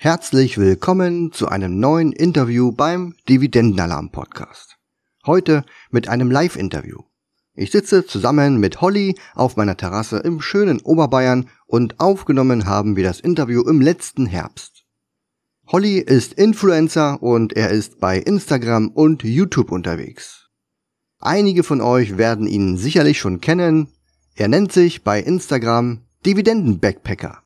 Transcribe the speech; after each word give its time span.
Herzlich 0.00 0.58
willkommen 0.58 1.32
zu 1.32 1.48
einem 1.48 1.80
neuen 1.80 2.12
Interview 2.12 2.70
beim 2.70 3.16
Dividendenalarm 3.28 4.12
Podcast. 4.12 4.76
Heute 5.26 5.64
mit 5.90 6.08
einem 6.08 6.30
Live-Interview. 6.30 6.98
Ich 7.54 7.72
sitze 7.72 8.06
zusammen 8.06 8.60
mit 8.60 8.80
Holly 8.80 9.16
auf 9.34 9.56
meiner 9.56 9.76
Terrasse 9.76 10.18
im 10.18 10.40
schönen 10.40 10.80
Oberbayern 10.82 11.48
und 11.66 11.98
aufgenommen 11.98 12.66
haben 12.66 12.94
wir 12.94 13.02
das 13.02 13.18
Interview 13.18 13.62
im 13.62 13.80
letzten 13.80 14.26
Herbst. 14.26 14.84
Holly 15.66 15.98
ist 15.98 16.34
Influencer 16.34 17.20
und 17.20 17.54
er 17.54 17.70
ist 17.70 17.98
bei 17.98 18.18
Instagram 18.18 18.90
und 18.90 19.24
YouTube 19.24 19.72
unterwegs. 19.72 20.48
Einige 21.18 21.64
von 21.64 21.80
euch 21.80 22.16
werden 22.16 22.46
ihn 22.46 22.76
sicherlich 22.76 23.18
schon 23.18 23.40
kennen. 23.40 23.88
Er 24.36 24.46
nennt 24.46 24.70
sich 24.70 25.02
bei 25.02 25.20
Instagram 25.20 26.02
Dividenden-Backpacker. 26.24 27.42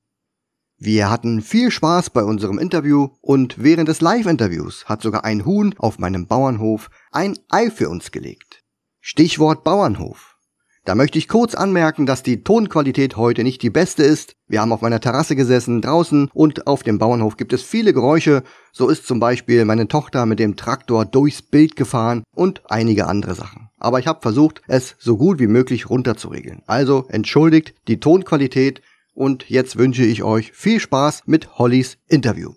Wir 0.85 1.11
hatten 1.11 1.43
viel 1.43 1.71
Spaß 1.71 2.11
bei 2.11 2.25
unserem 2.25 2.59
Interview 2.59 3.11
und 3.21 3.63
während 3.63 3.87
des 3.87 4.01
Live-Interviews 4.01 4.87
hat 4.87 5.01
sogar 5.01 5.25
ein 5.25 5.45
Huhn 5.45 5.77
auf 5.79 6.01
meinem 6.01 6.27
Bauernhof 6.27 6.91
ein 7.13 7.39
Ei 7.51 7.71
für 7.71 7.89
uns 7.89 8.11
gelegt. 8.11 8.65
Stichwort 9.01 9.63
Bauernhof. 9.63 10.39
Da 10.85 10.97
möchte 10.97 11.19
ich 11.19 11.29
kurz 11.29 11.55
anmerken, 11.55 12.05
dass 12.05 12.25
die 12.25 12.43
Tonqualität 12.43 13.17
heute 13.17 13.45
nicht 13.45 13.63
die 13.63 13.71
beste 13.71 14.03
ist. 14.03 14.35
Wir 14.49 14.61
haben 14.61 14.73
auf 14.73 14.81
meiner 14.81 14.99
Terrasse 14.99 15.37
gesessen, 15.37 15.83
draußen 15.83 16.29
und 16.35 16.67
auf 16.67 16.83
dem 16.83 16.99
Bauernhof 16.99 17.37
gibt 17.37 17.53
es 17.53 17.63
viele 17.63 17.93
Geräusche. 17.93 18.43
So 18.73 18.89
ist 18.89 19.07
zum 19.07 19.21
Beispiel 19.21 19.65
meine 19.65 19.87
Tochter 19.87 20.27
mit 20.27 20.41
dem 20.41 20.57
Traktor 20.57 21.05
durchs 21.05 21.43
Bild 21.43 21.77
gefahren 21.77 22.25
und 22.35 22.63
einige 22.69 23.07
andere 23.07 23.37
Sachen. 23.37 23.69
Aber 23.79 24.01
ich 24.01 24.09
habe 24.09 24.21
versucht, 24.21 24.63
es 24.67 24.97
so 24.99 25.17
gut 25.17 25.39
wie 25.39 25.47
möglich 25.47 25.89
runterzuregeln. 25.89 26.63
Also 26.67 27.07
entschuldigt 27.09 27.77
die 27.87 28.01
Tonqualität, 28.01 28.83
und 29.15 29.49
jetzt 29.51 29.77
wünsche 29.77 30.05
ich 30.05 30.23
euch 30.23 30.53
viel 30.53 30.81
Spaß 30.81 31.23
mit 31.27 31.59
Hollys 31.59 31.99
Interview. 32.09 32.55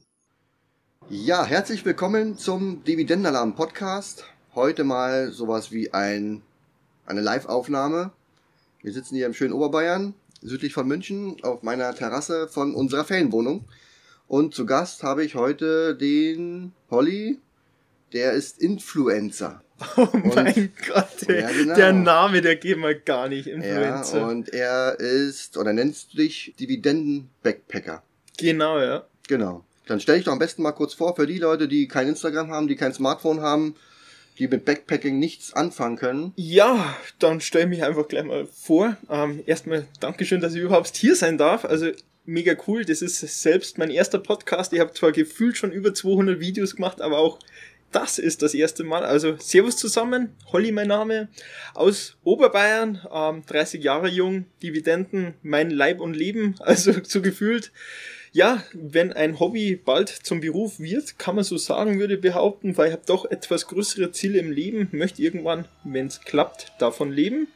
Ja, 1.09 1.45
herzlich 1.45 1.85
willkommen 1.85 2.37
zum 2.37 2.83
Dividendenalarm 2.83 3.55
Podcast. 3.55 4.25
Heute 4.55 4.83
mal 4.83 5.31
sowas 5.31 5.71
wie 5.71 5.93
ein, 5.93 6.41
eine 7.05 7.21
Live-Aufnahme. 7.21 8.11
Wir 8.81 8.93
sitzen 8.93 9.15
hier 9.15 9.25
im 9.25 9.33
schönen 9.33 9.53
Oberbayern, 9.53 10.13
südlich 10.41 10.73
von 10.73 10.87
München, 10.87 11.37
auf 11.43 11.61
meiner 11.61 11.93
Terrasse 11.93 12.47
von 12.47 12.73
unserer 12.73 13.03
Ferienwohnung. 13.03 13.65
Und 14.27 14.55
zu 14.55 14.65
Gast 14.65 15.03
habe 15.03 15.23
ich 15.23 15.35
heute 15.35 15.95
den 15.95 16.73
Holly, 16.89 17.39
der 18.13 18.33
ist 18.33 18.59
Influencer. 18.59 19.61
Oh 19.97 20.07
mein 20.13 20.53
und, 20.53 20.71
Gott, 20.87 21.27
der, 21.27 21.41
ja, 21.41 21.51
genau. 21.51 21.75
der, 21.75 21.91
Name, 21.91 22.41
der 22.41 22.55
geht 22.55 22.77
mal 22.77 22.95
gar 22.95 23.27
nicht. 23.27 23.47
Influencer. 23.47 24.19
Ja, 24.19 24.27
und 24.27 24.53
er 24.53 24.97
ist, 24.99 25.57
oder 25.57 25.73
nennst 25.73 26.13
du 26.13 26.17
dich 26.17 26.55
Dividenden-Backpacker. 26.57 28.01
Genau, 28.37 28.79
ja. 28.79 29.05
Genau. 29.27 29.65
Dann 29.87 29.99
stell 29.99 30.15
dich 30.15 30.25
doch 30.25 30.31
am 30.31 30.39
besten 30.39 30.63
mal 30.63 30.71
kurz 30.71 30.93
vor 30.93 31.15
für 31.15 31.27
die 31.27 31.37
Leute, 31.37 31.67
die 31.67 31.87
kein 31.87 32.07
Instagram 32.07 32.51
haben, 32.51 32.67
die 32.67 32.75
kein 32.75 32.93
Smartphone 32.93 33.41
haben, 33.41 33.75
die 34.39 34.47
mit 34.47 34.65
Backpacking 34.65 35.19
nichts 35.19 35.53
anfangen 35.53 35.97
können. 35.97 36.33
Ja, 36.35 36.95
dann 37.19 37.41
stell 37.41 37.63
ich 37.63 37.69
mich 37.69 37.83
einfach 37.83 38.07
gleich 38.07 38.23
mal 38.25 38.47
vor. 38.47 38.97
Ähm, 39.09 39.43
erstmal 39.45 39.87
Dankeschön, 39.99 40.41
dass 40.41 40.55
ich 40.55 40.61
überhaupt 40.61 40.95
hier 40.95 41.15
sein 41.15 41.37
darf. 41.37 41.65
Also 41.65 41.91
mega 42.25 42.55
cool. 42.67 42.85
Das 42.85 43.01
ist 43.01 43.19
selbst 43.19 43.77
mein 43.77 43.91
erster 43.91 44.19
Podcast. 44.19 44.73
Ich 44.73 44.79
habe 44.79 44.93
zwar 44.93 45.11
gefühlt 45.11 45.57
schon 45.57 45.71
über 45.71 45.93
200 45.93 46.39
Videos 46.39 46.75
gemacht, 46.75 47.01
aber 47.01 47.19
auch 47.19 47.39
das 47.95 48.19
ist 48.19 48.41
das 48.41 48.53
erste 48.53 48.83
Mal. 48.83 49.05
Also 49.05 49.37
Servus 49.37 49.77
zusammen, 49.77 50.35
Holly 50.51 50.71
mein 50.71 50.89
Name, 50.89 51.29
aus 51.73 52.17
Oberbayern, 52.23 53.01
ähm, 53.11 53.43
30 53.45 53.83
Jahre 53.83 54.09
jung, 54.09 54.45
Dividenden, 54.61 55.33
mein 55.41 55.69
Leib 55.69 56.01
und 56.01 56.13
Leben, 56.13 56.55
also 56.59 56.93
so 57.03 57.21
gefühlt. 57.21 57.71
Ja, 58.33 58.61
wenn 58.73 59.13
ein 59.13 59.39
Hobby 59.39 59.77
bald 59.77 60.09
zum 60.09 60.41
Beruf 60.41 60.77
wird, 60.79 61.17
kann 61.17 61.35
man 61.35 61.45
so 61.45 61.55
sagen, 61.55 61.99
würde 61.99 62.17
behaupten, 62.17 62.77
weil 62.77 62.87
ich 62.87 62.93
habe 62.93 63.05
doch 63.05 63.23
etwas 63.31 63.67
größere 63.67 64.11
Ziele 64.11 64.39
im 64.39 64.51
Leben, 64.51 64.89
möchte 64.91 65.21
irgendwann, 65.21 65.69
wenn 65.85 66.07
es 66.07 66.19
klappt, 66.19 66.73
davon 66.79 67.13
leben. 67.13 67.47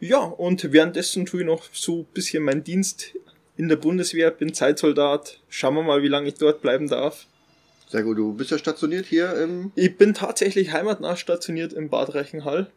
Ja, 0.00 0.18
und 0.18 0.72
währenddessen 0.72 1.24
tue 1.24 1.42
ich 1.42 1.46
noch 1.46 1.68
so 1.72 2.00
ein 2.00 2.06
bisschen 2.14 2.42
meinen 2.42 2.64
Dienst 2.64 3.16
in 3.56 3.68
der 3.68 3.76
Bundeswehr, 3.76 4.32
bin 4.32 4.52
Zeitsoldat. 4.54 5.38
Schauen 5.48 5.76
wir 5.76 5.82
mal, 5.84 6.02
wie 6.02 6.08
lange 6.08 6.26
ich 6.26 6.34
dort 6.34 6.62
bleiben 6.62 6.88
darf. 6.88 7.26
Sehr 7.92 8.04
gut. 8.04 8.16
Du 8.16 8.32
bist 8.32 8.50
ja 8.50 8.56
stationiert 8.56 9.04
hier 9.04 9.36
im. 9.36 9.70
Ich 9.74 9.98
bin 9.98 10.14
tatsächlich 10.14 10.72
heimatnah 10.72 11.14
stationiert 11.14 11.74
im 11.74 11.90
Bad 11.90 12.14
Reichenhall. 12.14 12.70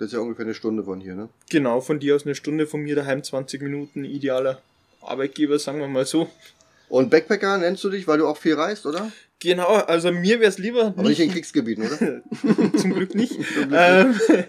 Das 0.00 0.08
ist 0.08 0.14
ja 0.14 0.18
ungefähr 0.18 0.44
eine 0.44 0.54
Stunde 0.54 0.82
von 0.82 1.00
hier, 1.00 1.14
ne? 1.14 1.28
Genau, 1.50 1.80
von 1.80 2.00
dir 2.00 2.16
aus 2.16 2.26
eine 2.26 2.34
Stunde, 2.34 2.66
von 2.66 2.80
mir 2.80 2.96
daheim 2.96 3.22
20 3.22 3.62
Minuten. 3.62 4.04
Idealer 4.04 4.60
Arbeitgeber, 5.00 5.60
sagen 5.60 5.78
wir 5.78 5.86
mal 5.86 6.04
so. 6.04 6.28
Und 6.88 7.10
Backpacker 7.10 7.58
nennst 7.58 7.84
du 7.84 7.90
dich, 7.90 8.08
weil 8.08 8.18
du 8.18 8.26
auch 8.26 8.38
viel 8.38 8.54
reist, 8.54 8.86
oder? 8.86 9.12
Genau, 9.38 9.68
also 9.68 10.10
mir 10.10 10.40
wäre 10.40 10.50
es 10.50 10.58
lieber. 10.58 10.86
Aber 10.96 11.08
nicht 11.08 11.20
in 11.20 11.30
Kriegsgebieten, 11.30 11.86
oder? 11.86 12.22
Zum 12.76 12.92
Glück 12.92 13.14
nicht. 13.14 13.34
Zum 13.34 13.44
Glück 13.44 13.70
nicht. 13.70 13.72
Ähm, 13.72 14.44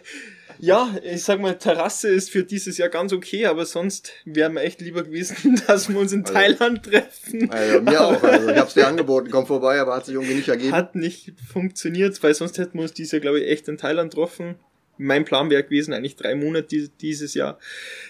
ja, 0.59 0.95
ich 1.03 1.23
sag 1.23 1.39
mal, 1.39 1.57
Terrasse 1.57 2.09
ist 2.09 2.29
für 2.29 2.43
dieses 2.43 2.77
Jahr 2.77 2.89
ganz 2.89 3.13
okay, 3.13 3.45
aber 3.45 3.65
sonst 3.65 4.11
wäre 4.25 4.49
mir 4.49 4.61
echt 4.61 4.81
lieber 4.81 5.03
gewesen, 5.03 5.61
dass 5.67 5.89
wir 5.89 5.99
uns 5.99 6.11
in 6.11 6.21
also, 6.21 6.33
Thailand 6.33 6.83
treffen. 6.83 7.49
Also 7.49 7.81
mir 7.81 8.01
auch. 8.01 8.23
Also 8.23 8.49
ich 8.49 8.57
hab's 8.57 8.73
dir 8.73 8.87
angeboten, 8.87 9.29
komm 9.31 9.45
vorbei, 9.45 9.79
aber 9.79 9.95
hat 9.95 10.05
sich 10.05 10.15
irgendwie 10.15 10.35
nicht 10.35 10.49
ergeben. 10.49 10.71
Hat 10.71 10.95
nicht 10.95 11.33
funktioniert, 11.51 12.21
weil 12.23 12.33
sonst 12.33 12.57
hätten 12.57 12.77
wir 12.77 12.83
uns 12.83 12.93
dieses 12.93 13.11
Jahr, 13.11 13.21
glaube 13.21 13.39
ich, 13.39 13.49
echt 13.49 13.67
in 13.67 13.77
Thailand 13.77 14.11
getroffen. 14.11 14.55
Mein 14.97 15.25
Plan 15.25 15.49
wäre 15.49 15.63
gewesen, 15.63 15.93
eigentlich 15.93 16.15
drei 16.15 16.35
Monate 16.35 16.89
dieses 17.01 17.33
Jahr. 17.33 17.59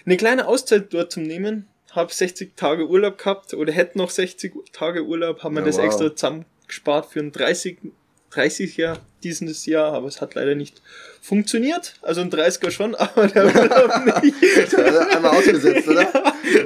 Eine 0.06 0.18
kleine 0.18 0.48
Auszeit 0.48 0.94
dort 0.94 1.12
zu 1.12 1.20
nehmen. 1.20 1.68
Hab 1.92 2.14
60 2.14 2.56
Tage 2.56 2.88
Urlaub 2.88 3.18
gehabt 3.18 3.54
oder 3.54 3.74
hätte 3.74 3.98
noch 3.98 4.10
60 4.10 4.54
Tage 4.72 5.06
Urlaub, 5.06 5.44
haben 5.44 5.56
wir 5.56 5.62
ja, 5.62 5.68
das 5.68 5.78
wow. 5.78 5.86
extra 5.86 6.16
zusammengespart 6.16 7.08
für 7.08 7.20
ein 7.20 7.32
30 7.32 7.80
30er 8.34 8.98
dieses 9.24 9.66
Jahr, 9.66 9.94
aber 9.94 10.08
es 10.08 10.22
hat 10.22 10.36
leider 10.36 10.56
nicht 10.56 10.82
funktioniert. 11.22 11.96
Also 12.02 12.22
ein 12.22 12.32
30er 12.32 12.72
schon, 12.72 12.96
aber 12.96 13.28
der 13.28 13.46
Urlaub 13.46 14.06
nicht. 14.24 14.76
Einmal 14.76 15.38
ausgesetzt, 15.38 15.88
oder? 15.88 16.08
Ja. 16.48 16.64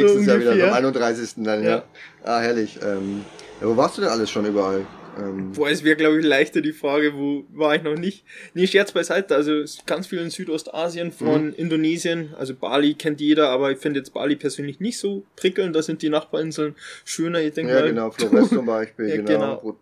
Nächstes 0.00 0.24
so 0.24 0.30
Jahr 0.30 0.40
wieder, 0.40 0.68
am 0.68 0.74
31. 0.74 1.30
dann, 1.44 1.62
ja. 1.62 1.68
ja. 1.68 1.84
Ah, 2.24 2.40
herrlich. 2.40 2.78
Ähm, 2.82 3.24
ja, 3.60 3.66
wo 3.66 3.76
warst 3.76 3.98
du 3.98 4.00
denn 4.00 4.10
alles 4.10 4.30
schon 4.30 4.46
überall? 4.46 4.86
Ähm, 5.18 5.52
Boah, 5.52 5.68
es 5.68 5.84
wäre, 5.84 5.96
glaube 5.96 6.18
ich, 6.18 6.24
leichter 6.24 6.60
die 6.60 6.72
Frage, 6.72 7.14
wo 7.14 7.44
war 7.52 7.74
ich 7.74 7.82
noch 7.82 7.96
nicht? 7.96 8.24
Nee, 8.54 8.66
Scherz 8.66 8.92
beiseite, 8.92 9.34
also 9.34 9.64
ganz 9.86 10.06
viel 10.06 10.18
in 10.20 10.30
Südostasien, 10.30 11.12
von 11.12 11.48
mhm. 11.48 11.54
Indonesien, 11.54 12.34
also 12.38 12.54
Bali 12.54 12.94
kennt 12.94 13.20
jeder, 13.20 13.48
aber 13.50 13.70
ich 13.72 13.78
finde 13.78 14.00
jetzt 14.00 14.14
Bali 14.14 14.36
persönlich 14.36 14.80
nicht 14.80 14.98
so 14.98 15.24
prickelnd, 15.36 15.74
da 15.74 15.82
sind 15.82 16.02
die 16.02 16.08
Nachbarinseln 16.08 16.74
schöner, 17.04 17.40
ich 17.40 17.52
denke 17.52 17.72
ja, 17.72 17.80
mal. 17.80 17.86
Ja, 17.86 17.90
genau, 17.90 18.10
Flores 18.10 18.48
zum 18.48 18.66
Beispiel, 18.66 19.08
ja, 19.08 19.16
genau. 19.16 19.26
genau. 19.26 19.76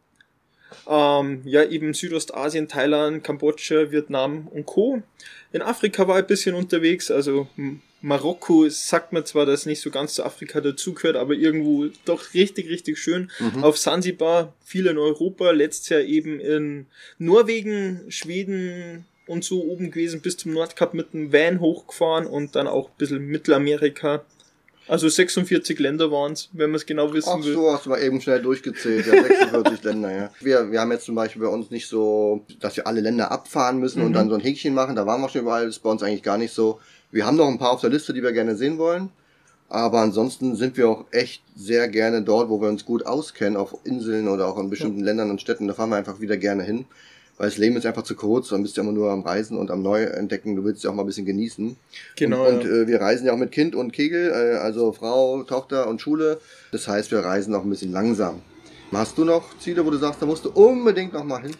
Ähm, 0.88 1.42
ja, 1.44 1.64
eben 1.64 1.94
Südostasien, 1.94 2.68
Thailand, 2.68 3.24
Kambodscha, 3.24 3.90
Vietnam 3.90 4.48
und 4.48 4.66
Co. 4.66 5.02
In 5.52 5.62
Afrika 5.62 6.06
war 6.06 6.18
ich 6.18 6.24
ein 6.24 6.28
bisschen 6.28 6.54
unterwegs, 6.54 7.10
also 7.10 7.48
Marokko 8.02 8.68
sagt 8.68 9.12
man 9.12 9.24
zwar, 9.24 9.46
dass 9.46 9.66
nicht 9.66 9.80
so 9.80 9.90
ganz 9.90 10.14
zu 10.14 10.24
Afrika 10.24 10.60
dazugehört, 10.60 11.16
aber 11.16 11.34
irgendwo 11.34 11.86
doch 12.04 12.34
richtig, 12.34 12.68
richtig 12.68 12.98
schön. 12.98 13.30
Mhm. 13.40 13.64
Auf 13.64 13.78
Sansibar, 13.78 14.54
viel 14.64 14.86
in 14.86 14.98
Europa, 14.98 15.50
letztes 15.50 15.88
Jahr 15.88 16.00
eben 16.02 16.38
in 16.38 16.86
Norwegen, 17.18 18.04
Schweden 18.08 19.06
und 19.26 19.44
so 19.44 19.64
oben 19.64 19.90
gewesen, 19.90 20.20
bis 20.20 20.36
zum 20.36 20.52
Nordkap 20.52 20.94
mit 20.94 21.14
dem 21.14 21.32
Van 21.32 21.60
hochgefahren 21.60 22.26
und 22.26 22.54
dann 22.54 22.68
auch 22.68 22.90
ein 22.90 22.96
bisschen 22.96 23.26
Mittelamerika. 23.26 24.24
Also 24.88 25.08
46 25.08 25.78
Länder 25.80 26.12
waren 26.12 26.32
es, 26.32 26.48
wenn 26.52 26.70
man 26.70 26.76
es 26.76 26.86
genau 26.86 27.12
wissen 27.12 27.30
Ach 27.32 27.44
will. 27.44 27.52
Ach 27.52 27.60
so, 27.60 27.72
hast 27.72 27.86
du 27.86 27.90
mal 27.90 28.02
eben 28.02 28.20
schnell 28.20 28.40
durchgezählt. 28.40 29.06
Ja, 29.06 29.22
46 29.22 29.82
Länder, 29.84 30.12
ja. 30.12 30.30
Wir, 30.40 30.70
wir 30.70 30.80
haben 30.80 30.92
jetzt 30.92 31.06
zum 31.06 31.14
Beispiel 31.16 31.42
bei 31.42 31.48
uns 31.48 31.70
nicht 31.70 31.88
so, 31.88 32.44
dass 32.60 32.76
wir 32.76 32.86
alle 32.86 33.00
Länder 33.00 33.32
abfahren 33.32 33.78
müssen 33.78 34.00
mhm. 34.00 34.06
und 34.06 34.12
dann 34.12 34.28
so 34.28 34.36
ein 34.36 34.40
Häkchen 34.40 34.74
machen. 34.74 34.94
Da 34.94 35.06
waren 35.06 35.20
wir 35.20 35.28
schon 35.28 35.42
überall. 35.42 35.66
Das 35.66 35.76
ist 35.76 35.82
bei 35.82 35.90
uns 35.90 36.02
eigentlich 36.02 36.22
gar 36.22 36.38
nicht 36.38 36.52
so. 36.52 36.80
Wir 37.10 37.26
haben 37.26 37.36
noch 37.36 37.48
ein 37.48 37.58
paar 37.58 37.72
auf 37.72 37.80
der 37.80 37.90
Liste, 37.90 38.12
die 38.12 38.22
wir 38.22 38.32
gerne 38.32 38.56
sehen 38.56 38.78
wollen. 38.78 39.10
Aber 39.68 40.00
ansonsten 40.00 40.54
sind 40.54 40.76
wir 40.76 40.88
auch 40.88 41.06
echt 41.10 41.42
sehr 41.56 41.88
gerne 41.88 42.22
dort, 42.22 42.48
wo 42.48 42.60
wir 42.60 42.68
uns 42.68 42.84
gut 42.84 43.04
auskennen, 43.04 43.56
auf 43.56 43.76
Inseln 43.82 44.28
oder 44.28 44.46
auch 44.46 44.58
in 44.58 44.70
bestimmten 44.70 45.00
ja. 45.00 45.06
Ländern 45.06 45.30
und 45.30 45.40
Städten. 45.40 45.66
Da 45.66 45.74
fahren 45.74 45.90
wir 45.90 45.96
einfach 45.96 46.20
wieder 46.20 46.36
gerne 46.36 46.62
hin 46.62 46.86
weil 47.38 47.48
das 47.48 47.58
Leben 47.58 47.76
ist 47.76 47.84
einfach 47.84 48.02
zu 48.02 48.14
kurz, 48.14 48.48
dann 48.48 48.62
bist 48.62 48.76
du 48.76 48.80
immer 48.80 48.92
nur 48.92 49.10
am 49.10 49.20
Reisen 49.20 49.58
und 49.58 49.70
am 49.70 49.82
Neuentdecken, 49.82 50.56
du 50.56 50.64
willst 50.64 50.84
ja 50.84 50.90
auch 50.90 50.94
mal 50.94 51.02
ein 51.02 51.06
bisschen 51.06 51.26
genießen. 51.26 51.76
Genau. 52.16 52.46
Und, 52.46 52.60
und 52.60 52.66
äh, 52.66 52.86
wir 52.86 53.00
reisen 53.00 53.26
ja 53.26 53.32
auch 53.32 53.38
mit 53.38 53.52
Kind 53.52 53.74
und 53.74 53.92
Kegel, 53.92 54.30
äh, 54.30 54.56
also 54.56 54.92
Frau, 54.92 55.42
Tochter 55.42 55.88
und 55.88 56.00
Schule. 56.00 56.40
Das 56.72 56.88
heißt, 56.88 57.10
wir 57.10 57.18
reisen 57.18 57.54
auch 57.54 57.64
ein 57.64 57.70
bisschen 57.70 57.92
langsam. 57.92 58.40
Hast 58.92 59.18
du 59.18 59.24
noch 59.24 59.58
Ziele, 59.58 59.84
wo 59.84 59.90
du 59.90 59.98
sagst, 59.98 60.22
da 60.22 60.26
musst 60.26 60.44
du 60.44 60.50
unbedingt 60.50 61.12
noch 61.12 61.24
mal 61.24 61.42
hin? 61.42 61.52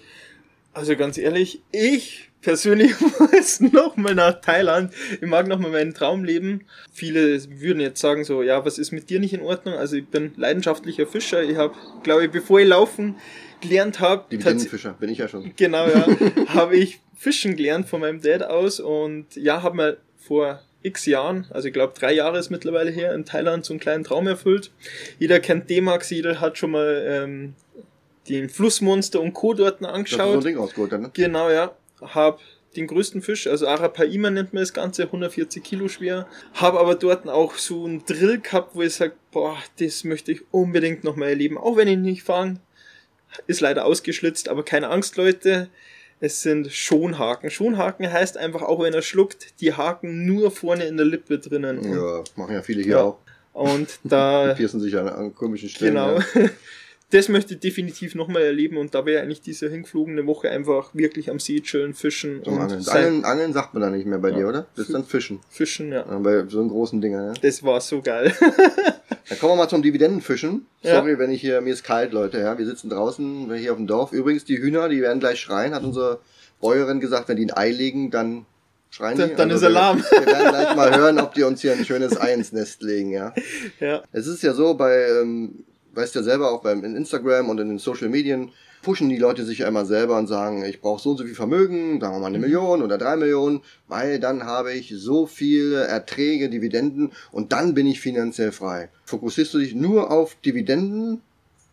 Also 0.72 0.96
ganz 0.96 1.18
ehrlich, 1.18 1.60
ich 1.72 2.30
persönlich 2.40 2.92
muss 3.18 3.60
noch 3.60 3.96
mal 3.96 4.14
nach 4.14 4.40
Thailand. 4.40 4.94
Ich 5.20 5.28
mag 5.28 5.48
noch 5.48 5.58
mal 5.58 5.70
meinen 5.70 5.92
Traum 5.92 6.24
leben. 6.24 6.64
Viele 6.92 7.42
würden 7.60 7.80
jetzt 7.80 8.00
sagen 8.00 8.24
so, 8.24 8.42
ja, 8.42 8.64
was 8.64 8.78
ist 8.78 8.92
mit 8.92 9.10
dir 9.10 9.20
nicht 9.20 9.34
in 9.34 9.42
Ordnung? 9.42 9.74
Also 9.74 9.96
ich 9.96 10.06
bin 10.06 10.32
leidenschaftlicher 10.36 11.06
Fischer. 11.06 11.42
Ich 11.42 11.56
habe, 11.56 11.74
glaube 12.02 12.26
ich, 12.26 12.30
bevor 12.30 12.60
ich 12.60 12.68
laufen 12.68 13.16
gelernt 13.60 14.00
habe. 14.00 14.24
Dividendenfischer, 14.30 14.94
bin 14.94 15.10
ich 15.10 15.18
ja 15.18 15.28
schon. 15.28 15.52
Genau, 15.56 15.86
ja. 15.86 16.06
habe 16.48 16.76
ich 16.76 17.00
Fischen 17.16 17.56
gelernt 17.56 17.88
von 17.88 18.00
meinem 18.00 18.20
Dad 18.20 18.42
aus 18.42 18.80
und 18.80 19.26
ja, 19.36 19.62
habe 19.62 19.76
mir 19.76 19.96
vor 20.16 20.60
x 20.82 21.06
Jahren, 21.06 21.46
also 21.50 21.66
ich 21.68 21.74
glaube 21.74 21.94
drei 21.98 22.12
Jahre 22.12 22.38
ist 22.38 22.50
mittlerweile 22.50 22.90
her, 22.90 23.14
in 23.14 23.24
Thailand 23.24 23.64
so 23.64 23.72
einen 23.72 23.80
kleinen 23.80 24.04
Traum 24.04 24.26
erfüllt. 24.26 24.70
Jeder 25.18 25.40
kennt 25.40 25.68
D-Max, 25.68 26.10
jeder 26.10 26.40
hat 26.40 26.58
schon 26.58 26.70
mal 26.70 27.04
ähm, 27.08 27.54
den 28.28 28.48
Flussmonster 28.48 29.20
und 29.20 29.32
Co. 29.32 29.54
dort 29.54 29.82
angeschaut. 29.84 30.20
Das 30.20 30.26
ist 30.26 30.32
so 30.32 30.38
ein 30.38 30.44
Ding 30.44 30.58
ausgeholt, 30.58 30.92
ne? 30.92 31.10
Genau, 31.12 31.50
ja. 31.50 31.74
Hab 32.00 32.40
den 32.76 32.86
größten 32.86 33.22
Fisch, 33.22 33.46
also 33.46 33.66
Arapaima 33.66 34.30
nennt 34.30 34.52
man 34.52 34.62
das 34.62 34.74
Ganze, 34.74 35.04
140 35.04 35.62
Kilo 35.64 35.88
schwer. 35.88 36.26
Habe 36.54 36.78
aber 36.78 36.94
dort 36.94 37.26
auch 37.26 37.54
so 37.54 37.84
einen 37.84 38.04
Drill 38.04 38.40
gehabt, 38.40 38.74
wo 38.74 38.82
ich 38.82 38.94
sage, 38.94 39.14
boah, 39.32 39.56
das 39.78 40.04
möchte 40.04 40.32
ich 40.32 40.42
unbedingt 40.50 41.02
nochmal 41.02 41.30
erleben. 41.30 41.56
Auch 41.58 41.76
wenn 41.76 41.88
ich 41.88 41.96
nicht 41.96 42.22
fange, 42.22 42.60
ist 43.46 43.60
leider 43.60 43.84
ausgeschlitzt, 43.84 44.48
aber 44.48 44.64
keine 44.64 44.88
Angst, 44.90 45.16
Leute. 45.16 45.68
Es 46.18 46.40
sind 46.40 46.72
Schonhaken. 46.72 47.50
Schonhaken 47.50 48.10
heißt 48.10 48.38
einfach, 48.38 48.62
auch 48.62 48.82
wenn 48.82 48.94
er 48.94 49.02
schluckt, 49.02 49.60
die 49.60 49.74
Haken 49.74 50.24
nur 50.24 50.50
vorne 50.50 50.84
in 50.84 50.96
der 50.96 51.04
Lippe 51.04 51.38
drinnen. 51.38 51.92
Ja, 51.92 52.24
machen 52.36 52.54
ja 52.54 52.62
viele 52.62 52.82
hier 52.82 52.92
ja. 52.92 53.02
auch. 53.02 53.18
Und 53.52 53.98
da. 54.02 54.48
Die 54.52 54.56
piercen 54.56 54.80
sich 54.80 54.96
an, 54.96 55.08
an 55.08 55.34
komischen 55.34 55.68
Stellen. 55.68 55.94
Genau. 55.94 56.18
Ja. 56.18 56.50
das 57.10 57.28
möchte 57.28 57.54
ich 57.54 57.60
definitiv 57.60 58.16
nochmal 58.16 58.42
erleben 58.42 58.76
und 58.78 58.94
da 58.94 59.06
wäre 59.06 59.22
eigentlich 59.22 59.40
diese 59.40 59.70
hingeflogene 59.70 60.26
Woche 60.26 60.50
einfach 60.50 60.92
wirklich 60.92 61.30
am 61.30 61.38
See 61.38 61.60
chillen, 61.60 61.94
fischen 61.94 62.42
Zum 62.42 62.54
und 62.54 62.62
Angeln. 62.62 62.88
Angeln. 62.88 63.24
Angeln 63.24 63.52
sagt 63.52 63.74
man 63.74 63.82
da 63.82 63.90
nicht 63.90 64.06
mehr 64.06 64.18
bei 64.18 64.30
ja. 64.30 64.36
dir, 64.36 64.48
oder? 64.48 64.66
Das 64.74 64.86
ist 64.86 64.94
dann 64.94 65.04
Fischen. 65.04 65.40
Fischen, 65.48 65.92
ja. 65.92 66.04
ja 66.04 66.18
bei 66.18 66.44
so 66.48 66.58
einem 66.58 66.68
großen 66.68 67.00
Ding, 67.00 67.12
ja. 67.12 67.32
Das 67.40 67.62
war 67.62 67.80
so 67.80 68.02
geil. 68.02 68.34
dann 69.28 69.38
kommen 69.38 69.52
wir 69.52 69.56
mal 69.56 69.68
zum 69.68 69.82
Dividendenfischen. 69.82 70.66
Sorry, 70.82 71.12
ja. 71.12 71.18
wenn 71.18 71.30
ich 71.30 71.40
hier, 71.40 71.60
mir 71.60 71.72
ist 71.72 71.84
kalt, 71.84 72.12
Leute, 72.12 72.40
ja. 72.40 72.58
Wir 72.58 72.66
sitzen 72.66 72.90
draußen, 72.90 73.54
hier 73.54 73.70
auf 73.70 73.78
dem 73.78 73.86
Dorf. 73.86 74.10
Übrigens, 74.10 74.44
die 74.44 74.58
Hühner, 74.58 74.88
die 74.88 75.00
werden 75.00 75.20
gleich 75.20 75.38
schreien, 75.38 75.74
hat 75.74 75.84
unsere 75.84 76.18
Bäuerin 76.60 76.98
gesagt, 76.98 77.28
wenn 77.28 77.36
die 77.36 77.44
ein 77.44 77.56
Ei 77.56 77.70
legen, 77.70 78.10
dann 78.10 78.46
schreien 78.90 79.16
dann, 79.16 79.28
die. 79.28 79.36
Dann 79.36 79.52
also 79.52 79.64
ist 79.64 79.72
Alarm. 79.72 79.98
Wir, 79.98 80.20
wir 80.20 80.26
werden 80.26 80.48
gleich 80.48 80.74
mal 80.74 80.96
hören, 80.96 81.20
ob 81.20 81.34
die 81.34 81.44
uns 81.44 81.60
hier 81.60 81.72
ein 81.72 81.84
schönes 81.84 82.20
Ei 82.20 82.32
ins 82.32 82.50
Nest 82.50 82.82
legen, 82.82 83.12
ja. 83.12 83.32
Ja. 83.78 84.02
Es 84.10 84.26
ist 84.26 84.42
ja 84.42 84.54
so, 84.54 84.74
bei, 84.74 85.06
ähm, 85.08 85.64
weißt 85.96 86.14
ja 86.14 86.22
selber, 86.22 86.52
auch 86.52 86.62
beim 86.62 86.84
Instagram 86.84 87.48
und 87.48 87.58
in 87.58 87.68
den 87.68 87.78
Social 87.78 88.08
Medien, 88.08 88.52
pushen 88.82 89.08
die 89.08 89.18
Leute 89.18 89.44
sich 89.44 89.58
ja 89.58 89.68
immer 89.68 89.84
selber 89.84 90.16
und 90.16 90.28
sagen, 90.28 90.64
ich 90.64 90.80
brauche 90.80 91.02
so 91.02 91.10
und 91.10 91.16
so 91.16 91.24
viel 91.24 91.34
Vermögen, 91.34 92.00
sagen 92.00 92.14
wir 92.14 92.20
mal 92.20 92.26
eine 92.26 92.38
mhm. 92.38 92.44
Million 92.44 92.82
oder 92.82 92.98
drei 92.98 93.16
Millionen, 93.16 93.62
weil 93.88 94.20
dann 94.20 94.44
habe 94.44 94.72
ich 94.72 94.94
so 94.96 95.26
viele 95.26 95.84
Erträge, 95.84 96.48
Dividenden 96.48 97.10
und 97.32 97.52
dann 97.52 97.74
bin 97.74 97.88
ich 97.88 98.00
finanziell 98.00 98.52
frei. 98.52 98.88
Fokussierst 99.04 99.54
du 99.54 99.58
dich 99.58 99.74
nur 99.74 100.12
auf 100.12 100.36
Dividenden? 100.36 101.20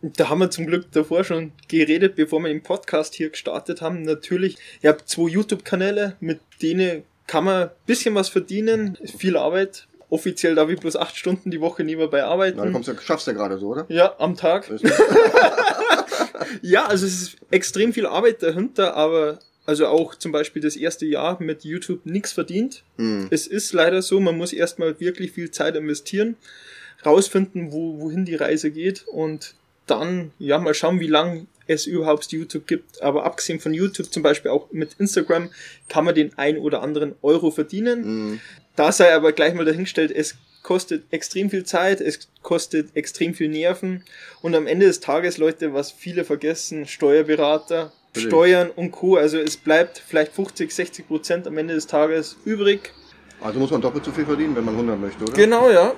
Da 0.02 0.28
haben 0.28 0.40
wir 0.40 0.50
zum 0.50 0.66
Glück 0.66 0.90
davor 0.90 1.22
schon 1.22 1.52
geredet, 1.68 2.16
bevor 2.16 2.40
wir 2.40 2.48
den 2.48 2.62
Podcast 2.62 3.14
hier 3.14 3.30
gestartet 3.30 3.80
haben. 3.80 4.02
Natürlich, 4.02 4.56
ich 4.82 4.86
habe 4.86 5.04
zwei 5.04 5.28
YouTube-Kanäle, 5.28 6.16
mit 6.18 6.40
denen 6.60 7.04
kann 7.26 7.44
man 7.44 7.62
ein 7.64 7.70
bisschen 7.86 8.14
was 8.14 8.28
verdienen, 8.28 8.98
viel 9.18 9.36
Arbeit, 9.36 9.86
Offiziell 10.10 10.54
darf 10.54 10.68
ich 10.70 10.78
bloß 10.78 10.96
acht 10.96 11.16
Stunden 11.16 11.50
die 11.50 11.60
Woche 11.60 11.84
nebenbei 11.84 12.24
arbeiten. 12.24 12.58
Na, 12.58 12.70
kommst 12.70 12.88
du, 12.88 12.96
schaffst 13.00 13.26
du 13.26 13.32
ja 13.32 13.36
gerade 13.36 13.58
so, 13.58 13.68
oder? 13.68 13.86
Ja, 13.88 14.14
am 14.18 14.36
Tag. 14.36 14.70
ja, 16.62 16.86
also 16.86 17.06
es 17.06 17.22
ist 17.22 17.36
extrem 17.50 17.92
viel 17.92 18.06
Arbeit 18.06 18.42
dahinter, 18.42 18.94
aber 18.94 19.38
also 19.66 19.86
auch 19.86 20.14
zum 20.14 20.30
Beispiel 20.30 20.60
das 20.60 20.76
erste 20.76 21.06
Jahr 21.06 21.42
mit 21.42 21.64
YouTube 21.64 22.04
nichts 22.04 22.32
verdient. 22.32 22.82
Hm. 22.96 23.28
Es 23.30 23.46
ist 23.46 23.72
leider 23.72 24.02
so, 24.02 24.20
man 24.20 24.36
muss 24.36 24.52
erstmal 24.52 25.00
wirklich 25.00 25.32
viel 25.32 25.50
Zeit 25.50 25.74
investieren, 25.76 26.36
rausfinden, 27.04 27.72
wo, 27.72 28.00
wohin 28.00 28.24
die 28.24 28.36
Reise 28.36 28.70
geht 28.70 29.04
und 29.08 29.54
dann, 29.86 30.32
ja, 30.38 30.58
mal 30.58 30.74
schauen, 30.74 31.00
wie 31.00 31.06
lang 31.06 31.46
es 31.66 31.86
überhaupt 31.86 32.30
YouTube 32.32 32.66
gibt. 32.66 33.02
Aber 33.02 33.24
abgesehen 33.24 33.60
von 33.60 33.72
YouTube, 33.72 34.12
zum 34.12 34.22
Beispiel 34.22 34.50
auch 34.50 34.70
mit 34.70 34.94
Instagram, 34.98 35.50
kann 35.88 36.04
man 36.04 36.14
den 36.14 36.36
ein 36.36 36.58
oder 36.58 36.82
anderen 36.82 37.14
Euro 37.22 37.50
verdienen. 37.50 38.30
Mhm. 38.30 38.40
Da 38.76 38.92
sei 38.92 39.14
aber 39.14 39.32
gleich 39.32 39.54
mal 39.54 39.64
dahingestellt, 39.64 40.10
es 40.10 40.36
kostet 40.62 41.04
extrem 41.10 41.50
viel 41.50 41.64
Zeit, 41.64 42.00
es 42.00 42.28
kostet 42.42 42.96
extrem 42.96 43.34
viel 43.34 43.48
Nerven 43.48 44.02
und 44.42 44.54
am 44.54 44.66
Ende 44.66 44.86
des 44.86 45.00
Tages, 45.00 45.38
Leute, 45.38 45.74
was 45.74 45.92
viele 45.92 46.24
vergessen, 46.24 46.86
Steuerberater, 46.86 47.92
Bitte. 48.14 48.28
Steuern 48.28 48.70
und 48.70 48.92
Co. 48.92 49.16
Also 49.16 49.38
es 49.38 49.56
bleibt 49.56 50.02
vielleicht 50.04 50.32
50, 50.32 50.72
60 50.72 51.06
Prozent 51.06 51.46
am 51.46 51.58
Ende 51.58 51.74
des 51.74 51.86
Tages 51.86 52.36
übrig. 52.44 52.92
Also 53.40 53.58
muss 53.58 53.70
man 53.70 53.82
doppelt 53.82 54.04
so 54.04 54.12
viel 54.12 54.24
verdienen, 54.24 54.56
wenn 54.56 54.64
man 54.64 54.74
100 54.74 54.98
möchte, 54.98 55.24
oder? 55.24 55.32
Genau, 55.34 55.70
ja. 55.70 55.94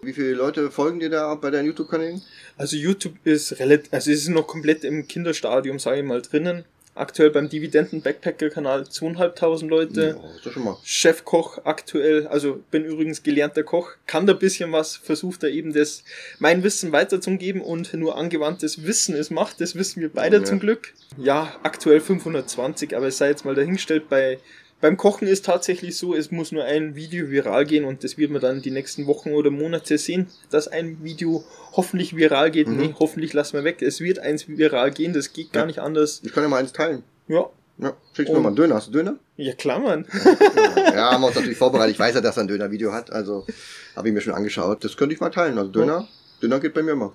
Wie 0.00 0.12
viele 0.12 0.32
Leute 0.32 0.70
folgen 0.70 0.98
dir 0.98 1.10
da 1.10 1.34
bei 1.36 1.50
deinen 1.50 1.66
YouTube-Kanälen? 1.66 2.22
Also 2.56 2.76
YouTube 2.76 3.14
ist 3.24 3.58
relativ, 3.60 3.92
also 3.92 4.10
es 4.10 4.22
ist 4.22 4.28
noch 4.30 4.46
komplett 4.46 4.82
im 4.82 5.06
Kinderstadium, 5.06 5.78
sage 5.78 6.00
ich 6.00 6.04
mal, 6.04 6.22
drinnen. 6.22 6.64
Aktuell 6.94 7.30
beim 7.30 7.48
Dividenden-Backpacker-Kanal 7.48 8.86
zweieinhalbtausend 8.86 9.70
Leute. 9.70 10.18
Ja, 10.22 10.30
ist 10.36 10.52
schon 10.52 10.64
mal. 10.64 10.76
Chefkoch 10.84 11.64
aktuell, 11.64 12.26
also 12.26 12.62
bin 12.70 12.84
übrigens 12.84 13.22
gelernter 13.22 13.62
Koch, 13.62 13.92
kann 14.06 14.26
da 14.26 14.34
bisschen 14.34 14.72
was, 14.72 14.96
versucht 14.96 15.42
da 15.42 15.46
eben 15.46 15.72
das, 15.72 16.04
mein 16.38 16.62
Wissen 16.62 16.92
weiterzugeben 16.92 17.62
und 17.62 17.94
nur 17.94 18.18
angewandtes 18.18 18.84
Wissen 18.84 19.14
es 19.14 19.30
macht, 19.30 19.62
das 19.62 19.74
wissen 19.74 20.02
wir 20.02 20.10
beide 20.10 20.38
ja. 20.38 20.44
zum 20.44 20.60
Glück. 20.60 20.92
Ja, 21.16 21.54
aktuell 21.62 22.00
520, 22.00 22.94
aber 22.94 23.06
es 23.06 23.16
sei 23.16 23.28
jetzt 23.28 23.46
mal 23.46 23.54
dahingestellt 23.54 24.10
bei 24.10 24.38
beim 24.82 24.96
Kochen 24.96 25.28
ist 25.28 25.46
tatsächlich 25.46 25.96
so, 25.96 26.14
es 26.14 26.30
muss 26.30 26.52
nur 26.52 26.64
ein 26.64 26.96
Video 26.96 27.30
viral 27.30 27.64
gehen 27.64 27.84
und 27.84 28.04
das 28.04 28.18
wird 28.18 28.32
man 28.32 28.42
dann 28.42 28.60
die 28.60 28.72
nächsten 28.72 29.06
Wochen 29.06 29.30
oder 29.30 29.50
Monate 29.50 29.96
sehen, 29.96 30.26
dass 30.50 30.66
ein 30.68 30.98
Video 31.02 31.44
hoffentlich 31.72 32.16
viral 32.16 32.50
geht. 32.50 32.66
Mhm. 32.66 32.76
Nee, 32.76 32.94
hoffentlich 32.98 33.32
lassen 33.32 33.54
wir 33.54 33.64
weg. 33.64 33.80
Es 33.80 34.00
wird 34.00 34.18
eins 34.18 34.48
viral 34.48 34.90
gehen, 34.90 35.12
das 35.12 35.32
geht 35.32 35.52
gar 35.52 35.66
nicht 35.66 35.78
anders. 35.78 36.20
Ich 36.24 36.32
kann 36.32 36.42
ja 36.42 36.48
mal 36.48 36.58
eins 36.58 36.72
teilen. 36.72 37.04
Ja. 37.28 37.46
Ja, 37.78 37.94
schickst 38.12 38.30
du 38.30 38.36
mir 38.36 38.42
mal 38.42 38.48
einen 38.48 38.56
Döner. 38.56 38.74
Hast 38.74 38.88
du 38.88 38.92
Döner? 38.92 39.16
Ja, 39.36 39.54
klar, 39.54 39.78
Mann. 39.78 40.04
ja, 40.76 41.12
haben 41.12 41.22
wir 41.22 41.28
uns 41.28 41.36
natürlich 41.36 41.56
vorbereitet. 41.56 41.94
Ich 41.94 42.00
weiß 42.00 42.16
ja, 42.16 42.20
dass 42.20 42.36
er 42.36 42.42
ein 42.42 42.48
Döner-Video 42.48 42.92
hat, 42.92 43.10
also 43.10 43.46
habe 43.96 44.08
ich 44.08 44.14
mir 44.14 44.20
schon 44.20 44.34
angeschaut. 44.34 44.84
Das 44.84 44.96
könnte 44.96 45.14
ich 45.14 45.20
mal 45.20 45.30
teilen. 45.30 45.58
Also 45.58 45.70
Döner. 45.70 46.06
Döner 46.42 46.58
geht 46.58 46.74
bei 46.74 46.82
mir 46.82 46.92
immer. 46.92 47.12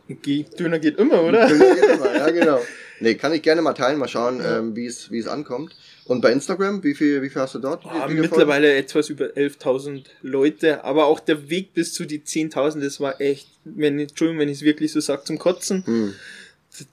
Döner 0.57 0.79
geht 0.79 0.97
immer, 0.97 1.21
oder? 1.21 1.47
Döner 1.47 1.75
geht 1.75 1.83
immer, 1.83 2.15
ja, 2.15 2.29
genau. 2.29 2.59
Nee, 3.01 3.15
kann 3.15 3.33
ich 3.33 3.41
gerne 3.41 3.61
mal 3.61 3.73
teilen, 3.73 3.99
mal 3.99 4.07
schauen, 4.07 4.41
ähm, 4.43 4.75
wie 4.75 4.85
es 4.85 5.11
wie 5.11 5.19
es 5.19 5.27
ankommt. 5.27 5.75
Und 6.07 6.21
bei 6.21 6.31
Instagram, 6.31 6.83
wie 6.83 6.95
viel, 6.95 7.21
wie 7.21 7.29
viel 7.29 7.41
hast 7.41 7.55
du 7.55 7.59
dort? 7.59 7.83
Oh, 7.85 8.07
mittlerweile 8.09 8.73
etwas 8.75 9.09
über 9.09 9.25
11.000 9.25 10.05
Leute, 10.21 10.83
aber 10.83 11.05
auch 11.05 11.19
der 11.19 11.49
Weg 11.49 11.73
bis 11.73 11.93
zu 11.93 12.05
die 12.05 12.21
10.000, 12.21 12.79
das 12.79 12.99
war 12.99 13.19
echt, 13.19 13.49
wenn, 13.65 13.99
Entschuldigung, 13.99 14.39
wenn 14.39 14.49
ich 14.49 14.59
es 14.59 14.63
wirklich 14.63 14.91
so 14.91 15.01
sage, 15.01 15.25
zum 15.25 15.37
Kotzen. 15.37 15.85
Hm. 15.85 16.13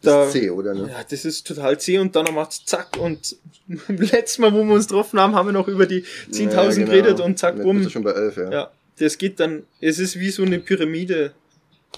Da, 0.00 0.24
das 0.24 0.26
ist 0.26 0.32
zäh, 0.40 0.50
oder? 0.50 0.74
Ne? 0.74 0.88
Ja, 0.90 1.04
das 1.08 1.24
ist 1.24 1.46
total 1.46 1.78
zäh 1.78 1.98
und 1.98 2.16
dann 2.16 2.32
macht's 2.34 2.64
zack 2.64 2.96
und 2.98 3.36
letztes 3.88 4.38
Mal, 4.38 4.52
wo 4.52 4.64
wir 4.64 4.74
uns 4.74 4.88
getroffen 4.88 5.20
haben, 5.20 5.34
haben 5.34 5.48
wir 5.48 5.52
noch 5.52 5.68
über 5.68 5.86
die 5.86 6.02
10.000 6.32 6.40
ja, 6.40 6.68
genau. 6.70 6.86
geredet 6.86 7.20
und 7.20 7.38
zack, 7.38 7.60
bumm. 7.60 7.78
Bist 7.78 7.88
du 7.88 7.92
schon 7.92 8.04
bei 8.04 8.12
11, 8.12 8.36
ja. 8.36 8.50
Ja, 8.50 8.70
das 8.98 9.18
geht 9.18 9.38
dann, 9.40 9.64
es 9.80 9.98
ist 9.98 10.18
wie 10.18 10.30
so 10.30 10.42
eine 10.42 10.58
Pyramide 10.58 11.32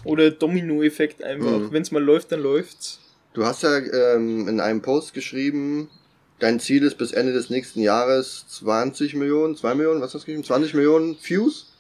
oder 0.04 0.30
Domino-Effekt 0.30 1.22
einfach. 1.22 1.58
Mhm. 1.58 1.72
Wenn 1.72 1.82
es 1.82 1.90
mal 1.90 2.02
läuft, 2.02 2.32
dann 2.32 2.40
läuft's. 2.40 3.00
Du 3.34 3.44
hast 3.44 3.62
ja 3.62 3.78
ähm, 3.78 4.48
in 4.48 4.60
einem 4.60 4.82
Post 4.82 5.14
geschrieben, 5.14 5.88
dein 6.38 6.60
Ziel 6.60 6.82
ist 6.82 6.98
bis 6.98 7.12
Ende 7.12 7.32
des 7.32 7.50
nächsten 7.50 7.80
Jahres 7.80 8.46
20 8.48 9.14
Millionen, 9.14 9.56
2 9.56 9.74
Millionen, 9.74 10.00
was 10.00 10.14
hast 10.14 10.22
du 10.22 10.26
geschrieben? 10.26 10.44
20 10.44 10.74
Millionen 10.74 11.16
Views? 11.22 11.72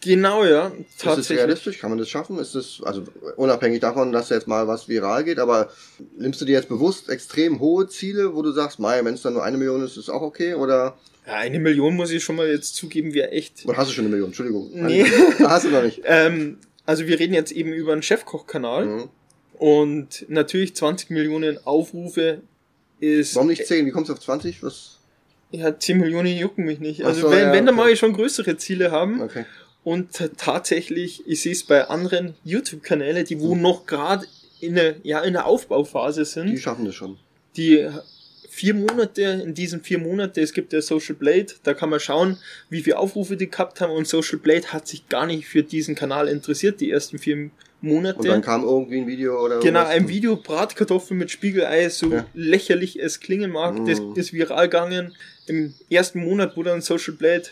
Genau, 0.00 0.44
ja. 0.44 0.72
Tatsächlich. 0.98 1.18
Ist 1.18 1.30
das 1.30 1.38
realistisch? 1.38 1.78
Kann 1.78 1.90
man 1.90 1.98
das 1.98 2.08
schaffen? 2.08 2.38
Ist 2.38 2.54
das, 2.54 2.80
also 2.82 3.04
unabhängig 3.36 3.80
davon, 3.80 4.12
dass 4.12 4.30
jetzt 4.30 4.48
mal 4.48 4.66
was 4.66 4.88
viral 4.88 5.24
geht, 5.24 5.38
aber 5.38 5.70
nimmst 6.16 6.40
du 6.40 6.46
dir 6.46 6.52
jetzt 6.52 6.70
bewusst 6.70 7.10
extrem 7.10 7.60
hohe 7.60 7.86
Ziele, 7.88 8.34
wo 8.34 8.40
du 8.40 8.52
sagst, 8.52 8.78
mei, 8.78 9.04
wenn 9.04 9.14
es 9.14 9.22
dann 9.22 9.34
nur 9.34 9.44
eine 9.44 9.58
Million 9.58 9.84
ist, 9.84 9.98
ist 9.98 10.08
auch 10.08 10.22
okay, 10.22 10.54
oder? 10.54 10.96
Ja, 11.26 11.34
eine 11.34 11.58
Million 11.58 11.96
muss 11.96 12.10
ich 12.10 12.24
schon 12.24 12.36
mal 12.36 12.48
jetzt 12.48 12.76
zugeben, 12.76 13.12
wäre 13.12 13.30
echt. 13.30 13.66
Oder 13.66 13.76
hast 13.76 13.90
du 13.90 13.94
schon 13.94 14.04
eine 14.04 14.10
Million? 14.10 14.28
Entschuldigung. 14.28 14.70
Nee. 14.72 15.04
hast 15.40 15.66
du 15.66 15.70
noch 15.70 15.82
nicht. 15.82 16.00
ähm, 16.04 16.58
also 16.86 17.06
wir 17.06 17.18
reden 17.18 17.34
jetzt 17.34 17.52
eben 17.52 17.72
über 17.72 17.92
einen 17.92 18.02
Chefkoch-Kanal. 18.02 18.86
Mhm. 18.86 19.08
Und 19.58 20.26
natürlich 20.28 20.74
20 20.74 21.10
Millionen 21.10 21.64
Aufrufe 21.64 22.40
ist. 23.04 23.34
Warum 23.34 23.48
nicht 23.48 23.66
10? 23.66 23.86
Wie 23.86 23.90
kommst 23.90 24.08
du 24.08 24.14
auf 24.14 24.20
20? 24.20 24.62
Was? 24.62 24.98
Ja, 25.50 25.78
10 25.78 25.98
Millionen 25.98 26.36
jucken 26.36 26.64
mich 26.64 26.80
nicht. 26.80 27.04
Also 27.04 27.22
so, 27.22 27.30
wenn, 27.30 27.38
ja, 27.38 27.52
wenn, 27.52 27.66
dann 27.66 27.76
okay. 27.76 27.84
mag 27.84 27.92
ich 27.92 27.98
schon 27.98 28.12
größere 28.12 28.56
Ziele 28.56 28.90
haben. 28.90 29.22
Okay. 29.22 29.44
Und 29.84 30.08
tatsächlich, 30.36 31.22
ich 31.26 31.42
sehe 31.42 31.52
es 31.52 31.62
bei 31.62 31.86
anderen 31.88 32.34
YouTube-Kanälen, 32.44 33.24
die 33.26 33.38
wo 33.38 33.54
mhm. 33.54 33.62
noch 33.62 33.86
gerade 33.86 34.26
in 34.60 34.74
der, 34.74 34.96
ja, 35.02 35.20
in 35.20 35.34
der 35.34 35.46
Aufbauphase 35.46 36.24
sind. 36.24 36.46
Die 36.46 36.58
schaffen 36.58 36.86
das 36.86 36.94
schon. 36.94 37.18
Die 37.56 37.88
vier 38.54 38.74
Monate, 38.74 39.22
in 39.22 39.52
diesen 39.52 39.82
vier 39.82 39.98
Monaten, 39.98 40.40
es 40.40 40.52
gibt 40.52 40.72
ja 40.72 40.80
Social 40.80 41.16
Blade, 41.16 41.46
da 41.64 41.74
kann 41.74 41.90
man 41.90 41.98
schauen, 41.98 42.38
wie 42.70 42.82
viele 42.82 42.98
Aufrufe 42.98 43.36
die 43.36 43.50
gehabt 43.50 43.80
haben 43.80 43.92
und 43.92 44.06
Social 44.06 44.38
Blade 44.38 44.68
hat 44.72 44.86
sich 44.86 45.08
gar 45.08 45.26
nicht 45.26 45.46
für 45.46 45.64
diesen 45.64 45.96
Kanal 45.96 46.28
interessiert, 46.28 46.80
die 46.80 46.90
ersten 46.90 47.18
vier 47.18 47.50
Monate. 47.84 48.18
Und 48.18 48.26
dann 48.26 48.42
kam 48.42 48.64
irgendwie 48.64 48.98
ein 48.98 49.06
Video 49.06 49.40
oder 49.40 49.60
Genau, 49.60 49.84
ein 49.84 50.08
Video 50.08 50.36
Bratkartoffeln 50.36 51.18
mit 51.18 51.30
Spiegelei, 51.30 51.88
so 51.88 52.10
ja. 52.10 52.26
lächerlich 52.34 53.00
es 53.00 53.20
klingen 53.20 53.50
mag, 53.50 53.78
mm. 53.78 53.86
das 53.86 54.00
ist 54.16 54.32
viral 54.32 54.68
gegangen. 54.68 55.14
Im 55.46 55.74
ersten 55.90 56.24
Monat, 56.24 56.56
wo 56.56 56.62
dann 56.62 56.80
Social 56.80 57.14
Blade 57.14 57.44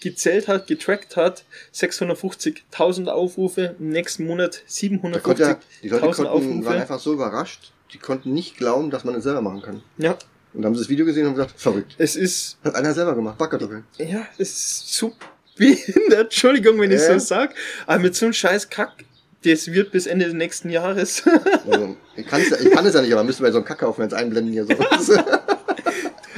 gezählt 0.00 0.48
hat, 0.48 0.66
getrackt 0.66 1.16
hat, 1.16 1.44
650.000 1.74 3.06
Aufrufe, 3.08 3.76
im 3.78 3.90
nächsten 3.90 4.26
Monat 4.26 4.62
750.000 4.68 5.38
ja, 5.38 5.58
Die 5.82 5.88
Leute 5.88 6.06
konnten, 6.06 6.26
Aufrufe. 6.26 6.64
waren 6.64 6.80
einfach 6.80 7.00
so 7.00 7.12
überrascht, 7.12 7.72
die 7.92 7.98
konnten 7.98 8.32
nicht 8.32 8.56
glauben, 8.56 8.90
dass 8.90 9.04
man 9.04 9.14
es 9.14 9.24
selber 9.24 9.42
machen 9.42 9.62
kann. 9.62 9.82
Ja. 9.96 10.12
Und 10.54 10.62
dann 10.62 10.66
haben 10.66 10.74
sie 10.74 10.82
das 10.82 10.88
Video 10.88 11.04
gesehen 11.04 11.26
und 11.26 11.34
gesagt, 11.34 11.54
verrückt. 11.56 11.94
Es 11.98 12.16
ist... 12.16 12.58
Hat 12.64 12.74
einer 12.74 12.94
selber 12.94 13.14
gemacht, 13.14 13.38
Backkartoffeln. 13.38 13.84
Ja, 13.98 14.26
es 14.38 14.50
ist 14.50 14.94
so 14.94 15.12
behindert, 15.56 16.24
Entschuldigung, 16.24 16.80
wenn 16.80 16.90
ich 16.90 17.00
Ja. 17.00 17.18
so 17.18 17.18
sag, 17.18 17.54
aber 17.86 17.98
mit 17.98 18.14
so 18.14 18.26
einem 18.26 18.32
scheiß 18.32 18.70
Kack, 18.70 19.04
das 19.44 19.72
wird 19.72 19.92
bis 19.92 20.06
Ende 20.06 20.26
des 20.26 20.34
nächsten 20.34 20.70
Jahres. 20.70 21.22
Also, 21.70 21.96
ich, 22.16 22.26
kann's, 22.26 22.50
ich 22.50 22.70
kann 22.70 22.86
es 22.86 22.94
ja 22.94 23.02
nicht, 23.02 23.12
aber 23.12 23.24
müssten 23.24 23.44
wir 23.44 23.52
so 23.52 23.58
einen 23.58 23.66
Kackhaufen 23.66 24.02
jetzt 24.02 24.14
einblenden 24.14 24.52
hier 24.52 24.64
so. 24.64 24.74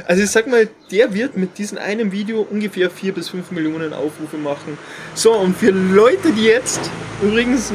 Also 0.07 0.25
ich 0.25 0.31
sag 0.31 0.49
mal, 0.49 0.69
der 0.91 1.15
wird 1.15 1.37
mit 1.37 1.57
diesem 1.57 1.79
einen 1.79 2.11
Video 2.11 2.45
ungefähr 2.51 2.91
vier 2.91 3.15
bis 3.15 3.29
fünf 3.29 3.53
Millionen 3.53 3.93
Aufrufe 3.93 4.39
machen. 4.39 4.77
So, 5.15 5.33
und 5.35 5.57
für 5.57 5.71
Leute, 5.71 6.33
die 6.33 6.47
jetzt, 6.47 6.81
übrigens, 7.23 7.73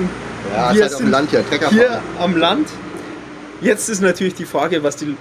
ja, 0.51 0.73
wir 0.75 0.83
halt 0.83 0.93
auf 0.93 0.99
sind 0.99 1.11
Land 1.11 1.29
hier, 1.29 1.45
hier 1.69 2.01
am 2.19 2.35
Land, 2.35 2.67
jetzt 3.61 3.87
ist 3.87 4.01
natürlich 4.01 4.33
die 4.33 4.43
Frage, 4.43 4.83
was 4.83 4.97
die, 4.97 5.15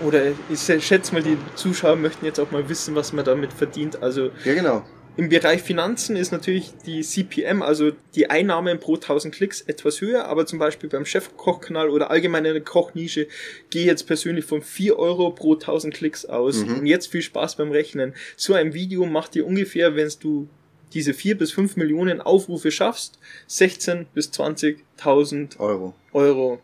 oder 0.00 0.26
ich 0.48 0.84
schätze 0.84 1.12
mal, 1.12 1.24
die 1.24 1.36
Zuschauer 1.56 1.96
möchten 1.96 2.24
jetzt 2.24 2.38
auch 2.38 2.52
mal 2.52 2.68
wissen, 2.68 2.94
was 2.94 3.12
man 3.12 3.24
damit 3.24 3.52
verdient. 3.52 4.00
Also 4.00 4.30
Ja, 4.44 4.54
genau. 4.54 4.84
Im 5.16 5.28
Bereich 5.28 5.62
Finanzen 5.62 6.16
ist 6.16 6.32
natürlich 6.32 6.72
die 6.86 7.02
CPM, 7.02 7.62
also 7.62 7.90
die 8.14 8.30
Einnahmen 8.30 8.78
pro 8.80 8.94
1000 8.94 9.34
Klicks, 9.34 9.60
etwas 9.60 10.00
höher, 10.00 10.24
aber 10.26 10.46
zum 10.46 10.58
Beispiel 10.58 10.88
beim 10.88 11.04
Chefkochkanal 11.04 11.90
oder 11.90 12.10
allgemein 12.10 12.44
in 12.46 12.54
der 12.54 12.62
Kochnische 12.62 13.26
gehe 13.68 13.82
ich 13.82 13.86
jetzt 13.88 14.06
persönlich 14.06 14.44
von 14.46 14.62
4 14.62 14.98
Euro 14.98 15.30
pro 15.30 15.54
1000 15.54 15.92
Klicks 15.92 16.24
aus. 16.24 16.58
Und 16.62 16.86
jetzt 16.86 17.08
viel 17.08 17.22
Spaß 17.22 17.56
beim 17.56 17.70
Rechnen. 17.70 18.14
So 18.36 18.54
ein 18.54 18.72
Video 18.72 19.04
macht 19.04 19.34
dir 19.34 19.46
ungefähr, 19.46 19.94
wenn 19.94 20.10
du 20.20 20.48
diese 20.94 21.12
4 21.12 21.36
bis 21.36 21.52
5 21.52 21.76
Millionen 21.76 22.20
Aufrufe 22.20 22.70
schaffst, 22.70 23.18
16 23.46 24.06
bis 24.14 24.30
20.000 24.30 25.58
Euro. 25.58 25.94
Euro 26.12 26.60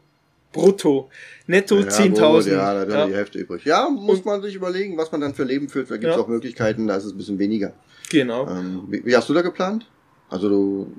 brutto. 0.52 1.10
Netto 1.46 1.78
Ja, 1.80 1.88
10.000. 1.88 2.08
gut, 2.44 2.46
Ja, 2.46 2.84
da 2.86 3.00
Ja, 3.00 3.06
die 3.06 3.14
Hälfte 3.14 3.38
übrig. 3.38 3.64
Ja, 3.66 3.88
muss 3.90 4.24
man 4.24 4.40
sich 4.40 4.54
überlegen, 4.54 4.96
was 4.96 5.12
man 5.12 5.20
dann 5.20 5.34
für 5.34 5.44
Leben 5.44 5.68
führt. 5.68 5.90
Da 5.90 5.96
gibt 5.96 6.10
es 6.10 6.16
Ja. 6.16 6.22
auch 6.22 6.28
Möglichkeiten, 6.28 6.86
da 6.86 6.96
ist 6.96 7.04
es 7.04 7.12
ein 7.12 7.18
bisschen 7.18 7.38
weniger. 7.38 7.74
Genau. 8.10 8.46
Ähm, 8.48 8.84
wie, 8.88 9.04
wie 9.04 9.16
hast 9.16 9.28
du 9.28 9.34
da 9.34 9.42
geplant? 9.42 9.86
Also 10.28 10.48
du 10.48 10.92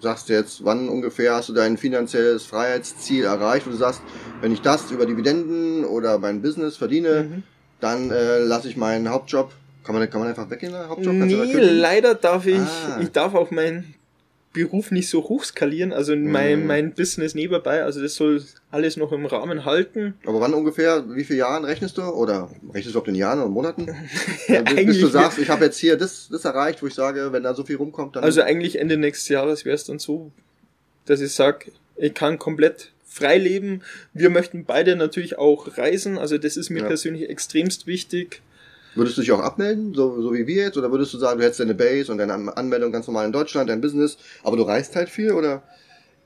sagst 0.00 0.28
jetzt, 0.28 0.64
wann 0.64 0.88
ungefähr 0.88 1.34
hast 1.34 1.48
du 1.48 1.52
dein 1.54 1.78
finanzielles 1.78 2.44
Freiheitsziel 2.44 3.24
erreicht, 3.24 3.66
wo 3.66 3.70
du 3.70 3.76
sagst, 3.76 4.02
wenn 4.42 4.52
ich 4.52 4.60
das 4.60 4.90
über 4.90 5.06
Dividenden 5.06 5.84
oder 5.84 6.18
mein 6.18 6.42
Business 6.42 6.76
verdiene, 6.76 7.24
Mhm. 7.30 7.42
dann 7.80 8.10
äh, 8.10 8.38
lasse 8.38 8.68
ich 8.68 8.76
meinen 8.76 9.08
Hauptjob. 9.08 9.52
Kann 9.84 9.94
man, 9.94 10.08
kann 10.08 10.20
man 10.20 10.28
einfach 10.30 10.48
weggehen, 10.50 10.74
Hauptjob? 10.88 11.12
Nee, 11.14 11.52
leider 11.60 12.14
darf 12.14 12.46
ich, 12.46 12.58
Ah. 12.58 12.98
ich 13.00 13.10
darf 13.12 13.34
auch 13.34 13.50
meinen 13.50 13.94
Beruf 14.54 14.90
nicht 14.90 15.08
so 15.10 15.24
hoch 15.28 15.44
skalieren, 15.44 15.92
also 15.92 16.16
mein, 16.16 16.60
Mhm. 16.60 16.66
mein 16.66 16.92
Business 16.94 17.34
nebenbei, 17.34 17.82
also 17.82 18.00
das 18.00 18.14
soll 18.14 18.42
alles 18.70 18.96
noch 18.96 19.12
im 19.12 19.26
Rahmen 19.26 19.66
halten. 19.66 20.14
Aber 20.24 20.40
wann 20.40 20.54
ungefähr, 20.54 21.04
wie 21.14 21.24
viele 21.24 21.40
Jahren 21.40 21.64
rechnest 21.66 21.98
du? 21.98 22.02
Oder 22.02 22.48
rechnest 22.72 22.94
du 22.94 22.98
auf 23.00 23.04
den 23.04 23.16
Jahren 23.16 23.40
oder 23.40 23.48
Monaten? 23.50 23.88
Ja, 24.48 24.62
bis, 24.62 25.00
du 25.00 25.08
sagst, 25.08 25.38
ich 25.38 25.50
habe 25.50 25.64
jetzt 25.66 25.78
hier 25.78 25.96
das, 25.98 26.28
das 26.30 26.44
erreicht, 26.46 26.82
wo 26.82 26.86
ich 26.86 26.94
sage, 26.94 27.32
wenn 27.32 27.42
da 27.42 27.52
so 27.54 27.64
viel 27.64 27.76
rumkommt, 27.76 28.16
dann... 28.16 28.24
Also 28.24 28.40
eigentlich 28.42 28.78
Ende 28.78 28.96
nächstes 28.96 29.28
Jahres 29.28 29.64
wäre 29.64 29.74
es 29.74 29.84
dann 29.84 29.98
so, 29.98 30.30
dass 31.04 31.20
ich 31.20 31.32
sag, 31.32 31.70
ich 31.96 32.14
kann 32.14 32.38
komplett 32.38 32.92
frei 33.06 33.38
leben. 33.38 33.82
Wir 34.12 34.30
möchten 34.30 34.64
beide 34.64 34.96
natürlich 34.96 35.36
auch 35.38 35.76
reisen, 35.78 36.16
also 36.18 36.38
das 36.38 36.56
ist 36.56 36.70
mir 36.70 36.80
Ja. 36.82 36.86
persönlich 36.88 37.28
extremst 37.28 37.86
wichtig. 37.86 38.40
Würdest 38.94 39.16
du 39.16 39.22
dich 39.22 39.32
auch 39.32 39.40
abmelden, 39.40 39.92
so, 39.94 40.20
so 40.22 40.32
wie 40.32 40.46
wir 40.46 40.62
jetzt? 40.64 40.76
Oder 40.78 40.90
würdest 40.90 41.12
du 41.14 41.18
sagen, 41.18 41.38
du 41.38 41.44
hättest 41.44 41.60
deine 41.60 41.74
Base 41.74 42.10
und 42.12 42.18
deine 42.18 42.32
An- 42.34 42.48
Anmeldung 42.48 42.92
ganz 42.92 43.06
normal 43.06 43.26
in 43.26 43.32
Deutschland, 43.32 43.68
dein 43.70 43.80
Business, 43.80 44.16
aber 44.42 44.56
du 44.56 44.62
reist 44.62 44.94
halt 44.96 45.08
viel, 45.08 45.32
oder? 45.32 45.62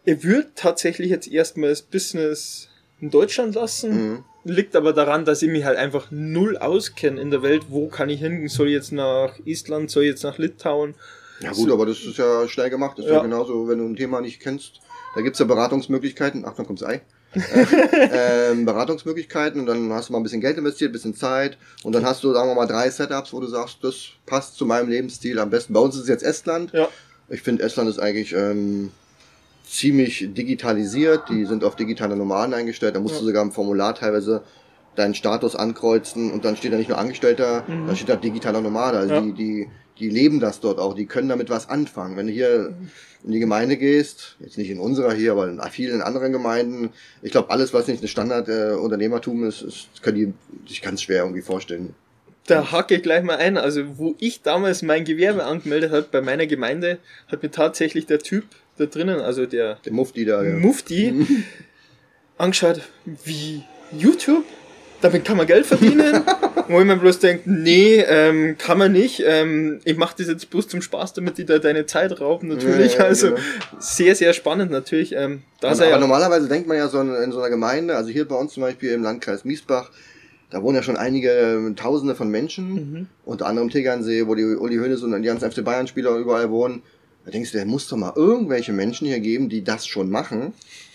Ich 0.05 0.23
würde 0.25 0.49
tatsächlich 0.55 1.11
jetzt 1.11 1.29
erstmal 1.31 1.71
das 1.71 1.83
Business 1.83 2.69
in 3.01 3.11
Deutschland 3.11 3.55
lassen. 3.55 4.11
Mhm. 4.13 4.25
Liegt 4.45 4.75
aber 4.77 4.93
daran, 4.93 5.25
dass 5.25 5.43
ich 5.43 5.51
mich 5.51 5.65
halt 5.65 5.77
einfach 5.77 6.07
null 6.11 6.57
auskenne 6.57 7.21
in 7.21 7.31
der 7.31 7.43
Welt. 7.43 7.65
Wo 7.69 7.89
kann 7.89 8.09
ich 8.09 8.21
hin? 8.21 8.49
Soll 8.49 8.69
ich 8.69 8.73
jetzt 8.75 8.93
nach 8.93 9.35
Island? 9.45 9.91
Soll 9.91 10.05
ich 10.05 10.11
jetzt 10.11 10.23
nach 10.23 10.39
Litauen? 10.39 10.95
Ja 11.41 11.51
gut, 11.53 11.69
So- 11.69 11.73
aber 11.75 11.85
das 11.87 11.99
ist 12.03 12.17
ja 12.17 12.49
schnell 12.49 12.71
gemacht. 12.71 12.97
Das 12.99 13.05
ist 13.05 13.11
ja, 13.11 13.19
Ja. 13.19 13.23
genauso, 13.23 13.69
wenn 13.69 13.79
du 13.79 13.85
ein 13.85 13.97
Thema 13.97 14.21
nicht 14.23 14.41
kennst. 14.41 14.81
Da 15.15 15.21
gibt's 15.21 15.39
ja 15.39 15.45
Beratungsmöglichkeiten. 15.45 16.45
Achtung, 16.47 16.67
kommt's 16.67 16.83
Ei. 16.83 17.03
Äh, 17.35 18.51
ähm, 18.51 18.65
Beratungsmöglichkeiten 18.65 19.61
und 19.61 19.67
dann 19.67 19.93
hast 19.93 20.09
du 20.09 20.13
mal 20.13 20.19
ein 20.21 20.23
bisschen 20.23 20.41
Geld 20.41 20.57
investiert, 20.59 20.91
ein 20.91 20.93
bisschen 20.93 21.15
Zeit 21.15 21.59
und 21.85 21.95
dann 21.95 22.05
hast 22.05 22.25
du, 22.25 22.33
sagen 22.33 22.49
wir 22.49 22.55
mal, 22.55 22.67
drei 22.67 22.89
Setups, 22.91 23.33
wo 23.33 23.41
du 23.41 23.47
sagst, 23.47 23.79
das 23.83 23.97
passt 24.27 24.57
zu 24.57 24.67
meinem 24.67 24.89
Lebensstil 24.89 25.39
am 25.39 25.51
besten. 25.51 25.73
Bei 25.73 25.81
uns 25.81 25.95
ist 25.97 26.03
es 26.03 26.09
jetzt 26.09 26.23
Estland. 26.25 26.73
Ja. 26.73 26.89
Ich 27.29 27.43
finde, 27.43 27.63
Estland 27.63 27.91
ist 27.91 27.99
eigentlich 27.99 28.33
ähm, 28.33 28.91
ziemlich 29.69 30.29
digitalisiert. 30.33 31.29
Die 31.29 31.45
sind 31.45 31.63
auf 31.65 31.77
digitale 31.77 32.17
Nomaden 32.17 32.55
eingestellt. 32.55 32.97
Da 32.97 33.01
musst 33.01 33.15
Ja. 33.17 33.21
du 33.21 33.27
sogar 33.27 33.43
im 33.43 33.53
Formular 33.53 33.95
teilweise 33.95 34.43
deinen 34.97 35.15
Status 35.15 35.55
ankreuzen 35.55 36.33
und 36.33 36.45
dann 36.45 36.57
steht 36.57 36.73
da 36.73 36.77
nicht 36.77 36.89
nur 36.89 36.99
Angestellter, 36.99 37.65
Mhm. 37.69 37.87
da 37.87 37.95
steht 37.95 38.09
da 38.09 38.17
digitaler 38.17 38.61
Nomade. 38.63 38.99
Also 38.99 39.15
Ja. 39.15 39.21
die, 39.21 39.33
die, 39.33 39.69
die 39.99 40.09
leben 40.09 40.41
das 40.41 40.61
dort 40.61 40.79
auch. 40.79 40.95
Die 40.95 41.07
können 41.07 41.29
damit 41.29 41.51
was 41.51 41.69
anfangen. 41.69 42.17
Wenn 42.17 42.27
du 42.27 42.33
hier 42.33 42.75
in 43.25 43.33
die 43.33 43.41
Gemeinde 43.41 43.77
gehst, 43.77 44.37
jetzt 44.41 44.59
nicht 44.59 44.71
in 44.71 44.79
unserer 44.79 45.13
hier, 45.13 45.33
aber 45.33 45.49
in 45.49 45.61
vielen 45.71 46.03
anderen 46.03 46.33
Gemeinden, 46.33 46.91
ich 47.23 47.33
glaube, 47.33 47.51
alles, 47.51 47.75
was 47.75 47.89
nicht 47.89 48.03
ein 48.03 48.09
Standard-Unternehmertum 48.09 49.45
ist, 49.45 49.63
ist, 49.63 50.03
können 50.03 50.17
die 50.17 50.69
sich 50.69 50.83
ganz 50.83 51.03
schwer 51.03 51.23
irgendwie 51.23 51.43
vorstellen. 51.43 51.95
Da 52.47 52.73
hake 52.73 52.97
ich 52.97 53.03
gleich 53.03 53.23
mal 53.23 53.37
ein. 53.37 53.59
Also, 53.59 53.99
wo 53.99 54.15
ich 54.19 54.43
damals 54.43 54.83
mein 54.83 55.05
Gewerbe 55.05 55.45
angemeldet 55.45 55.93
habe 55.93 56.07
bei 56.11 56.21
meiner 56.23 56.47
Gemeinde, 56.47 56.99
hat 57.27 57.43
mir 57.43 57.51
tatsächlich 57.51 58.07
der 58.07 58.21
Typ 58.21 58.45
da 58.79 58.87
drinnen, 58.87 59.21
also 59.21 59.45
der 59.45 59.79
Der 59.85 59.93
Mufti 59.93 60.25
da, 60.25 60.43
ja. 60.43 60.55
Mufti, 60.55 61.27
angeschaut, 62.39 62.81
wie 63.25 63.65
YouTube? 63.93 64.45
Damit 65.01 65.25
kann 65.25 65.37
man 65.37 65.47
Geld 65.47 65.67
verdienen. 65.67 66.23
Wo 66.69 66.79
ich 66.81 66.85
mir 66.87 66.97
bloß 66.97 67.19
denkt, 67.21 67.47
nee, 67.47 67.97
ähm, 68.07 68.57
kann 68.59 68.77
man 68.77 68.93
nicht. 68.93 69.23
Ähm, 69.25 69.81
ich 69.85 69.97
mache 69.97 70.17
das 70.19 70.27
jetzt 70.27 70.51
bloß 70.51 70.69
zum 70.69 70.83
Spaß, 70.83 71.15
damit 71.15 71.39
die 71.39 71.47
da 71.47 71.59
deine 71.59 71.87
Zeit 71.87 72.21
rauben, 72.21 72.49
natürlich. 72.49 72.95
Ja, 72.95 72.99
ja, 73.01 73.05
also 73.07 73.29
genau. 73.29 73.41
sehr, 73.79 74.15
sehr 74.15 74.35
spannend 74.35 74.71
natürlich. 74.71 75.15
Ähm, 75.15 75.43
da 75.61 75.69
Aber 75.69 75.77
sei 75.77 75.89
ja, 75.89 75.99
normalerweise 75.99 76.47
denkt 76.49 76.69
man 76.69 76.77
ja 76.77 76.89
so 76.89 77.01
in, 77.01 77.15
in 77.15 77.33
so 77.33 77.39
einer 77.39 77.49
Gemeinde, 77.49 77.97
also 77.97 78.11
hier 78.11 78.29
bei 78.29 78.35
uns 78.37 78.53
zum 78.53 78.63
Beispiel 78.63 78.91
im 78.93 79.03
Landkreis 79.03 79.47
Miesbach, 79.47 79.91
da 80.51 80.63
wohnen 80.63 80.77
ja 80.77 80.83
schon 80.83 80.99
einige 80.99 81.31
äh, 81.31 81.75
Tausende 81.75 82.15
von 82.15 82.29
Menschen, 82.31 82.75
Mhm. 82.75 83.07
unter 83.25 83.47
anderem 83.47 83.71
Tegernsee, 83.71 84.27
wo 84.27 84.35
die 84.35 84.45
Uli 84.45 84.77
Hoeneß 84.77 85.03
und 85.05 85.23
die 85.23 85.27
ganzen 85.29 85.51
FC 85.51 85.65
Bayern-Spieler 85.65 86.17
überall 86.17 86.51
wohnen. 86.51 86.83
Da 87.25 87.31
denkst 87.31 87.53
du, 87.53 87.57
der 87.59 87.67
muss 87.67 87.89
doch 87.89 87.97
mal 87.97 88.13
irgendwelche 88.15 88.73
Menschen 88.75 89.07
hier 89.07 89.21
geben, 89.21 89.49
die 89.49 89.65
das 89.65 89.87
schon 89.87 90.11
machen, 90.11 90.53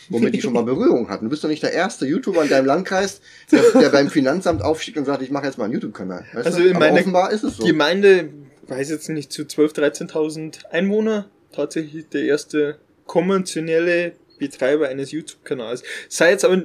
womit 0.09 0.33
die 0.33 0.41
schon 0.41 0.53
mal 0.53 0.63
Berührung 0.65 1.09
hatten. 1.09 1.25
Du 1.25 1.29
bist 1.29 1.43
doch 1.43 1.49
nicht 1.49 1.63
der 1.63 1.73
erste 1.73 2.05
YouTuber 2.05 2.43
in 2.43 2.49
deinem 2.49 2.65
Landkreis, 2.65 3.21
der, 3.51 3.61
der 3.79 3.89
beim 3.89 4.09
Finanzamt 4.09 4.61
aufschickt 4.61 4.97
und 4.97 5.05
sagt, 5.05 5.21
ich 5.21 5.31
mache 5.31 5.45
jetzt 5.45 5.57
mal 5.57 5.65
einen 5.65 5.73
YouTube-Kanal. 5.73 6.25
Also 6.33 6.61
in 6.61 6.77
meiner 6.77 6.99
offenbar 6.99 7.31
ist 7.31 7.43
es 7.43 7.57
so. 7.57 7.65
Gemeinde, 7.65 8.29
weiß 8.67 8.89
jetzt 8.89 9.09
nicht, 9.09 9.31
zu 9.31 9.43
12.000, 9.43 10.11
13.000 10.11 10.65
Einwohner. 10.71 11.29
Tatsächlich 11.51 12.09
der 12.09 12.23
erste 12.23 12.79
konventionelle 13.05 14.13
Betreiber 14.39 14.87
eines 14.87 15.11
YouTube-Kanals. 15.11 15.83
Sei 16.09 16.31
jetzt 16.31 16.45
aber, 16.45 16.63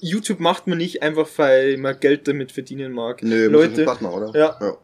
YouTube 0.00 0.40
macht 0.40 0.66
man 0.66 0.78
nicht 0.78 1.02
einfach, 1.02 1.28
weil 1.36 1.76
man 1.76 1.98
Geld 2.00 2.26
damit 2.26 2.52
verdienen 2.52 2.92
mag. 2.92 3.22
Nö, 3.22 3.48
muss 3.48 3.52
Leute, 3.52 3.82
Spaß 3.82 4.00
machen, 4.00 4.14
oder? 4.14 4.38
Ja. 4.38 4.58
ja. 4.60 4.76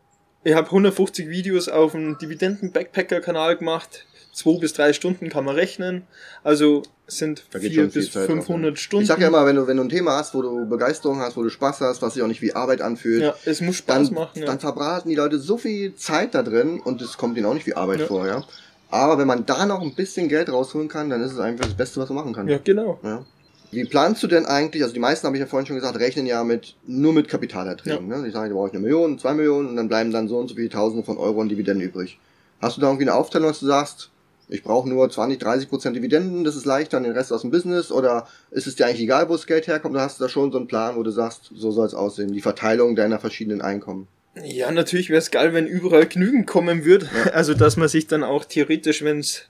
Ich 0.45 0.55
habe 0.55 0.67
150 0.67 1.29
Videos 1.29 1.69
auf 1.69 1.93
dem 1.93 2.17
Dividenden-Backpacker-Kanal 2.19 3.57
gemacht. 3.57 4.07
Zwei 4.33 4.59
bis 4.61 4.73
drei 4.73 4.93
Stunden 4.93 5.29
kann 5.29 5.45
man 5.45 5.57
rechnen. 5.57 6.07
Also 6.45 6.83
sind 7.09 7.45
Da 7.51 7.59
vier 7.59 7.89
bis 7.89 8.13
Zeit 8.13 8.29
drauf, 8.29 8.37
500 8.37 8.71
ja. 8.71 8.77
Stunden. 8.77 9.03
Ich 9.03 9.09
sag 9.09 9.19
ja 9.21 9.29
immer, 9.29 9.45
wenn 9.47 9.57
du, 9.57 9.67
wenn 9.67 9.77
du 9.77 9.83
ein 9.85 9.89
Thema 9.89 10.13
hast, 10.19 10.35
wo 10.35 10.43
du 10.43 10.67
Begeisterung 10.69 11.21
hast, 11.21 11.37
wo 11.37 11.43
du 11.43 11.49
Spaß 11.49 11.81
hast, 11.81 12.03
was 12.03 12.15
sich 12.15 12.23
auch 12.23 12.27
nicht 12.29 12.43
wie 12.43 12.55
Arbeit 12.55 12.81
anfühlt, 12.83 13.23
ja, 13.23 13.35
es 13.45 13.61
muss 13.61 13.77
Spaß 13.77 14.09
dann, 14.09 14.15
machen. 14.15 14.41
Ja. 14.41 14.47
dann 14.47 14.61
verbraten 14.61 15.09
die 15.09 15.15
Leute 15.17 15.39
so 15.39 15.59
viel 15.59 15.95
Zeit 15.97 16.35
da 16.35 16.43
drin 16.43 16.81
und 16.81 17.01
es 17.03 17.17
kommt 17.17 17.37
ihnen 17.37 17.47
auch 17.47 17.55
nicht 17.55 17.67
wie 17.67 17.75
Arbeit 17.75 18.01
Ja. 18.01 18.07
vor, 18.07 18.27
ja. 18.27 18.45
Aber 18.91 19.19
wenn 19.19 19.27
man 19.27 19.45
da 19.45 19.67
noch 19.67 19.83
ein 19.83 19.95
bisschen 19.95 20.29
Geld 20.29 20.51
rausholen 20.51 20.89
kann, 20.89 21.11
dann 21.11 21.23
ist 21.23 21.33
es 21.33 21.39
einfach 21.39 21.65
das 21.67 21.75
Beste, 21.75 22.01
was 22.01 22.09
man 22.09 22.17
machen 22.17 22.33
kann. 22.35 22.49
ja, 22.49 22.59
genau. 22.63 22.99
Ja. 23.03 23.25
Wie 23.71 23.85
planst 23.85 24.23
du 24.23 24.29
denn 24.29 24.47
eigentlich, 24.47 24.83
also 24.83 24.95
die 24.95 25.01
meisten, 25.01 25.27
habe 25.27 25.37
ich 25.37 25.41
ja 25.43 25.47
vorhin 25.47 25.67
schon 25.67 25.77
gesagt, 25.77 25.99
rechnen 25.99 26.25
ja 26.25 26.43
mit, 26.43 26.75
nur 26.87 27.13
mit 27.13 27.29
Kapitalerträgen. 27.29 28.09
Ne? 28.09 28.23
Die 28.25 28.31
sagen, 28.31 28.49
da 28.49 28.55
brauche 28.55 28.69
ich 28.69 28.73
eine 28.73 28.83
Million, 28.83 29.19
zwei 29.19 29.35
Millionen 29.35 29.69
und 29.69 29.77
dann 29.77 29.89
bleiben 29.89 30.11
dann 30.11 30.27
so 30.27 30.39
und 30.39 30.49
so 30.49 30.55
viele 30.55 30.71
Tausende 30.71 31.05
von 31.05 31.19
Euro 31.19 31.43
an 31.43 31.51
Dividenden 31.51 31.87
übrig. 31.87 32.19
Hast 32.63 32.79
du 32.79 32.81
da 32.81 32.87
irgendwie 32.87 33.05
eine 33.05 33.15
Aufteilung, 33.15 33.49
dass 33.49 33.61
du 33.61 33.67
sagst, 33.67 34.11
ich 34.49 34.63
brauche 34.63 34.89
nur 34.89 35.09
20, 35.09 35.39
30 35.39 35.69
Prozent 35.69 35.97
Dividenden, 35.97 36.45
das 36.45 36.57
ist 36.57 36.65
leichter, 36.65 37.01
den 37.01 37.13
Rest 37.13 37.33
aus 37.33 37.43
dem 37.43 37.51
Business? 37.51 37.93
Oder 37.93 38.27
ist 38.51 38.67
es 38.67 38.77
dir 38.77 38.87
eigentlich 38.87 39.03
egal, 39.03 39.29
wo 39.29 39.33
das 39.33 39.47
Geld 39.47 39.67
herkommt? 39.67 39.95
Oder 39.95 40.05
hast 40.05 40.19
du 40.19 40.25
da 40.25 40.29
schon 40.29 40.53
so 40.53 40.59
einen 40.59 40.69
Plan, 40.69 40.97
wo 40.97 41.03
du 41.03 41.11
sagst, 41.11 41.51
so 41.55 41.71
soll 41.71 41.87
es 41.87 41.95
aussehen, 41.95 42.33
die 42.33 42.41
Verteilung 42.41 42.97
deiner 42.97 43.19
verschiedenen 43.19 43.61
Einkommen? 43.61 44.09
Ja, 44.45 44.71
natürlich 44.71 45.11
wäre 45.11 45.19
es 45.19 45.31
geil, 45.31 45.53
wenn 45.53 45.67
überall 45.67 46.07
genügend 46.07 46.47
kommen 46.47 46.85
würde. 46.85 47.09
Ja. 47.25 47.31
Also, 47.39 47.55
dass 47.55 47.77
man 47.77 47.89
sich 47.89 48.07
dann 48.07 48.25
auch 48.25 48.45
theoretisch, 48.45 49.03
wenn 49.03 49.21
es 49.21 49.47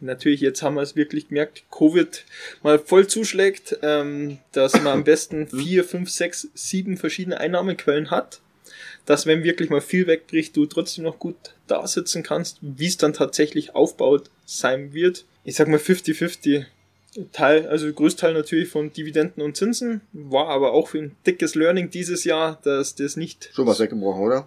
natürlich, 0.00 0.40
jetzt 0.40 0.62
haben 0.62 0.74
wir 0.74 0.82
es 0.82 0.96
wirklich 0.96 1.28
gemerkt, 1.28 1.64
Covid 1.70 2.24
mal 2.62 2.78
voll 2.78 3.06
zuschlägt, 3.06 3.78
ähm, 3.82 4.38
dass 4.52 4.74
man 4.74 4.88
am 4.88 5.04
besten 5.04 5.46
vier, 5.48 5.84
fünf, 5.84 6.10
sechs, 6.10 6.48
sieben 6.54 6.96
verschiedene 6.96 7.38
Einnahmequellen 7.38 8.10
hat. 8.10 8.40
Dass, 9.08 9.24
wenn 9.24 9.42
wirklich 9.42 9.70
mal 9.70 9.80
viel 9.80 10.06
wegbricht, 10.06 10.54
du 10.54 10.66
trotzdem 10.66 11.04
noch 11.04 11.18
gut 11.18 11.34
da 11.66 11.86
sitzen 11.86 12.22
kannst, 12.22 12.58
wie 12.60 12.88
es 12.88 12.98
dann 12.98 13.14
tatsächlich 13.14 13.74
aufbaut 13.74 14.28
sein 14.44 14.92
wird. 14.92 15.24
Ich 15.44 15.56
sag 15.56 15.66
mal 15.66 15.78
50-50. 15.78 16.66
Teil, 17.32 17.66
also 17.68 17.90
Größteil 17.90 18.34
natürlich 18.34 18.68
von 18.68 18.92
Dividenden 18.92 19.42
und 19.42 19.56
Zinsen, 19.56 20.02
war 20.12 20.48
aber 20.48 20.72
auch 20.72 20.92
ein 20.92 21.16
dickes 21.26 21.54
Learning 21.54 21.88
dieses 21.88 22.24
Jahr, 22.24 22.60
dass 22.64 22.96
das 22.96 23.16
nicht 23.16 23.48
Schon 23.54 23.66
was 23.66 23.80
weggebrochen, 23.80 24.22
oder? 24.22 24.46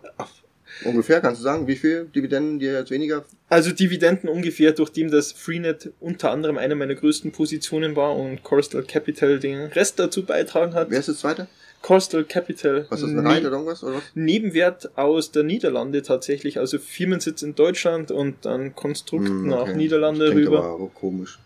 Ungefähr, 0.86 1.22
kannst 1.22 1.42
du 1.42 1.44
sagen, 1.44 1.68
wie 1.68 1.76
viel 1.76 2.06
Dividenden 2.16 2.60
dir 2.60 2.74
jetzt 2.74 2.92
weniger? 2.92 3.26
Also 3.50 3.72
Dividenden 3.72 4.30
ungefähr, 4.30 4.74
durch 4.74 4.92
dem 4.92 5.10
das 5.10 5.32
Freenet 5.32 5.92
unter 6.00 6.30
anderem 6.30 6.60
eine 6.60 6.76
meiner 6.76 6.94
größten 6.94 7.32
Positionen 7.32 7.96
war 7.96 8.16
und 8.16 8.44
Corstal 8.44 8.84
Capital 8.84 9.40
den 9.40 9.64
Rest 9.64 9.98
dazu 9.98 10.24
beitragen 10.24 10.76
hat. 10.76 10.92
Wer 10.92 11.00
ist 11.00 11.10
das 11.10 11.18
zweite? 11.18 11.48
Coastal 11.82 12.24
Capital. 12.24 12.86
Was 12.90 13.02
ist 13.02 13.10
das, 13.14 13.18
eine 13.20 13.28
Reit 13.30 13.42
oder 13.42 13.52
irgendwas? 13.54 13.84
Oder 13.84 13.96
was? 13.96 14.04
Nebenwert 14.14 14.98
aus 14.98 15.32
der 15.32 15.44
Niederlande 15.44 16.02
tatsächlich, 16.04 16.60
also 16.60 16.78
Firmensitz 16.78 17.42
in 17.42 17.56
Deutschland 17.56 18.12
und 18.12 18.46
dann 18.46 18.76
Konstrukt 18.76 19.28
Hm, 19.28 19.48
nach 19.48 19.62
okay. 19.64 19.76
Niederlande 19.76 20.26
Das 20.26 20.32
klingt 20.34 20.48
rüber. 20.48 20.64
aber 20.64 20.88
komisch. 20.90 21.40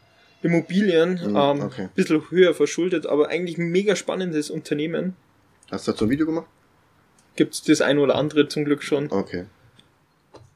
Immobilien, 0.43 1.19
Hm, 1.21 1.35
ähm, 1.35 1.61
okay. 1.61 1.89
bisschen 1.95 2.29
höher 2.29 2.53
verschuldet, 2.53 3.05
aber 3.07 3.29
eigentlich 3.29 3.57
ein 3.57 3.69
mega 3.69 3.95
spannendes 3.95 4.49
Unternehmen. 4.49 5.15
Hast 5.71 5.87
du 5.87 5.91
dazu 5.91 6.05
ein 6.05 6.09
Video 6.11 6.25
gemacht? 6.25 6.45
Gibt's 7.35 7.63
das 7.63 7.81
ein 7.81 7.97
oder 7.97 8.15
andere 8.15 8.47
zum 8.47 8.65
Glück 8.65 8.83
schon. 8.83 9.11
Okay. 9.11 9.45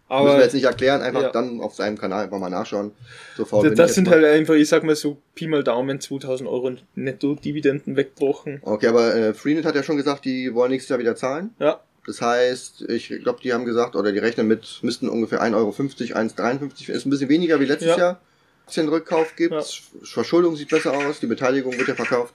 Aber 0.09 0.23
Müssen 0.25 0.37
wir 0.37 0.43
jetzt 0.43 0.53
nicht 0.55 0.63
erklären, 0.65 1.01
einfach 1.03 1.21
ja. 1.21 1.29
dann 1.29 1.61
auf 1.61 1.75
seinem 1.75 1.97
Kanal 1.97 2.23
einfach 2.25 2.39
mal 2.39 2.49
nachschauen. 2.49 2.91
So 3.37 3.45
faul 3.45 3.61
bin 3.61 3.69
das, 3.69 3.79
ich 3.79 3.85
das 3.87 3.95
sind 3.95 4.07
mal. 4.09 4.15
halt 4.15 4.25
einfach, 4.25 4.55
ich 4.55 4.67
sag 4.67 4.83
mal 4.83 4.95
so, 4.95 5.17
Pi 5.35 5.47
mal 5.47 5.63
Daumen, 5.63 6.01
2000 6.01 6.49
Euro 6.49 6.71
Netto-Dividenden 6.95 7.95
weggebrochen. 7.95 8.59
Okay, 8.63 8.87
aber 8.87 9.15
äh, 9.15 9.33
Freenet 9.35 9.65
hat 9.65 9.75
ja 9.75 9.83
schon 9.83 9.97
gesagt, 9.97 10.25
die 10.25 10.53
wollen 10.55 10.71
nächstes 10.71 10.89
Jahr 10.89 10.99
wieder 10.99 11.15
zahlen. 11.15 11.51
Ja, 11.59 11.79
Das 12.07 12.21
heißt, 12.21 12.85
ich 12.89 13.09
glaube, 13.23 13.39
die 13.43 13.53
haben 13.53 13.65
gesagt, 13.65 13.95
oder 13.95 14.11
die 14.11 14.17
rechnen 14.19 14.47
mit, 14.47 14.79
müssten 14.81 15.07
ungefähr 15.09 15.43
1,50 15.43 15.55
Euro, 15.55 15.69
1,53, 15.71 16.89
ist 16.91 17.05
ein 17.05 17.09
bisschen 17.11 17.29
weniger 17.29 17.59
wie 17.59 17.65
letztes 17.65 17.89
Ja. 17.89 17.97
Jahr. 17.97 18.19
Aktienrückkauf 18.65 19.35
gibt, 19.35 19.53
Ja. 19.53 19.61
Verschuldung 20.03 20.55
sieht 20.55 20.69
besser 20.69 20.93
aus, 20.93 21.19
die 21.19 21.27
Beteiligung 21.27 21.77
wird 21.77 21.87
ja 21.87 21.95
verkauft. 21.95 22.33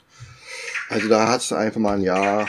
Also 0.89 1.09
da 1.09 1.29
hat 1.29 1.41
es 1.41 1.53
einfach 1.53 1.81
mal 1.81 1.97
ein 1.97 2.03
Jahr 2.03 2.47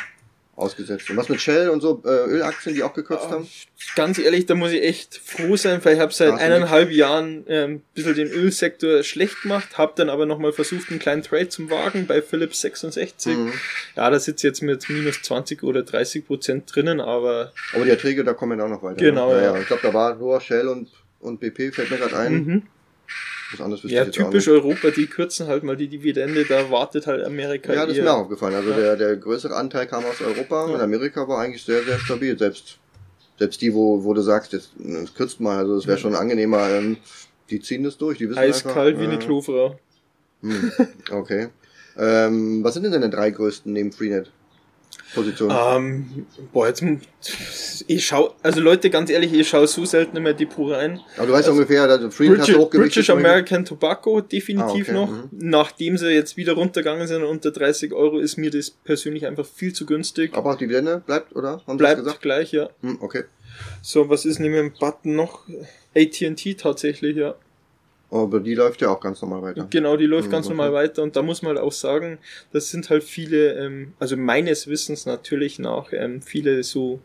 ausgesetzt. 0.55 1.09
Und 1.09 1.17
was 1.17 1.29
mit 1.29 1.41
Shell 1.41 1.69
und 1.69 1.81
so, 1.81 2.01
äh, 2.05 2.29
Ölaktien, 2.29 2.75
die 2.75 2.83
auch 2.83 2.93
gekürzt 2.93 3.29
haben? 3.29 3.47
ganz 3.95 4.17
ehrlich, 4.17 4.45
da 4.45 4.55
muss 4.55 4.71
ich 4.71 4.81
echt 4.81 5.21
froh 5.23 5.55
sein, 5.57 5.83
weil 5.83 5.95
ich 5.95 5.99
habe 5.99 6.13
seit 6.13 6.33
eineinhalb 6.33 6.91
Jahren 6.91 7.43
ähm, 7.47 7.71
ein 7.71 7.83
bisschen 7.93 8.15
den 8.15 8.27
Ölsektor 8.27 9.03
schlecht 9.03 9.41
gemacht, 9.41 9.77
habe 9.77 9.93
dann 9.95 10.09
aber 10.09 10.25
nochmal 10.25 10.53
versucht, 10.53 10.89
einen 10.89 10.99
kleinen 10.99 11.23
Trade 11.23 11.49
zum 11.49 11.69
Wagen 11.69 12.07
bei 12.07 12.21
Philips 12.21 12.61
66. 12.61 13.35
Mhm. 13.35 13.53
Ja, 13.95 14.09
da 14.09 14.19
sitzt 14.19 14.43
jetzt 14.43 14.61
mit 14.61 14.89
minus 14.89 15.21
20 15.21 15.63
oder 15.63 15.83
30 15.83 16.25
Prozent 16.25 16.73
drinnen, 16.73 17.01
aber 17.01 17.51
Aber 17.73 17.85
die 17.85 17.91
Erträge, 17.91 18.23
da 18.23 18.33
kommen 18.33 18.57
wir 18.57 18.65
auch 18.65 18.69
noch 18.69 18.83
weiter. 18.83 18.97
Genau, 18.97 19.33
ne? 19.33 19.43
ja. 19.43 19.57
Ich 19.59 19.67
glaube, 19.67 19.81
da 19.83 19.93
war 19.93 20.15
nur 20.15 20.39
Shell 20.39 20.67
und, 20.67 20.89
und 21.19 21.39
BP, 21.39 21.73
fällt 21.73 21.91
mir 21.91 21.97
gerade 21.97 22.17
ein. 22.17 22.33
mhm. 22.33 22.63
Was 23.51 23.61
anderes 23.61 23.83
wüsste 23.83 23.95
ja, 23.95 24.01
ich 24.01 24.07
jetzt 24.07 24.15
typisch. 24.17 24.47
Europa, 24.47 24.89
die 24.89 25.05
kürzen 25.07 25.47
halt 25.47 25.63
mal 25.63 25.77
die 25.77 25.87
Dividende, 25.87 26.45
da 26.45 26.69
wartet 26.71 27.05
halt 27.07 27.23
Amerika 27.23 27.73
Ja, 27.73 27.85
das 27.85 27.95
ist 27.97 28.03
mir 28.03 28.11
auch 28.11 28.21
aufgefallen. 28.21 28.55
Also 28.55 28.71
Ja. 28.71 28.75
der, 28.75 28.95
der 28.95 29.15
größere 29.17 29.55
Anteil 29.55 29.85
kam 29.87 30.03
aus 30.05 30.19
Europa 30.21 30.67
Ja. 30.67 30.73
und 30.73 30.81
Amerika 30.81 31.27
war 31.27 31.39
eigentlich 31.39 31.63
sehr, 31.63 31.83
sehr 31.83 31.99
stabil. 31.99 32.37
Selbst, 32.37 32.77
selbst 33.37 33.61
die, 33.61 33.73
wo, 33.73 34.03
wo 34.03 34.13
du 34.13 34.21
sagst, 34.21 34.53
jetzt 34.53 34.71
kürzt 35.15 35.39
mal, 35.39 35.57
also 35.59 35.77
es 35.77 35.85
wäre 35.87 35.97
schon 35.97 36.15
angenehmer, 36.15 36.69
ähm, 36.71 36.97
die 37.49 37.59
ziehen 37.61 37.83
das 37.83 37.97
durch, 37.97 38.17
die 38.17 38.29
wissen 38.29 38.39
Eiskalt 38.39 38.95
einfach, 38.95 39.01
wie 39.01 39.05
eine 39.05 39.15
äh, 39.15 39.25
Klofrau. 39.25 39.79
Hm, 40.41 40.71
okay. 41.11 41.47
Ähm, 41.97 42.63
was 42.63 42.73
sind 42.73 42.83
denn 42.83 42.91
deine 42.91 43.09
drei 43.09 43.29
größten 43.29 43.71
neben 43.71 43.91
Freenet 43.91 44.31
Positionen? 45.13 45.55
Ähm, 45.75 46.25
boah, 46.51 46.67
jetzt, 46.67 46.83
ich 47.87 48.05
schau, 48.05 48.35
also 48.41 48.59
Leute, 48.59 48.89
ganz 48.89 49.09
ehrlich, 49.09 49.33
ich 49.33 49.47
schaue 49.47 49.67
so 49.67 49.85
selten 49.85 50.17
in 50.17 50.23
mein 50.23 50.35
Depot 50.35 50.71
rein. 50.71 50.99
Aber 51.17 51.27
du 51.27 51.33
weißt 51.33 51.47
also 51.47 51.51
ungefähr, 51.61 51.83
also 51.83 52.07
hast 52.07 52.17
British, 52.17 52.55
hochgewichtet. 52.55 52.93
British. 52.95 53.09
American 53.09 53.65
Tobacco 53.65 54.21
definitiv 54.21 54.89
Ah, 54.89 54.91
okay, 54.91 54.93
noch. 54.93 55.09
mhm. 55.09 55.29
Nachdem 55.31 55.97
sie 55.97 56.09
jetzt 56.11 56.37
wieder 56.37 56.53
runtergegangen 56.53 57.07
sind 57.07 57.23
unter 57.23 57.51
30 57.51 57.93
Euro, 57.93 58.19
ist 58.19 58.37
mir 58.37 58.51
das 58.51 58.69
persönlich 58.71 59.25
einfach 59.25 59.45
viel 59.45 59.73
zu 59.73 59.85
günstig. 59.85 60.33
Aber 60.33 60.53
auch 60.53 60.57
Dividende 60.57 61.01
bleibt, 61.05 61.35
oder? 61.35 61.61
Haben 61.67 61.77
Bleibt 61.77 62.21
gleich, 62.21 62.51
ja. 62.51 62.69
Hm, 62.81 62.97
okay. 63.01 63.23
So, 63.81 64.09
was 64.09 64.25
ist 64.25 64.39
neben 64.39 64.55
dem 64.55 64.73
Button 64.73 65.15
noch? 65.15 65.43
AT&T 65.95 66.55
tatsächlich, 66.55 67.15
ja. 67.15 67.35
Aber 68.23 68.39
die 68.39 68.55
läuft 68.55 68.81
ja 68.81 68.89
auch 68.89 68.99
ganz 68.99 69.21
normal 69.21 69.41
weiter. 69.41 69.67
Genau, 69.69 69.97
die 69.97 70.05
läuft 70.05 70.27
Mhm, 70.27 70.31
ganz 70.31 70.47
normal 70.49 70.71
weiter 70.73 71.03
und 71.03 71.15
da 71.15 71.21
muss 71.21 71.41
man 71.41 71.55
halt 71.55 71.65
auch 71.65 71.71
sagen, 71.71 72.17
das 72.53 72.69
sind 72.69 72.89
halt 72.89 73.03
viele, 73.03 73.53
ähm, 73.55 73.93
also 73.99 74.15
meines 74.15 74.67
Wissens 74.67 75.05
natürlich 75.05 75.59
nach, 75.59 75.91
ähm, 75.91 76.21
viele 76.21 76.63
so 76.63 76.99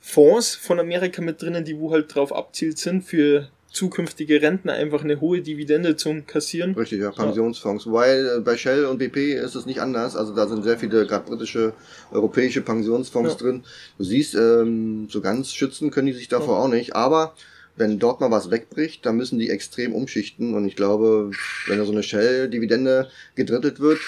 Fonds 0.00 0.54
von 0.54 0.78
Amerika 0.78 1.22
mit 1.22 1.40
drinnen, 1.40 1.64
die 1.64 1.78
wo 1.78 1.90
halt 1.90 2.14
drauf 2.14 2.34
abzielt 2.34 2.78
sind, 2.78 3.02
für 3.02 3.48
zukünftige 3.70 4.40
Rentner 4.40 4.74
einfach 4.74 5.02
eine 5.02 5.20
hohe 5.20 5.40
Dividende 5.40 5.96
zum 5.96 6.26
Kassieren. 6.26 6.74
Richtig, 6.74 7.00
ja, 7.00 7.10
Pensionsfonds. 7.10 7.90
Weil 7.90 8.36
äh, 8.36 8.40
bei 8.40 8.56
Shell 8.56 8.84
und 8.84 8.98
BP 8.98 9.32
ist 9.34 9.56
es 9.56 9.66
nicht 9.66 9.80
anders. 9.80 10.14
Also 10.14 10.32
da 10.34 10.46
sind 10.46 10.62
sehr 10.62 10.78
viele, 10.78 11.06
gerade 11.06 11.28
britische, 11.28 11.72
europäische 12.12 12.60
Pensionsfonds 12.60 13.32
Ja. 13.32 13.38
drin. 13.38 13.64
Du 13.98 14.04
siehst, 14.04 14.34
ähm, 14.36 15.08
so 15.10 15.20
ganz 15.20 15.52
schützen 15.52 15.90
können 15.90 16.06
die 16.06 16.12
sich 16.12 16.28
davor 16.28 16.60
auch 16.60 16.68
nicht. 16.68 16.94
Aber 16.94 17.34
wenn 17.76 17.98
dort 17.98 18.20
mal 18.20 18.30
was 18.30 18.50
wegbricht, 18.50 19.04
dann 19.04 19.16
müssen 19.16 19.38
die 19.38 19.50
extrem 19.50 19.94
umschichten. 19.94 20.54
Und 20.54 20.66
ich 20.66 20.76
glaube, 20.76 21.30
wenn 21.66 21.78
da 21.78 21.84
so 21.84 21.92
eine 21.92 22.02
Shell-Dividende 22.02 23.08
gedrittelt 23.34 23.80
wird, 23.80 23.98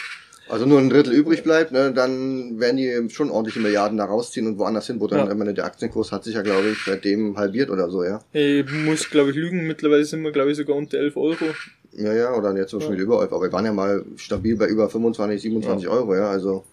also 0.49 0.65
nur 0.65 0.79
ein 0.79 0.89
Drittel 0.91 1.13
übrig 1.13 1.43
bleibt, 1.43 1.73
ne, 1.73 1.93
dann 1.93 2.61
werden 2.61 2.77
die 2.77 3.11
schon 3.13 3.31
ordentliche 3.31 3.59
Milliarden 3.59 3.99
da 3.99 4.05
rausziehen 4.05 4.47
und 4.47 4.59
woanders 4.59 4.87
hin, 4.87 5.01
wo 5.01 5.09
dann, 5.09 5.27
Ja. 5.27 5.35
meine, 5.35 5.55
der 5.55 5.65
Aktienkurs 5.65 6.13
hat 6.13 6.23
sich 6.23 6.35
ja, 6.37 6.43
glaube 6.43 6.69
ich, 6.69 6.79
seitdem 6.87 7.37
halbiert 7.37 7.69
oder 7.71 7.91
so, 7.91 8.05
ja. 8.05 8.21
Ich 8.33 8.71
muss, 8.71 9.11
glaube 9.11 9.31
ich, 9.31 9.37
lügen, 9.37 9.67
mittlerweile 9.67 10.05
sind 10.05 10.23
wir, 10.23 10.31
glaube 10.31 10.53
ich, 10.53 10.57
sogar 10.57 10.77
unter 10.77 10.99
11 10.99 11.17
Euro. 11.17 11.47
Ja, 11.93 12.13
ja, 12.13 12.33
oder 12.33 12.57
jetzt 12.57 12.71
schon 12.71 12.81
wieder 12.83 13.03
über 13.03 13.23
11, 13.23 13.33
aber 13.33 13.43
wir 13.43 13.53
waren 13.53 13.65
ja 13.65 13.73
mal 13.73 14.05
stabil 14.17 14.55
bei 14.57 14.69
über 14.69 14.89
25, 14.89 15.43
27 15.43 15.89
Euro, 15.89 16.15
ja, 16.15 16.31
also. 16.31 16.65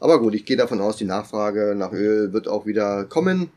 Aber 0.00 0.18
gut, 0.18 0.34
ich 0.34 0.46
gehe 0.46 0.56
davon 0.56 0.80
aus, 0.80 0.96
die 0.96 1.04
Nachfrage 1.04 1.74
nach 1.76 1.92
Öl 1.92 2.32
wird 2.32 2.48
auch 2.48 2.64
wieder 2.64 3.04
kommen. 3.04 3.50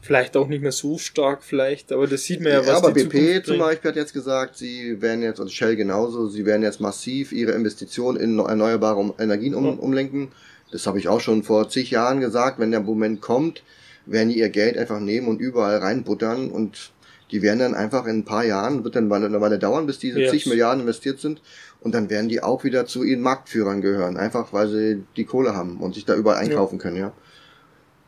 Vielleicht 0.00 0.36
auch 0.36 0.46
nicht 0.48 0.62
mehr 0.62 0.72
so 0.72 0.96
stark, 0.98 1.42
vielleicht, 1.42 1.92
aber 1.92 2.06
das 2.06 2.22
sieht 2.22 2.40
man 2.40 2.52
ja, 2.52 2.60
Ja, 2.62 2.66
was 2.66 2.76
aber 2.82 2.92
die 2.92 3.04
BP 3.04 3.10
Zukunft 3.12 3.46
zum. 3.46 3.58
Beispiel 3.58 3.88
hat 3.90 3.96
jetzt 3.96 4.12
gesagt, 4.12 4.56
sie 4.56 5.00
werden 5.02 5.22
jetzt, 5.22 5.40
und 5.40 5.50
Shell 5.52 5.76
genauso, 5.76 6.28
sie 6.28 6.46
werden 6.46 6.62
jetzt 6.62 6.80
massiv 6.80 7.32
ihre 7.32 7.52
Investitionen 7.52 8.18
in 8.18 8.38
erneuerbare 8.38 9.14
Energien 9.18 9.54
um, 9.54 9.64
Ja. 9.66 9.70
umlenken. 9.72 10.28
Das 10.70 10.86
habe 10.86 10.98
ich 10.98 11.08
auch 11.08 11.20
schon 11.20 11.42
vor 11.42 11.68
zig 11.68 11.90
Jahren 11.90 12.20
gesagt, 12.20 12.58
wenn 12.58 12.70
der 12.70 12.80
Moment 12.80 13.20
kommt, 13.20 13.62
werden 14.06 14.28
die 14.28 14.38
ihr 14.38 14.48
Geld 14.50 14.78
einfach 14.78 15.00
nehmen 15.00 15.28
und 15.28 15.40
überall 15.40 15.78
reinbuttern 15.78 16.50
und 16.50 16.92
die 17.30 17.42
werden 17.42 17.58
dann 17.58 17.74
einfach 17.74 18.06
in 18.06 18.18
ein 18.20 18.24
paar 18.24 18.44
Jahren, 18.44 18.84
wird 18.84 18.96
dann 18.96 19.12
eine 19.12 19.40
Weile 19.40 19.58
dauern, 19.58 19.86
bis 19.86 19.98
diese 19.98 20.20
Yes. 20.20 20.30
zig 20.30 20.46
Milliarden 20.46 20.80
investiert 20.82 21.20
sind 21.20 21.42
und 21.80 21.94
dann 21.94 22.08
werden 22.08 22.28
die 22.28 22.42
auch 22.42 22.64
wieder 22.64 22.86
zu 22.86 23.02
ihren 23.02 23.20
Marktführern 23.20 23.80
gehören, 23.82 24.16
einfach 24.16 24.52
weil 24.52 24.68
sie 24.68 25.04
die 25.16 25.24
Kohle 25.24 25.54
haben 25.54 25.78
und 25.80 25.94
sich 25.94 26.04
da 26.06 26.14
überall 26.14 26.38
einkaufen 26.38 26.78
können, 26.78 26.96
ja. 26.96 27.12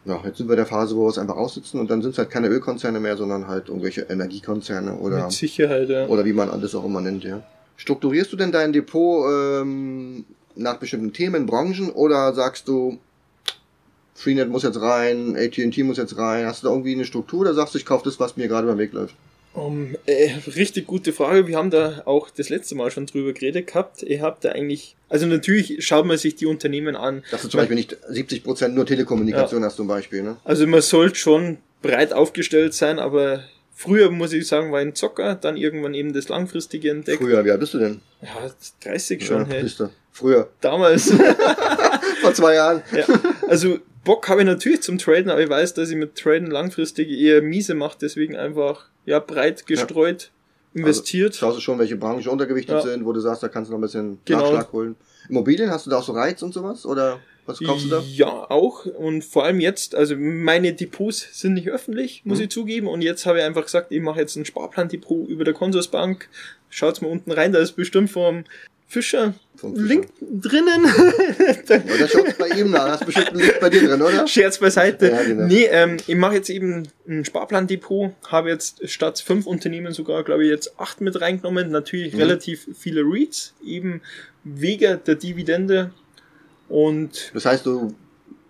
Ja, 0.05 0.21
jetzt 0.25 0.39
sind 0.39 0.49
wir 0.49 0.55
in 0.55 0.59
der 0.59 0.67
Phase, 0.67 0.97
wo 0.97 1.05
wir 1.05 1.11
es 1.11 1.19
einfach 1.19 1.37
aussitzen 1.37 1.79
und 1.79 1.91
dann 1.91 2.01
sind 2.01 2.13
es 2.13 2.19
halt 2.19 2.31
keine 2.31 2.49
Ölkonzerne 2.49 3.01
mehr, 3.01 3.17
sondern 3.17 3.49
halt 3.49 3.69
irgendwelche 3.69 4.03
Energiekonzerne 4.03 4.95
oder, 4.95 5.25
Mit 5.25 5.33
Sicherheit, 5.33 5.89
ja. 5.91 6.07
oder 6.07 6.25
wie 6.25 6.33
man 6.33 6.49
das 6.61 6.75
auch 6.75 6.85
immer 6.85 7.01
nennt, 7.01 7.25
ja. 7.25 7.43
Strukturierst 7.77 8.33
du 8.33 8.37
denn 8.37 8.53
dein 8.53 8.73
Depot 8.73 9.27
ähm, 9.31 10.25
nach 10.55 10.79
bestimmten 10.79 11.13
Themen, 11.13 11.47
Branchen 11.47 11.91
oder 11.91 12.33
sagst 12.35 12.69
du, 12.69 12.99
Freenet 14.15 14.51
muss 14.51 14.63
jetzt 14.63 14.81
rein, 14.81 15.37
AT&T 15.37 15.83
muss 15.83 15.97
jetzt 15.97 16.17
rein, 16.19 16.47
hast 16.47 16.63
du 16.63 16.67
da 16.67 16.73
irgendwie 16.73 16.95
eine 16.95 17.05
Struktur 17.05 17.41
oder 17.41 17.55
sagst 17.55 17.75
du, 17.75 17.79
ich 17.79 17.87
kaufe 17.87 18.05
das, 18.05 18.21
was 18.21 18.37
mir 18.37 18.49
gerade 18.49 18.65
über 18.65 18.75
den 18.75 18.79
Weg 18.79 18.93
läuft? 18.93 19.15
Um, 19.53 19.97
äh, 20.07 20.31
richtig 20.57 20.87
gute 20.87 21.13
Frage. 21.13 21.49
Wir 21.49 21.57
haben 21.57 21.71
da 21.71 22.03
auch 22.05 22.31
das 22.31 22.49
letzte 22.51 22.77
Mal 22.77 22.91
schon 22.91 23.07
drüber 23.07 23.33
geredet 23.33 23.67
gehabt. 23.67 24.03
Ihr 24.03 24.23
habt 24.23 24.45
da 24.45 24.51
eigentlich, 24.51 24.97
also 25.09 25.27
natürlich 25.27 25.85
schaut 25.85 26.07
man 26.07 26.19
sich 26.19 26.37
die 26.37 26.47
Unternehmen 26.47 26.95
an. 26.95 27.25
Dass 27.33 27.43
du 27.43 27.49
zum 27.49 27.59
Beispiel 27.59 27.75
nicht 27.75 27.97
70% 28.09 28.69
nur 28.69 28.87
Telekommunikation 28.87 29.65
hast 29.65 29.77
zum 29.77 29.89
Beispiel, 29.89 30.23
ne? 30.23 30.37
Also 30.45 30.67
man 30.69 30.83
sollte 30.83 31.17
schon 31.17 31.59
breit 31.83 32.13
aufgestellt 32.13 32.75
sein, 32.75 33.01
aber 33.01 33.43
früher 33.75 34.11
muss 34.11 34.33
ich 34.33 34.47
sagen, 34.47 34.71
war 34.71 34.81
ein 34.81 34.95
Zocker, 34.95 35.35
dann 35.35 35.57
irgendwann 35.57 35.95
eben 35.95 36.13
das 36.13 36.29
langfristige 36.29 36.91
entdeckt. 36.91 37.21
Früher, 37.21 37.45
wie 37.45 37.51
alt 37.51 37.61
bist 37.61 37.75
du 37.75 37.79
denn? 37.79 38.03
Ja, 38.23 38.51
30 38.85 39.27
schon, 39.27 39.43
ja, 39.43 39.47
hey. 39.49 39.63
bist 39.63 39.81
du. 39.81 39.91
Früher. 40.13 40.49
Damals. 40.61 41.13
Vor 42.21 42.35
zwei 42.35 42.55
Jahren. 42.55 42.83
ja. 42.93 43.05
Also 43.49 43.79
Bock 44.05 44.29
habe 44.29 44.41
ich 44.41 44.47
natürlich 44.47 44.83
zum 44.83 44.99
Traden, 44.99 45.31
aber 45.31 45.43
ich 45.43 45.49
weiß, 45.51 45.75
dass 45.75 45.91
ich 45.91 45.97
mit 45.97 46.15
Traden 46.17 46.51
langfristig 46.51 47.11
eher 47.11 47.43
miese 47.43 47.75
mache, 47.75 47.99
deswegen 48.01 48.37
einfach 48.37 48.87
ja 49.07 49.19
breit 49.19 49.67
gestreut 49.67 50.31
investiert. 50.75 51.35
Schaust 51.35 51.57
du 51.59 51.61
schon, 51.61 51.79
welche 51.79 51.97
Branchen 51.97 52.29
untergewichtet 52.29 52.77
Ja. 52.77 52.81
sind, 52.83 53.05
wo 53.05 53.13
du 53.13 53.21
sagst, 53.21 53.43
da 53.43 53.49
kannst 53.49 53.69
du 53.69 53.73
noch 53.73 53.79
ein 53.79 53.83
bisschen 53.83 54.19
Genau. 54.25 54.41
Nachschlag 54.43 54.73
holen. 54.73 54.97
Immobilien, 55.29 55.71
hast 55.71 55.87
du 55.87 55.91
da 55.91 55.99
auch 55.99 56.03
so 56.05 56.13
Reiz 56.13 56.43
und 56.43 56.55
sowas? 56.55 56.87
Oder 56.87 57.19
was 57.47 57.59
kaufst 57.59 57.87
du 57.87 57.91
da? 57.91 58.01
Ja, 58.07 58.29
auch. 58.51 58.87
Und 58.87 59.25
vor 59.25 59.45
allem 59.45 59.59
jetzt, 59.61 59.95
also 59.97 60.15
meine 60.17 60.73
Depots 60.73 61.29
sind 61.33 61.55
nicht 61.55 61.69
öffentlich, 61.69 62.23
muss 62.25 62.39
Mhm. 62.39 62.45
ich 62.45 62.51
zugeben. 62.51 62.87
Und 62.87 63.03
jetzt 63.03 63.27
habe 63.27 63.39
ich 63.39 63.45
einfach 63.45 63.65
gesagt, 63.65 63.91
ich 63.91 64.01
mache 64.01 64.21
jetzt 64.21 64.37
ein 64.37 64.45
Sparplan-Depot 64.45 65.29
über 65.29 65.45
der 65.45 65.55
Consorsbank. 65.55 66.29
Schaut's 66.69 67.01
mal 67.01 67.09
unten 67.11 67.33
rein, 67.33 67.53
da 67.53 67.59
ist 67.59 67.73
bestimmt 67.73 68.11
vom 68.11 68.45
Fischer. 68.91 69.35
Link 69.63 70.09
drinnen. 70.21 70.85
Oder 71.95 72.09
schaust 72.09 72.39
bei 72.39 72.49
ihm 72.49 72.73
nach? 72.73 72.89
Hast 72.89 73.07
bestimmt 73.07 73.29
einen 73.29 73.39
Link 73.39 73.61
bei 73.61 73.71
dir 73.71 73.87
drin, 73.87 74.03
oder? 74.03 74.27
Scherz 74.27 74.59
beiseite. 74.59 75.11
Ja, 75.11 75.23
genau. 75.23 75.47
Nee, 75.47 75.69
ähm, 75.71 75.99
ich 76.09 76.17
mache 76.17 76.35
jetzt 76.35 76.51
eben 76.51 76.89
ein 77.07 77.25
Sparplan-Depot, 77.25 78.13
habe 78.27 78.49
jetzt 78.49 78.89
statt 78.91 79.23
fünf 79.25 79.47
Unternehmen 79.47 79.93
sogar, 79.93 80.25
glaube 80.25 80.43
ich, 80.45 80.51
jetzt 80.51 80.79
acht 80.81 81.01
mit 81.01 81.21
reingenommen. 81.21 81.71
Natürlich 81.71 82.15
Mhm. 82.15 82.19
relativ 82.21 82.67
viele 82.77 83.03
REITs, 83.03 83.55
eben 83.65 84.01
wegen 84.43 84.99
der 85.07 85.15
Dividende. 85.15 85.93
Und 86.69 87.31
Das 87.33 87.47
heißt, 87.47 87.67
du 87.67 87.95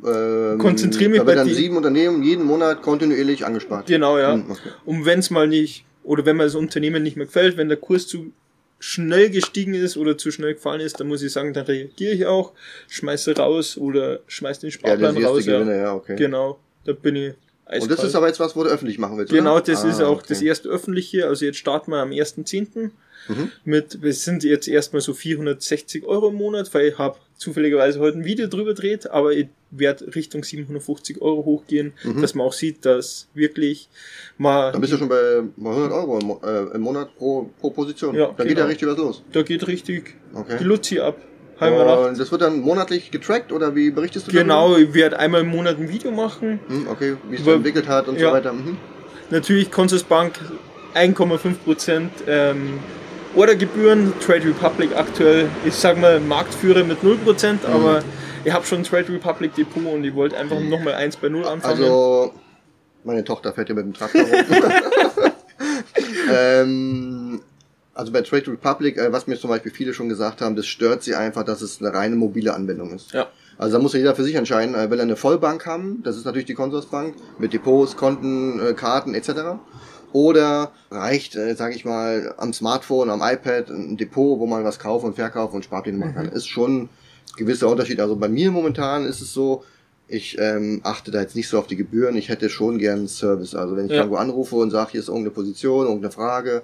ähm, 0.06 0.56
Konzentriere 0.58 1.10
mich 1.10 1.22
bei 1.22 1.34
dann 1.34 1.48
sieben 1.48 1.76
Unternehmen 1.76 2.22
jeden 2.22 2.46
Monat 2.46 2.80
kontinuierlich 2.80 3.44
angespart. 3.44 3.86
Genau, 3.86 4.16
ja. 4.18 4.32
Hm, 4.32 4.50
okay. 4.50 4.70
Und 4.86 5.04
wenn 5.04 5.18
es 5.18 5.28
mal 5.28 5.46
nicht, 5.46 5.84
oder 6.02 6.24
wenn 6.24 6.36
mir 6.38 6.44
das 6.44 6.54
Unternehmen 6.54 7.02
nicht 7.02 7.16
mehr 7.18 7.26
gefällt, 7.26 7.58
wenn 7.58 7.68
der 7.68 7.76
Kurs 7.76 8.06
zu 8.06 8.32
schnell 8.80 9.30
gestiegen 9.30 9.74
ist 9.74 9.96
oder 9.96 10.18
zu 10.18 10.30
schnell 10.32 10.54
gefallen 10.54 10.80
ist, 10.80 10.98
dann 10.98 11.06
muss 11.06 11.22
ich 11.22 11.30
sagen, 11.32 11.52
dann 11.52 11.66
reagiere 11.66 12.12
ich 12.14 12.26
auch, 12.26 12.52
schmeiße 12.88 13.36
raus 13.36 13.76
oder 13.76 14.20
schmeiße 14.26 14.62
den 14.62 14.70
Ja, 14.70 14.72
Sparplan 14.72 15.16
ist 15.16 15.24
raus. 15.24 15.44
Gewinne, 15.44 15.76
ja, 15.78 15.94
okay. 15.94 16.16
Genau, 16.16 16.58
da 16.84 16.92
bin 16.94 17.14
ich 17.14 17.34
eiskalt. 17.66 17.82
Und 17.82 17.90
das 17.98 18.04
ist 18.04 18.14
aber 18.16 18.26
jetzt 18.26 18.40
was, 18.40 18.56
wo 18.56 18.64
du 18.64 18.70
öffentlich 18.70 18.98
machen 18.98 19.18
willst, 19.18 19.32
Genau, 19.32 19.60
das 19.60 19.84
Ah, 19.84 19.88
ist 19.88 20.00
auch 20.00 20.16
okay. 20.16 20.24
das 20.30 20.42
erste 20.42 20.68
öffentliche. 20.70 21.26
Also 21.26 21.44
jetzt 21.44 21.58
starten 21.58 21.90
wir 21.92 21.98
am 21.98 22.10
1.10. 22.10 22.90
Mhm. 23.30 23.50
mit, 23.64 24.02
wir 24.02 24.12
sind 24.12 24.44
jetzt 24.44 24.68
erstmal 24.68 25.00
so 25.00 25.14
460 25.14 26.04
Euro 26.04 26.28
im 26.28 26.34
Monat, 26.36 26.72
weil 26.74 26.88
ich 26.88 26.98
habe 26.98 27.16
zufälligerweise 27.36 27.98
heute 28.00 28.18
ein 28.18 28.24
Video 28.24 28.46
drüber 28.48 28.74
dreht, 28.74 29.10
aber 29.10 29.32
ich 29.32 29.48
werde 29.70 30.14
Richtung 30.14 30.42
750 30.44 31.22
Euro 31.22 31.44
hochgehen, 31.44 31.92
Mhm. 32.04 32.20
dass 32.20 32.34
man 32.34 32.46
auch 32.46 32.52
sieht, 32.52 32.84
dass 32.84 33.28
wirklich 33.34 33.88
mal, 34.36 34.72
Dann 34.72 34.80
bist 34.80 34.92
du 34.92 34.98
schon 34.98 35.08
bei 35.08 35.42
bei 35.56 35.70
100 35.70 35.92
Euro 35.92 36.18
im, 36.18 36.26
Mo- 36.26 36.40
äh, 36.44 36.74
im 36.74 36.80
Monat 36.82 37.16
pro, 37.16 37.48
pro 37.60 37.70
Position. 37.70 38.14
Ja, 38.14 38.26
Dann 38.36 38.46
geht 38.48 38.58
ja 38.58 38.64
genau. 38.64 38.66
richtig 38.68 38.88
was 38.88 38.96
los. 38.98 39.22
da 39.32 39.42
geht 39.42 39.66
richtig 39.66 40.16
die 40.32 40.36
Okay. 40.36 40.62
Luzi 40.62 40.98
ab. 41.00 41.16
Und 41.62 42.18
das 42.18 42.32
wird 42.32 42.40
dann 42.40 42.60
monatlich 42.60 43.10
getrackt 43.10 43.52
oder 43.52 43.74
wie 43.76 43.90
berichtest 43.90 44.26
du 44.28 44.32
Genau, 44.32 44.76
ich 44.78 44.94
werde 44.94 45.18
einmal 45.18 45.42
im 45.42 45.48
Monat 45.48 45.76
ein 45.78 45.88
Video 45.90 46.10
machen. 46.10 46.58
darüber? 46.68 46.84
Hm, 46.86 46.88
okay, 46.88 47.16
wie 47.28 47.36
es 47.36 47.46
entwickelt 47.46 47.86
hat 47.86 48.08
und 48.08 48.18
Ja. 48.18 48.28
so 48.30 48.34
weiter. 48.34 48.52
Mhm. 48.54 48.78
Natürlich 49.30 49.70
Consorsbank 49.70 50.32
1,5% 50.94 52.08
ähm, 52.26 52.78
Ordergebühren, 53.36 54.12
Trade 54.20 54.46
Republic 54.48 54.90
aktuell, 54.96 55.48
ich 55.64 55.74
sag 55.74 55.98
mal 55.98 56.20
Marktführer 56.20 56.84
mit 56.84 57.02
0%, 57.02 57.52
Mhm. 57.68 57.74
aber 57.74 58.02
ich 58.44 58.52
habe 58.52 58.64
schon 58.66 58.82
Trade 58.82 59.08
Republic 59.12 59.54
Depot 59.54 59.84
und 59.84 60.04
ich 60.04 60.14
wollte 60.14 60.36
einfach 60.36 60.58
nochmal 60.60 60.94
1 60.94 61.16
bei 61.18 61.28
0 61.28 61.44
anfangen. 61.46 61.82
Also, 61.82 62.32
meine 63.04 63.24
Tochter 63.24 63.52
fährt 63.52 63.68
hier 63.68 63.76
mit 63.76 63.84
dem 63.84 63.94
Traktor 63.94 64.22
rum. 64.22 64.30
ähm, 66.32 67.40
also 67.94 68.12
bei 68.12 68.22
Trade 68.22 68.48
Republic, 68.52 68.96
äh, 68.98 69.12
was 69.12 69.26
mir 69.26 69.38
zum 69.38 69.50
Beispiel 69.50 69.72
viele 69.72 69.94
schon 69.94 70.08
gesagt 70.08 70.40
haben, 70.40 70.56
das 70.56 70.66
stört 70.66 71.02
sie 71.02 71.14
einfach, 71.14 71.44
dass 71.44 71.60
es 71.62 71.80
eine 71.80 71.92
reine 71.94 72.16
mobile 72.16 72.54
Anwendung 72.54 72.94
ist. 72.94 73.12
ja. 73.12 73.26
Also 73.58 73.76
da 73.76 73.82
muss 73.82 73.92
ja 73.92 73.98
jeder 73.98 74.14
für 74.14 74.24
sich 74.24 74.36
entscheiden, 74.36 74.74
äh, 74.74 74.90
will 74.90 74.98
er 74.98 75.02
eine 75.02 75.16
Vollbank 75.16 75.66
haben, 75.66 76.02
das 76.02 76.16
ist 76.16 76.24
natürlich 76.24 76.46
die 76.46 76.54
Consorsbank, 76.54 77.14
mit 77.38 77.52
Depots, 77.52 77.94
Konten, 77.94 78.58
äh, 78.58 78.72
Karten 78.72 79.12
etc. 79.14 79.58
Oder 80.12 80.72
reicht, 80.90 81.36
äh, 81.36 81.54
sage 81.54 81.74
ich 81.74 81.84
mal, 81.84 82.34
am 82.38 82.52
Smartphone, 82.52 83.10
am 83.10 83.20
iPad 83.22 83.70
ein 83.70 83.96
Depot, 83.96 84.38
wo 84.38 84.46
man 84.46 84.64
was 84.64 84.78
kaufen 84.78 85.06
und 85.06 85.14
verkaufen 85.14 85.56
und 85.56 85.64
Sparpläne 85.64 85.98
machen 85.98 86.14
kann. 86.14 86.28
Ist 86.28 86.48
schon 86.48 86.82
ein 86.82 86.88
gewisser 87.36 87.68
Unterschied. 87.68 88.00
Also 88.00 88.16
bei 88.16 88.28
mir 88.28 88.50
momentan 88.50 89.04
ist 89.06 89.20
es 89.20 89.32
so, 89.32 89.64
ich 90.08 90.36
ähm, 90.40 90.80
achte 90.82 91.12
da 91.12 91.20
jetzt 91.20 91.36
nicht 91.36 91.48
so 91.48 91.58
auf 91.58 91.68
die 91.68 91.76
Gebühren. 91.76 92.16
Ich 92.16 92.28
hätte 92.28 92.50
schon 92.50 92.78
gern 92.78 93.06
Service. 93.06 93.54
Also 93.54 93.76
wenn 93.76 93.84
ich 93.86 93.92
Ja. 93.92 93.98
irgendwo 93.98 94.16
anrufe 94.16 94.56
und 94.56 94.70
sage, 94.70 94.90
hier 94.92 95.00
ist 95.00 95.08
irgendeine 95.08 95.30
Position, 95.30 95.86
irgendeine 95.86 96.10
Frage 96.10 96.62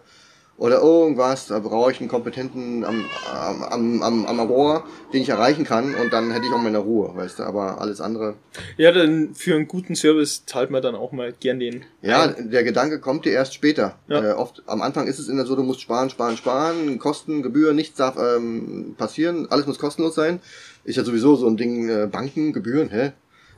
oder 0.59 0.81
irgendwas, 0.81 1.49
da 1.49 1.59
brauche 1.59 1.93
ich 1.93 2.01
einen 2.01 2.09
Kompetenten 2.09 2.85
am, 2.85 3.05
am, 3.31 3.63
am, 3.63 4.03
am, 4.03 4.27
am 4.27 4.41
Rohr, 4.41 4.85
den 5.13 5.21
ich 5.21 5.29
erreichen 5.29 5.65
kann 5.65 5.95
und 5.95 6.13
dann 6.13 6.31
hätte 6.31 6.47
ich 6.47 6.53
auch 6.53 6.63
meine 6.63 6.79
Ruhe, 6.79 7.15
weißt 7.15 7.41
du. 7.41 7.43
Aber 7.43 7.81
alles 7.81 8.01
andere. 8.01 8.37
ja, 8.79 8.91
dann 8.91 9.35
für 9.35 9.55
einen 9.55 9.69
guten 9.69 9.95
Service 9.95 10.47
zahlt 10.47 10.71
man 10.71 10.83
dann 10.83 10.95
auch 10.95 11.13
mal 11.13 11.35
gern 11.39 11.61
den. 11.61 11.85
Ja, 12.01 12.23
ein. 12.23 12.51
der 12.51 12.65
Gedanke 12.65 13.01
kommt 13.01 13.27
dir 13.27 13.33
erst 13.33 13.53
später. 13.53 13.99
Ja. 14.09 14.31
Äh, 14.31 14.33
oft 14.33 14.63
am 14.67 14.81
Anfang 14.81 15.07
ist 15.07 15.19
es 15.19 15.29
immer 15.29 15.45
so, 15.45 15.57
du 15.57 15.63
musst 15.63 15.83
sparen, 15.83 16.09
sparen, 16.09 16.39
sparen, 16.39 16.99
Kosten, 16.99 17.43
Gebühren, 17.43 17.77
nichts 17.77 17.99
darf 17.99 18.17
ähm, 18.17 18.95
passieren, 18.97 19.49
alles 19.51 19.67
muss 19.67 19.79
kostenlos 19.79 20.15
sein. 20.15 20.41
Ist 20.85 20.97
ja 20.97 21.05
sowieso 21.05 21.37
so 21.37 21.49
ein 21.49 21.59
Ding, 21.59 21.89
äh, 21.91 22.07
Banken, 22.07 22.55
Gebühren, 22.55 22.89
hä? 22.89 23.13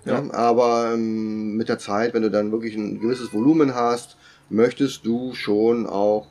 Ja. 0.05 0.21
Ja. 0.21 0.33
aber 0.33 0.93
ähm, 0.95 1.57
mit 1.57 1.69
der 1.69 1.79
Zeit, 1.79 2.15
wenn 2.15 2.23
du 2.23 2.31
dann 2.31 2.51
wirklich 2.51 2.75
ein 2.75 3.01
gewisses 3.01 3.33
Volumen 3.33 3.75
hast, 3.75 4.17
möchtest 4.49 5.05
du 5.05 5.35
schon 5.35 5.87
auch 5.87 6.29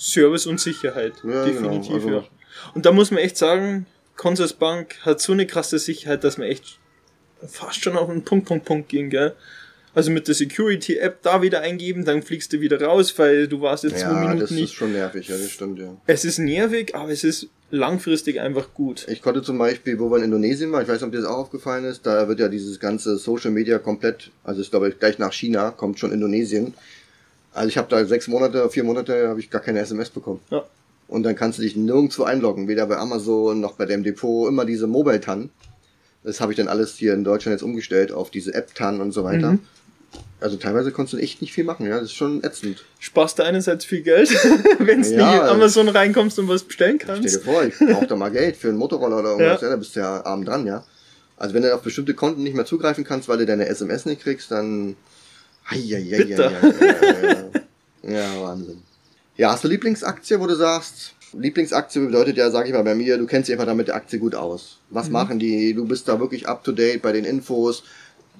Service 0.00 0.46
und 0.46 0.58
Sicherheit. 0.58 1.12
Ja, 1.22 1.44
definitiv. 1.44 1.88
genau, 1.88 1.94
also- 1.94 2.10
ja. 2.10 2.24
Und 2.74 2.86
da 2.86 2.92
muss 2.92 3.10
man 3.10 3.20
echt 3.20 3.36
sagen, 3.36 3.86
Consorsbank 4.16 4.96
hat 5.02 5.20
so 5.20 5.32
eine 5.32 5.46
krasse 5.46 5.78
Sicherheit, 5.78 6.24
dass 6.24 6.38
man 6.38 6.48
echt 6.48 6.78
fast 7.46 7.82
schon 7.82 7.96
auf 7.96 8.08
einen 8.08 8.24
Punkt, 8.24 8.46
Punkt, 8.46 8.64
Punkt 8.64 8.88
ging, 8.88 9.10
gell? 9.10 9.34
Also 9.94 10.10
mit 10.10 10.28
der 10.28 10.34
Security-App 10.34 11.22
da 11.22 11.42
wieder 11.42 11.62
eingeben, 11.62 12.04
dann 12.04 12.22
fliegst 12.22 12.52
du 12.52 12.60
wieder 12.60 12.80
raus, 12.80 13.12
weil 13.18 13.48
du 13.48 13.60
warst 13.60 13.82
jetzt 13.84 13.98
zwei 14.00 14.08
ja, 14.10 14.20
Minuten 14.20 14.40
das 14.40 14.50
ist 14.52 14.56
nicht. 14.56 14.74
schon 14.74 14.92
nervig, 14.92 15.26
ja, 15.28 15.36
das 15.36 15.50
stimmt, 15.50 15.78
ja. 15.80 15.96
Es 16.06 16.24
ist 16.24 16.38
nervig, 16.38 16.94
aber 16.94 17.10
es 17.10 17.24
ist 17.24 17.48
langfristig 17.70 18.40
einfach 18.40 18.72
gut. 18.72 19.06
Ich 19.08 19.20
konnte 19.20 19.42
zum 19.42 19.58
Beispiel, 19.58 19.98
wo 19.98 20.10
wir 20.10 20.18
in 20.18 20.24
Indonesien 20.24 20.70
waren, 20.70 20.82
ich 20.82 20.88
weiß 20.88 20.96
nicht, 21.00 21.06
ob 21.06 21.12
dir 21.12 21.18
das 21.18 21.26
auch 21.26 21.38
aufgefallen 21.38 21.84
ist, 21.84 22.06
da 22.06 22.28
wird 22.28 22.38
ja 22.40 22.48
dieses 22.48 22.78
ganze 22.78 23.16
Social 23.16 23.50
Media 23.50 23.78
komplett, 23.78 24.30
also 24.44 24.60
ich 24.60 24.70
glaube 24.70 24.90
gleich 24.92 25.18
nach 25.18 25.32
China 25.32 25.70
kommt 25.70 25.98
schon 25.98 26.12
Indonesien. 26.12 26.74
Also 27.52 27.68
ich 27.68 27.76
habe 27.78 27.88
da 27.88 28.04
sechs 28.04 28.28
Monate, 28.28 28.68
vier 28.70 28.84
Monate 28.84 29.28
habe 29.28 29.40
ich 29.40 29.50
gar 29.50 29.60
keine 29.60 29.80
SMS 29.80 30.10
bekommen. 30.10 30.40
Ja. 30.50 30.64
Und 31.08 31.24
dann 31.24 31.34
kannst 31.34 31.58
du 31.58 31.62
dich 31.62 31.74
nirgendwo 31.74 32.22
einloggen, 32.22 32.68
weder 32.68 32.86
bei 32.86 32.96
Amazon 32.96 33.60
noch 33.60 33.72
bei 33.72 33.86
dem 33.86 34.04
Depot, 34.04 34.48
immer 34.48 34.64
diese 34.64 34.86
Mobile-TAN. 34.86 35.50
Das 36.22 36.40
habe 36.40 36.52
ich 36.52 36.56
dann 36.56 36.68
alles 36.68 36.96
hier 36.96 37.14
in 37.14 37.24
Deutschland 37.24 37.54
jetzt 37.54 37.62
umgestellt 37.64 38.12
auf 38.12 38.30
diese 38.30 38.54
App-TAN 38.54 39.00
und 39.00 39.10
so 39.12 39.24
weiter. 39.24 39.52
Mhm. 39.52 39.60
Also 40.40 40.56
teilweise 40.56 40.90
konntest 40.92 41.14
du 41.14 41.18
echt 41.18 41.40
nicht 41.40 41.52
viel 41.52 41.64
machen, 41.64 41.86
ja, 41.86 41.96
das 41.96 42.04
ist 42.04 42.14
schon 42.14 42.42
ätzend. 42.42 42.84
Sparst 42.98 43.38
du 43.38 43.42
einerseits 43.44 43.84
viel 43.84 44.02
Geld, 44.02 44.30
wenn 44.78 45.02
du 45.02 45.08
Ja, 45.10 45.32
nicht 45.32 45.42
in 45.42 45.48
Amazon 45.48 45.88
reinkommst 45.88 46.38
und 46.38 46.48
was 46.48 46.62
bestellen 46.62 46.98
Stell 47.02 47.20
dir 47.20 47.28
kannst. 47.28 47.44
vor, 47.44 47.62
ich 47.64 47.74
brauche 47.78 48.06
da 48.06 48.16
mal 48.16 48.30
Geld 48.30 48.56
für 48.56 48.68
einen 48.68 48.78
Motorroller 48.78 49.18
oder 49.18 49.30
irgendwas, 49.32 49.60
Ja. 49.60 49.66
ja. 49.68 49.74
da 49.74 49.76
bist 49.76 49.96
du 49.96 50.00
ja 50.00 50.24
abend 50.24 50.48
dran, 50.48 50.66
ja. 50.66 50.84
Also 51.36 51.54
wenn 51.54 51.62
du 51.62 51.74
auf 51.74 51.82
bestimmte 51.82 52.14
Konten 52.14 52.42
nicht 52.42 52.54
mehr 52.54 52.64
zugreifen 52.66 53.04
kannst, 53.04 53.28
weil 53.28 53.38
du 53.38 53.46
deine 53.46 53.66
SMS 53.66 54.06
nicht 54.06 54.22
kriegst, 54.22 54.50
dann... 54.50 54.96
Ja, 55.70 55.98
ja, 58.02 58.40
Wahnsinn. 58.42 58.82
Ja, 59.36 59.52
hast 59.52 59.64
du 59.64 59.68
Lieblingsaktie, 59.68 60.38
wo 60.40 60.46
du 60.46 60.54
sagst, 60.54 61.14
Lieblingsaktie 61.32 62.00
bedeutet 62.06 62.36
ja, 62.36 62.50
sag 62.50 62.66
ich 62.66 62.72
mal 62.72 62.82
bei 62.82 62.94
mir, 62.94 63.16
du 63.18 63.26
kennst 63.26 63.48
dich 63.48 63.54
einfach 63.54 63.66
damit 63.66 63.88
der 63.88 63.94
Aktie 63.94 64.18
gut 64.18 64.34
aus. 64.34 64.78
Was 64.90 65.06
Mhm. 65.06 65.12
machen 65.12 65.38
die? 65.38 65.72
Du 65.74 65.86
bist 65.86 66.08
da 66.08 66.18
wirklich 66.20 66.48
up 66.48 66.64
to 66.64 66.72
date 66.72 67.02
bei 67.02 67.12
den 67.12 67.24
Infos. 67.24 67.82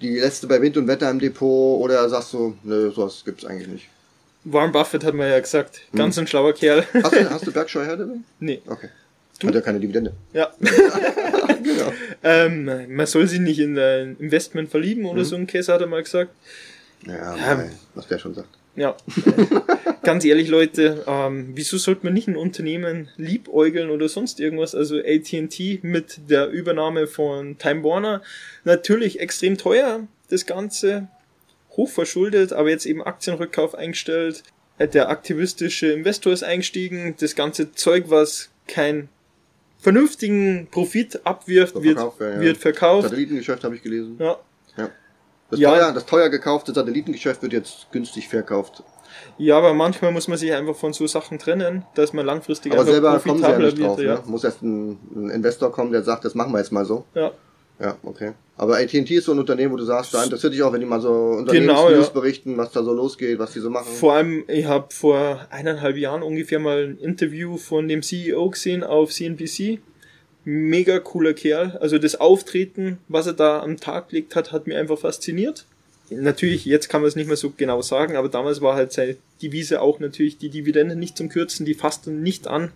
Die 0.00 0.18
letzte 0.18 0.46
bei 0.46 0.60
Wind 0.62 0.76
und 0.76 0.86
Wetter 0.88 1.10
im 1.10 1.18
Depot 1.18 1.80
oder 1.80 2.08
sagst 2.08 2.32
du, 2.32 2.56
nö, 2.64 2.90
sowas 2.90 3.22
gibt's 3.24 3.44
eigentlich 3.44 3.68
nicht. 3.68 3.88
Warren 4.44 4.72
Buffett 4.72 5.04
hat 5.04 5.14
mir 5.14 5.28
ja 5.28 5.38
gesagt, 5.38 5.82
Hm. 5.92 5.98
ganz 5.98 6.18
ein 6.18 6.26
schlauer 6.26 6.54
Kerl. 6.54 6.84
Hast 7.02 7.14
du, 7.14 7.30
hast 7.30 7.46
du 7.46 7.52
Berkshire 7.52 7.86
Hathaway? 7.86 8.16
nee, 8.40 8.60
Okay. 8.66 8.88
Du? 9.38 9.46
Hat 9.48 9.54
ja 9.54 9.60
keine 9.62 9.80
Dividende. 9.80 10.12
ja. 10.32 10.50
Genau. 11.62 11.92
Ähm, 12.24 12.94
man 12.96 13.06
soll 13.06 13.26
sich 13.28 13.38
nicht 13.38 13.58
in 13.58 13.78
ein 13.78 14.16
Investment 14.18 14.70
verlieben 14.70 15.02
Mhm. 15.02 15.08
oder 15.10 15.24
so 15.26 15.36
ein 15.36 15.46
Käse, 15.46 15.72
hat 15.72 15.80
er 15.82 15.86
mal 15.86 16.02
gesagt. 16.02 16.30
Ja, 17.06 17.36
mei, 17.36 17.70
was 17.94 18.06
der 18.08 18.18
schon 18.18 18.34
sagt. 18.34 18.48
Ja. 18.76 18.96
Ganz 20.02 20.24
ehrlich, 20.24 20.48
Leute, 20.48 21.04
ähm, 21.06 21.50
wieso 21.54 21.76
sollte 21.76 22.04
man 22.04 22.14
nicht 22.14 22.28
ein 22.28 22.36
Unternehmen 22.36 23.08
liebäugeln 23.16 23.90
oder 23.90 24.08
sonst 24.08 24.40
irgendwas? 24.40 24.74
Also 24.74 24.96
AT&T 24.98 25.80
mit 25.82 26.20
der 26.30 26.48
Übernahme 26.48 27.06
von 27.06 27.58
Time 27.58 27.84
Warner, 27.84 28.22
natürlich 28.64 29.20
extrem 29.20 29.58
teuer, 29.58 30.06
das 30.28 30.46
Ganze, 30.46 31.08
hochverschuldet, 31.76 32.52
aber 32.52 32.70
jetzt 32.70 32.86
eben 32.86 33.02
Aktienrückkauf 33.02 33.74
eingestellt. 33.74 34.42
Der 34.78 35.10
aktivistische 35.10 35.92
Investor 35.92 36.32
ist 36.32 36.42
eingestiegen, 36.42 37.14
das 37.20 37.34
ganze 37.34 37.72
Zeug, 37.72 38.04
was 38.08 38.48
keinen 38.66 39.10
vernünftigen 39.78 40.68
Profit 40.70 41.20
abwirft, 41.24 41.74
Wird 41.82 41.98
ja, 41.98 42.12
ja. 42.18 42.40
wird 42.40 42.56
verkauft. 42.56 43.08
Satellitengeschäft 43.08 43.64
habe 43.64 43.76
ich 43.76 43.82
gelesen. 43.82 44.16
Ja, 44.18 44.38
Das, 45.50 45.58
Ja. 45.60 45.70
teuer, 45.70 45.92
das 45.92 46.06
teuer 46.06 46.28
gekaufte 46.28 46.72
Satellitengeschäft 46.72 47.42
wird 47.42 47.52
jetzt 47.52 47.90
günstig 47.92 48.28
verkauft. 48.28 48.82
Ja, 49.38 49.58
aber 49.58 49.74
manchmal 49.74 50.12
muss 50.12 50.28
man 50.28 50.38
sich 50.38 50.52
einfach 50.52 50.76
von 50.76 50.92
so 50.92 51.06
Sachen 51.06 51.38
trennen, 51.38 51.84
dass 51.94 52.12
man 52.12 52.24
langfristig 52.26 52.72
Aber 52.72 52.82
einfach 52.82 52.92
selber 52.92 53.18
kommen 53.18 53.38
sie 53.42 53.48
ja 53.50 53.58
nicht 53.58 53.80
drauf. 53.80 53.98
wird. 53.98 54.24
Ne? 54.26 54.30
Muss 54.30 54.44
erst 54.44 54.62
ein, 54.62 54.98
ein 55.14 55.30
Investor 55.30 55.72
kommen, 55.72 55.90
der 55.92 56.02
sagt, 56.02 56.24
das 56.24 56.34
machen 56.34 56.52
wir 56.52 56.58
jetzt 56.58 56.72
mal 56.72 56.84
so. 56.84 57.04
Ja. 57.14 57.32
Ja, 57.80 57.96
okay. 58.02 58.32
Aber 58.58 58.76
AT&T 58.76 59.14
ist 59.14 59.24
so 59.24 59.32
ein 59.32 59.38
Unternehmen, 59.38 59.72
wo 59.72 59.76
du 59.78 59.84
sagst, 59.84 60.12
da 60.12 60.22
interessiert 60.22 60.52
dich 60.52 60.62
auch, 60.62 60.70
wenn 60.70 60.80
die 60.80 60.86
mal 60.86 61.00
so 61.00 61.08
Unternehmensnews 61.10 61.88
Genau, 61.88 62.00
ja. 62.02 62.08
berichten, 62.10 62.58
was 62.58 62.72
da 62.72 62.82
so 62.82 62.92
losgeht, 62.92 63.38
was 63.38 63.52
die 63.54 63.60
so 63.60 63.70
machen. 63.70 63.86
Vor 63.90 64.12
allem, 64.12 64.44
ich 64.48 64.66
habe 64.66 64.88
vor 64.92 65.46
eineinhalb 65.50 65.96
Jahren 65.96 66.22
ungefähr 66.22 66.58
mal 66.58 66.84
ein 66.84 66.98
Interview 66.98 67.56
von 67.56 67.88
dem 67.88 68.02
CEO 68.02 68.50
gesehen 68.50 68.84
auf 68.84 69.10
CNBC. 69.12 69.80
Mega 70.44 70.98
cooler 70.98 71.34
Kerl. 71.34 71.76
Also 71.80 71.98
das 71.98 72.16
Auftreten, 72.16 72.98
was 73.08 73.26
er 73.26 73.34
da 73.34 73.60
am 73.60 73.76
Tag 73.78 74.08
gelegt 74.08 74.36
hat, 74.36 74.52
hat 74.52 74.66
mir 74.66 74.78
einfach 74.78 74.98
fasziniert. 74.98 75.66
Natürlich, 76.10 76.64
jetzt 76.64 76.88
kann 76.88 77.02
man 77.02 77.08
es 77.08 77.14
nicht 77.14 77.28
mehr 77.28 77.36
so 77.36 77.52
genau 77.56 77.82
sagen, 77.82 78.16
aber 78.16 78.28
damals 78.28 78.60
war 78.60 78.74
halt 78.74 78.92
seine 78.92 79.16
Devise 79.42 79.80
auch 79.80 80.00
natürlich 80.00 80.38
die 80.38 80.48
Dividende 80.48 80.96
nicht 80.96 81.16
zum 81.16 81.28
Kürzen, 81.28 81.64
die 81.64 81.74
fasst 81.74 82.06
dann 82.06 82.22
nicht 82.22 82.48
an. 82.48 82.72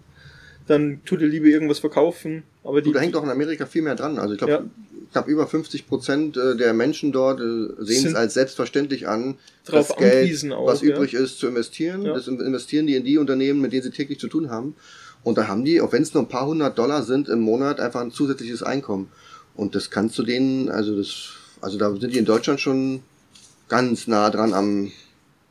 Dann 0.66 1.00
tut 1.04 1.20
er 1.20 1.28
lieber 1.28 1.46
irgendwas 1.46 1.80
verkaufen. 1.80 2.44
Aber 2.62 2.80
die, 2.80 2.92
da 2.92 3.00
hängt 3.00 3.16
auch 3.16 3.24
in 3.24 3.30
Amerika 3.30 3.66
viel 3.66 3.82
mehr 3.82 3.96
dran. 3.96 4.18
Also 4.18 4.34
ich 4.34 4.38
glaube, 4.38 4.52
Ja. 4.52 4.64
knapp 5.12 5.28
über 5.28 5.46
50 5.46 5.86
Prozent 5.86 6.36
äh, 6.36 6.56
der 6.56 6.72
Menschen 6.72 7.12
dort 7.12 7.40
äh, 7.40 7.84
sehen 7.84 8.06
es 8.06 8.14
als 8.14 8.34
selbstverständlich 8.34 9.08
an, 9.08 9.36
drauf 9.66 9.88
das 9.88 9.96
Geld, 9.96 10.52
auch, 10.52 10.66
was 10.66 10.80
ja. 10.80 10.94
übrig 10.94 11.12
ist, 11.14 11.38
zu 11.38 11.48
investieren. 11.48 12.02
Ja. 12.02 12.14
Das 12.14 12.28
investieren 12.28 12.86
die 12.86 12.94
in 12.94 13.04
die 13.04 13.18
Unternehmen, 13.18 13.60
mit 13.60 13.72
denen 13.72 13.82
sie 13.82 13.90
täglich 13.90 14.20
zu 14.20 14.28
tun 14.28 14.48
haben. 14.50 14.74
Und 15.24 15.36
da 15.38 15.48
haben 15.48 15.64
die, 15.64 15.80
auch 15.80 15.90
wenn 15.92 16.02
es 16.02 16.14
nur 16.14 16.22
ein 16.22 16.28
paar 16.28 16.46
hundert 16.46 16.78
Dollar 16.78 17.02
sind 17.02 17.28
im 17.28 17.40
Monat, 17.40 17.80
einfach 17.80 18.00
ein 18.02 18.10
zusätzliches 18.12 18.62
Einkommen. 18.62 19.10
Und 19.56 19.74
das 19.74 19.90
kannst 19.90 20.16
du 20.18 20.22
denen, 20.22 20.68
also 20.70 20.96
das 20.96 21.30
Also 21.60 21.78
da 21.78 21.90
sind 21.96 22.12
die 22.12 22.18
in 22.18 22.24
Deutschland 22.26 22.60
schon 22.60 23.02
ganz 23.68 24.06
nah 24.06 24.28
dran 24.30 24.52
am. 24.52 24.92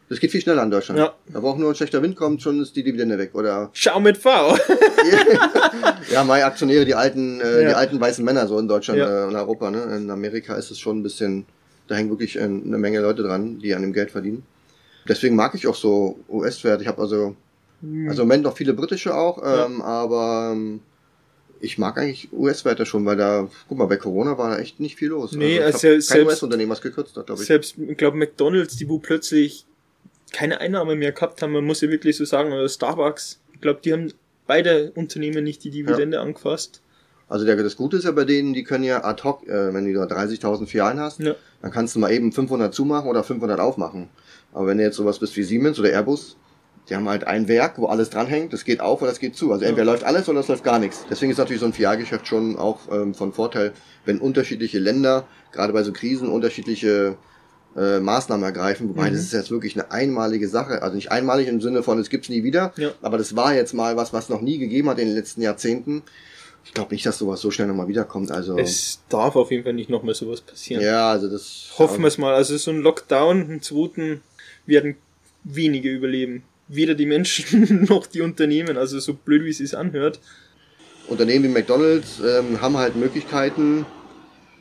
Das 0.10 0.20
geht 0.20 0.30
viel 0.32 0.42
schneller 0.42 0.62
in 0.62 0.70
Deutschland. 0.70 1.00
Ja. 1.00 1.14
Da 1.34 1.40
braucht 1.40 1.58
nur 1.58 1.70
ein 1.72 1.76
schlechter 1.76 2.04
Wind 2.04 2.16
kommt, 2.16 2.42
schon 2.44 2.62
ist 2.62 2.76
die 2.76 2.84
Dividende 2.84 3.18
weg. 3.18 3.32
Oder 3.34 3.72
Schau 3.74 4.00
mit 4.00 4.18
V. 4.18 4.30
ja, 6.12 6.24
meine 6.24 6.46
Aktionäre, 6.46 6.86
die 6.86 6.94
alten, 6.94 7.40
äh, 7.42 7.60
die 7.66 7.72
Ja. 7.72 7.78
alten 7.78 8.00
weißen 8.00 8.24
Männer 8.24 8.46
so 8.48 8.60
in 8.60 8.68
Deutschland 8.68 9.00
Ja. 9.00 9.24
äh, 9.24 9.28
und 9.28 9.36
Europa. 9.36 9.72
Ne? 9.72 9.82
In 9.96 10.10
Amerika 10.12 10.56
ist 10.56 10.70
es 10.72 10.78
schon 10.80 11.00
ein 11.00 11.04
bisschen, 11.04 11.46
da 11.88 11.96
hängen 11.96 12.10
wirklich 12.12 12.36
äh, 12.36 12.42
eine 12.42 12.78
Menge 12.78 13.00
Leute 13.02 13.24
dran, 13.24 13.60
die 13.60 13.74
an 13.74 13.82
dem 13.82 13.94
Geld 13.94 14.12
verdienen. 14.12 14.44
Deswegen 15.08 15.36
mag 15.36 15.56
ich 15.56 15.66
auch 15.68 15.76
so 15.76 16.20
US-Werte. 16.30 16.84
Ich 16.84 16.88
habe 16.88 17.02
also, 17.02 17.36
also 18.10 18.22
im 18.22 18.28
Moment 18.28 18.44
noch 18.44 18.56
viele 18.56 18.74
britische 18.74 19.14
auch, 19.16 19.42
ähm, 19.44 19.82
aber 19.82 20.52
ähm, 20.54 20.80
ich 21.60 21.78
mag 21.78 21.98
eigentlich 21.98 22.30
US-Werte 22.34 22.86
schon, 22.86 23.06
weil 23.06 23.16
da, 23.18 23.48
guck 23.68 23.78
mal, 23.78 23.86
bei 23.86 23.98
Corona 23.98 24.38
war 24.38 24.52
da 24.52 24.58
echt 24.60 24.80
nicht 24.80 24.96
viel 24.98 25.10
los. 25.10 25.32
Nee, 25.34 25.58
ich 25.58 25.64
also 25.64 25.78
hab 25.78 25.82
kein 25.82 26.02
selbst- 26.02 26.28
US-Unternehmen 26.28 26.72
was 26.72 26.82
gekürzt 26.82 27.16
hat, 27.18 27.26
glaube 27.28 27.42
ich. 27.42 27.48
Selbst, 27.48 27.76
ich 27.78 27.98
glaube, 27.98 28.18
McDonalds, 28.18 28.76
die 28.78 28.88
wo 28.90 29.00
plötzlich 29.00 29.66
keine 30.32 30.60
Einnahme 30.62 30.96
mehr 30.96 31.12
gehabt 31.12 31.42
haben, 31.42 31.52
man 31.54 31.64
muss 31.64 31.82
ja 31.82 31.90
wirklich 31.90 32.18
so 32.18 32.26
sagen, 32.26 32.52
oder 32.52 32.68
Starbucks, 32.68 33.40
ich 33.54 33.62
glaube, 33.62 33.80
die 33.84 33.94
haben 33.94 34.12
beide 34.48 34.92
Unternehmen 34.96 35.44
nicht 35.44 35.64
die 35.64 35.70
Dividende 35.70 36.20
angefasst. 36.20 36.82
Also 37.30 37.46
der, 37.46 37.56
das 37.56 37.78
Gute 37.78 37.98
ist 37.98 38.04
ja 38.04 38.12
bei 38.12 38.26
denen, 38.26 38.54
die 38.54 38.64
können 38.64 38.84
ja 38.84 39.04
ad 39.04 39.24
hoc, 39.24 39.48
äh, 39.48 39.74
wenn 39.74 39.86
du 39.86 39.94
da 39.94 40.04
30.000 40.04 40.68
Filialen 40.68 41.00
hast, 41.00 41.20
Ja. 41.20 41.36
dann 41.62 41.72
kannst 41.72 41.96
du 41.96 42.00
mal 42.00 42.12
eben 42.12 42.32
500 42.32 42.74
zumachen 42.74 43.10
oder 43.10 43.24
500 43.24 43.60
aufmachen. 43.60 44.10
Aber 44.54 44.68
wenn 44.68 44.78
du 44.78 44.84
jetzt 44.84 44.98
sowas 44.98 45.20
bist 45.20 45.36
wie 45.38 45.44
Siemens 45.44 45.80
oder 45.80 45.90
Airbus, 45.92 46.36
die 46.90 46.96
haben 46.96 47.08
halt 47.08 47.24
ein 47.26 47.48
Werk, 47.48 47.78
wo 47.78 47.86
alles 47.88 48.10
dranhängt, 48.10 48.52
das 48.54 48.66
geht 48.66 48.82
auf 48.82 49.02
oder 49.02 49.10
das 49.12 49.20
geht 49.20 49.36
zu. 49.38 49.52
Also 49.54 49.64
entweder 49.66 49.86
läuft 49.86 50.04
alles 50.04 50.28
oder 50.28 50.42
es 50.42 50.48
läuft 50.50 50.64
gar 50.64 50.80
nichts. 50.80 51.06
Deswegen 51.10 51.32
ist 51.32 51.38
natürlich 51.38 51.62
so 51.62 51.66
ein 51.66 51.74
Filialgeschäft 51.74 52.28
schon 52.28 52.58
auch 52.58 52.80
ähm, 52.92 53.14
von 53.14 53.32
Vorteil, 53.32 53.72
wenn 54.06 54.20
unterschiedliche 54.20 54.80
Länder, 54.80 55.26
gerade 55.54 55.72
bei 55.72 55.84
so 55.84 55.94
Krisen, 55.94 56.28
unterschiedliche 56.28 57.16
äh, 57.78 58.00
Maßnahmen 58.00 58.44
ergreifen. 58.44 58.90
Wobei 58.90 59.10
Mhm. 59.10 59.14
das 59.14 59.24
ist 59.24 59.34
jetzt 59.34 59.50
wirklich 59.50 59.76
eine 59.76 59.92
einmalige 59.92 60.48
Sache. 60.50 60.82
Also 60.82 60.96
nicht 60.96 61.12
einmalig 61.12 61.48
im 61.48 61.62
Sinne 61.62 61.84
von, 61.84 61.98
es 62.00 62.10
gibt's 62.10 62.28
nie 62.30 62.44
wieder, 62.44 62.74
Ja. 62.76 62.92
aber 63.02 63.18
das 63.18 63.36
war 63.36 63.54
jetzt 63.56 63.74
mal 63.74 63.96
was, 63.96 64.12
was 64.14 64.28
noch 64.30 64.42
nie 64.42 64.58
gegeben 64.58 64.90
hat 64.90 65.00
in 65.00 65.08
den 65.08 65.16
letzten 65.16 65.42
Jahrzehnten. 65.42 66.04
Ich 66.66 66.74
glaube 66.74 66.94
nicht, 66.94 67.06
dass 67.06 67.18
sowas 67.18 67.42
so 67.42 67.50
schnell 67.52 67.68
nochmal 67.68 67.88
wiederkommt. 67.88 68.32
Also 68.32 68.58
Es 68.58 69.00
darf 69.10 69.36
auf 69.36 69.52
jeden 69.52 69.64
Fall 69.64 69.74
nicht 69.74 69.90
nochmal 69.90 70.14
sowas 70.16 70.42
passieren. 70.42 70.84
ja, 70.84 71.10
also 71.12 71.30
das 71.30 71.72
Hoffen 71.78 72.02
wir 72.02 72.08
es 72.08 72.18
mal. 72.18 72.34
Also 72.34 72.56
so 72.58 72.72
ein 72.72 72.80
Lockdown, 72.80 73.42
einen 73.42 73.62
zweiten, 73.62 74.22
werden 74.66 74.96
wenige 75.44 75.90
überleben. 75.90 76.44
Weder 76.68 76.96
die 76.96 77.06
Menschen 77.06 77.86
noch 77.90 78.08
die 78.08 78.22
Unternehmen. 78.22 78.78
Also 78.78 79.00
so 79.00 79.14
blöd 79.14 79.44
wie 79.44 79.50
es 79.50 79.58
sich 79.58 79.78
anhört. 79.78 80.20
Unternehmen 81.08 81.44
wie 81.44 81.50
McDonalds 81.50 82.22
ähm, 82.26 82.62
haben 82.62 82.78
halt 82.78 82.96
Möglichkeiten, 82.96 83.86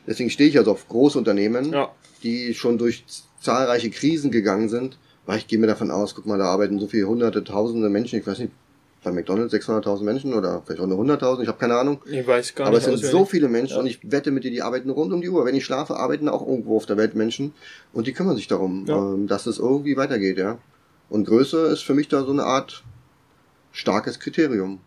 deswegen 0.09 0.29
stehe 0.29 0.49
ich 0.49 0.59
also 0.59 0.73
auf 0.73 0.89
Großunternehmen, 0.89 1.73
Ja. 1.73 1.93
die 2.25 2.53
schon 2.55 2.79
durch 2.79 3.05
zahlreiche 3.41 3.91
Krisen 3.91 4.33
gegangen 4.33 4.69
sind, 4.69 4.99
weil 5.25 5.39
ich 5.39 5.47
gehe 5.47 5.61
mir 5.61 5.69
davon 5.69 5.93
aus, 5.93 6.17
guck 6.17 6.27
mal, 6.27 6.39
da 6.39 6.47
arbeiten 6.47 6.81
so 6.81 6.89
viele 6.89 7.07
hunderte, 7.07 7.45
tausende 7.45 7.89
Menschen, 7.89 8.19
ich 8.19 8.27
weiß 8.27 8.41
nicht, 8.41 8.51
bei 9.05 9.13
McDonalds 9.13 9.55
600.000 9.55 10.03
Menschen 10.03 10.35
oder 10.35 10.63
vielleicht 10.65 10.81
auch 10.81 10.87
nur 10.89 10.99
100.000, 10.99 11.43
ich 11.43 11.49
habe 11.49 11.59
keine 11.59 11.77
Ahnung. 11.77 12.01
Ich 12.07 12.27
weiß 12.27 12.55
gar 12.57 12.67
Aber 12.69 12.79
es 12.79 12.87
nicht. 12.89 13.01
sind 13.03 13.11
so 13.11 13.25
viele 13.25 13.49
Menschen 13.49 13.75
Ja. 13.75 13.81
und 13.81 13.87
ich 13.87 13.99
wette 14.11 14.33
mit 14.33 14.43
dir, 14.43 14.51
die 14.51 14.63
arbeiten 14.63 14.91
rund 14.91 15.13
um 15.13 15.21
die 15.21 15.29
Uhr. 15.29 15.45
Wenn 15.45 15.55
ich 15.55 15.65
schlafe, 15.65 15.95
arbeiten 15.97 16.29
auch 16.29 16.45
irgendwo 16.47 16.77
auf 16.77 16.87
der 16.87 16.97
Welt 16.97 17.15
Menschen 17.15 17.53
und 17.93 18.07
die 18.09 18.13
kümmern 18.13 18.35
sich 18.37 18.49
darum, 18.49 18.85
Ja. 18.89 18.97
ähm, 19.15 19.29
dass 19.29 19.47
es 19.47 19.59
irgendwie 19.59 19.97
weitergeht, 19.97 20.39
ja. 20.39 20.59
Und 21.13 21.27
Größe 21.27 21.67
ist 21.67 21.83
für 21.83 21.93
mich 21.93 22.09
da 22.09 22.25
so 22.25 22.33
eine 22.33 22.45
Art 22.45 22.83
starkes 23.71 24.19
Kriterium. 24.19 24.81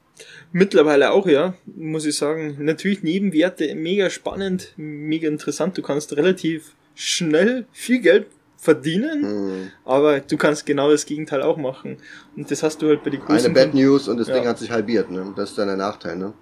Mittlerweile 0.52 1.12
auch, 1.12 1.28
ja, 1.28 1.54
muss 1.68 2.06
ich 2.06 2.18
sagen. 2.18 2.58
Natürlich 2.60 3.04
Nebenwerte, 3.04 3.76
mega 3.76 4.10
spannend, 4.10 4.74
mega 4.76 5.28
interessant. 5.28 5.78
Du 5.78 5.84
kannst 5.84 6.16
relativ 6.18 6.74
schnell 6.96 7.68
viel 7.72 8.00
Geld 8.00 8.26
verdienen, 8.58 9.22
Hm. 9.24 9.72
aber 9.84 10.20
du 10.20 10.36
kannst 10.38 10.66
genau 10.66 10.90
das 10.90 11.06
Gegenteil 11.06 11.44
auch 11.44 11.58
machen. 11.58 11.98
Und 12.36 12.50
das 12.50 12.64
hast 12.64 12.82
du 12.82 12.88
halt 12.88 13.04
bei 13.04 13.12
den 13.12 13.22
Eine 13.22 13.28
großen... 13.38 13.54
Bad 13.54 13.76
News 13.76 14.08
und 14.08 14.18
das 14.18 14.28
Ja. 14.28 14.34
Ding 14.34 14.48
hat 14.48 14.58
sich 14.58 14.72
halbiert, 14.72 15.12
ne? 15.12 15.32
Das 15.36 15.52
ist 15.52 15.58
dann 15.60 15.68
der 15.68 15.78
Nachteil, 15.78 16.16
ne? 16.16 16.34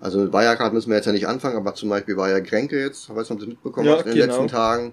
Also 0.00 0.18
mit 0.18 0.32
Wirecard 0.32 0.72
müssen 0.72 0.88
wir 0.90 0.96
jetzt 0.96 1.06
ja 1.06 1.12
nicht 1.12 1.28
anfangen, 1.28 1.56
aber 1.56 1.74
zum 1.76 1.88
Beispiel 1.90 2.16
war 2.16 2.30
ja 2.30 2.40
Kränke 2.40 2.80
jetzt, 2.80 3.08
weiß 3.14 3.16
nicht, 3.16 3.30
ob 3.30 3.38
du 3.38 3.44
das 3.44 3.48
mitbekommen 3.54 3.86
Ja, 3.86 3.92
hast 3.98 4.06
in 4.06 4.12
den 4.12 4.22
genau. 4.22 4.32
letzten 4.32 4.48
Tagen. 4.48 4.92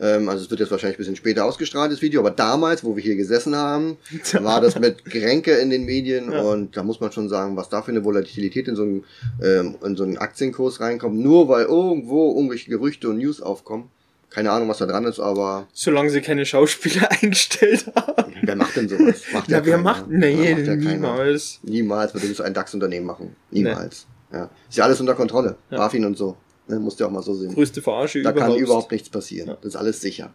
Ähm, 0.00 0.28
also 0.28 0.44
es 0.44 0.50
wird 0.50 0.60
jetzt 0.60 0.70
wahrscheinlich 0.70 0.96
ein 0.96 1.02
bisschen 1.02 1.16
später 1.16 1.44
ausgestrahlt, 1.44 1.90
das 1.90 2.02
Video, 2.02 2.20
aber 2.20 2.30
damals, 2.30 2.84
wo 2.84 2.94
wir 2.94 3.02
hier 3.02 3.16
gesessen 3.16 3.56
haben, 3.56 3.96
war 4.40 4.60
das 4.60 4.78
mit 4.78 5.04
Kränke 5.04 5.52
in 5.54 5.70
den 5.70 5.84
Medien 5.84 6.30
Ja. 6.30 6.42
und 6.42 6.76
da 6.76 6.82
muss 6.84 7.00
man 7.00 7.10
schon 7.12 7.28
sagen, 7.28 7.56
was 7.56 7.68
da 7.68 7.82
für 7.82 7.90
eine 7.90 8.04
Volatilität 8.04 8.68
in 8.68 8.76
so 8.76 8.82
einen, 8.82 9.04
ähm, 9.42 9.76
in 9.84 9.96
so 9.96 10.04
einen 10.04 10.16
Aktienkurs 10.18 10.80
reinkommt, 10.80 11.16
nur 11.18 11.48
weil 11.48 11.64
irgendwo 11.64 12.34
irgendwelche 12.36 12.70
Gerüchte 12.70 13.08
und 13.08 13.18
News 13.18 13.40
aufkommen. 13.42 13.90
Keine 14.30 14.50
Ahnung, 14.52 14.68
was 14.68 14.76
da 14.78 14.84
dran 14.86 15.04
ist, 15.06 15.18
aber 15.20 15.66
Solange 15.72 16.10
sie 16.10 16.20
keine 16.20 16.44
Schauspieler 16.44 17.08
eingestellt 17.22 17.86
haben. 17.96 18.34
wer 18.42 18.56
macht 18.56 18.76
denn 18.76 18.88
sowas? 18.88 19.22
Macht 19.32 19.46
Na, 19.48 19.64
wer 19.64 19.72
keiner. 19.76 19.82
macht... 19.82 20.04
Ja, 20.10 20.16
Nee, 20.18 20.34
macht 20.54 20.66
ja 20.66 20.76
keiner. 20.76 20.76
niemals. 20.92 21.58
Niemals 21.62 22.14
würde 22.14 22.28
das 22.28 22.40
ein 22.42 22.52
DAX-Unternehmen 22.54 23.06
machen. 23.06 23.34
Niemals. 23.50 24.06
Ja. 24.30 24.50
Ist 24.68 24.76
ja 24.76 24.84
alles 24.84 25.00
unter 25.00 25.14
Kontrolle. 25.14 25.56
Ja. 25.70 25.78
BaFin 25.78 26.04
und 26.04 26.18
so. 26.18 26.36
Ne, 26.68 26.78
musst 26.78 27.00
du 27.00 27.06
auch 27.06 27.10
mal 27.10 27.22
so 27.22 27.34
sehen. 27.34 27.54
Größte 27.54 27.80
Verarsche 27.82 28.22
Da 28.22 28.30
überhaupt. 28.30 28.52
kann 28.54 28.60
überhaupt 28.62 28.92
nichts 28.92 29.08
passieren. 29.08 29.48
Ja. 29.48 29.54
Das 29.56 29.74
ist 29.74 29.76
alles 29.76 30.00
sicher. 30.00 30.32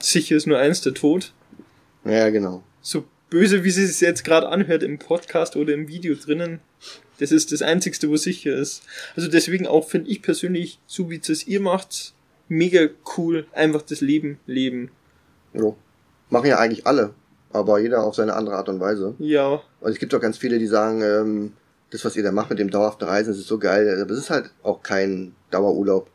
Sicher 0.00 0.36
ist 0.36 0.46
nur 0.46 0.58
eins, 0.58 0.80
der 0.80 0.94
Tod. 0.94 1.32
Ja, 2.04 2.30
genau. 2.30 2.62
so 2.80 3.04
böse, 3.28 3.64
wie 3.64 3.70
sie 3.70 3.84
es 3.84 4.00
jetzt 4.00 4.24
gerade 4.24 4.48
anhört 4.48 4.82
im 4.82 4.98
Podcast 4.98 5.56
oder 5.56 5.72
im 5.74 5.88
Video 5.88 6.14
drinnen, 6.14 6.60
das 7.18 7.30
ist 7.32 7.52
das 7.52 7.62
Einzigste, 7.62 8.08
wo 8.08 8.16
sicher 8.16 8.54
ist. 8.54 8.82
Also 9.16 9.28
deswegen 9.28 9.66
auch 9.66 9.88
finde 9.88 10.10
ich 10.10 10.22
persönlich, 10.22 10.78
so 10.86 11.10
wie 11.10 11.20
es 11.26 11.46
ihr 11.46 11.60
macht, 11.60 12.14
mega 12.48 12.88
cool, 13.16 13.46
einfach 13.52 13.82
das 13.82 14.00
Leben 14.00 14.38
leben. 14.46 14.90
Jo. 15.54 15.76
Machen 16.30 16.46
ja 16.46 16.58
eigentlich 16.58 16.86
alle. 16.86 17.14
Aber 17.52 17.78
jeder 17.78 18.02
auf 18.04 18.14
seine 18.14 18.34
andere 18.34 18.56
Art 18.56 18.68
und 18.70 18.80
Weise. 18.80 19.14
Ja, 19.18 19.62
Und 19.80 19.90
es 19.90 19.98
gibt 19.98 20.14
auch 20.14 20.20
ganz 20.20 20.38
viele, 20.38 20.58
die 20.58 20.66
sagen, 20.66 21.02
ähm, 21.02 21.52
das, 21.92 22.04
was 22.04 22.16
ihr 22.16 22.22
da 22.22 22.32
macht 22.32 22.50
mit 22.50 22.58
dem 22.58 22.70
dauerhaften 22.70 23.06
Reisen, 23.06 23.30
ist 23.32 23.46
so 23.46 23.58
geil. 23.58 24.00
Aber 24.02 24.10
es 24.12 24.18
ist 24.18 24.30
halt 24.30 24.50
auch 24.62 24.82
kein 24.82 25.34
Dauerurlaub. 25.50 26.08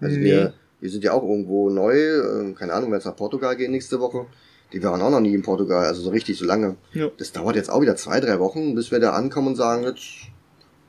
Also 0.00 0.16
Nee. 0.16 0.24
wir, 0.24 0.54
wir 0.80 0.90
sind 0.90 1.04
ja 1.04 1.12
auch 1.12 1.22
irgendwo 1.22 1.68
neu. 1.70 1.94
ähm, 1.96 2.54
keine 2.54 2.72
Ahnung, 2.72 2.86
wenn 2.86 2.92
wir 2.92 2.96
jetzt 2.98 3.06
nach 3.06 3.16
Portugal 3.16 3.56
gehen 3.56 3.72
nächste 3.72 4.00
Woche. 4.00 4.26
Die 4.72 4.82
waren 4.82 5.00
auch 5.02 5.10
noch 5.10 5.20
nie 5.20 5.34
in 5.34 5.42
Portugal, 5.42 5.84
also 5.86 6.02
so 6.02 6.10
richtig 6.10 6.38
so 6.38 6.44
lange. 6.44 6.76
ja. 6.94 7.08
Das 7.18 7.32
dauert 7.32 7.54
jetzt 7.56 7.70
auch 7.70 7.80
wieder 7.80 7.94
zwei, 7.96 8.18
drei 8.20 8.38
Wochen, 8.40 8.74
bis 8.74 8.90
wir 8.90 8.98
da 8.98 9.10
ankommen 9.12 9.48
und 9.48 9.56
sagen, 9.56 9.84
jetzt, 9.84 10.02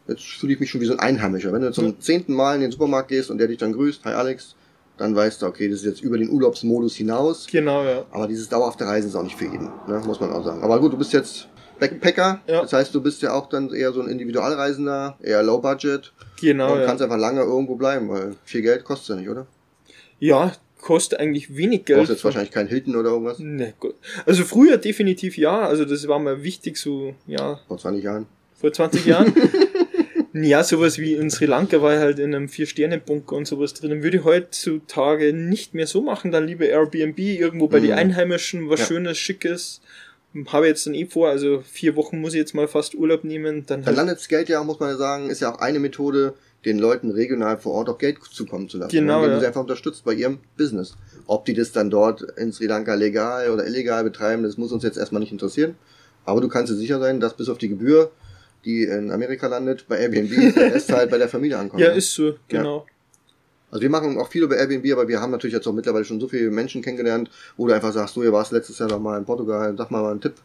jetzt 0.08 0.23
fühle 0.23 0.53
ich 0.53 0.60
mich 0.60 0.69
schon 0.69 0.81
wie 0.81 0.86
so 0.86 0.93
ein 0.93 0.99
Einheimischer. 0.99 1.51
Wenn 1.53 1.62
du 1.62 1.71
zum 1.71 1.86
Ja. 1.88 1.93
zehnten 1.99 2.34
Mal 2.34 2.55
in 2.55 2.62
den 2.62 2.71
Supermarkt 2.71 3.10
gehst 3.10 3.29
und 3.29 3.38
der 3.38 3.47
dich 3.47 3.58
dann 3.58 3.73
grüßt, 3.73 4.05
hi 4.05 4.13
Alex, 4.13 4.55
dann 4.97 5.15
weißt 5.15 5.41
du, 5.41 5.45
okay, 5.47 5.67
das 5.69 5.79
ist 5.79 5.86
jetzt 5.86 6.01
über 6.01 6.17
den 6.17 6.29
Urlaubsmodus 6.29 6.95
hinaus. 6.95 7.47
Genau, 7.51 7.84
ja. 7.84 8.05
Aber 8.12 8.27
dieses 8.27 8.47
dauerhafte 8.49 8.86
Reisen 8.86 9.10
ist 9.10 9.15
auch 9.15 9.23
nicht 9.23 9.36
für 9.36 9.45
jeden, 9.45 9.69
ne? 9.88 10.01
muss 10.05 10.19
man 10.19 10.31
auch 10.31 10.43
sagen. 10.45 10.63
Aber 10.63 10.79
gut, 10.79 10.93
du 10.93 10.97
bist 10.97 11.12
jetzt 11.13 11.47
Backpacker, 11.79 12.41
Ja. 12.47 12.61
das 12.61 12.73
heißt, 12.73 12.93
du 12.95 13.01
bist 13.01 13.21
ja 13.21 13.33
auch 13.33 13.49
dann 13.49 13.73
eher 13.73 13.91
so 13.91 14.01
ein 14.01 14.07
Individualreisender, 14.09 15.17
eher 15.21 15.43
Low 15.43 15.59
Budget 15.59 16.11
Genau, 16.39 16.73
und 16.73 16.79
ja. 16.79 16.85
kannst 16.85 17.01
einfach 17.03 17.17
lange 17.17 17.41
irgendwo 17.41 17.75
bleiben, 17.75 18.09
weil 18.09 18.35
viel 18.45 18.61
Geld 18.61 18.83
kostet 18.83 19.09
ja 19.09 19.15
nicht, 19.21 19.29
oder? 19.29 19.47
Ja, 20.19 20.53
kostet 20.81 21.19
eigentlich 21.19 21.55
wenig 21.55 21.85
Geld. 21.85 21.99
brauchst 21.99 22.11
jetzt 22.11 22.23
wahrscheinlich 22.23 22.51
kein 22.51 22.67
Hilton 22.67 22.95
oder 22.95 23.09
irgendwas, 23.09 23.39
Nee, 23.39 23.73
gut. 23.79 23.95
Also 24.25 24.43
früher 24.43 24.77
definitiv 24.77 25.38
ja, 25.38 25.61
also 25.67 25.83
das 25.85 26.07
war 26.07 26.19
mir 26.19 26.43
wichtig, 26.43 26.77
so, 26.77 27.15
ja, 27.27 27.59
vor 27.67 27.77
20 27.77 28.03
Jahren. 28.03 28.25
vor 28.59 28.71
20 28.71 29.05
Jahren. 29.05 29.33
ja, 30.33 30.63
sowas 30.63 30.97
wie 30.97 31.13
in 31.13 31.29
Sri 31.29 31.45
Lanka 31.45 31.81
war 31.81 31.97
halt 31.99 32.19
in 32.19 32.33
einem 32.35 32.49
Vier-Sterne-Bunker 32.49 33.35
und 33.35 33.47
sowas 33.47 33.73
drinnen. 33.73 34.03
Würde 34.03 34.17
ich 34.17 34.23
heutzutage 34.23 35.33
nicht 35.33 35.73
mehr 35.73 35.88
so 35.88 36.01
machen, 36.01 36.31
dann 36.31 36.45
lieber 36.47 36.65
Airbnb, 36.65 37.17
irgendwo 37.19 37.67
bei 37.67 37.79
Mhm. 37.79 37.83
den 37.83 37.91
Einheimischen, 37.93 38.69
was 38.69 38.81
Ja. 38.81 38.85
Schönes, 38.88 39.17
Schickes. 39.17 39.81
Habe 40.48 40.67
jetzt 40.67 40.86
dann 40.86 40.93
eh 40.93 41.06
vor, 41.06 41.30
also 41.30 41.62
vier 41.62 41.95
Wochen 41.95 42.19
muss 42.19 42.34
ich 42.34 42.39
jetzt 42.39 42.54
mal 42.54 42.67
fast 42.67 42.95
Urlaub 42.95 43.24
nehmen. 43.24 43.65
Dann 43.65 43.84
landet 43.84 44.17
das 44.17 44.28
Geld 44.28 44.50
ja, 44.50 44.63
muss 44.63 44.80
man 44.80 44.89
ja 44.89 44.98
sagen, 44.98 45.30
ist 45.30 45.39
ja 45.39 45.54
auch 45.54 45.60
eine 45.60 45.80
Methode, 45.80 46.34
den 46.65 46.80
Leuten 46.80 47.12
regional 47.12 47.58
vor 47.58 47.74
Ort 47.74 47.89
auch 47.89 47.98
Geld 47.98 48.17
zukommen 48.32 48.67
zu 48.67 48.78
lassen. 48.78 48.91
Genau, 48.91 49.17
Indem 49.17 49.30
du 49.30 49.36
ja. 49.36 49.39
sie 49.41 49.48
einfach 49.48 49.62
unterstützt 49.62 50.04
bei 50.04 50.13
ihrem 50.13 50.39
Business. 50.58 50.95
Ob 51.28 51.45
die 51.45 51.54
das 51.54 51.71
dann 51.71 51.89
dort 51.89 52.21
in 52.38 52.52
Sri 52.52 52.65
Lanka 52.65 52.95
legal 52.95 53.52
oder 53.52 53.65
illegal 53.65 54.04
betreiben, 54.04 54.43
das 54.43 54.58
muss 54.58 54.71
uns 54.71 54.84
jetzt 54.84 54.98
erstmal 54.98 55.21
nicht 55.21 55.32
interessieren. 55.32 55.76
Aber 56.26 56.41
du 56.41 56.48
kannst 56.50 56.71
dir 56.71 56.76
sicher 56.76 57.00
sein, 57.00 57.19
dass 57.19 57.38
bis 57.38 57.50
auf 57.50 57.60
die 57.60 57.69
Gebühr, 57.69 58.12
die 58.65 58.84
in 58.84 59.12
Amerika 59.12 59.48
landet, 59.48 59.86
bei 59.88 60.00
Airbnb, 60.00 60.56
der 60.56 60.74
Rest 60.74 60.91
halt 60.91 61.12
bei 61.12 61.19
der 61.19 61.30
Familie 61.30 61.60
ankommt. 61.60 61.82
ja, 61.82 61.89
ne? 61.89 61.98
ist 61.98 62.12
so, 62.13 62.36
genau. 62.48 62.86
Also 63.75 63.81
wir 63.81 63.89
machen 63.89 64.17
auch 64.17 64.29
viel 64.29 64.41
über 64.43 64.55
Airbnb, 64.55 64.89
aber 64.93 65.09
wir 65.09 65.19
haben 65.19 65.31
natürlich 65.31 65.53
jetzt 65.53 65.67
auch 65.67 65.73
mittlerweile 65.73 66.05
schon 66.05 66.21
so 66.21 66.29
viele 66.29 66.49
Menschen 66.49 66.81
kennengelernt, 66.81 67.29
wo 67.57 67.67
du 67.67 67.73
einfach 67.73 67.91
sagst, 67.91 68.15
du, 68.15 68.23
ihr 68.23 68.31
warst 68.31 68.53
letztes 68.53 68.79
Jahr 68.79 68.88
noch 68.88 69.01
mal 69.01 69.17
in 69.17 69.25
Portugal, 69.25 69.75
sag 69.77 69.91
mal 69.91 70.01
mal 70.01 70.11
einen 70.11 70.21
Tipp. 70.21 70.35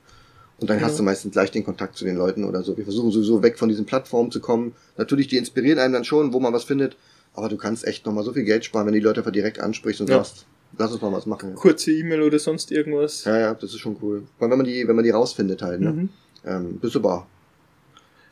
Und 0.58 0.68
dann 0.68 0.80
Ja. 0.80 0.86
hast 0.86 0.98
du 0.98 1.04
meistens 1.04 1.30
gleich 1.30 1.52
den 1.52 1.62
Kontakt 1.64 1.96
zu 1.96 2.04
den 2.04 2.16
Leuten 2.16 2.42
oder 2.42 2.64
so. 2.64 2.76
Wir 2.76 2.82
versuchen 2.82 3.12
sowieso 3.12 3.40
weg 3.40 3.56
von 3.56 3.68
diesen 3.68 3.86
Plattformen 3.86 4.32
zu 4.32 4.40
kommen. 4.40 4.74
Natürlich, 4.96 5.28
die 5.28 5.36
inspirieren 5.36 5.78
einem 5.78 5.92
dann 5.94 6.02
schon, 6.04 6.32
wo 6.32 6.40
man 6.40 6.52
was 6.52 6.64
findet, 6.64 6.96
aber 7.32 7.48
du 7.48 7.56
kannst 7.56 7.86
echt 7.86 8.04
nochmal 8.04 8.24
so 8.24 8.32
viel 8.32 8.42
Geld 8.42 8.64
sparen, 8.64 8.88
wenn 8.88 8.94
die 8.94 8.98
Leute 8.98 9.20
einfach 9.20 9.30
direkt 9.30 9.60
ansprichst 9.60 10.00
und 10.00 10.10
Ja. 10.10 10.16
sagst, 10.16 10.46
lass 10.76 10.90
uns 10.90 11.00
mal 11.00 11.12
was 11.12 11.26
machen. 11.26 11.54
Kurze 11.54 11.92
E-Mail 11.92 12.22
oder 12.22 12.40
sonst 12.40 12.72
irgendwas. 12.72 13.26
Ja, 13.26 13.38
ja, 13.38 13.54
das 13.54 13.70
ist 13.70 13.78
schon 13.78 13.96
cool. 14.02 14.24
Vor 14.38 14.42
allem, 14.46 14.50
wenn 14.50 14.58
man 14.58 14.66
die, 14.66 14.88
wenn 14.88 14.96
man 14.96 15.04
die 15.04 15.10
rausfindet 15.10 15.62
halt, 15.62 15.80
ne? 15.80 15.92
Mhm. 15.92 16.08
Ähm, 16.44 16.78
bist 16.80 16.96
du 16.96 17.00
bar. 17.00 17.28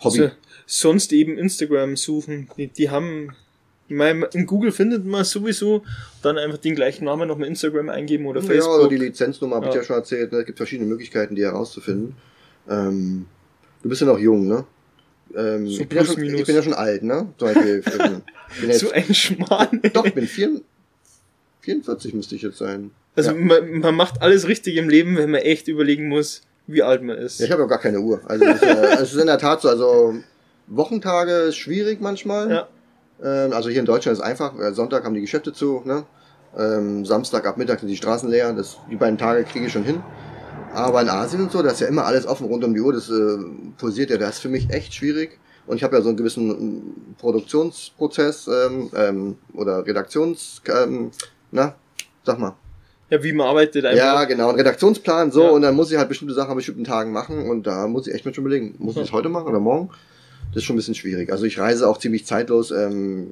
Hobby. 0.00 0.22
Also, 0.22 0.32
sonst 0.66 1.12
eben 1.12 1.38
Instagram 1.38 1.96
suchen. 1.96 2.50
Die, 2.56 2.66
die 2.66 2.90
haben 2.90 3.36
Mein, 3.88 4.22
in 4.34 4.46
Google 4.46 4.70
findet 4.72 5.04
man 5.06 5.24
sowieso, 5.24 5.82
dann 6.22 6.36
einfach 6.38 6.58
den 6.58 6.74
gleichen 6.74 7.04
Namen 7.06 7.26
nochmal 7.28 7.48
Instagram 7.48 7.88
eingeben 7.88 8.26
oder 8.26 8.40
Ja, 8.40 8.46
Facebook. 8.46 8.74
also 8.74 8.86
die 8.88 8.96
Lizenznummer 8.98 9.56
habe 9.56 9.66
ich 9.68 9.74
Ja. 9.74 9.80
ja 9.80 9.86
schon 9.86 9.96
erzählt. 9.96 10.32
Ne? 10.32 10.38
Es 10.40 10.46
gibt 10.46 10.58
verschiedene 10.58 10.88
Möglichkeiten, 10.88 11.34
die 11.34 11.42
herauszufinden. 11.42 12.14
Ähm, 12.68 13.26
du 13.82 13.88
bist 13.88 14.00
ja 14.02 14.06
noch 14.06 14.18
jung, 14.18 14.46
ne? 14.46 14.64
Ähm, 15.34 15.68
So 15.68 15.80
ich, 15.82 15.88
bin 15.88 15.98
ja 15.98 16.04
schon, 16.04 16.22
ich 16.22 16.44
bin 16.44 16.54
ja 16.54 16.62
schon 16.62 16.74
alt, 16.74 17.02
ne? 17.02 17.28
Zum 17.38 17.48
Beispiel, 17.48 17.82
jetzt, 18.66 18.80
so 18.80 18.90
ein 18.90 19.14
Schmarrn. 19.14 19.80
doch, 19.92 20.04
ich 20.04 20.14
bin 20.14 20.26
4, 20.26 20.60
44 21.60 22.14
müsste 22.14 22.34
ich 22.34 22.42
jetzt 22.42 22.58
sein. 22.58 22.90
Also 23.16 23.30
ja. 23.32 23.36
man, 23.36 23.80
man 23.80 23.94
macht 23.94 24.22
alles 24.22 24.46
richtig 24.48 24.76
im 24.76 24.88
Leben, 24.88 25.16
wenn 25.16 25.30
man 25.30 25.40
echt 25.40 25.68
überlegen 25.68 26.08
muss, 26.08 26.42
wie 26.66 26.82
alt 26.82 27.02
man 27.02 27.16
ist. 27.16 27.40
Ja, 27.40 27.46
ich 27.46 27.52
habe 27.52 27.62
ja 27.62 27.68
gar 27.68 27.80
keine 27.80 28.00
Uhr. 28.00 28.20
Also 28.26 28.44
es 28.44 28.56
ist, 28.56 28.62
äh, 28.62 28.94
es 29.02 29.12
ist 29.14 29.20
in 29.20 29.26
der 29.26 29.38
Tat 29.38 29.62
so, 29.62 29.68
also 29.68 30.14
Wochentage 30.66 31.32
ist 31.32 31.56
schwierig 31.56 32.00
manchmal. 32.00 32.50
Ja. 32.50 32.68
Ähm, 33.22 33.52
also 33.52 33.68
hier 33.68 33.80
in 33.80 33.86
Deutschland 33.86 34.16
ist 34.18 34.22
einfach, 34.22 34.58
äh, 34.58 34.72
Sonntag 34.72 35.04
haben 35.04 35.14
die 35.14 35.20
Geschäfte 35.20 35.52
zu, 35.52 35.82
ne? 35.84 36.04
Ähm, 36.56 37.04
Samstag 37.04 37.46
ab 37.46 37.56
Mittag 37.58 37.80
sind 37.80 37.88
die 37.88 37.96
Straßen 37.96 38.28
leer. 38.28 38.52
Das, 38.52 38.78
die 38.90 38.96
beiden 38.96 39.18
Tage 39.18 39.44
kriege 39.44 39.66
ich 39.66 39.72
schon 39.72 39.84
hin. 39.84 40.02
Aber 40.72 41.00
in 41.02 41.08
Asien 41.08 41.42
und 41.42 41.52
so, 41.52 41.62
da 41.62 41.70
ist 41.70 41.80
ja 41.80 41.86
immer 41.86 42.04
alles 42.04 42.26
offen 42.26 42.46
rund 42.46 42.64
um 42.64 42.74
die 42.74 42.80
Uhr. 42.80 42.92
Das 42.92 43.10
äh, 43.10 43.38
pulsiert 43.76 44.10
ja, 44.10 44.16
das 44.16 44.36
ist 44.36 44.40
für 44.40 44.48
mich 44.48 44.70
echt 44.70 44.94
schwierig. 44.94 45.38
Und 45.66 45.76
ich 45.76 45.84
habe 45.84 45.96
ja 45.96 46.02
so 46.02 46.08
einen 46.08 46.16
gewissen 46.16 46.50
ähm, 46.50 46.82
Produktionsprozess 47.18 48.48
ähm, 48.48 48.90
ähm, 48.94 49.36
oder 49.54 49.84
Redaktions... 49.86 50.62
Ähm, 50.66 51.10
na, 51.50 51.74
sag 52.24 52.38
mal. 52.38 52.54
Ja, 53.10 53.22
wie 53.22 53.32
man 53.32 53.46
arbeitet 53.46 53.84
einfach. 53.86 53.96
Ja, 53.98 54.24
genau, 54.24 54.50
ein 54.50 54.56
Redaktionsplan, 54.56 55.30
so, 55.30 55.44
Ja. 55.44 55.50
und 55.50 55.62
dann 55.62 55.74
muss 55.74 55.90
ich 55.90 55.96
halt 55.96 56.08
bestimmte 56.10 56.34
Sachen 56.34 56.50
an 56.50 56.56
bestimmten 56.56 56.84
Tagen 56.84 57.10
machen 57.12 57.48
und 57.48 57.66
da 57.66 57.86
muss 57.86 58.06
ich 58.06 58.14
echt 58.14 58.26
mal 58.26 58.34
schon 58.34 58.44
überlegen, 58.44 58.74
muss 58.78 58.96
ich 58.96 59.02
das 59.02 59.12
heute 59.12 59.30
machen 59.30 59.48
oder 59.48 59.60
morgen? 59.60 59.90
Das 60.52 60.56
ist 60.62 60.64
schon 60.64 60.74
ein 60.74 60.78
bisschen 60.78 60.94
schwierig. 60.94 61.30
Also 61.30 61.44
ich 61.44 61.58
reise 61.58 61.88
auch 61.88 61.98
ziemlich 61.98 62.24
zeitlos, 62.26 62.70
ähm, 62.70 63.28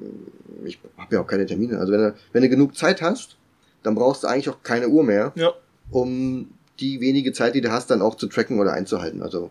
ich 0.65 0.79
habe 0.97 1.15
ja 1.15 1.21
auch 1.21 1.27
keine 1.27 1.45
Termine. 1.45 1.79
Also 1.79 1.91
wenn 1.93 1.99
du, 2.01 2.15
wenn 2.33 2.41
du 2.43 2.49
genug 2.49 2.75
Zeit 2.75 3.01
hast, 3.01 3.37
dann 3.83 3.95
brauchst 3.95 4.23
du 4.23 4.27
eigentlich 4.27 4.49
auch 4.49 4.61
keine 4.63 4.89
Uhr 4.89 5.03
mehr, 5.03 5.31
Ja. 5.35 5.53
um 5.91 6.49
die 6.79 6.99
wenige 7.01 7.33
Zeit, 7.33 7.55
die 7.55 7.61
du 7.61 7.71
hast, 7.71 7.89
dann 7.89 8.01
auch 8.01 8.15
zu 8.15 8.27
tracken 8.27 8.59
oder 8.59 8.73
einzuhalten. 8.73 9.21
Also 9.23 9.49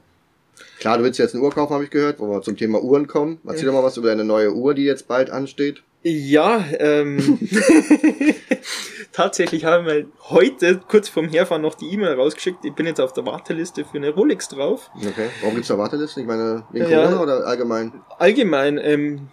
klar, 0.78 0.98
du 0.98 1.04
willst 1.04 1.18
jetzt 1.18 1.34
eine 1.34 1.42
Uhr 1.42 1.50
kaufen, 1.50 1.72
habe 1.74 1.84
ich 1.84 1.90
gehört, 1.90 2.20
wo 2.20 2.28
wir 2.30 2.42
zum 2.42 2.56
Thema 2.56 2.82
Uhren 2.82 3.06
kommen. 3.08 3.38
Erzähl 3.46 3.66
doch 3.66 3.72
mal 3.72 3.82
was 3.82 3.96
über 3.96 4.08
deine 4.08 4.24
neue 4.24 4.54
Uhr, 4.54 4.74
die 4.74 4.84
jetzt 4.84 5.08
bald 5.08 5.30
ansteht. 5.30 5.82
Ja, 6.02 6.64
ähm, 6.78 7.38
tatsächlich 9.16 9.64
haben 9.64 9.86
wir 9.86 10.06
heute 10.28 10.78
kurz 10.86 11.08
vorm 11.08 11.28
Herfahren 11.28 11.62
noch 11.62 11.74
die 11.74 11.90
E-Mail 11.92 12.14
rausgeschickt. 12.14 12.64
Ich 12.64 12.74
bin 12.74 12.86
jetzt 12.86 13.00
auf 13.00 13.12
der 13.14 13.24
Warteliste 13.26 13.84
für 13.84 13.96
eine 13.96 14.10
Rolex 14.10 14.48
drauf. 14.48 14.90
Okay. 14.94 15.30
Warum 15.40 15.54
gibt's 15.54 15.68
da 15.68 15.78
Wartelisten? 15.78 16.22
Ich 16.22 16.26
meine, 16.28 16.64
wegen 16.70 16.88
Ja. 16.90 17.04
Corona 17.06 17.22
oder 17.22 17.46
allgemein? 17.46 17.92
Allgemein, 18.18 18.78
ähm, 18.78 19.28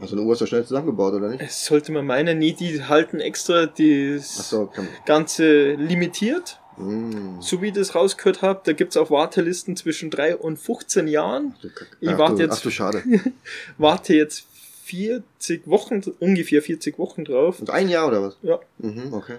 Also 0.00 0.14
eine 0.14 0.24
Uhr 0.24 0.32
ist 0.34 0.42
doch 0.42 0.46
schnell 0.46 0.64
zusammengebaut, 0.64 1.14
oder 1.14 1.28
nicht? 1.30 1.40
es 1.42 1.64
sollte 1.64 1.90
man 1.90 2.06
meinen, 2.06 2.38
nee, 2.38 2.52
die 2.52 2.84
halten 2.84 3.18
extra 3.20 3.62
Ach 3.64 3.68
das 3.76 4.50
so, 4.50 4.70
Ganze 5.06 5.72
limitiert. 5.72 6.60
Mm. 6.76 7.40
So 7.40 7.60
wie 7.60 7.68
ich 7.68 7.72
das 7.72 7.96
rausgehört 7.96 8.40
habe, 8.42 8.60
da 8.62 8.72
gibt's 8.72 8.96
auch 8.96 9.10
Wartelisten 9.10 9.74
zwischen 9.74 10.10
3 10.10 10.36
und 10.36 10.58
15 10.58 11.08
Jahren. 11.08 11.56
Du 11.60 11.68
Kack- 11.70 11.96
Ich 12.00 12.08
ach, 12.10 12.18
warte 12.18 12.34
du, 12.36 12.42
jetzt- 12.42 12.58
Ach 12.58 12.62
du 12.62 12.70
Schade. 12.70 13.02
Warte 13.78 14.14
jetzt 14.14 14.46
40 14.88 15.66
Wochen, 15.66 16.02
ungefähr 16.20 16.62
40 16.62 16.98
Wochen 16.98 17.24
drauf. 17.24 17.60
Und 17.60 17.70
ein 17.70 17.88
Jahr 17.88 18.08
oder 18.08 18.22
was? 18.22 18.36
Ja. 18.42 18.58
Mhm, 18.78 19.12
okay. 19.12 19.36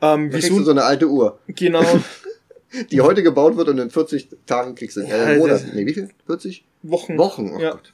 Ähm, 0.00 0.30
Da 0.30 0.36
wieso? 0.36 0.62
so 0.62 0.70
eine 0.70 0.84
alte 0.84 1.08
Uhr, 1.08 1.38
Genau. 1.48 1.82
die 2.90 3.00
heute 3.00 3.22
gebaut 3.22 3.56
wird 3.56 3.68
und 3.68 3.78
in 3.78 3.90
40 3.90 4.28
Tagen 4.46 4.74
kriegst 4.74 4.96
du. 4.96 5.00
Ja, 5.02 5.06
Äh, 5.24 5.26
das- 5.30 5.38
Monat. 5.38 5.64
Nee, 5.74 5.86
wie 5.86 5.94
viel? 5.94 6.08
40? 6.26 6.64
Wochen. 6.82 7.18
Wochen, 7.18 7.52
oh 7.56 7.60
Ja. 7.60 7.72
Gott. 7.72 7.92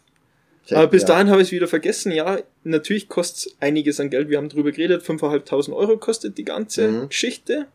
Aber 0.72 0.86
bis 0.86 1.02
Ja. 1.02 1.08
dahin 1.08 1.30
habe 1.30 1.40
ich 1.42 1.48
es 1.48 1.52
wieder 1.52 1.66
vergessen. 1.66 2.12
Ja, 2.12 2.38
natürlich 2.64 3.08
kostet 3.08 3.54
einiges 3.60 3.98
an 3.98 4.08
Geld. 4.10 4.28
Wir 4.28 4.36
haben 4.38 4.48
drüber 4.48 4.70
geredet. 4.70 5.02
5.500 5.02 5.72
Euro 5.72 5.96
kostet 5.96 6.38
die 6.38 6.44
ganze 6.44 6.86
Mhm. 6.88 7.08
Geschichte. 7.08 7.66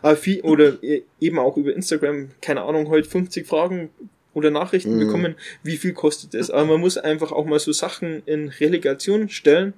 Aber 0.00 0.16
viel, 0.16 0.40
oder 0.42 0.82
e- 0.82 1.02
eben 1.20 1.38
auch 1.38 1.56
über 1.56 1.74
Instagram, 1.74 2.30
keine 2.40 2.62
Ahnung, 2.62 2.88
heute 2.88 3.08
50 3.08 3.46
Fragen 3.46 3.90
oder 4.34 4.50
Nachrichten 4.50 4.96
Mhm. 4.96 5.00
bekommen, 5.06 5.34
wie 5.62 5.76
viel 5.76 5.92
kostet 5.92 6.34
es. 6.34 6.50
Aber 6.50 6.64
man 6.64 6.80
muss 6.80 6.96
einfach 6.98 7.32
auch 7.32 7.44
mal 7.46 7.58
so 7.58 7.72
Sachen 7.72 8.22
in 8.26 8.48
Relegation 8.48 9.28
stellen. 9.28 9.74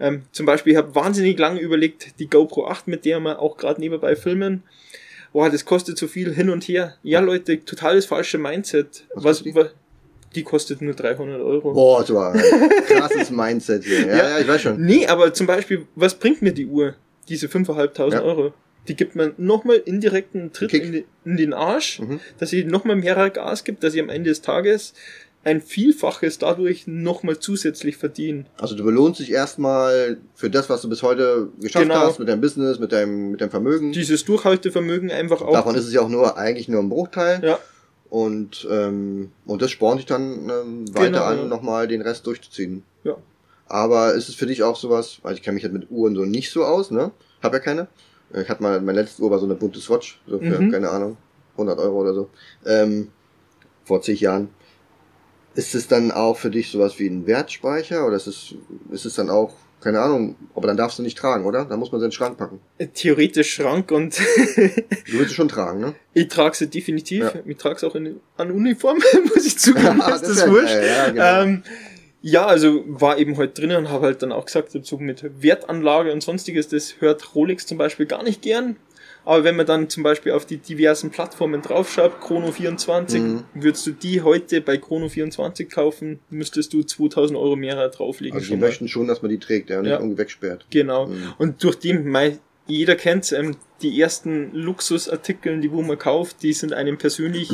Ähm, 0.00 0.22
zum 0.30 0.46
Beispiel, 0.46 0.72
ich 0.74 0.76
habe 0.76 0.94
wahnsinnig 0.94 1.38
lange 1.38 1.60
überlegt, 1.60 2.18
die 2.20 2.28
GoPro 2.30 2.68
8, 2.68 2.86
mit 2.86 3.04
der 3.04 3.18
wir 3.20 3.40
auch 3.40 3.56
gerade 3.56 3.80
nebenbei 3.80 4.14
filmen, 4.14 4.62
boah, 5.32 5.50
das 5.50 5.64
kostet 5.64 5.98
so 5.98 6.06
viel 6.06 6.32
hin 6.32 6.50
und 6.50 6.64
her. 6.68 6.94
Ja, 7.02 7.18
Leute, 7.20 7.64
totales 7.64 8.06
falsche 8.06 8.38
Mindset. 8.38 9.04
Was 9.14 9.44
Was, 9.44 9.54
was, 9.54 9.68
die 10.36 10.44
kostet 10.44 10.80
nur 10.82 10.94
300 10.94 11.40
Euro. 11.40 11.72
Boah, 11.72 12.00
das 12.00 12.14
war 12.14 12.32
ein 12.34 12.40
krasses 12.86 13.30
Mindset 13.30 13.82
hier. 13.84 14.06
Ja, 14.06 14.16
ja, 14.16 14.28
Ja. 14.30 14.38
ich 14.38 14.46
weiß 14.46 14.62
schon. 14.62 14.80
Nee, 14.84 15.06
aber 15.08 15.34
zum 15.34 15.46
Beispiel, 15.48 15.86
was 15.96 16.14
bringt 16.14 16.42
mir 16.42 16.52
die 16.52 16.66
Uhr? 16.66 16.94
Diese 17.28 17.48
5.500 17.48 18.12
Ja. 18.12 18.22
Euro. 18.22 18.52
Die 18.88 18.96
gibt 18.96 19.14
man 19.16 19.34
nochmal 19.36 19.76
indirekten 19.76 20.52
Tritt 20.52 20.72
in, 20.74 20.92
die, 20.92 21.04
in 21.24 21.36
den 21.36 21.52
Arsch, 21.52 22.00
Mhm. 22.00 22.20
dass 22.38 22.50
sie 22.50 22.64
nochmal 22.64 22.96
mehr 22.96 23.30
Gas 23.30 23.64
gibt, 23.64 23.84
dass 23.84 23.92
sie 23.92 24.00
am 24.00 24.08
Ende 24.08 24.30
des 24.30 24.40
Tages 24.42 24.94
ein 25.44 25.60
Vielfaches 25.62 26.38
dadurch 26.38 26.86
nochmal 26.86 27.38
zusätzlich 27.38 27.96
verdienen. 27.96 28.46
Also 28.58 28.74
du 28.74 28.84
belohnst 28.84 29.20
dich 29.20 29.30
erstmal 29.30 30.18
für 30.34 30.50
das, 30.50 30.68
was 30.68 30.82
du 30.82 30.88
bis 30.88 31.02
heute 31.02 31.48
geschafft 31.60 31.84
Genau. 31.86 31.94
hast, 32.00 32.18
mit 32.18 32.28
deinem 32.28 32.40
Business, 32.40 32.78
mit 32.78 32.92
deinem, 32.92 33.30
mit 33.30 33.40
deinem 33.40 33.50
Vermögen. 33.50 33.92
Dieses 33.92 34.24
Durchhaltevermögen 34.24 35.10
einfach 35.10 35.40
auch. 35.40 35.52
Davon 35.52 35.74
ist 35.76 35.86
es 35.86 35.92
ja 35.92 36.00
auch 36.00 36.08
nur, 36.08 36.36
eigentlich 36.36 36.68
nur 36.68 36.80
ein 36.82 36.88
Bruchteil. 36.88 37.40
ja, 37.44 37.58
Und, 38.10 38.66
ähm, 38.70 39.30
und 39.46 39.62
das 39.62 39.70
spornt 39.70 40.00
dich 40.00 40.06
dann 40.06 40.50
ähm, 40.50 40.94
weiter 40.94 41.06
Genau, 41.10 41.22
an, 41.24 41.38
ja. 41.38 41.44
nochmal 41.44 41.86
den 41.88 42.00
Rest 42.02 42.26
durchzuziehen. 42.26 42.82
Ja. 43.04 43.16
Aber 43.66 44.14
ist 44.14 44.28
es 44.28 44.34
für 44.34 44.46
dich 44.46 44.62
auch 44.62 44.76
sowas, 44.76 45.18
weil 45.22 45.34
ich 45.34 45.42
kenne 45.42 45.54
mich 45.54 45.62
halt 45.64 45.72
mit 45.74 45.90
Uhren 45.90 46.14
so 46.14 46.24
nicht 46.24 46.50
so 46.50 46.64
aus, 46.64 46.90
ne? 46.90 47.10
Hab 47.42 47.52
ja 47.52 47.58
keine. 47.60 47.86
Ich 48.34 48.48
hatte 48.48 48.62
mal, 48.62 48.80
meine 48.80 49.00
letzte 49.00 49.22
Uhr 49.22 49.30
war 49.30 49.38
so 49.38 49.46
eine 49.46 49.54
bunte 49.54 49.80
Swatch, 49.80 50.20
so 50.26 50.38
für, 50.38 50.60
Mhm. 50.60 50.70
keine 50.72 50.90
Ahnung, 50.90 51.16
100 51.56 51.78
Euro 51.78 52.00
oder 52.02 52.14
so. 52.14 52.30
Ähm, 52.66 53.08
vor 53.84 54.02
zig 54.02 54.20
Jahren. 54.20 54.48
Ist 55.54 55.74
es 55.74 55.88
dann 55.88 56.10
auch 56.12 56.36
für 56.36 56.50
dich 56.50 56.70
sowas 56.70 56.98
wie 56.98 57.08
ein 57.08 57.26
Wertspeicher 57.26 58.06
oder 58.06 58.16
ist 58.16 58.26
es, 58.28 58.54
ist 58.92 59.06
es 59.06 59.14
dann 59.14 59.28
auch, 59.30 59.54
keine 59.80 60.00
Ahnung, 60.00 60.36
aber 60.54 60.66
dann 60.68 60.76
darfst 60.76 60.98
du 60.98 61.02
nicht 61.02 61.16
tragen, 61.18 61.46
oder? 61.46 61.64
Dann 61.64 61.78
muss 61.78 61.90
man 61.90 62.00
sie 62.00 62.04
in 62.04 62.10
den 62.10 62.14
Schrank 62.14 62.36
packen. 62.36 62.60
theoretisch 62.94 63.54
Schrank 63.54 63.90
und 63.90 64.18
Du 65.06 65.12
willst 65.12 65.30
sie 65.30 65.34
schon 65.34 65.48
tragen, 65.48 65.80
ne? 65.80 65.94
ich 66.14 66.28
trage 66.28 66.54
sie 66.56 66.68
definitiv. 66.68 67.20
Ja. 67.22 67.32
Ich 67.46 67.56
trage 67.56 67.76
es 67.76 67.84
auch 67.84 67.94
in, 67.94 68.20
an 68.36 68.50
Uniform, 68.50 68.98
muss 69.34 69.46
ich 69.46 69.58
zugeben, 69.58 70.00
Ah, 70.02 70.10
ist 70.14 70.22
das 70.22 70.36
das, 70.36 70.38
ist 70.44 70.50
wurscht. 70.50 70.74
ja, 70.74 71.10
genau. 71.10 71.42
ähm, 71.42 71.62
ja, 72.22 72.46
also 72.46 72.84
war 72.86 73.18
eben 73.18 73.36
heute 73.36 73.60
drinnen 73.60 73.76
und 73.76 73.90
habe 73.90 74.06
halt 74.06 74.22
dann 74.22 74.32
auch 74.32 74.46
gesagt, 74.46 74.70
so 74.84 74.98
mit 74.98 75.24
Wertanlage 75.42 76.12
und 76.12 76.22
sonstiges, 76.22 76.68
das 76.68 77.00
hört 77.00 77.34
Rolex 77.34 77.66
zum 77.66 77.78
Beispiel 77.78 78.06
gar 78.06 78.22
nicht 78.22 78.42
gern. 78.42 78.76
Aber 79.24 79.44
wenn 79.44 79.56
man 79.56 79.66
dann 79.66 79.90
zum 79.90 80.02
Beispiel 80.02 80.32
auf 80.32 80.46
die 80.46 80.56
diversen 80.56 81.10
Plattformen 81.10 81.60
draufschaut, 81.60 82.14
Chrono24, 82.22 83.18
Mhm. 83.18 83.44
würdest 83.54 83.86
du 83.86 83.90
die 83.92 84.22
heute 84.22 84.60
bei 84.62 84.76
Chrono24 84.76 85.66
kaufen, 85.70 86.20
müsstest 86.30 86.72
du 86.72 86.82
2000 86.82 87.38
Euro 87.38 87.54
mehr 87.54 87.88
drauflegen. 87.90 88.34
Also 88.36 88.46
die 88.46 88.48
schon 88.52 88.60
mal. 88.60 88.66
möchten 88.66 88.88
schon, 88.88 89.06
dass 89.06 89.20
man 89.20 89.30
die 89.30 89.38
trägt, 89.38 89.68
ja, 89.70 89.80
und 89.80 89.84
Ja. 89.84 89.92
nicht 89.92 90.00
irgendwie 90.00 90.18
wegsperrt. 90.18 90.66
Genau. 90.70 91.08
Mhm. 91.08 91.34
Und 91.38 91.62
durch 91.62 91.76
die, 91.78 91.92
mei- 91.92 92.38
jeder 92.66 92.96
kennt 92.96 93.30
ähm, 93.32 93.56
die 93.82 94.00
ersten 94.00 94.50
Luxusartikel, 94.54 95.60
die 95.60 95.72
wo 95.72 95.82
man 95.82 95.98
kauft, 95.98 96.42
die 96.42 96.52
sind 96.54 96.72
einem 96.72 96.96
persönlich 96.98 97.50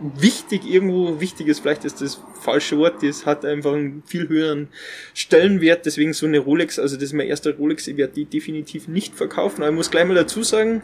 wichtig 0.00 0.64
irgendwo. 0.64 1.20
Wichtig 1.20 1.48
ist 1.48 1.60
vielleicht 1.60 1.84
ist 1.84 2.00
das 2.00 2.20
falsche 2.40 2.78
Wort, 2.78 3.02
das 3.02 3.26
hat 3.26 3.44
einfach 3.44 3.72
einen 3.74 4.02
viel 4.06 4.28
höheren 4.28 4.68
Stellenwert. 5.14 5.86
Deswegen 5.86 6.12
so 6.12 6.26
eine 6.26 6.38
Rolex, 6.38 6.78
also 6.78 6.96
das 6.96 7.04
ist 7.04 7.12
mein 7.12 7.26
erster 7.26 7.54
Rolex, 7.56 7.86
ich 7.86 7.96
werde 7.96 8.14
die 8.14 8.24
definitiv 8.24 8.88
nicht 8.88 9.14
verkaufen. 9.14 9.62
Aber 9.62 9.70
ich 9.70 9.76
muss 9.76 9.90
gleich 9.90 10.06
mal 10.06 10.14
dazu 10.14 10.42
sagen, 10.42 10.82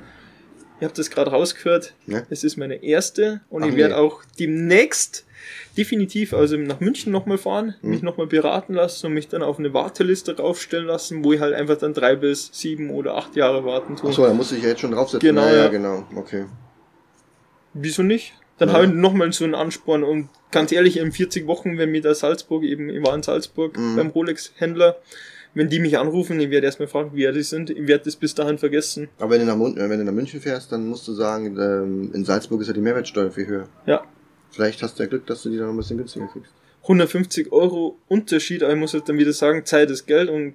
ihr 0.81 0.87
habt 0.87 0.99
das 0.99 1.11
gerade 1.11 1.31
rausgehört, 1.31 1.95
Ja. 2.07 2.23
es 2.31 2.45
ist 2.45 2.57
meine 2.57 2.83
erste 2.85 3.41
und 3.49 3.63
Ach 3.65 3.69
ich 3.69 3.77
werde 3.77 3.95
nee. 3.95 4.01
auch 4.01 4.23
demnächst 4.39 5.25
definitiv 5.77 6.35
also 6.35 6.57
nach 6.57 6.81
München 6.81 7.13
nochmal 7.13 7.39
fahren, 7.39 7.77
Mhm. 7.83 7.91
mich 7.91 8.03
nochmal 8.03 8.27
beraten 8.27 8.75
lassen 8.75 9.07
und 9.07 9.15
mich 9.15 9.29
dann 9.29 9.43
auf 9.43 9.59
eine 9.59 9.73
Warteliste 9.73 10.37
raufstellen 10.37 10.87
lassen, 10.87 11.25
wo 11.25 11.33
ich 11.33 11.41
halt 11.41 11.55
einfach 11.55 11.77
dann 11.79 11.95
drei 11.95 12.17
bis 12.17 12.51
sieben 12.53 12.91
oder 12.91 13.15
acht 13.17 13.37
Jahre 13.37 13.65
warten 13.65 13.97
tue. 13.97 14.11
Achso, 14.11 14.27
da 14.27 14.35
musste 14.35 14.57
ich 14.57 14.63
ja 14.63 14.71
jetzt 14.71 14.81
schon 14.81 14.91
draufsetzen. 14.93 15.27
Genau, 15.27 15.47
ja, 15.47 15.53
ja, 15.53 15.63
ja. 15.65 15.69
genau. 15.69 16.07
Okay. 16.17 16.47
Wieso 17.75 18.03
nicht? 18.03 18.35
Dann 18.59 18.69
Ja. 18.69 18.75
habe 18.75 18.87
ich 18.87 18.93
nochmal 18.93 19.33
so 19.33 19.45
einen 19.45 19.55
Ansporn 19.55 20.03
und 20.03 20.29
ganz 20.51 20.73
ehrlich, 20.73 20.97
in 20.97 21.13
40 21.13 21.47
Wochen, 21.47 21.77
wenn 21.79 21.91
mir 21.91 22.01
da 22.01 22.15
Salzburg 22.15 22.63
eben, 22.65 22.89
ich 22.89 23.05
war 23.05 23.15
in 23.15 23.23
Salzburg 23.23 23.77
Mhm. 23.79 23.97
beim 23.97 24.07
Rolex-Händler, 24.09 24.97
wenn 25.55 25.69
die 25.69 25.79
mich 25.79 25.99
anrufen, 25.99 26.39
ich 26.41 26.51
werde 26.51 26.67
erstmal 26.67 26.89
fragen, 26.89 27.11
wer 27.15 27.33
die 27.33 27.43
sind, 27.43 27.71
ich 27.71 27.87
werde 27.87 28.05
das 28.05 28.17
bis 28.17 28.35
dahin 28.35 28.59
vergessen. 28.59 29.09
Aber 29.19 29.31
wenn 29.33 29.41
du, 29.41 29.47
nach, 29.47 29.57
äh, 29.57 29.89
wenn 29.91 29.99
du 29.99 30.05
nach 30.05 30.13
München 30.13 30.41
fährst, 30.41 30.73
dann 30.73 30.87
musst 30.87 31.07
du 31.09 31.13
sagen, 31.13 31.57
ähm, 31.59 32.11
in 32.15 32.25
Salzburg 32.25 32.61
ist 32.61 32.67
ja 32.69 32.73
die 32.75 32.81
Mehrwertsteuer 32.81 33.31
viel 33.31 33.47
höher. 33.47 33.69
Ja. 33.87 34.03
Vielleicht 34.51 34.83
hast 34.83 34.99
du 34.99 35.03
ja 35.03 35.09
Glück, 35.09 35.27
dass 35.27 35.43
du 35.43 35.51
die 35.51 35.57
dann 35.59 35.67
noch 35.67 35.75
ein 35.75 35.79
bisschen 35.79 35.99
günstiger 35.99 36.27
kriegst. 36.33 36.51
150 36.83 37.53
Euro 37.53 37.99
Unterschied, 38.09 38.63
aber 38.63 38.73
ich 38.73 38.79
muss 38.79 38.95
halt 38.95 39.09
dann 39.09 39.19
wieder 39.19 39.33
sagen, 39.33 39.65
Zeit 39.67 39.91
ist 39.91 40.07
Geld 40.07 40.31
und 40.31 40.55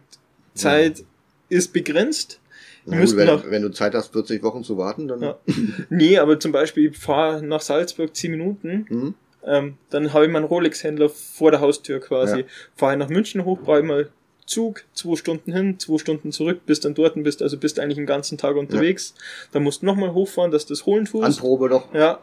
Zeit 0.54 1.04
ist 1.50 1.74
begrenzt. 1.74 2.40
Na 2.86 3.00
gut, 3.00 3.16
wenn, 3.16 3.28
nach, 3.28 3.44
wenn 3.50 3.62
du 3.62 3.70
Zeit 3.70 3.94
hast, 3.94 4.12
40 4.14 4.42
Wochen 4.44 4.64
zu 4.64 4.78
warten, 4.78 5.08
dann. 5.08 5.22
Ja. 5.22 5.38
nee, 5.90 6.18
aber 6.18 6.40
zum 6.40 6.52
Beispiel, 6.52 6.92
ich 6.92 6.98
fahre 6.98 7.44
nach 7.44 7.62
Salzburg 7.62 8.16
10 8.16 8.32
Minuten, 8.32 8.86
Mhm. 8.90 9.14
ähm, 9.46 9.78
dann 9.90 10.14
habe 10.14 10.26
ich 10.26 10.32
meinen 10.32 10.46
Rolex-Händler 10.46 11.10
vor 11.10 11.52
der 11.52 11.62
Haustür 11.62 12.00
quasi. 12.00 12.40
Ja. 12.40 12.46
Fahre 12.76 12.98
nach 12.98 13.10
München 13.10 13.46
hoch, 13.46 13.60
brauche 13.60 13.80
ich 13.80 13.86
mal 13.86 14.10
Zug, 14.46 14.84
zwei 14.94 15.16
Stunden 15.16 15.54
hin, 15.54 15.80
zwei 15.80 15.98
Stunden 15.98 16.32
zurück, 16.32 16.62
bist 16.66 16.84
dann 16.84 16.94
dort 16.94 17.16
und 17.16 17.24
bist, 17.24 17.42
also 17.42 17.58
bist 17.58 17.80
eigentlich 17.80 17.96
den 17.98 18.06
ganzen 18.06 18.38
Tag 18.38 18.56
unterwegs. 18.56 19.14
Ja. 19.16 19.24
Dann 19.54 19.64
musst 19.64 19.82
du 19.82 19.86
nochmal 19.86 20.14
hochfahren, 20.14 20.52
dass 20.52 20.66
du 20.66 20.74
das 20.74 20.86
holen 20.86 21.06
tust. 21.06 21.24
Anprobe 21.24 21.70
noch. 21.70 21.94
Ja. 21.94 22.20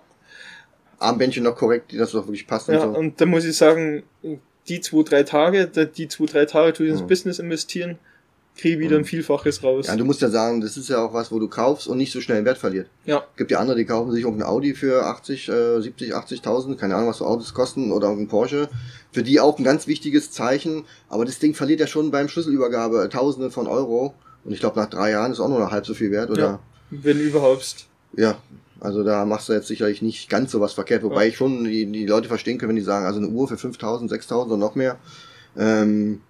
Armbändchen 0.98 1.44
noch 1.44 1.56
korrekt, 1.56 1.92
die 1.92 1.96
das 1.96 2.10
doch 2.10 2.26
wirklich 2.26 2.46
passt. 2.46 2.68
Ja, 2.68 2.82
und, 2.82 2.94
so. 2.94 2.98
und 2.98 3.20
da 3.20 3.26
muss 3.26 3.44
ich 3.44 3.56
sagen, 3.56 4.02
die 4.68 4.80
zwei, 4.80 5.02
drei 5.02 5.22
Tage, 5.22 5.66
die 5.68 6.08
zwei, 6.08 6.26
drei 6.26 6.44
Tage 6.44 6.72
tue 6.72 6.86
ich 6.86 6.92
ins 6.92 7.02
mhm. 7.02 7.06
Business 7.06 7.38
investieren, 7.38 7.98
kriege 8.58 8.78
wieder 8.80 8.96
ein 8.96 9.02
mhm. 9.02 9.06
Vielfaches 9.06 9.62
raus. 9.62 9.86
Ja, 9.86 9.96
du 9.96 10.04
musst 10.04 10.20
ja 10.20 10.28
sagen, 10.28 10.60
das 10.60 10.76
ist 10.76 10.88
ja 10.88 11.02
auch 11.02 11.14
was, 11.14 11.32
wo 11.32 11.38
du 11.38 11.48
kaufst 11.48 11.86
und 11.88 11.96
nicht 11.96 12.12
so 12.12 12.20
schnell 12.20 12.44
Wert 12.44 12.58
verliert. 12.58 12.88
Ja. 13.06 13.24
Gibt 13.36 13.50
ja 13.50 13.60
andere, 13.60 13.76
die 13.76 13.84
kaufen 13.84 14.12
sich 14.12 14.24
irgendein 14.24 14.48
Audi 14.48 14.74
für 14.74 15.06
80, 15.06 15.48
äh, 15.48 15.80
70, 15.80 16.14
80.000, 16.14 16.76
keine 16.76 16.96
Ahnung, 16.96 17.08
was 17.08 17.18
so 17.18 17.26
Autos 17.26 17.54
kosten, 17.54 17.92
oder 17.92 18.08
irgendein 18.08 18.28
Porsche. 18.28 18.68
Für 19.12 19.22
die 19.22 19.40
auch 19.40 19.58
ein 19.58 19.64
ganz 19.64 19.86
wichtiges 19.86 20.30
Zeichen, 20.30 20.84
aber 21.08 21.24
das 21.24 21.38
Ding 21.38 21.54
verliert 21.54 21.80
ja 21.80 21.86
schon 21.86 22.10
beim 22.10 22.28
Schlüsselübergabe 22.28 23.08
Tausende 23.08 23.50
von 23.50 23.66
Euro. 23.66 24.14
Und 24.44 24.52
ich 24.52 24.60
glaube, 24.60 24.78
nach 24.78 24.90
drei 24.90 25.12
Jahren 25.12 25.32
ist 25.32 25.40
auch 25.40 25.48
nur 25.48 25.60
noch 25.60 25.70
halb 25.70 25.86
so 25.86 25.94
viel 25.94 26.10
wert, 26.10 26.30
oder? 26.30 26.42
Ja, 26.42 26.60
wenn 26.90 27.20
überhaupt. 27.20 27.86
Ja, 28.16 28.38
also 28.80 29.02
da 29.02 29.24
machst 29.24 29.48
du 29.48 29.52
jetzt 29.52 29.68
sicherlich 29.68 30.02
nicht 30.02 30.28
ganz 30.28 30.52
so 30.52 30.60
was 30.60 30.72
verkehrt, 30.72 31.02
wobei 31.02 31.24
ja. 31.24 31.28
ich 31.30 31.36
schon 31.36 31.64
die, 31.64 31.86
die 31.86 32.06
Leute 32.06 32.28
verstehen 32.28 32.58
kann, 32.58 32.68
wenn 32.68 32.76
die 32.76 32.82
sagen, 32.82 33.06
also 33.06 33.18
eine 33.18 33.28
Uhr 33.28 33.48
für 33.48 33.56
5000, 33.56 34.10
6000 34.10 34.52
und 34.52 34.60
noch 34.60 34.74
mehr. 34.74 34.98
Ähm, 35.56 36.20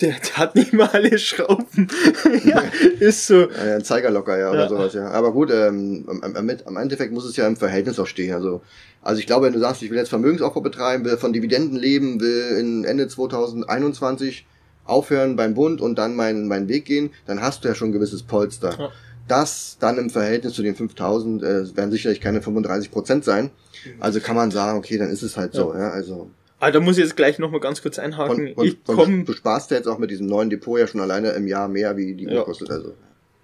der, 0.00 0.12
der 0.12 0.36
hat 0.36 0.54
nicht 0.54 0.72
mal 0.72 0.88
alle 0.88 1.18
Schrauben. 1.18 1.88
ja, 2.44 2.62
ist 3.00 3.26
so. 3.26 3.48
Ja, 3.50 3.76
ein 3.76 3.84
Zeiger 3.84 4.10
locker, 4.10 4.38
ja, 4.38 4.50
oder 4.50 4.64
ja. 4.64 4.68
sowas, 4.68 4.94
ja. 4.94 5.08
Aber 5.10 5.32
gut, 5.32 5.50
ähm, 5.50 6.04
am, 6.08 6.48
am, 6.64 6.76
Endeffekt 6.76 7.12
muss 7.12 7.24
es 7.24 7.36
ja 7.36 7.46
im 7.46 7.56
Verhältnis 7.56 7.98
auch 7.98 8.06
stehen. 8.06 8.34
Also, 8.34 8.62
also 9.02 9.20
ich 9.20 9.26
glaube, 9.26 9.46
wenn 9.46 9.52
du 9.52 9.58
sagst, 9.58 9.82
ich 9.82 9.90
will 9.90 9.98
jetzt 9.98 10.10
Vermögensaufbau 10.10 10.60
betreiben, 10.60 11.04
will 11.04 11.16
von 11.16 11.32
Dividenden 11.32 11.76
leben, 11.76 12.20
will 12.20 12.58
in 12.58 12.84
Ende 12.84 13.08
2021 13.08 14.46
aufhören 14.84 15.36
beim 15.36 15.54
Bund 15.54 15.80
und 15.80 15.96
dann 15.98 16.14
meinen, 16.14 16.46
meinen 16.46 16.68
Weg 16.68 16.84
gehen, 16.84 17.10
dann 17.26 17.40
hast 17.40 17.64
du 17.64 17.68
ja 17.68 17.74
schon 17.74 17.88
ein 17.88 17.92
gewisses 17.92 18.22
Polster. 18.22 18.76
Ja. 18.78 18.90
Das 19.28 19.76
dann 19.80 19.98
im 19.98 20.10
Verhältnis 20.10 20.52
zu 20.52 20.62
den 20.62 20.76
5000 20.76 21.42
äh, 21.42 21.76
werden 21.76 21.90
sicherlich 21.90 22.20
keine 22.20 22.42
35 22.42 22.92
Prozent 22.92 23.24
sein. 23.24 23.50
Also 23.98 24.20
kann 24.20 24.36
man 24.36 24.50
sagen, 24.50 24.78
okay, 24.78 24.98
dann 24.98 25.10
ist 25.10 25.22
es 25.22 25.36
halt 25.36 25.54
so. 25.54 25.74
Ja, 25.74 25.90
also. 25.90 26.30
Ah, 26.58 26.70
da 26.70 26.80
muss 26.80 26.96
ich 26.96 27.04
jetzt 27.04 27.16
gleich 27.16 27.38
nochmal 27.38 27.60
ganz 27.60 27.82
kurz 27.82 27.98
einhaken. 27.98 28.48
Und, 28.48 28.52
und, 28.54 28.66
ich 28.66 28.78
komm, 28.86 29.24
du 29.24 29.32
sparst 29.32 29.70
ja 29.70 29.76
jetzt 29.76 29.86
auch 29.86 29.98
mit 29.98 30.10
diesem 30.10 30.26
neuen 30.26 30.48
Depot 30.48 30.78
ja 30.78 30.86
schon 30.86 31.00
alleine 31.00 31.30
im 31.30 31.46
Jahr 31.46 31.68
mehr, 31.68 31.96
wie 31.96 32.14
die 32.14 32.24
ja. 32.24 32.42
kostet. 32.42 32.70
Also. 32.70 32.94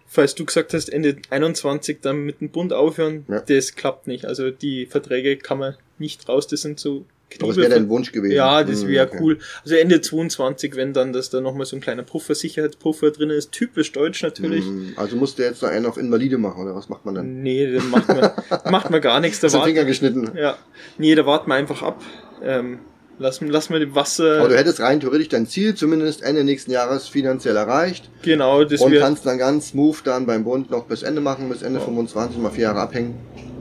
Falls 0.07 0.35
du 0.35 0.45
gesagt 0.45 0.73
hast, 0.75 0.89
Ende 0.89 1.17
21 1.31 1.99
dann 2.01 2.25
mit 2.25 2.41
dem 2.41 2.51
Bund 2.51 2.73
aufhören, 2.73 3.25
ja. 3.29 3.41
das 3.41 3.75
klappt 3.75 4.07
nicht. 4.07 4.25
Also 4.25 4.51
die 4.51 4.87
Verträge 4.87 5.37
kann 5.37 5.59
man 5.59 5.77
nicht 5.99 6.29
raus, 6.29 6.47
das 6.47 6.63
sind 6.63 6.81
so 6.81 7.05
aber 7.41 7.49
das 7.49 7.57
wäre 7.57 7.71
dein 7.71 7.89
Wunsch 7.89 8.13
gewesen. 8.13 8.35
Ja, 8.35 8.65
das 8.65 8.87
wäre 8.87 9.07
okay. 9.07 9.19
cool. 9.21 9.39
Also 9.63 9.77
Ende 9.77 10.01
22, 10.01 10.77
wenn 10.77 10.93
dann, 10.93 11.13
dass 11.13 11.31
da 11.31 11.41
nochmal 11.41 11.67
so 11.67 11.77
ein 11.77 11.81
kleiner 11.81 12.03
Puffer, 12.03 12.35
Sicherheitspuffer 12.35 13.11
drin 13.11 13.31
ist. 13.31 13.53
Typisch 13.53 13.93
deutsch 13.93 14.23
natürlich. 14.23 14.65
Mhm. 14.65 14.93
Also 14.97 15.17
musst 15.17 15.39
du 15.39 15.43
jetzt 15.43 15.63
da 15.63 15.69
einen 15.69 15.87
auf 15.87 15.97
Invalide 15.97 16.39
machen, 16.39 16.63
oder 16.63 16.75
was 16.75 16.89
macht 16.89 17.05
man 17.05 17.15
dann? 17.15 17.43
Nee, 17.43 17.73
dann 17.73 17.91
macht 17.91 18.09
man, 18.09 18.31
macht 18.71 18.91
man 18.91 19.01
gar 19.01 19.21
nichts. 19.21 19.41
Da 19.41 19.49
Zum 19.49 19.63
Finger 19.63 19.85
geschnitten. 19.85 20.33
Ja. 20.37 20.59
Nee, 20.99 21.15
da 21.15 21.25
warten 21.27 21.49
wir 21.49 21.55
einfach 21.55 21.83
ab. 21.83 22.03
Ähm, 22.43 22.81
lass, 23.19 23.41
lass 23.41 23.71
mal 23.71 23.81
die 23.81 23.95
Wasser. 23.95 24.41
Aber 24.41 24.49
du 24.49 24.57
hättest 24.57 24.81
rein 24.81 25.01
theoretisch 25.01 25.29
dein 25.29 25.47
Ziel 25.47 25.75
zumindest 25.75 26.23
Ende 26.23 26.45
nächsten 26.45 26.71
Jahres 26.71 27.09
finanziell 27.09 27.57
erreicht. 27.57 28.11
Genau, 28.23 28.65
das 28.65 28.81
Und 28.81 28.95
kannst 28.95 29.27
dann 29.27 29.39
ganz 29.39 29.69
smooth 29.69 29.99
dann 30.05 30.27
beim 30.27 30.45
Bund 30.45 30.71
noch 30.71 30.85
bis 30.85 31.03
Ende 31.03 31.21
machen, 31.21 31.49
bis 31.49 31.63
Ende 31.63 31.79
ja. 31.79 31.85
25 31.85 32.39
mal 32.39 32.51
vier 32.51 32.65
Jahre 32.65 32.81
abhängen. 32.81 33.15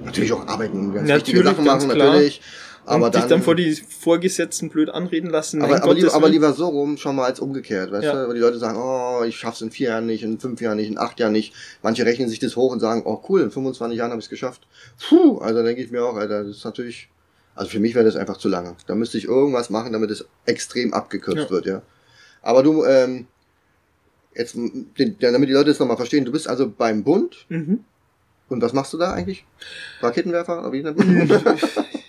Natürlich 0.04 0.34
auch 0.34 0.48
arbeiten, 0.48 0.94
ganz 0.94 1.08
natürlich, 1.08 1.28
wichtige 1.28 1.44
Sachen 1.44 1.66
machen, 1.66 1.88
natürlich. 1.88 2.42
Aber 2.86 3.06
und 3.06 3.16
dann, 3.16 3.22
dich 3.22 3.30
dann 3.30 3.42
vor 3.44 3.56
die 3.56 3.74
Vorgesetzten 3.74 4.70
blöd 4.70 4.90
anreden 4.90 5.30
lassen. 5.30 5.62
Aber, 5.62 5.84
aber, 5.84 5.94
lieber, 5.94 6.14
aber 6.14 6.30
lieber 6.30 6.54
so 6.54 6.68
rum, 6.68 6.98
schon 6.98 7.16
mal 7.16 7.26
als 7.26 7.40
umgekehrt, 7.40 7.92
weißt 7.92 8.04
ja. 8.04 8.14
du? 8.14 8.28
Weil 8.28 8.36
die 8.36 8.42
Leute 8.42 8.58
sagen, 8.58 8.80
oh, 8.82 9.24
ich 9.24 9.38
schaff's 9.38 9.62
in 9.62 9.72
vier 9.72 9.90
Jahren 9.90 10.08
nicht, 10.08 10.24
in 10.24 10.40
fünf 10.40 10.62
Jahren 10.62 10.78
nicht, 10.78 10.90
in 10.90 10.98
acht 10.98 11.20
Jahren 11.20 11.34
nicht. 11.34 11.54
Manche 11.84 12.06
rechnen 12.06 12.28
sich 12.28 12.40
das 12.40 12.56
hoch 12.56 12.72
und 12.72 12.80
sagen, 12.80 13.04
oh 13.06 13.22
cool, 13.30 13.42
in 13.42 13.52
25 13.52 13.98
Jahren 13.98 14.12
habe 14.12 14.20
ich 14.20 14.26
es 14.26 14.30
geschafft. 14.30 14.68
Puh, 15.08 15.38
also 15.38 15.62
denke 15.64 15.82
ich 15.82 15.92
mir 15.92 16.04
auch, 16.04 16.16
Alter, 16.16 16.44
das 16.44 16.58
ist 16.58 16.66
natürlich, 16.66 17.10
also 17.56 17.70
für 17.70 17.80
mich 17.80 17.96
wäre 17.96 18.06
das 18.06 18.16
einfach 18.16 18.38
zu 18.38 18.48
lange. 18.48 18.76
Da 18.88 18.96
müsste 18.96 19.18
ich 19.18 19.26
irgendwas 19.26 19.70
machen, 19.70 19.94
damit 19.94 20.12
es 20.12 20.26
extrem 20.46 20.94
abgekürzt 20.94 21.44
ja. 21.44 21.50
wird, 21.50 21.66
ja. 21.66 21.82
Aber 22.42 22.64
du, 22.64 22.86
ähm, 22.86 23.28
jetzt, 24.36 24.56
damit 24.56 25.50
die 25.50 25.54
Leute 25.54 25.72
es 25.72 25.80
nochmal 25.80 25.98
verstehen, 25.98 26.26
du 26.26 26.32
bist 26.32 26.48
also 26.48 26.70
beim 26.70 27.04
Bund. 27.04 27.46
Mhm. 27.50 27.84
Und 28.50 28.62
was 28.62 28.74
machst 28.74 28.92
du 28.94 28.98
da 28.98 29.14
eigentlich? 29.14 29.46
Raketenwerfer? 30.02 30.72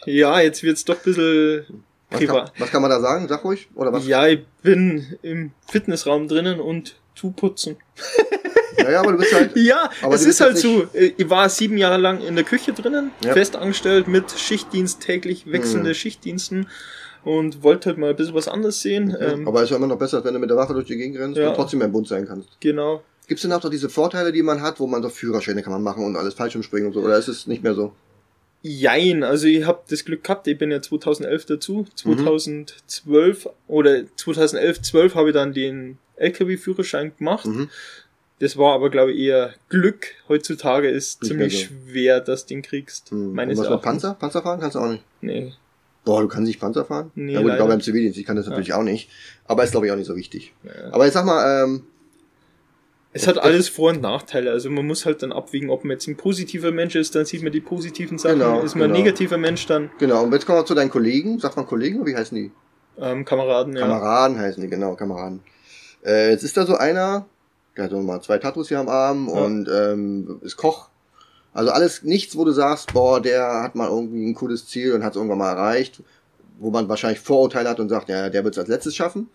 Ja, 0.05 0.41
jetzt 0.41 0.65
wird's 0.65 0.85
doch 0.85 0.97
ein 0.97 1.03
bisschen 1.05 1.85
was 2.13 2.27
kann, 2.27 2.51
was 2.59 2.71
kann 2.71 2.83
man 2.83 2.91
da 2.91 3.01
sagen? 3.01 3.29
Sag 3.29 3.45
ruhig. 3.45 3.69
Oder 3.75 3.93
was? 3.93 4.07
Ja, 4.07 4.27
ich 4.27 4.45
bin 4.63 5.17
im 5.23 5.53
Fitnessraum 5.71 6.29
drinnen 6.29 6.61
und 6.61 6.97
tu 7.15 7.31
putzen. 7.31 7.77
Naja, 8.83 9.01
aber 9.01 9.13
du 9.13 9.19
bist 9.19 9.35
halt. 9.35 9.57
ja, 9.57 9.91
es 10.11 10.25
ist 10.25 10.41
halt 10.41 10.59
so. 10.59 10.87
Ich 10.93 11.29
war 11.29 11.49
sieben 11.49 11.77
Jahre 11.77 11.99
lang 11.99 12.21
in 12.21 12.35
der 12.35 12.45
Küche 12.45 12.73
drinnen, 12.73 13.11
ja. 13.25 13.33
fest 13.33 13.57
angestellt 13.57 14.09
mit 14.09 14.31
Schichtdienst, 14.31 15.01
täglich 15.01 15.51
wechselnde 15.51 15.91
hm. 15.91 15.95
Schichtdiensten 15.95 16.67
und 17.25 17.63
wollte 17.63 17.91
halt 17.91 17.99
mal 17.99 18.11
ein 18.11 18.17
bisschen 18.17 18.35
was 18.35 18.49
anderes 18.49 18.81
sehen. 18.81 19.15
Okay. 19.15 19.33
Ähm, 19.33 19.49
aber 19.49 19.63
ist 19.63 19.71
ja 19.71 19.77
immer 19.77 19.87
noch 19.87 19.99
besser, 19.99 20.25
wenn 20.25 20.35
du 20.35 20.41
mit 20.41 20.51
der 20.51 20.57
Waffe 20.57 20.75
durch 20.75 20.87
die 20.87 20.97
Gegend 20.97 21.19
rennst 21.19 21.39
ja. 21.39 21.49
und 21.49 21.55
trotzdem 21.55 21.81
beim 21.81 21.93
Bund 21.93 22.09
sein 22.09 22.27
kannst. 22.27 22.61
Genau. 22.61 23.03
Gibt 23.29 23.39
es 23.39 23.43
denn 23.43 23.53
auch 23.53 23.63
noch 23.63 23.71
diese 23.71 23.89
Vorteile, 23.89 24.33
die 24.33 24.43
man 24.43 24.61
hat, 24.61 24.81
wo 24.81 24.87
man 24.87 25.01
doch 25.01 25.13
Führerscheine 25.13 25.63
kann 25.63 25.73
man 25.73 25.83
machen 25.83 26.05
und 26.05 26.17
alles 26.17 26.35
falsch 26.35 26.57
umspringen 26.57 26.89
und 26.89 26.95
so? 26.95 27.01
Oder 27.01 27.17
ist 27.17 27.29
es 27.29 27.47
nicht 27.47 27.63
mehr 27.63 27.75
so? 27.75 27.93
Jein, 28.65 29.25
also 29.25 29.47
ich 29.47 29.65
habe 29.65 29.83
das 29.89 30.05
Glück 30.05 30.23
gehabt, 30.23 30.47
ich 30.47 30.57
bin 30.57 30.71
ja 30.71 30.81
2011 30.81 31.47
dazu, 31.47 31.87
2012 31.97 33.45
mhm. 33.45 33.51
oder 33.67 34.03
2011, 34.17 34.83
12 34.83 35.15
habe 35.17 35.29
ich 35.31 35.35
dann 35.35 35.53
den 35.53 35.99
LKW-Führerschein 36.17 37.13
gemacht. 37.17 37.47
Mhm. 37.47 37.71
Das 38.43 38.57
war 38.57 38.75
aber, 38.75 38.91
glaube 38.91 39.13
ich, 39.13 39.21
eher 39.21 39.55
Glück. 39.69 40.09
Heutzutage 40.29 40.89
ist 40.89 41.23
nicht 41.23 41.29
ziemlich 41.29 41.61
so. 41.61 41.75
schwer, 41.93 42.19
dass 42.19 42.45
du 42.45 42.55
den 42.55 42.63
kriegst. 42.63 43.13
Mhm. 43.13 43.35
Meines 43.35 43.57
Und 43.57 43.67
was 43.67 43.71
mit 43.71 43.83
Panzer? 43.83 44.15
Panzer 44.15 44.43
fahren 44.43 44.59
kannst 44.59 44.75
du 44.75 44.81
auch 44.81 44.89
nicht? 44.89 45.05
Nee. 45.21 45.53
Boah, 46.05 46.23
du 46.23 46.27
kannst 46.27 46.49
nicht 46.49 46.59
Panzer 46.59 46.85
fahren? 46.85 47.13
Nee, 47.15 47.35
ja 47.35 47.41
gut, 47.41 47.53
ich 47.53 47.57
glaube 47.57 47.71
beim 47.71 47.81
Zivildienst, 47.81 48.19
ich 48.19 48.27
kann 48.27 48.35
das 48.35 48.49
natürlich 48.49 48.71
ja. 48.71 48.79
auch 48.79 48.83
nicht. 48.83 49.09
Aber 49.45 49.63
ist, 49.63 49.71
glaube 49.71 49.87
ich, 49.87 49.93
auch 49.93 49.97
nicht 49.97 50.09
so 50.09 50.17
wichtig. 50.17 50.55
Ja. 50.65 50.73
Aber 50.91 51.05
jetzt 51.05 51.15
sag 51.15 51.25
mal, 51.25 51.63
ähm, 51.63 51.85
es 53.13 53.29
hat 53.29 53.39
alles 53.39 53.69
Vor- 53.69 53.91
und 53.91 54.03
Nachteile. 54.03 54.51
Also 54.51 54.71
man 54.71 54.89
muss 54.89 55.07
halt 55.07 55.23
dann 55.23 55.31
abwiegen, 55.31 55.71
ob 55.71 55.85
man 55.85 55.93
jetzt 55.93 56.09
ein 56.09 56.17
positiver 56.17 56.73
Mensch 56.73 56.97
ist, 56.97 57.15
dann 57.15 57.25
sieht 57.25 57.45
man 57.45 57.53
die 57.53 57.61
positiven 57.61 58.19
Sachen. 58.19 58.41
Genau, 58.41 58.63
ist 58.63 58.75
man 58.75 58.89
genau. 58.89 58.97
ein 58.97 59.05
negativer 59.05 59.39
Mensch, 59.39 59.67
dann. 59.67 59.93
Genau, 60.01 60.25
und 60.25 60.33
jetzt 60.33 60.47
kommen 60.47 60.59
wir 60.59 60.67
zu 60.67 60.75
deinen 60.75 60.91
Kollegen. 60.91 61.39
Sagt 61.39 61.55
man 61.55 61.65
Kollegen 61.65 62.01
oder 62.01 62.11
wie 62.11 62.17
heißen 62.17 62.37
die? 62.37 62.51
Ähm, 62.99 63.25
Kameraden, 63.25 63.77
ja. 63.77 63.83
Kameraden 63.83 64.37
heißen 64.37 64.61
die, 64.61 64.69
genau, 64.69 64.97
Kameraden. 64.97 65.45
Äh, 66.05 66.31
jetzt 66.31 66.43
ist 66.43 66.57
da 66.57 66.67
so 66.67 66.75
einer, 66.75 67.27
der 67.77 67.85
hat 67.85 67.91
so 67.91 68.01
mal 68.01 68.21
zwei 68.21 68.39
Tattoos 68.39 68.69
hier 68.69 68.81
am 68.81 68.89
Arm 68.89 69.29
ja. 69.29 69.35
und 69.35 69.69
ähm, 69.69 70.41
ist 70.43 70.57
Koch. 70.57 70.89
Also 71.55 71.71
alles, 71.71 72.03
nichts, 72.03 72.37
wo 72.37 72.45
du 72.45 72.53
sagst, 72.53 72.93
boah, 72.95 73.21
der 73.21 73.63
hat 73.63 73.75
mal 73.75 73.89
irgendwie 73.89 74.27
ein 74.27 74.35
cooles 74.35 74.67
Ziel 74.67 74.95
und 74.95 75.05
hat 75.05 75.13
es 75.13 75.17
irgendwann 75.17 75.39
mal 75.39 75.53
erreicht, 75.53 76.03
wo 76.59 76.71
man 76.71 76.89
wahrscheinlich 76.89 77.21
Vorurteile 77.21 77.69
hat 77.69 77.81
und 77.81 77.91
sagt, 77.91 78.09
ja, 78.09 78.31
der 78.31 78.45
wird 78.45 78.55
es 78.55 78.59
als 78.59 78.69
letztes 78.69 78.97
schaffen. 78.97 79.29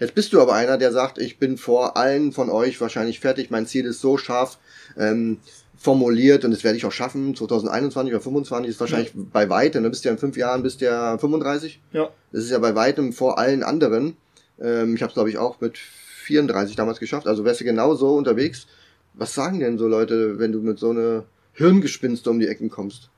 Jetzt 0.00 0.14
bist 0.14 0.32
du 0.32 0.40
aber 0.40 0.54
einer, 0.54 0.78
der 0.78 0.92
sagt, 0.92 1.18
ich 1.18 1.38
bin 1.38 1.58
vor 1.58 1.96
allen 1.96 2.32
von 2.32 2.50
euch 2.50 2.80
wahrscheinlich 2.80 3.20
fertig, 3.20 3.50
mein 3.50 3.66
Ziel 3.66 3.84
ist 3.84 4.00
so 4.00 4.16
scharf 4.16 4.58
ähm, 4.96 5.38
formuliert 5.76 6.44
und 6.44 6.52
das 6.52 6.64
werde 6.64 6.78
ich 6.78 6.86
auch 6.86 6.92
schaffen. 6.92 7.34
2021 7.34 8.12
oder 8.12 8.22
2025 8.22 8.70
ist 8.70 8.80
wahrscheinlich 8.80 9.12
ja. 9.14 9.22
bei 9.32 9.50
weitem, 9.50 9.82
du 9.82 9.90
bist 9.90 10.04
ja 10.04 10.12
in 10.12 10.18
fünf 10.18 10.36
Jahren, 10.36 10.62
bist 10.62 10.80
ja 10.80 11.18
35. 11.18 11.80
Ja. 11.92 12.10
Das 12.32 12.44
ist 12.44 12.50
ja 12.50 12.58
bei 12.58 12.74
weitem 12.74 13.12
vor 13.12 13.38
allen 13.38 13.62
anderen. 13.62 14.16
Ähm, 14.60 14.94
ich 14.94 15.02
habe 15.02 15.10
es, 15.10 15.14
glaube 15.14 15.30
ich, 15.30 15.38
auch 15.38 15.60
mit 15.60 15.78
34 16.28 16.76
damals 16.76 17.00
geschafft, 17.00 17.26
also 17.26 17.44
wärst 17.44 17.60
du 17.60 17.64
genau 17.64 17.94
so 17.94 18.14
unterwegs. 18.14 18.66
Was 19.14 19.34
sagen 19.34 19.58
denn 19.60 19.78
so 19.78 19.88
Leute, 19.88 20.38
wenn 20.38 20.52
du 20.52 20.60
mit 20.60 20.78
so 20.78 20.90
einer 20.90 21.24
Hirngespinste 21.54 22.30
um 22.30 22.38
die 22.38 22.46
Ecken 22.46 22.70
kommst? 22.70 23.10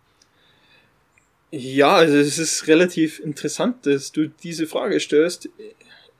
Ja, 1.50 1.96
also 1.96 2.16
es 2.16 2.38
ist 2.38 2.68
relativ 2.68 3.18
interessant, 3.20 3.84
dass 3.84 4.12
du 4.12 4.28
diese 4.28 4.66
Frage 4.66 4.98
stellst 5.00 5.48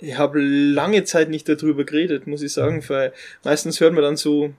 ich 0.00 0.16
habe 0.16 0.40
lange 0.40 1.04
Zeit 1.04 1.28
nicht 1.28 1.48
darüber 1.48 1.84
geredet, 1.84 2.26
muss 2.26 2.42
ich 2.42 2.52
sagen, 2.52 2.82
weil 2.88 3.12
meistens 3.44 3.80
hört 3.80 3.92
man 3.92 4.02
dann 4.02 4.16
so, 4.16 4.52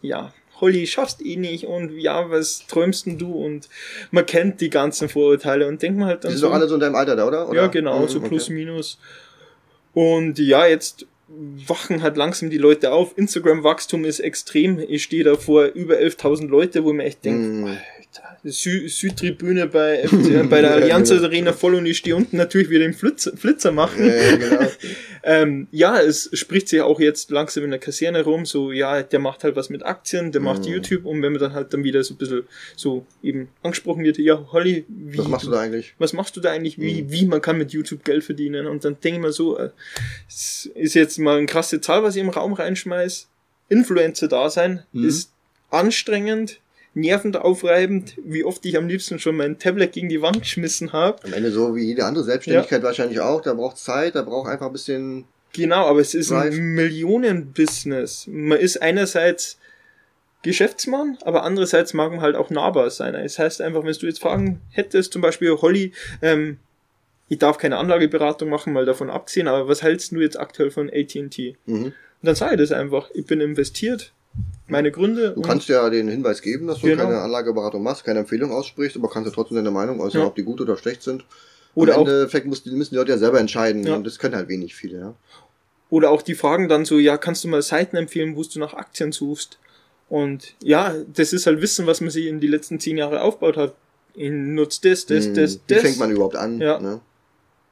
ja, 0.00 0.32
Holly, 0.60 0.86
schaffst 0.86 1.24
eh 1.24 1.36
nicht 1.36 1.66
und 1.66 1.98
ja, 1.98 2.30
was 2.30 2.66
träumst 2.66 3.04
denn 3.04 3.18
du? 3.18 3.30
Und 3.32 3.68
man 4.10 4.24
kennt 4.24 4.62
die 4.62 4.70
ganzen 4.70 5.10
Vorurteile 5.10 5.68
und 5.68 5.82
denkt 5.82 5.98
man 5.98 6.08
halt 6.08 6.24
dann. 6.24 6.30
Die 6.30 6.36
sind 6.36 6.40
so, 6.40 6.48
doch 6.48 6.54
alle 6.54 6.66
so 6.66 6.74
in 6.74 6.80
deinem 6.80 6.94
Alter 6.94 7.14
da, 7.14 7.26
oder? 7.26 7.48
oder? 7.48 7.62
Ja, 7.62 7.66
genau, 7.66 8.00
mhm, 8.00 8.08
so 8.08 8.20
plus 8.20 8.44
okay. 8.44 8.54
minus. 8.54 8.98
Und 9.92 10.38
ja, 10.38 10.66
jetzt 10.66 11.06
wachen 11.28 12.02
halt 12.02 12.16
langsam 12.16 12.50
die 12.50 12.58
Leute 12.58 12.92
auf. 12.92 13.16
Instagram-Wachstum 13.16 14.04
ist 14.04 14.20
extrem. 14.20 14.78
Ich 14.78 15.02
stehe 15.02 15.24
da 15.24 15.36
vor 15.36 15.64
über 15.66 15.96
11.000 15.96 16.46
Leute, 16.48 16.84
wo 16.84 16.92
man 16.92 17.04
echt 17.04 17.24
denkt, 17.24 17.46
mm. 17.46 17.76
Sü 18.44 18.88
Südtribüne 18.88 19.66
bei, 19.66 20.06
FC, 20.06 20.48
bei 20.48 20.60
der 20.60 20.70
Allianz 20.74 21.08
genau. 21.10 21.24
Arena 21.24 21.52
voll 21.52 21.74
und 21.74 21.86
ich 21.86 21.98
stehe 21.98 22.14
unten 22.16 22.36
natürlich 22.36 22.70
wieder 22.70 22.80
den 22.80 22.94
Flitzer, 22.94 23.36
Flitzer 23.36 23.72
machen. 23.72 24.06
Ja, 24.06 24.36
genau. 24.36 24.70
ähm, 25.24 25.66
ja, 25.72 26.00
es 26.00 26.30
spricht 26.32 26.68
sich 26.68 26.80
auch 26.80 27.00
jetzt 27.00 27.30
langsam 27.30 27.64
in 27.64 27.70
der 27.70 27.78
Kaserne 27.80 28.22
rum, 28.22 28.46
so, 28.46 28.70
ja, 28.72 29.02
der 29.02 29.18
macht 29.18 29.42
halt 29.44 29.56
was 29.56 29.70
mit 29.70 29.84
Aktien, 29.84 30.32
der 30.32 30.40
macht 30.40 30.62
Mhm. 30.66 30.72
YouTube 30.74 31.04
und 31.06 31.22
wenn 31.22 31.32
man 31.32 31.40
dann 31.40 31.52
halt 31.54 31.72
dann 31.72 31.82
wieder 31.84 32.02
so 32.04 32.14
ein 32.14 32.16
bisschen 32.18 32.42
so 32.76 33.04
eben 33.22 33.48
angesprochen 33.62 34.04
wird, 34.04 34.18
ja, 34.18 34.46
Holly, 34.52 34.84
wie, 34.88 35.18
Was 35.18 35.28
machst 35.28 35.46
du 35.46 35.50
da 35.50 35.60
eigentlich? 35.60 35.94
was 35.98 36.12
machst 36.12 36.36
du 36.36 36.40
da 36.40 36.50
eigentlich, 36.52 36.78
wie, 36.78 37.02
Mhm. 37.02 37.10
wie 37.12 37.26
man 37.26 37.40
kann 37.42 37.58
mit 37.58 37.72
YouTube 37.72 38.04
Geld 38.04 38.22
verdienen? 38.24 38.66
Und 38.66 38.84
dann 38.84 38.98
denke 39.00 39.18
ich 39.18 39.22
mir 39.26 39.32
so, 39.32 39.58
äh, 39.58 39.70
es 40.28 40.70
ist 40.74 40.94
jetzt 40.94 41.18
mal 41.18 41.38
eine 41.38 41.46
krasse 41.46 41.80
Zahl, 41.80 42.02
was 42.02 42.16
ich 42.16 42.22
im 42.22 42.28
Raum 42.30 42.52
reinschmeiß. 42.52 43.28
Influencer 43.68 44.28
da 44.28 44.48
sein 44.48 44.84
Mhm. 44.92 45.08
ist 45.08 45.32
anstrengend, 45.70 46.60
nervend 46.96 47.36
aufreibend, 47.36 48.14
wie 48.24 48.42
oft 48.42 48.64
ich 48.64 48.76
am 48.76 48.88
liebsten 48.88 49.18
schon 49.18 49.36
mein 49.36 49.58
Tablet 49.58 49.92
gegen 49.92 50.08
die 50.08 50.22
Wand 50.22 50.40
geschmissen 50.40 50.94
habe. 50.94 51.22
Am 51.24 51.34
Ende 51.34 51.52
so 51.52 51.76
wie 51.76 51.84
jede 51.84 52.04
andere 52.06 52.24
Selbstständigkeit 52.24 52.82
wahrscheinlich 52.82 53.20
auch. 53.20 53.42
Da 53.42 53.52
braucht 53.52 53.76
Zeit, 53.76 54.14
da 54.14 54.22
braucht 54.22 54.48
einfach 54.50 54.66
ein 54.66 54.72
bisschen. 54.72 55.26
Genau, 55.52 55.86
aber 55.86 56.00
es 56.00 56.14
ist 56.14 56.30
Drive. 56.30 56.54
ein 56.54 56.74
Millionenbusiness. 56.74 58.26
Man 58.28 58.58
ist 58.58 58.80
einerseits 58.80 59.58
Geschäftsmann, 60.42 61.18
aber 61.22 61.42
andererseits 61.44 61.92
mag 61.92 62.12
man 62.12 62.22
halt 62.22 62.34
auch 62.34 62.48
nahbar 62.48 62.88
sein. 62.88 63.12
Das 63.12 63.38
heißt 63.38 63.60
einfach, 63.60 63.84
wenn 63.84 63.92
du 63.92 64.06
jetzt 64.06 64.20
Fragen 64.20 64.62
hättest, 64.70 65.12
zum 65.12 65.20
Beispiel, 65.20 65.50
Holly, 65.50 65.92
ähm, 66.22 66.58
ich 67.28 67.38
darf 67.38 67.58
keine 67.58 67.76
Anlageberatung 67.76 68.48
machen, 68.48 68.72
mal 68.72 68.86
davon 68.86 69.10
abgesehen, 69.10 69.48
aber 69.48 69.68
was 69.68 69.82
hältst 69.82 70.12
du 70.12 70.20
jetzt 70.20 70.38
aktuell 70.38 70.70
von 70.70 70.88
AT&T? 70.88 71.56
Mhm. 71.66 71.84
Und 71.84 71.94
dann 72.22 72.34
sage 72.34 72.54
ich 72.54 72.60
das 72.60 72.72
einfach. 72.72 73.10
Ich 73.12 73.26
bin 73.26 73.40
investiert, 73.42 74.12
meine 74.68 74.90
Gründe. 74.90 75.32
Du 75.34 75.42
kannst 75.42 75.68
ja 75.68 75.88
den 75.90 76.08
Hinweis 76.08 76.42
geben, 76.42 76.66
dass 76.66 76.80
du 76.80 76.86
Genau. 76.88 77.04
keine 77.04 77.20
Anlageberatung 77.20 77.82
machst, 77.82 78.04
keine 78.04 78.18
Empfehlung 78.20 78.50
aussprichst, 78.52 78.96
aber 78.96 79.08
kannst 79.08 79.28
ja 79.28 79.34
trotzdem 79.34 79.56
deine 79.56 79.70
Meinung 79.70 80.00
äußern, 80.00 80.22
Ja. 80.22 80.26
ob 80.26 80.34
die 80.34 80.42
gut 80.42 80.60
oder 80.60 80.76
schlecht 80.76 81.02
sind. 81.02 81.24
Oder 81.74 81.98
auch- 81.98 82.06
Endeffekt 82.08 82.46
muss, 82.46 82.64
müssen 82.66 82.90
die 82.94 82.96
Leute 82.96 83.12
ja 83.12 83.18
selber 83.18 83.38
entscheiden 83.38 83.84
Ja. 83.86 83.94
und 83.96 84.04
das 84.06 84.18
können 84.18 84.34
halt 84.34 84.48
wenig 84.48 84.74
viele. 84.74 84.98
Ja. 84.98 85.14
Oder 85.90 86.10
auch 86.10 86.22
die 86.22 86.34
Fragen 86.34 86.68
dann 86.68 86.84
so, 86.84 86.98
ja, 86.98 87.16
kannst 87.16 87.44
du 87.44 87.48
mal 87.48 87.62
Seiten 87.62 87.96
empfehlen, 87.96 88.34
wo 88.34 88.42
du 88.42 88.58
nach 88.58 88.74
Aktien 88.74 89.12
suchst? 89.12 89.58
Und 90.08 90.54
ja, 90.62 90.94
das 91.14 91.32
ist 91.32 91.46
halt 91.46 91.60
Wissen, 91.60 91.86
was 91.86 92.00
man 92.00 92.10
sich 92.10 92.26
in 92.26 92.40
die 92.40 92.46
letzten 92.46 92.80
zehn 92.80 92.96
Jahre 92.96 93.22
aufgebaut 93.22 93.56
hat. 93.56 93.74
Ich 94.14 94.30
nutzt 94.30 94.84
das, 94.84 95.04
das, 95.06 95.26
Hm, 95.26 95.34
das, 95.34 95.56
Wie 95.56 95.74
das. 95.74 95.82
fängt 95.82 95.98
man 95.98 96.10
überhaupt 96.10 96.36
an? 96.36 96.60
Ja. 96.60 96.80
Ne? 96.80 97.00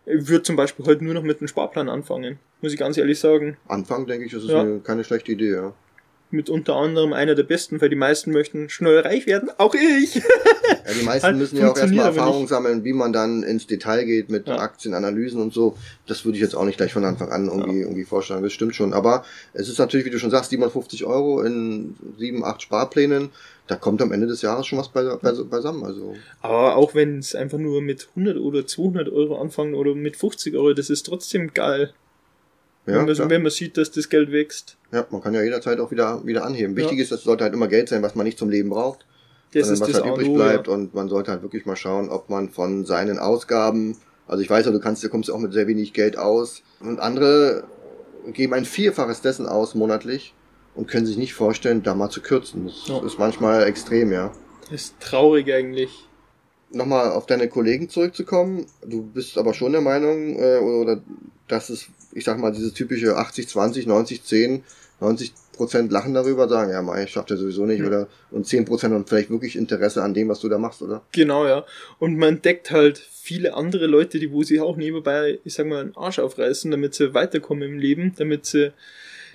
Ich 0.07 0.29
würde 0.29 0.43
zum 0.43 0.57
Beispiel 0.57 0.85
heute 0.85 1.03
nur 1.03 1.15
noch 1.15 1.23
mit 1.23 1.41
einem 1.41 1.49
Sparplan 1.49 1.89
anfangen. 1.89 2.39
Muss 2.61 2.73
ich 2.73 2.79
ganz 2.79 2.99
ehrlich 2.99 3.19
sagen. 3.19 3.57
Anfang, 3.67 4.07
denke 4.07 4.27
ich, 4.27 4.33
das 4.33 4.43
ist 4.45 4.51
Ja. 4.51 4.61
eine, 4.61 4.81
keine 4.81 5.03
schlechte 5.05 5.33
Idee. 5.33 5.53
Ja. 5.53 5.75
Mit 6.35 6.51
unter 6.51 6.74
anderem 6.74 7.12
einer 7.12 7.37
der 7.37 7.45
besten, 7.45 7.80
weil 7.80 7.89
die 7.89 7.97
meisten 7.97 8.32
möchten 8.32 8.68
schnell 8.68 8.99
reich 8.99 9.26
werden. 9.26 9.51
Auch 9.57 9.74
ich! 9.74 10.16
Ja, 10.16 10.22
die 10.99 11.05
meisten 11.05 11.26
Halt 11.26 11.37
müssen 11.37 11.59
ja 11.59 11.70
auch 11.70 11.76
erstmal 11.76 12.07
Erfahrung 12.07 12.49
sammeln, 12.49 12.82
wie 12.82 12.93
man 12.93 13.12
dann 13.12 13.45
ins 13.45 13.68
Detail 13.68 14.05
geht 14.05 14.30
mit 14.30 14.49
Ja. 14.49 14.59
Aktienanalysen 14.59 15.41
und 15.41 15.55
so. 15.55 15.76
Das 16.09 16.24
würde 16.24 16.37
ich 16.37 16.43
jetzt 16.43 16.57
auch 16.57 16.64
nicht 16.64 16.76
gleich 16.76 16.93
von 16.93 17.05
Anfang 17.05 17.30
an 17.30 17.47
irgendwie, 17.47 17.82
irgendwie 17.82 18.05
vorstellen. 18.05 18.43
Das 18.43 18.53
stimmt 18.53 18.74
schon. 18.74 18.93
Aber 18.93 19.24
es 19.53 19.68
ist 19.68 19.78
natürlich, 19.78 20.07
wie 20.07 20.11
du 20.11 20.18
schon 20.18 20.30
sagst, 20.30 20.51
750 20.51 21.05
Euro 21.05 21.41
in 21.43 21.95
sieben, 22.18 22.45
acht 22.45 22.62
Sparplänen. 22.62 23.30
Da 23.68 23.76
kommt 23.76 24.03
am 24.03 24.11
Ende 24.11 24.26
des 24.26 24.43
Jahres 24.43 24.66
schon 24.66 24.78
was 24.78 24.89
bei, 24.89 25.05
bei, 25.05 25.32
beisammen. 25.32 25.85
Also 25.85 26.16
Aber 26.43 26.74
auch 26.76 26.95
wenn 26.97 27.20
es 27.20 27.35
einfach 27.37 27.59
nur 27.59 27.80
mit 27.80 28.09
100 28.16 28.37
oder 28.39 28.66
200 28.66 29.09
Euro 29.09 29.41
anfangen 29.41 29.74
oder 29.74 29.95
mit 29.95 30.16
50 30.16 30.55
Euro, 30.57 30.74
das 30.74 30.91
ist 30.91 31.05
trotzdem 31.07 31.55
geil. 31.55 31.95
Ja, 32.87 33.07
wenn, 33.07 33.16
man, 33.16 33.30
wenn 33.30 33.43
man 33.43 33.51
sieht, 33.51 33.76
dass 33.76 33.91
das 33.91 34.09
Geld 34.09 34.30
wächst. 34.32 34.76
ja, 34.93 35.07
man 35.11 35.22
kann 35.22 35.35
ja 35.35 35.43
jederzeit 35.43 35.80
auch 35.80 35.91
wieder, 35.91 36.24
wieder 36.26 36.45
anheben. 36.45 36.76
Wichtig 36.76 36.99
ist, 36.99 37.12
das 37.12 37.22
sollte 37.22 37.45
halt 37.45 37.55
immer 37.55 37.68
Geld 37.68 37.89
sein, 37.89 38.03
was 38.03 38.14
man 38.14 38.24
nicht 38.24 38.39
zum 38.39 38.51
Leben 38.51 38.70
braucht. 38.70 39.07
Das 39.53 39.68
sondern 39.68 39.74
ist 39.74 39.80
was 39.80 39.89
das 39.93 40.03
halt 40.03 40.14
übrig 40.14 40.28
O, 40.28 40.35
bleibt 40.35 40.68
und 40.68 40.95
man 40.95 41.09
sollte 41.09 41.30
halt 41.30 41.43
wirklich 41.43 41.64
mal 41.64 41.76
schauen, 41.76 42.09
ob 42.11 42.28
man 42.28 42.49
von 42.51 42.85
seinen 42.85 43.18
Ausgaben, 43.18 43.97
also 44.26 44.43
ich 44.43 44.51
weiß 44.51 44.66
ja, 44.66 44.72
du 44.72 44.80
kannst, 44.80 45.03
du 45.05 45.09
kommst 45.09 45.30
auch 45.30 45.39
mit 45.39 45.53
sehr 45.53 45.66
wenig 45.68 45.93
Geld 45.93 46.18
aus 46.18 46.62
und 46.80 46.99
andere 47.01 47.64
geben 48.32 48.53
ein 48.55 48.64
Vierfaches 48.64 49.20
dessen 49.20 49.47
aus 49.47 49.74
monatlich 49.74 50.35
und 50.74 50.89
können 50.89 51.07
sich 51.07 51.16
nicht 51.18 51.35
vorstellen, 51.35 51.82
da 51.85 51.95
mal 51.95 52.11
zu 52.11 52.20
kürzen. 52.20 52.66
Das 52.66 52.89
Ja. 52.89 53.05
ist 53.07 53.18
manchmal 53.18 53.62
extrem, 53.64 54.11
ja. 54.12 54.32
Das 54.62 54.80
ist 54.82 54.95
traurig 55.01 55.53
eigentlich. 55.53 56.09
Nochmal 56.70 57.12
auf 57.12 57.26
deine 57.26 57.49
Kollegen 57.49 57.89
zurückzukommen, 57.89 58.66
du 58.85 59.03
bist 59.03 59.39
aber 59.39 59.55
schon 59.55 59.70
der 59.70 59.82
Meinung, 59.82 60.37
äh, 60.37 60.59
oder 60.59 61.01
dass 61.47 61.68
es, 61.70 61.87
ich 62.15 62.25
sag 62.25 62.39
mal, 62.39 62.53
dieses 62.53 62.73
typische 62.73 63.17
80, 63.17 63.49
20, 63.49 63.87
90, 63.87 64.23
10, 64.25 64.62
90 65.01 65.33
Prozent 65.53 65.93
lachen 65.93 66.15
darüber, 66.15 66.49
sagen, 66.49 66.71
ja, 66.71 66.83
Mai, 66.83 67.07
schafft 67.07 67.31
er 67.31 67.37
sowieso 67.37 67.65
nicht, 67.67 67.81
Mhm. 67.81 67.87
oder 67.87 68.09
und 68.31 68.47
10 68.47 68.65
Prozent 68.65 68.95
und 68.95 69.09
vielleicht 69.09 69.31
wirklich 69.31 69.57
Interesse 69.57 70.03
an 70.03 70.15
dem, 70.15 70.29
was 70.29 70.41
du 70.41 70.49
da 70.49 70.59
machst, 70.59 70.83
oder? 70.83 71.03
Genau, 71.12 71.47
ja. 71.47 71.65
Und 71.99 72.17
man 72.17 72.37
entdeckt 72.37 72.71
halt 72.71 72.99
viele 72.99 73.55
andere 73.55 73.87
Leute, 73.87 74.19
die 74.19 74.33
wo 74.33 74.43
sich 74.43 74.61
auch 74.61 74.77
nebenbei, 74.77 75.39
ich 75.45 75.55
sag 75.55 75.67
mal, 75.67 75.81
einen 75.81 75.97
Arsch 75.97 76.19
aufreißen, 76.19 76.71
damit 76.71 76.95
sie 76.95 77.15
weiterkommen 77.15 77.62
im 77.71 77.79
Leben, 77.79 78.15
damit 78.17 78.47
sie 78.47 78.73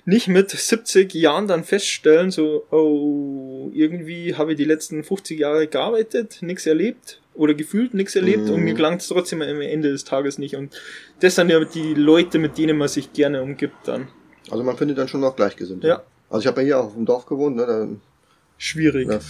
nicht 0.04 0.28
mit 0.28 0.50
70 0.50 1.12
Jahren 1.14 1.46
dann 1.46 1.64
feststellen, 1.64 2.30
so, 2.30 2.64
oh, 2.70 3.70
irgendwie 3.72 4.34
habe 4.34 4.52
ich 4.52 4.56
die 4.56 4.64
letzten 4.64 5.04
50 5.04 5.38
Jahre 5.38 5.66
gearbeitet, 5.66 6.38
nichts 6.42 6.66
erlebt 6.66 7.20
oder 7.40 7.54
gefühlt 7.54 7.94
nichts 7.94 8.14
erlebt 8.16 8.44
Mhm. 8.48 8.50
und 8.54 8.60
mir 8.64 8.74
gelangt 8.74 9.00
es 9.00 9.08
trotzdem 9.08 9.40
am 9.40 9.60
Ende 9.62 9.90
des 9.90 10.04
Tages 10.04 10.36
nicht. 10.38 10.56
Und 10.56 10.78
das 11.20 11.34
sind 11.36 11.50
ja 11.50 11.58
die 11.64 11.94
Leute, 11.94 12.38
mit 12.38 12.58
denen 12.58 12.76
man 12.76 12.88
sich 12.88 13.12
gerne 13.14 13.42
umgibt 13.42 13.76
dann. 13.86 14.08
Also 14.50 14.62
man 14.62 14.76
findet 14.76 14.98
dann 14.98 15.08
schon 15.08 15.20
noch 15.22 15.36
Gleichgesinnte. 15.36 15.88
Ja. 15.88 16.02
Also 16.28 16.42
ich 16.42 16.46
habe 16.46 16.60
ja 16.60 16.64
hier 16.66 16.78
auch 16.80 16.84
auf 16.86 16.94
dem 16.94 17.06
Dorf 17.06 17.24
gewohnt, 17.24 17.56
ne, 17.56 17.66
da, 17.66 17.88
Schwierig. 18.58 19.08
da, 19.08 19.20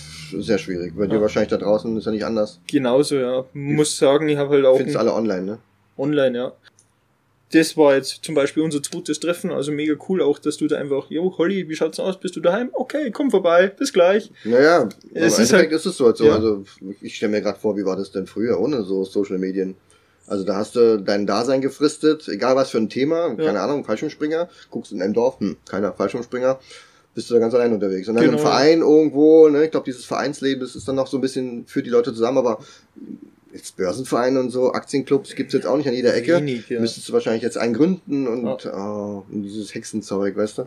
sehr 0.40 0.58
schwierig. 0.58 0.92
Bei 0.96 1.06
dir 1.06 1.14
Ja. 1.16 1.20
wahrscheinlich 1.20 1.50
da 1.50 1.56
draußen 1.56 1.96
ist 1.96 2.04
ja 2.04 2.10
nicht 2.10 2.24
anders. 2.24 2.60
Genauso, 2.66 3.14
ja. 3.16 3.44
Muss 3.52 3.96
sagen, 3.96 4.28
ich 4.28 4.36
habe 4.36 4.50
halt 4.56 4.64
auch 4.66 4.76
Findest 4.76 4.96
alle 4.98 5.12
online, 5.14 5.42
ne? 5.42 5.58
Online, 5.96 6.36
ja. 6.36 6.52
Das 7.52 7.76
war 7.76 7.96
jetzt 7.96 8.20
zum 8.24 8.36
Beispiel 8.36 8.62
unser 8.62 8.80
zweites 8.82 9.18
Treffen, 9.18 9.50
also 9.50 9.72
mega 9.72 9.94
cool 10.08 10.22
auch, 10.22 10.38
dass 10.38 10.56
du 10.56 10.68
da 10.68 10.76
einfach, 10.76 11.10
jo, 11.10 11.34
Holly, 11.36 11.68
wie 11.68 11.74
schaut's 11.74 11.98
aus? 11.98 12.20
Bist 12.20 12.36
du 12.36 12.40
daheim? 12.40 12.70
Okay, 12.72 13.10
komm 13.10 13.30
vorbei, 13.30 13.66
bis 13.76 13.92
gleich. 13.92 14.30
Naja, 14.44 14.88
Es 14.88 14.88
im 15.10 15.16
ist 15.24 15.38
Endeffekt 15.38 15.52
halt- 15.52 15.72
ist 15.72 15.86
es 15.86 15.96
so. 15.96 16.06
Also, 16.06 16.24
Ja. 16.26 16.34
also 16.36 16.64
ich 17.00 17.16
stelle 17.16 17.32
mir 17.32 17.40
gerade 17.42 17.58
vor, 17.58 17.76
wie 17.76 17.84
war 17.84 17.96
das 17.96 18.12
denn 18.12 18.26
früher 18.28 18.60
ohne 18.60 18.84
so 18.84 19.02
Social 19.04 19.38
Medien? 19.38 19.74
Also 20.28 20.44
da 20.44 20.54
hast 20.56 20.76
du 20.76 20.98
dein 21.00 21.26
Dasein 21.26 21.60
gefristet, 21.60 22.28
egal 22.28 22.54
was 22.54 22.70
für 22.70 22.78
ein 22.78 22.88
Thema, 22.88 23.30
keine 23.34 23.54
Ja. 23.54 23.64
Ahnung, 23.64 23.84
Fallschirmspringer, 23.84 24.48
guckst 24.70 24.92
in 24.92 25.02
einem 25.02 25.12
Dorf, 25.14 25.40
hm, 25.40 25.56
keiner 25.68 25.92
Fallschirmspringer, 25.92 26.60
bist 27.16 27.28
du 27.30 27.34
da 27.34 27.40
ganz 27.40 27.52
allein 27.52 27.72
unterwegs. 27.72 28.06
Und 28.08 28.14
dann 28.14 28.24
Genau. 28.26 28.36
im 28.36 28.42
Verein 28.42 28.78
irgendwo, 28.82 29.48
ne, 29.48 29.64
ich 29.64 29.72
glaube, 29.72 29.86
dieses 29.86 30.04
Vereinsleben, 30.04 30.60
das 30.60 30.76
ist 30.76 30.86
dann 30.86 30.94
noch 30.94 31.08
so 31.08 31.18
ein 31.18 31.20
bisschen 31.20 31.66
für 31.66 31.82
die 31.82 31.90
Leute 31.90 32.12
zusammen, 32.14 32.38
aber 32.38 32.60
jetzt 33.52 33.76
Börsenvereine 33.76 34.38
und 34.40 34.50
so, 34.50 34.72
Aktienclubs 34.72 35.34
gibt's 35.34 35.54
jetzt 35.54 35.66
auch 35.66 35.76
nicht 35.76 35.88
an 35.88 35.94
jeder 35.94 36.14
Ecke. 36.14 36.36
Wenig, 36.36 36.68
ja. 36.68 36.80
Müsstest 36.80 37.08
du 37.08 37.12
wahrscheinlich 37.12 37.42
jetzt 37.42 37.58
einen 37.58 37.74
gründen 37.74 38.26
und, 38.28 38.66
oh, 38.66 39.24
und 39.30 39.42
dieses 39.42 39.74
Hexenzeug, 39.74 40.36
weißt 40.36 40.58
du? 40.58 40.66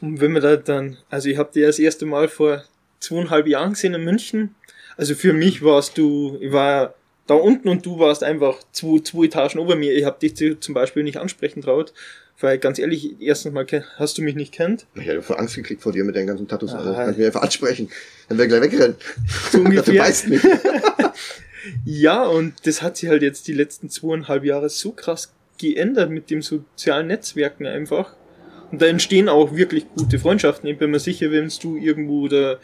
Und 0.00 0.20
wenn 0.20 0.32
wir 0.32 0.40
da 0.40 0.56
dann, 0.56 0.96
also 1.08 1.28
ich 1.28 1.38
habe 1.38 1.50
dir 1.52 1.66
das 1.66 1.78
erste 1.78 2.04
Mal 2.06 2.28
vor 2.28 2.62
zweieinhalb 3.00 3.46
Jahren 3.46 3.72
gesehen 3.72 3.94
in 3.94 4.04
München. 4.04 4.54
Also 4.96 5.14
für 5.14 5.32
mich 5.32 5.62
warst 5.62 5.98
du, 5.98 6.38
ich 6.40 6.52
war 6.52 6.94
da 7.26 7.34
unten 7.34 7.68
und 7.68 7.84
du 7.84 7.98
warst 7.98 8.22
einfach 8.24 8.58
zwei, 8.72 9.00
zwei 9.00 9.24
Etagen 9.26 9.60
über 9.60 9.76
mir. 9.76 9.92
Ich 9.94 10.04
habe 10.04 10.18
dich 10.20 10.34
zu- 10.36 10.58
zum 10.58 10.74
Beispiel 10.74 11.02
nicht 11.02 11.16
ansprechen 11.18 11.60
traut, 11.60 11.92
weil 12.40 12.58
ganz 12.58 12.78
ehrlich, 12.78 13.16
erstens 13.20 13.52
mal 13.52 13.66
hast 13.96 14.16
du 14.18 14.22
mich 14.22 14.34
nicht 14.34 14.52
kennt. 14.52 14.86
Ich 14.94 15.06
hätte 15.06 15.22
voll 15.22 15.36
Angst 15.36 15.54
gekriegt 15.56 15.82
vor 15.82 15.92
dir 15.92 16.04
mit 16.04 16.14
deinen 16.16 16.26
ganzen 16.26 16.48
Tattoos. 16.48 16.72
Also, 16.72 16.90
Ah. 16.90 16.94
kannst 17.04 17.18
mich 17.18 17.26
einfach 17.26 17.42
ansprechen. 17.42 17.90
Dann 18.28 18.38
wäre 18.38 18.48
gleich 18.48 18.62
weggerannt. 18.62 18.96
So 19.50 19.58
Du 19.62 19.64
ungefähr. 19.64 20.02
weißt 20.02 20.28
nicht. 20.28 20.44
Ja, 21.88 22.24
und 22.26 22.54
das 22.64 22.82
hat 22.82 22.96
sich 22.96 23.08
halt 23.08 23.22
jetzt 23.22 23.46
die 23.46 23.52
letzten 23.52 23.88
zweieinhalb 23.88 24.44
Jahre 24.44 24.68
so 24.68 24.90
krass 24.90 25.32
geändert 25.56 26.10
mit 26.10 26.30
dem 26.30 26.42
sozialen 26.42 27.06
Netzwerken 27.06 27.64
einfach. 27.64 28.14
Und 28.72 28.82
da 28.82 28.86
entstehen 28.86 29.28
auch 29.28 29.54
wirklich 29.54 29.86
gute 29.96 30.18
Freundschaften. 30.18 30.68
Ich 30.68 30.78
bin 30.78 30.90
mir 30.90 30.98
sicher, 30.98 31.30
wenn 31.30 31.48
du 31.62 31.76
irgendwo 31.76 32.26
da, 32.26 32.56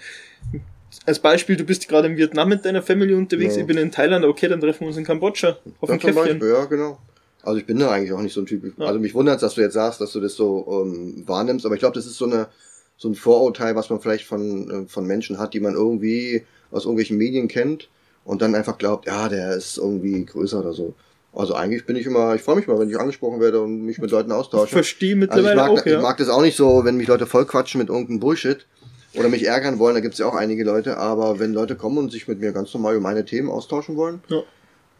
als 1.06 1.20
Beispiel, 1.20 1.54
du 1.56 1.62
bist 1.62 1.88
gerade 1.88 2.08
in 2.08 2.16
Vietnam 2.16 2.48
mit 2.48 2.64
deiner 2.64 2.82
Family 2.82 3.14
unterwegs, 3.14 3.54
Ja. 3.54 3.60
ich 3.60 3.66
bin 3.68 3.78
in 3.78 3.92
Thailand, 3.92 4.24
okay, 4.24 4.48
dann 4.48 4.60
treffen 4.60 4.80
wir 4.80 4.88
uns 4.88 4.96
in 4.96 5.04
Kambodscha 5.04 5.56
auf 5.80 5.88
Ja, 5.88 5.96
Käffchen. 5.98 6.14
Beispiel, 6.16 6.48
ja, 6.48 6.64
genau. 6.64 6.98
Also 7.44 7.60
ich 7.60 7.66
bin 7.66 7.78
da 7.78 7.92
eigentlich 7.92 8.12
auch 8.12 8.20
nicht 8.20 8.32
so 8.34 8.40
ein 8.40 8.46
Typ. 8.46 8.64
Ja. 8.76 8.86
Also 8.86 8.98
mich 8.98 9.14
wundert 9.14 9.40
dass 9.40 9.54
du 9.54 9.60
jetzt 9.60 9.74
sagst, 9.74 10.00
dass 10.00 10.12
du 10.12 10.20
das 10.20 10.34
so 10.34 10.82
ähm, 10.84 11.22
wahrnimmst, 11.26 11.64
aber 11.64 11.76
ich 11.76 11.80
glaube, 11.80 11.94
das 11.94 12.06
ist 12.06 12.16
so 12.16 12.24
eine 12.24 12.48
so 12.96 13.08
ein 13.08 13.14
Vorurteil, 13.14 13.74
was 13.76 13.88
man 13.88 14.00
vielleicht 14.00 14.24
von, 14.24 14.70
äh, 14.84 14.88
von 14.88 15.06
Menschen 15.06 15.38
hat, 15.38 15.54
die 15.54 15.60
man 15.60 15.74
irgendwie 15.74 16.42
aus 16.72 16.84
irgendwelchen 16.84 17.16
Medien 17.18 17.46
kennt 17.46 17.88
und 18.24 18.42
dann 18.42 18.54
einfach 18.54 18.78
glaubt, 18.78 19.06
ja, 19.06 19.28
der 19.28 19.52
ist 19.54 19.78
irgendwie 19.78 20.24
größer 20.24 20.60
oder 20.60 20.72
so. 20.72 20.94
Also 21.34 21.54
eigentlich 21.54 21.86
bin 21.86 21.96
ich 21.96 22.04
immer, 22.06 22.34
ich 22.34 22.42
freue 22.42 22.56
mich 22.56 22.66
mal, 22.66 22.78
wenn 22.78 22.90
ich 22.90 22.98
angesprochen 22.98 23.40
werde 23.40 23.60
und 23.62 23.82
mich 23.86 23.98
mit 23.98 24.10
Leuten 24.10 24.30
Ich 24.30 24.36
austausche. 24.36 24.72
verstehe 24.72 25.14
Also 25.14 25.24
ich 25.24 25.30
mittlerweile 25.30 25.56
mag, 25.56 25.70
auch, 25.70 25.86
ja. 25.86 25.96
ich 25.96 26.02
mag 26.02 26.16
das 26.18 26.28
auch 26.28 26.42
nicht 26.42 26.56
so, 26.56 26.84
wenn 26.84 26.96
mich 26.98 27.08
Leute 27.08 27.26
voll 27.26 27.46
quatschen 27.46 27.78
mit 27.80 27.88
irgendeinem 27.88 28.20
Bullshit 28.20 28.66
oder 29.14 29.28
mich 29.30 29.46
ärgern 29.46 29.78
wollen, 29.78 29.94
da 29.94 30.00
gibt's 30.00 30.18
ja 30.18 30.26
auch 30.26 30.34
einige 30.34 30.62
Leute, 30.64 30.98
aber 30.98 31.38
wenn 31.38 31.52
Leute 31.54 31.74
kommen 31.74 31.96
und 31.98 32.12
sich 32.12 32.28
mit 32.28 32.40
mir 32.40 32.52
ganz 32.52 32.72
normal 32.74 32.94
über 32.94 33.02
meine 33.02 33.24
Themen 33.24 33.50
austauschen 33.50 33.96
wollen, 33.96 34.22
Ja. 34.28 34.42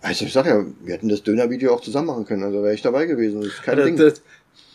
also 0.00 0.24
ich 0.24 0.32
sag 0.32 0.46
ja, 0.46 0.64
wir 0.82 0.94
hätten 0.94 1.08
das 1.10 1.22
Döner-Video 1.22 1.72
auch 1.74 1.80
zusammen 1.82 2.06
machen 2.06 2.24
können, 2.24 2.42
also 2.44 2.62
wäre 2.62 2.74
ich 2.74 2.82
dabei 2.82 3.04
gewesen, 3.06 3.42
das 3.42 3.50
ist 3.52 3.62
kein 3.62 3.74
Alter, 3.74 3.84
Ding. 3.84 3.96
das, 3.98 4.22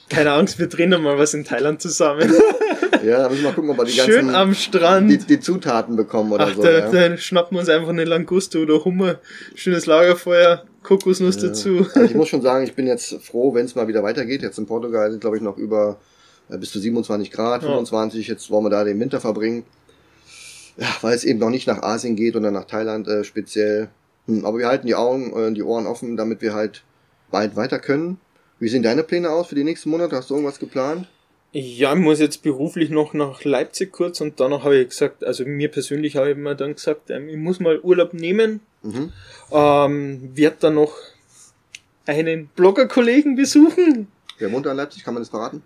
keine 0.10 0.32
Angst, 0.34 0.60
wir 0.60 0.68
drehen 0.68 0.92
noch 0.92 1.02
mal 1.02 1.18
was 1.18 1.34
in 1.34 1.44
Thailand 1.44 1.82
zusammen. 1.82 2.32
ja, 3.04 3.24
da 3.24 3.30
müssen 3.30 3.44
wir 3.44 3.50
mal 3.50 3.56
gucken, 3.56 3.70
ob 3.70 3.78
wir 3.78 3.86
die 3.86 3.96
ganzen 3.96 4.12
Schön 4.12 4.36
am 4.36 4.54
Strand. 4.54 5.12
Die, 5.12 5.18
die 5.18 5.40
Zutaten 5.40 5.96
bekommen 5.96 6.32
oder 6.32 6.48
Ach, 6.48 6.56
so. 6.56 6.62
Da, 6.62 6.80
ja. 6.80 6.92
da 6.92 7.18
schnappen 7.18 7.56
wir 7.56 7.60
uns 7.60 7.70
einfach 7.70 7.90
eine 7.90 8.06
Languste 8.06 8.60
oder 8.60 8.84
Hummer, 8.84 9.20
schönes 9.56 9.86
Lagerfeuer, 9.86 10.64
Kokosnuss 10.84 11.36
ja. 11.38 11.50
dazu. 11.50 11.88
Also 11.94 12.02
ich 12.02 12.16
muss 12.16 12.30
schon 12.30 12.42
sagen, 12.42 12.64
ich 12.64 12.74
bin 12.74 12.88
jetzt 12.88 13.22
froh, 13.22 13.54
wenn 13.54 13.66
es 13.66 13.76
mal 13.76 13.88
wieder 13.88 14.04
weitergeht. 14.04 14.42
Jetzt 14.42 14.58
in 14.58 14.66
Portugal 14.66 15.12
sind, 15.12 15.22
glaube 15.22 15.38
ich, 15.38 15.44
noch 15.44 15.58
über 15.58 16.00
äh, 16.50 16.58
bis 16.58 16.72
zu 16.72 16.80
27 16.80 17.32
Grad, 17.32 17.64
25. 17.64 18.28
Ja. 18.28 18.34
Jetzt 18.34 18.50
wollen 18.50 18.66
wir 18.66 18.70
da 18.70 18.84
den 18.84 19.00
Winter 19.00 19.20
verbringen. 19.20 19.64
Ja, 20.78 20.88
weil 21.02 21.16
es 21.16 21.24
eben 21.24 21.40
noch 21.40 21.50
nicht 21.50 21.68
nach 21.68 21.82
Asien 21.82 22.16
geht 22.16 22.36
oder 22.36 22.52
nach 22.52 22.66
Thailand 22.66 23.08
äh, 23.08 23.24
speziell. 23.24 23.90
Hm, 24.28 24.46
aber 24.46 24.60
wir 24.60 24.68
halten 24.68 24.88
die 24.88 24.96
Augen, 24.96 25.36
äh, 25.36 25.52
die 25.54 25.64
Ohren 25.64 25.88
offen, 25.88 26.18
damit 26.18 26.42
wir 26.42 26.54
halt 26.54 26.84
bald 27.32 27.56
weiter 27.56 27.80
können. 27.80 28.20
Wie 28.60 28.70
sehen 28.70 28.84
deine 28.84 29.04
Pläne 29.04 29.30
aus 29.30 29.48
für 29.48 29.56
die 29.56 29.64
nächsten 29.64 29.90
Monate? 29.90 30.16
Hast 30.16 30.30
du 30.30 30.36
irgendwas 30.36 30.60
geplant? 30.60 31.08
Ja, 31.54 31.94
ich 31.94 32.00
muss 32.00 32.20
jetzt 32.20 32.44
beruflich 32.44 32.90
noch 32.90 33.14
nach 33.14 33.44
Leipzig 33.44 33.92
kurz 33.92 34.20
und 34.22 34.40
danach 34.40 34.64
habe 34.64 34.78
ich 34.78 34.90
gesagt, 34.90 35.24
also 35.24 35.46
mir 35.46 35.70
persönlich 35.70 36.16
habe 36.16 36.32
ich 36.32 36.38
mir 36.38 36.56
dann 36.56 36.76
gesagt, 36.76 37.10
ähm, 37.10 37.30
ich 37.30 37.38
muss 37.38 37.60
mal 37.60 37.80
Urlaub 37.80 38.14
nehmen. 38.14 38.60
Mhm. 38.84 39.14
Ähm, 39.52 40.32
werde 40.36 40.58
dann 40.60 40.76
noch 40.76 40.94
einen 42.06 42.48
Blogger-Kollegen 42.48 43.36
besuchen. 43.36 44.08
Wer 44.38 44.52
wohnt 44.52 44.66
da 44.66 44.72
in 44.72 44.78
Leipzig? 44.78 45.04
Kann 45.04 45.14
man 45.14 45.22
das 45.22 45.30
verraten? 45.30 45.64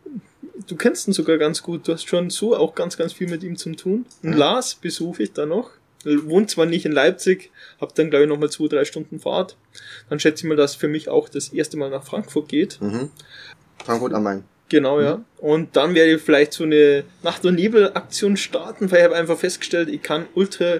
Du 0.67 0.75
kennst 0.75 1.07
ihn 1.07 1.13
sogar 1.13 1.37
ganz 1.37 1.61
gut. 1.61 1.87
Du 1.87 1.93
hast 1.93 2.07
schon 2.07 2.29
so 2.29 2.55
auch 2.55 2.75
ganz, 2.75 2.95
ganz 2.95 3.13
viel 3.13 3.27
mit 3.27 3.43
ihm 3.43 3.57
zu 3.57 3.73
tun. 3.75 4.05
Mhm. 4.21 4.33
Lars 4.33 4.75
besuche 4.75 5.23
ich 5.23 5.33
da 5.33 5.45
noch. 5.45 5.71
Wohnt 6.03 6.49
zwar 6.49 6.65
nicht 6.65 6.85
in 6.85 6.91
Leipzig, 6.93 7.51
habe 7.79 7.91
dann 7.93 8.09
glaube 8.09 8.23
ich 8.23 8.29
nochmal 8.29 8.49
zwei, 8.49 8.67
drei 8.67 8.85
Stunden 8.85 9.19
Fahrt. 9.19 9.55
Dann 10.09 10.19
schätze 10.19 10.43
ich 10.43 10.49
mal, 10.49 10.57
dass 10.57 10.73
für 10.73 10.87
mich 10.87 11.09
auch 11.09 11.29
das 11.29 11.49
erste 11.49 11.77
Mal 11.77 11.91
nach 11.91 12.03
Frankfurt 12.03 12.49
geht. 12.49 12.81
Mhm. 12.81 13.11
Frankfurt 13.83 14.13
am 14.13 14.23
Main. 14.23 14.43
Genau, 14.71 14.99
mhm. 14.99 15.03
ja. 15.03 15.25
Und 15.39 15.75
dann 15.75 15.95
werde 15.95 16.13
ich 16.13 16.21
vielleicht 16.21 16.53
so 16.53 16.63
eine 16.63 17.03
Nacht- 17.23 17.45
und 17.45 17.55
Nebel-Aktion 17.55 18.37
starten, 18.37 18.89
weil 18.89 18.99
ich 18.99 19.03
habe 19.03 19.15
einfach 19.17 19.37
festgestellt, 19.37 19.89
ich 19.89 20.01
kann 20.01 20.27
ultra 20.33 20.79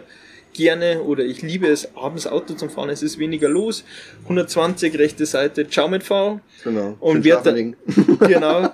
gerne 0.53 1.01
oder 1.01 1.25
ich 1.25 1.41
liebe 1.41 1.67
es, 1.67 1.93
abends 1.95 2.25
Auto 2.25 2.53
zu 2.53 2.69
fahren. 2.69 2.89
Es 2.89 3.03
ist 3.03 3.19
weniger 3.19 3.49
los. 3.49 3.83
120 4.23 4.97
rechte 4.97 5.25
Seite, 5.25 5.67
ciao 5.67 5.89
mit 5.89 6.03
V. 6.03 6.39
Genau. 6.63 6.95
Und 7.01 7.25
werde 7.25 7.73
genau. 8.27 8.71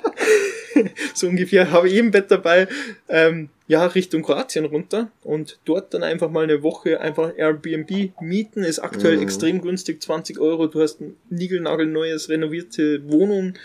so 1.15 1.27
ungefähr 1.27 1.71
habe 1.71 1.89
ich 1.89 1.95
im 1.95 2.11
Bett 2.11 2.29
dabei. 2.29 2.67
Ähm, 3.09 3.49
ja, 3.67 3.87
Richtung 3.87 4.21
Kroatien 4.21 4.65
runter 4.65 5.09
und 5.23 5.57
dort 5.65 5.95
dann 5.95 6.03
einfach 6.03 6.29
mal 6.29 6.43
eine 6.43 6.61
Woche 6.61 7.01
einfach 7.01 7.33
Airbnb 7.35 8.11
mieten. 8.21 8.63
Ist 8.63 8.79
aktuell 8.79 9.17
mhm. 9.17 9.23
extrem 9.23 9.61
günstig, 9.63 9.99
20 10.03 10.39
Euro. 10.39 10.67
Du 10.67 10.79
hast 10.79 11.01
ein 11.01 11.17
niegelnagelneues, 11.31 12.29
renovierte 12.29 13.01
Wohnung 13.09 13.55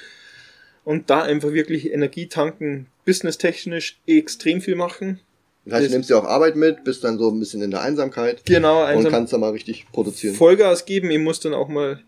und 0.84 1.10
da 1.10 1.22
einfach 1.22 1.52
wirklich 1.52 1.92
Energie 1.92 2.26
tanken, 2.26 2.86
businesstechnisch 3.04 4.00
extrem 4.06 4.60
viel 4.60 4.74
machen. 4.74 5.20
Das 5.64 5.74
heißt, 5.74 5.88
du 5.88 5.92
nimmst 5.92 6.10
ja 6.10 6.18
auch 6.18 6.24
Arbeit 6.24 6.56
mit, 6.56 6.82
bist 6.82 7.04
dann 7.04 7.18
so 7.18 7.30
ein 7.30 7.38
bisschen 7.38 7.62
in 7.62 7.70
der 7.70 7.82
Einsamkeit. 7.82 8.44
Genau, 8.44 8.82
einsam 8.82 9.06
und 9.06 9.12
kannst 9.12 9.32
dann 9.32 9.40
mal 9.40 9.50
richtig 9.50 9.86
produzieren. 9.92 10.34
Vollgas 10.34 10.84
geben, 10.86 11.10
ich 11.10 11.20
muss 11.20 11.38
dann 11.38 11.54
auch 11.54 11.68
mal 11.68 12.00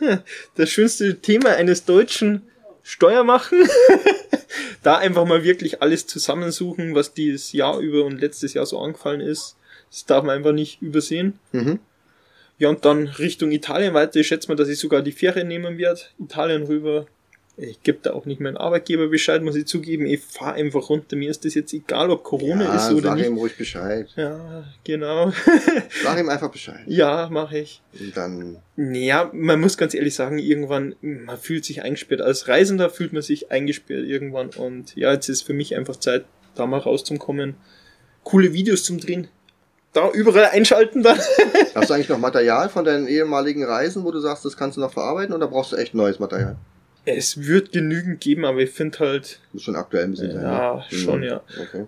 das 0.56 0.70
schönste 0.70 1.20
Thema 1.20 1.50
eines 1.50 1.84
Deutschen 1.84 2.42
Steuer 2.82 3.22
machen. 3.22 3.58
da 4.82 4.98
einfach 4.98 5.24
mal 5.24 5.44
wirklich 5.44 5.82
alles 5.82 6.06
zusammensuchen, 6.06 6.94
was 6.94 7.14
dieses 7.14 7.52
Jahr 7.52 7.78
über 7.78 8.04
und 8.04 8.20
letztes 8.20 8.54
Jahr 8.54 8.66
so 8.66 8.78
angefallen 8.78 9.20
ist. 9.20 9.56
Das 9.90 10.04
darf 10.04 10.24
man 10.24 10.36
einfach 10.36 10.52
nicht 10.52 10.82
übersehen. 10.82 11.38
Mhm. 11.52 11.78
Ja, 12.58 12.70
und 12.70 12.84
dann 12.84 13.06
Richtung 13.06 13.52
Italien 13.52 13.94
weiter. 13.94 14.18
Ich 14.18 14.26
schätze 14.26 14.48
mal, 14.48 14.56
dass 14.56 14.68
ich 14.68 14.78
sogar 14.78 15.02
die 15.02 15.12
Fähre 15.12 15.44
nehmen 15.44 15.78
werde. 15.78 16.00
Italien 16.18 16.64
rüber, 16.64 17.06
ich 17.58 17.82
gebe 17.82 17.98
da 18.02 18.12
auch 18.12 18.26
nicht 18.26 18.38
meinen 18.38 18.58
Arbeitgeber 18.58 19.08
Bescheid, 19.08 19.42
muss 19.42 19.56
ich 19.56 19.66
zugeben. 19.66 20.04
Ich 20.04 20.20
fahre 20.20 20.54
einfach 20.54 20.90
runter. 20.90 21.16
Mir 21.16 21.30
ist 21.30 21.44
das 21.46 21.54
jetzt 21.54 21.72
egal, 21.72 22.10
ob 22.10 22.22
Corona 22.22 22.64
ja, 22.64 22.76
ist 22.76 22.92
oder 22.92 23.08
sag 23.08 23.14
nicht. 23.14 23.24
Sag 23.24 23.32
ihm 23.32 23.38
ruhig 23.38 23.56
Bescheid. 23.56 24.08
Ja, 24.14 24.64
genau. 24.84 25.32
sag 26.02 26.18
ihm 26.18 26.28
einfach 26.28 26.50
Bescheid. 26.50 26.82
Ja, 26.86 27.28
mache 27.30 27.58
ich. 27.58 27.82
Und 27.98 28.14
dann. 28.14 28.56
Ja, 28.76 29.30
man 29.32 29.58
muss 29.58 29.78
ganz 29.78 29.94
ehrlich 29.94 30.14
sagen, 30.14 30.38
irgendwann, 30.38 30.96
man 31.00 31.38
fühlt 31.38 31.64
sich 31.64 31.82
eingesperrt. 31.82 32.20
Als 32.20 32.46
Reisender 32.46 32.90
fühlt 32.90 33.14
man 33.14 33.22
sich 33.22 33.50
eingesperrt 33.50 34.04
irgendwann. 34.04 34.50
Und 34.50 34.94
ja, 34.94 35.12
jetzt 35.12 35.30
ist 35.30 35.42
für 35.42 35.54
mich 35.54 35.74
einfach 35.74 35.96
Zeit, 35.96 36.26
da 36.56 36.66
mal 36.66 36.80
rauszukommen. 36.80 37.54
Coole 38.22 38.52
Videos 38.52 38.84
zum 38.84 39.00
Drehen. 39.00 39.28
Da 39.94 40.10
überall 40.10 40.50
einschalten 40.52 41.02
dann. 41.02 41.18
Hast 41.74 41.88
du 41.88 41.94
eigentlich 41.94 42.10
noch 42.10 42.18
Material 42.18 42.68
von 42.68 42.84
deinen 42.84 43.06
ehemaligen 43.06 43.64
Reisen, 43.64 44.04
wo 44.04 44.10
du 44.10 44.20
sagst, 44.20 44.44
das 44.44 44.58
kannst 44.58 44.76
du 44.76 44.82
noch 44.82 44.92
verarbeiten 44.92 45.34
oder 45.34 45.46
brauchst 45.46 45.72
du 45.72 45.76
echt 45.76 45.94
neues 45.94 46.18
Material? 46.18 46.58
Es 47.06 47.46
wird 47.46 47.72
genügend 47.72 48.20
geben, 48.20 48.44
aber 48.44 48.58
ich 48.60 48.70
finde 48.70 48.98
halt. 48.98 49.40
Muss 49.52 49.62
schon 49.62 49.76
aktuell 49.76 50.04
ein 50.04 50.10
bisschen 50.10 50.32
sein. 50.32 50.42
Ja, 50.42 50.74
ne? 50.74 50.98
schon, 50.98 51.22
ja. 51.22 51.40
Okay. 51.58 51.86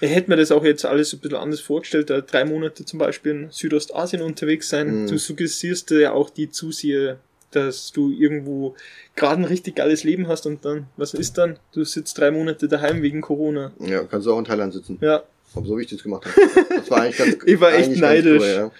Ich 0.00 0.10
hätte 0.10 0.30
mir 0.30 0.36
das 0.36 0.50
auch 0.50 0.64
jetzt 0.64 0.86
alles 0.86 1.12
ein 1.12 1.18
bisschen 1.18 1.36
anders 1.36 1.60
vorgestellt, 1.60 2.08
da 2.08 2.22
drei 2.22 2.46
Monate 2.46 2.86
zum 2.86 2.98
Beispiel 2.98 3.32
in 3.32 3.50
Südostasien 3.50 4.22
unterwegs 4.22 4.70
sein. 4.70 5.02
Mhm. 5.02 5.06
Du 5.08 5.18
suggestierst 5.18 5.90
ja 5.90 6.12
auch 6.12 6.30
die 6.30 6.50
Zuseher, 6.50 7.18
dass 7.50 7.92
du 7.92 8.10
irgendwo 8.10 8.76
gerade 9.14 9.42
ein 9.42 9.44
richtig 9.44 9.74
geiles 9.74 10.04
Leben 10.04 10.28
hast 10.28 10.46
und 10.46 10.64
dann, 10.64 10.86
was 10.96 11.12
ist 11.12 11.36
dann? 11.36 11.58
Du 11.72 11.84
sitzt 11.84 12.16
drei 12.16 12.30
Monate 12.30 12.68
daheim 12.68 13.02
wegen 13.02 13.20
Corona. 13.20 13.72
Ja, 13.80 14.04
kannst 14.04 14.26
du 14.26 14.32
auch 14.32 14.38
in 14.38 14.44
Thailand 14.44 14.72
sitzen. 14.72 14.98
Ja. 15.02 15.22
Aber 15.54 15.66
so 15.66 15.76
wie 15.76 15.82
ich 15.82 15.90
das 15.90 16.02
gemacht 16.02 16.24
habe. 16.24 16.68
Das 16.76 16.90
war 16.90 17.02
eigentlich 17.02 17.18
ganz 17.18 17.36
Ich 17.44 17.60
war 17.60 17.72
echt 17.74 17.96
neidisch. 17.96 18.42
Cool, 18.42 18.48
ja. 18.48 18.70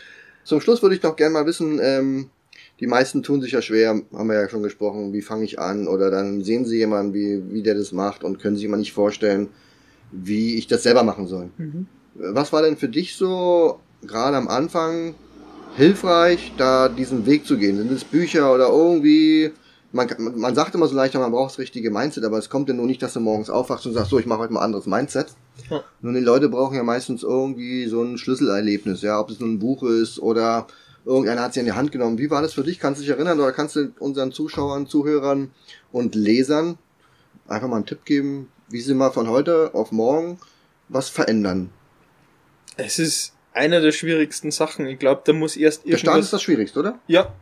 Zum 0.45 0.61
Schluss 0.61 0.81
würde 0.83 0.95
ich 0.95 1.03
noch 1.03 1.17
gerne 1.17 1.33
mal 1.33 1.47
wissen, 1.47 1.81
ähm, 1.83 2.31
die 2.81 2.87
meisten 2.87 3.23
tun 3.23 3.43
sich 3.43 3.53
ja 3.53 3.63
schwer, 3.63 4.01
haben 4.13 4.29
wir 4.29 4.41
ja 4.41 4.49
schon 4.49 4.63
gesprochen, 4.63 5.13
wie 5.13 5.23
fange 5.23 5.45
ich 5.45 5.59
an? 5.59 5.87
Oder 5.87 6.11
dann 6.11 6.43
sehen 6.43 6.65
sie 6.65 6.79
jemanden, 6.79 7.15
wie, 7.15 7.43
wie 7.53 7.63
der 7.63 7.75
das 7.75 7.93
macht 7.93 8.25
und 8.25 8.41
können 8.41 8.57
sich 8.57 8.65
immer 8.65 8.79
nicht 8.79 8.93
vorstellen, 8.93 9.49
wie 10.13 10.57
ich 10.57 10.67
das 10.67 10.83
selber 10.83 11.03
machen 11.03 11.27
soll. 11.27 11.51
Mhm. 11.59 11.87
Was 12.15 12.53
war 12.53 12.63
denn 12.63 12.77
für 12.77 12.89
dich 12.89 13.15
so 13.15 13.81
gerade 14.03 14.37
am 14.37 14.49
Anfang 14.49 15.15
hilfreich, 15.77 16.53
da 16.57 16.89
diesen 16.89 17.27
Weg 17.27 17.47
zu 17.47 17.59
gehen? 17.59 17.77
Sind 17.77 17.93
es 17.93 18.05
Bücher 18.05 18.53
oder 18.53 18.69
irgendwie 18.69 19.53
man, 19.93 20.09
man 20.37 20.55
sagt 20.55 20.75
immer 20.75 20.87
so 20.87 20.95
leicht, 20.95 21.15
man 21.15 21.33
braucht 21.33 21.53
das 21.53 21.59
richtige 21.59 21.91
Mindset, 21.91 22.25
aber 22.25 22.39
es 22.39 22.49
kommt 22.49 22.69
ja 22.69 22.75
nur 22.75 22.87
nicht, 22.87 23.03
dass 23.03 23.15
du 23.15 23.21
morgens 23.21 23.51
aufwachst 23.51 23.87
und 23.87 23.93
sagst, 23.93 24.11
so, 24.11 24.19
ich 24.19 24.27
mache 24.27 24.41
heute 24.41 24.53
mal 24.53 24.61
ein 24.61 24.67
anderes 24.67 24.87
Mindset. 24.87 25.29
Ja. 25.69 25.83
Nun, 26.01 26.15
die 26.15 26.21
Leute 26.21 26.49
brauchen 26.49 26.77
ja 26.77 26.83
meistens 26.83 27.23
irgendwie 27.23 27.87
so 27.87 28.03
ein 28.03 28.17
Schlüsselerlebnis, 28.17 29.03
ja, 29.03 29.21
ob 29.21 29.31
es 29.31 29.41
nun 29.41 29.55
ein 29.55 29.59
Buch 29.59 29.83
ist 29.83 30.21
oder 30.21 30.67
irgendeiner 31.05 31.43
hat 31.43 31.55
sie 31.55 31.61
in 31.61 31.67
die 31.67 31.73
Hand 31.73 31.93
genommen. 31.93 32.19
Wie 32.19 32.31
war 32.31 32.43
das 32.43 32.55
für 32.55 32.63
dich? 32.63 32.79
Kannst 32.79 33.01
du 33.01 33.03
dich 33.03 33.11
erinnern 33.11 33.41
oder 33.41 33.53
kannst 33.53 33.77
du 33.77 33.93
unseren 33.99 34.33
Zuschauern, 34.33 34.87
Zuhörern 34.87 35.51
und 35.93 36.15
Lesern 36.15 36.79
einfach 37.49 37.69
mal 37.69 37.77
einen 37.77 37.87
Tipp 37.87 38.05
geben, 38.05 38.51
wie 38.69 38.81
sie 38.81 38.95
mal 38.95 39.11
von 39.11 39.29
heute 39.29 39.71
auf 39.75 39.93
morgen 39.93 40.39
was 40.89 41.09
verändern? 41.09 41.71
Es 42.77 42.99
ist 42.99 43.35
einer 43.53 43.81
der 43.81 43.93
schwierigsten 43.93 44.51
Sachen. 44.51 44.87
Ich 44.87 44.99
glaube, 44.99 45.23
da 45.25 45.33
muss 45.33 45.57
erst 45.57 45.85
irgendwas... 45.85 46.01
Der 46.03 46.07
Start 46.11 46.21
ist 46.21 46.33
das 46.33 46.43
Schwierigste, 46.43 46.79
oder? 46.79 46.99
Ja, 47.07 47.33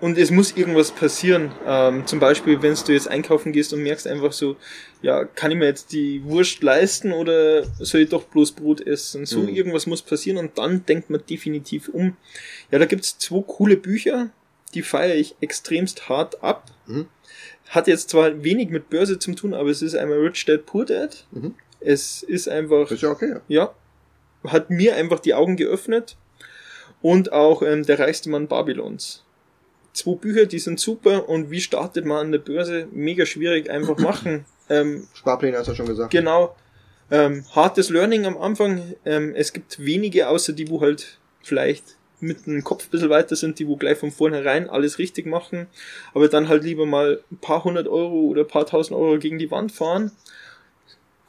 und 0.00 0.16
es 0.16 0.30
muss 0.30 0.56
irgendwas 0.56 0.90
passieren. 0.90 1.52
Ähm, 1.66 2.06
zum 2.06 2.20
Beispiel, 2.20 2.62
wenn 2.62 2.74
du 2.74 2.92
jetzt 2.92 3.08
einkaufen 3.08 3.52
gehst 3.52 3.72
und 3.72 3.82
merkst 3.82 4.06
einfach 4.06 4.32
so, 4.32 4.56
ja, 5.02 5.24
kann 5.24 5.50
ich 5.50 5.58
mir 5.58 5.66
jetzt 5.66 5.92
die 5.92 6.24
Wurst 6.24 6.62
leisten 6.62 7.12
oder 7.12 7.64
soll 7.78 8.02
ich 8.02 8.08
doch 8.08 8.24
bloß 8.24 8.52
Brot 8.52 8.80
essen? 8.80 9.26
So 9.26 9.40
mhm. 9.40 9.48
irgendwas 9.48 9.86
muss 9.86 10.00
passieren 10.00 10.38
und 10.38 10.56
dann 10.56 10.86
denkt 10.86 11.10
man 11.10 11.22
definitiv 11.28 11.88
um. 11.88 12.16
Ja, 12.70 12.78
da 12.78 12.86
gibt's 12.86 13.18
zwei 13.18 13.42
coole 13.46 13.76
Bücher, 13.76 14.30
die 14.74 14.82
feiere 14.82 15.16
ich 15.16 15.36
extremst 15.40 16.08
hart 16.08 16.42
ab. 16.42 16.70
Mhm. 16.86 17.06
Hat 17.68 17.86
jetzt 17.86 18.10
zwar 18.10 18.42
wenig 18.42 18.70
mit 18.70 18.88
Börse 18.88 19.18
zu 19.18 19.34
tun, 19.34 19.52
aber 19.52 19.68
es 19.68 19.82
ist 19.82 19.94
einmal 19.94 20.18
Rich 20.18 20.46
Dad 20.46 20.64
Poor 20.64 20.86
Dad. 20.86 21.26
Mhm. 21.30 21.54
Es 21.80 22.22
ist 22.22 22.48
einfach. 22.48 22.90
Ist 22.90 23.02
ja 23.02 23.10
okay. 23.10 23.36
Ja. 23.48 23.74
Hat 24.44 24.70
mir 24.70 24.96
einfach 24.96 25.20
die 25.20 25.34
Augen 25.34 25.56
geöffnet. 25.56 26.16
Und 27.02 27.32
auch 27.32 27.62
ähm, 27.62 27.84
der 27.84 27.98
reichste 27.98 28.28
Mann 28.28 28.48
Babylons 28.48 29.24
zwei 29.92 30.14
Bücher, 30.14 30.46
die 30.46 30.58
sind 30.58 30.80
super 30.80 31.28
und 31.28 31.50
wie 31.50 31.60
startet 31.60 32.04
man 32.04 32.18
an 32.18 32.32
der 32.32 32.38
Börse? 32.38 32.88
Mega 32.92 33.26
schwierig, 33.26 33.70
einfach 33.70 33.98
machen. 33.98 34.44
Ähm, 34.68 35.08
Sparpläne 35.14 35.58
hast 35.58 35.68
du 35.68 35.74
schon 35.74 35.86
gesagt. 35.86 36.10
Genau. 36.10 36.56
Ähm, 37.10 37.44
hartes 37.54 37.90
Learning 37.90 38.24
am 38.26 38.38
Anfang. 38.38 38.94
Ähm, 39.04 39.34
es 39.34 39.52
gibt 39.52 39.84
wenige, 39.84 40.28
außer 40.28 40.52
die, 40.52 40.68
wo 40.70 40.80
halt 40.80 41.18
vielleicht 41.42 41.96
mit 42.20 42.46
dem 42.46 42.62
Kopf 42.62 42.86
ein 42.86 42.90
bisschen 42.90 43.10
weiter 43.10 43.34
sind, 43.34 43.58
die 43.58 43.66
wo 43.66 43.76
gleich 43.76 43.98
von 43.98 44.10
vornherein 44.10 44.68
alles 44.68 44.98
richtig 44.98 45.26
machen, 45.26 45.66
aber 46.14 46.28
dann 46.28 46.48
halt 46.48 46.64
lieber 46.64 46.86
mal 46.86 47.20
ein 47.32 47.38
paar 47.38 47.64
hundert 47.64 47.88
Euro 47.88 48.26
oder 48.26 48.42
ein 48.42 48.48
paar 48.48 48.66
tausend 48.66 48.98
Euro 48.98 49.18
gegen 49.18 49.38
die 49.38 49.50
Wand 49.50 49.72
fahren 49.72 50.12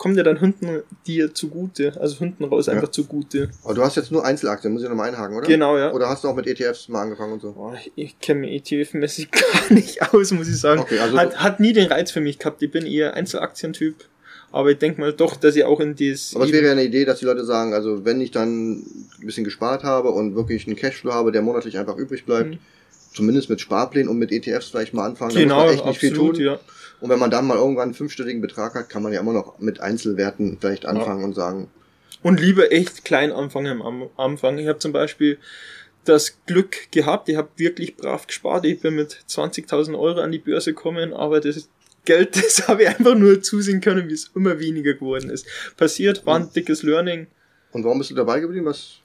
kommt 0.02 0.18
ja 0.18 0.24
dann 0.24 0.40
hinten 0.40 0.82
dir 1.06 1.32
zugute, 1.32 1.96
also 2.02 2.18
hinten 2.18 2.46
raus 2.46 2.66
ja. 2.66 2.74
einfach 2.74 2.90
zugute. 2.90 3.52
Aber 3.64 3.76
du 3.76 3.84
hast 3.84 3.98
jetzt 3.98 4.12
nur 4.12 4.26
Einzelaktien, 4.26 4.74
muss 4.74 4.82
ich 4.82 4.90
nochmal 4.90 5.10
einhaken, 5.10 5.38
oder? 5.38 5.46
Genau, 5.46 5.78
ja. 5.78 5.94
Oder 5.94 6.10
hast 6.10 6.24
du 6.24 6.28
auch 6.28 6.36
mit 6.36 6.48
ETFs 6.48 6.90
mal 6.90 7.04
angefangen 7.04 7.34
und 7.34 7.42
so? 7.44 7.54
Oh, 7.56 7.72
ich 7.96 8.20
kenne 8.20 8.40
mich 8.40 8.64
ETF-mäßig 8.64 9.30
gar 9.32 9.72
nicht 9.72 10.02
aus, 10.12 10.32
muss 10.32 10.48
ich 10.48 10.60
sagen. 10.60 10.82
Okay, 10.82 10.98
also 10.98 11.16
hat, 11.20 11.38
hat 11.38 11.60
nie 11.60 11.72
den 11.72 11.86
Reiz 11.86 12.10
für 12.10 12.20
mich 12.20 12.40
gehabt. 12.40 12.64
Ich 12.64 12.72
bin 12.72 12.88
eher 12.88 13.14
Einzelaktientyp. 13.14 13.94
Aber 14.52 14.72
ich 14.72 14.80
denke 14.80 15.00
mal 15.00 15.14
doch, 15.14 15.36
dass 15.36 15.56
ich 15.56 15.66
auch 15.66 15.80
in 15.80 15.94
dieses. 15.94 16.36
Aber 16.36 16.46
es 16.46 16.52
wäre 16.52 16.66
ja 16.66 16.72
eine 16.72 16.84
Idee, 16.84 17.06
dass 17.06 17.20
die 17.20 17.26
Leute 17.26 17.46
sagen, 17.46 17.76
also 17.76 18.04
wenn 18.04 18.20
ich 18.22 18.32
dann 18.32 18.80
ein 18.80 19.26
bisschen 19.28 19.44
gespart 19.44 19.84
habe 19.84 20.10
und 20.10 20.36
wirklich 20.36 20.66
einen 20.66 20.78
Cashflow 20.78 21.14
habe, 21.14 21.32
der 21.32 21.44
monatlich 21.44 21.78
einfach 21.78 21.96
übrig 21.96 22.26
bleibt, 22.26 22.50
mhm. 22.50 22.60
Zumindest 23.14 23.50
mit 23.50 23.62
Sparplänen 23.62 24.10
und 24.10 24.18
mit 24.18 24.32
ETFs 24.32 24.70
vielleicht 24.70 24.94
mal 24.94 25.06
anfangen. 25.06 25.36
Genau, 25.36 25.66
da 25.66 25.72
muss 25.72 25.84
man 25.84 25.88
echt 25.94 26.02
nicht 26.04 26.12
absolut, 26.12 26.38
viel 26.38 26.46
tun. 26.48 26.54
ja. 26.54 26.60
Und 27.02 27.10
wenn 27.10 27.20
man 27.20 27.32
dann 27.32 27.48
mal 27.48 27.58
irgendwann 27.58 27.86
einen 27.86 27.94
fünfstelligen 27.96 28.42
Betrag 28.42 28.76
hat, 28.76 28.90
kann 28.90 29.02
man 29.02 29.12
ja 29.12 29.20
immer 29.20 29.34
noch 29.34 29.58
mit 29.60 29.80
Einzelwerten 29.80 30.58
vielleicht 30.60 30.86
anfangen 30.86 31.24
und 31.24 31.34
sagen, 31.34 31.68
Und 32.22 32.40
lieber 32.40 32.72
echt 32.72 33.04
klein 33.04 33.32
anfangen 33.32 33.82
am 33.82 34.08
Anfang. 34.18 34.60
Ich 34.60 34.68
habe 34.68 34.78
zum 34.78 34.92
Beispiel 34.92 35.40
das 36.06 36.38
Glück 36.46 36.92
gehabt, 36.92 37.28
ich 37.30 37.36
habe 37.38 37.50
wirklich 37.58 37.96
brav 37.96 38.28
gespart. 38.28 38.66
Ich 38.66 38.82
bin 38.82 38.96
mit 38.96 39.18
20.000 39.28 39.98
Euro 39.98 40.20
an 40.20 40.32
die 40.32 40.40
Börse 40.40 40.74
gekommen, 40.74 41.14
aber 41.14 41.40
das 41.40 41.70
Geld, 42.06 42.36
das 42.44 42.68
habe 42.68 42.84
ich 42.84 42.90
einfach 42.90 43.16
nur 43.16 43.42
zusehen 43.42 43.82
können, 43.82 44.08
wie 44.08 44.14
es 44.14 44.30
immer 44.36 44.60
weniger 44.60 44.94
geworden 44.94 45.30
ist. 45.32 45.48
Passiert, 45.78 46.26
war 46.26 46.36
ein 46.38 46.52
dickes 46.54 46.84
Learning. 46.84 47.28
und 47.72 47.84
warum 47.84 47.98
bist 47.98 48.12
du 48.12 48.16
dabei 48.16 48.40
geblieben? 48.40 48.66
Was 48.66 48.98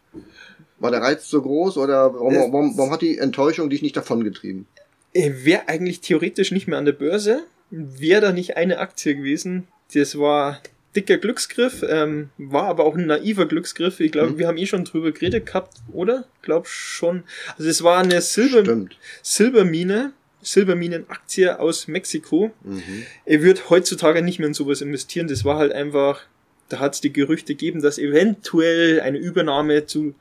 war 0.79 0.91
der 0.91 1.01
Reiz 1.01 1.29
so 1.29 1.41
groß 1.43 1.79
oder 1.79 2.12
warum, 2.14 2.35
warum, 2.35 2.77
warum 2.79 2.91
hat 2.91 3.03
die 3.03 3.18
Enttäuschung 3.18 3.70
dich 3.70 3.83
nicht 3.83 3.97
davongetrieben? 3.97 4.66
Ich 5.12 5.45
wäre 5.45 5.68
eigentlich 5.68 6.01
theoretisch 6.01 6.51
nicht 6.53 6.68
mehr 6.68 6.79
an 6.79 6.85
der 6.85 6.93
Börse, 6.93 7.45
wäre 7.70 8.20
da 8.20 8.33
nicht 8.33 8.57
eine 8.57 8.79
Aktie 8.79 9.16
gewesen. 9.16 9.66
Das 9.95 10.18
war 10.18 10.61
dicker 10.95 11.16
Glücksgriff, 11.18 11.85
ähm, 11.89 12.31
war 12.39 12.64
aber 12.64 12.85
auch 12.85 12.95
ein 12.97 13.07
naiver 13.07 13.47
Glücksgriff. 13.47 14.01
Ich 14.01 14.12
glaube, 14.12 14.33
Mhm. 14.33 14.39
wir 14.39 14.49
haben 14.49 14.59
eh 14.59 14.66
schon 14.66 14.85
drüber 14.85 15.12
geredet 15.12 15.47
gehabt, 15.47 15.77
oder? 15.93 16.24
Glaub 16.43 16.66
schon. 16.68 17.24
Also 17.59 17.68
es 17.70 17.83
war 17.83 17.99
eine 17.99 18.20
Silber 18.20 18.61
Stimmt. 18.62 18.99
Silbermine, 19.22 20.12
Silberminenaktie 20.43 21.49
aus 21.59 21.87
Mexiko. 21.89 22.51
Mhm. 22.64 22.83
Er 23.24 23.43
wird 23.43 23.68
heutzutage 23.70 24.22
nicht 24.22 24.39
mehr 24.39 24.49
in 24.49 24.55
sowas 24.55 24.81
investieren. 24.81 25.29
Das 25.29 25.45
war 25.45 25.59
halt 25.59 25.72
einfach, 25.72 26.22
da 26.68 26.79
hat 26.81 26.95
es 26.95 27.01
die 27.01 27.12
Gerüchte 27.12 27.55
gegeben, 27.55 27.83
dass 27.83 27.99
eventuell 27.99 29.01
eine 29.01 29.18
Übernahme 29.18 29.87
zu 29.87 30.14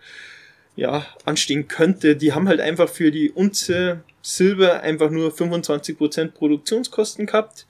ja, 0.76 1.06
anstehen 1.24 1.68
könnte. 1.68 2.16
Die 2.16 2.34
haben 2.34 2.48
halt 2.48 2.60
einfach 2.60 2.90
für 2.90 3.12
die 3.12 3.32
Unze 3.32 4.02
Silber 4.22 4.82
einfach 4.82 5.12
nur 5.12 5.32
25% 5.32 6.32
Produktionskosten 6.32 7.28
gehabt. 7.28 7.68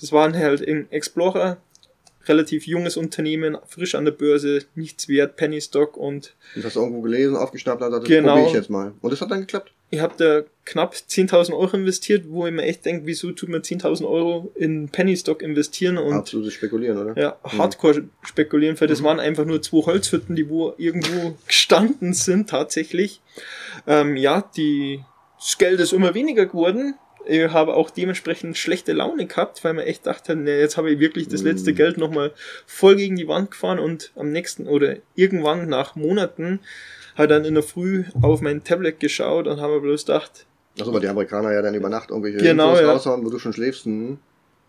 Das 0.00 0.12
waren 0.12 0.34
halt 0.34 0.60
in 0.60 0.90
Explorer, 0.90 1.58
relativ 2.28 2.66
junges 2.66 2.96
Unternehmen, 2.96 3.56
frisch 3.66 3.94
an 3.94 4.04
der 4.04 4.12
Börse, 4.12 4.64
nichts 4.74 5.08
wert, 5.08 5.36
Penny 5.36 5.60
Stock 5.60 5.96
und 5.96 6.34
Und 6.56 6.64
hast 6.64 6.76
du 6.76 6.80
irgendwo 6.80 7.00
gelesen, 7.02 7.36
aufgeschnappt 7.36 7.82
und 7.82 7.90
das 7.90 8.04
Genau. 8.04 8.32
probiere 8.34 8.48
ich 8.48 8.54
jetzt 8.54 8.70
mal. 8.70 8.92
Und 9.00 9.10
das 9.12 9.20
hat 9.20 9.30
dann 9.30 9.40
geklappt. 9.40 9.72
ich 9.90 10.00
habe 10.00 10.14
da 10.18 10.42
knapp 10.66 10.94
10.000 10.94 11.52
Euro 11.56 11.76
investiert, 11.76 12.24
wo 12.28 12.46
ich 12.46 12.52
mir 12.52 12.62
echt 12.64 12.84
denke, 12.84 13.06
wieso 13.06 13.32
tut 13.32 13.48
man 13.48 13.62
10.000 13.62 14.06
Euro 14.06 14.52
in 14.54 14.88
Penny 14.90 15.16
Stock 15.16 15.40
investieren 15.42 15.96
und 15.98 16.12
Absolutes 16.12 16.52
Spekulieren, 16.54 16.98
oder? 16.98 17.18
ja, 17.20 17.36
Hardcore 17.44 18.04
spekulieren, 18.22 18.78
weil 18.80 18.88
das 18.88 19.02
waren 19.02 19.18
einfach 19.20 19.44
nur 19.46 19.62
zwei 19.62 19.86
Holzhütten, 19.86 20.36
die 20.36 20.48
wo 20.48 20.74
irgendwo 20.76 21.36
gestanden 21.46 22.12
sind 22.12 22.50
tatsächlich. 22.50 23.20
Ähm, 23.86 24.16
ja, 24.16 24.42
die, 24.56 25.00
das 25.38 25.56
Geld 25.56 25.80
ist 25.80 25.92
immer 25.94 26.12
weniger 26.14 26.44
geworden. 26.46 26.94
Ich 27.28 27.50
habe 27.52 27.74
auch 27.74 27.90
dementsprechend 27.90 28.56
schlechte 28.56 28.92
Laune 28.92 29.26
gehabt, 29.26 29.62
weil 29.62 29.74
man 29.74 29.84
echt 29.84 30.06
dachte, 30.06 30.34
ne, 30.34 30.58
jetzt 30.58 30.76
habe 30.76 30.90
ich 30.90 30.98
wirklich 30.98 31.28
das 31.28 31.42
letzte 31.42 31.72
Mm. 31.72 31.74
Geld 31.76 31.98
nochmal 31.98 32.32
voll 32.66 32.96
gegen 32.96 33.16
die 33.16 33.28
Wand 33.28 33.50
gefahren 33.50 33.78
und 33.78 34.12
am 34.16 34.32
nächsten 34.32 34.66
oder 34.66 34.96
irgendwann 35.14 35.68
nach 35.68 35.94
Monaten 35.94 36.60
halt 37.16 37.30
dann 37.30 37.44
in 37.44 37.54
der 37.54 37.62
Früh 37.62 38.04
auf 38.22 38.40
mein 38.40 38.64
Tablet 38.64 38.98
geschaut 39.00 39.46
und 39.46 39.60
habe 39.60 39.80
bloß 39.80 40.06
gedacht, 40.06 40.46
Achso, 40.80 40.92
weil 40.92 41.00
die 41.00 41.08
Amerikaner 41.08 41.52
ja 41.52 41.60
dann 41.60 41.74
über 41.74 41.88
Nacht 41.88 42.10
irgendwelche 42.10 42.38
Genau, 42.38 42.70
Infos 42.70 42.80
ja. 42.82 42.92
raushauen, 42.92 43.24
wo 43.26 43.30
du 43.30 43.38
schon 43.38 43.52
schläfst. 43.52 43.84
Hm. 43.84 44.18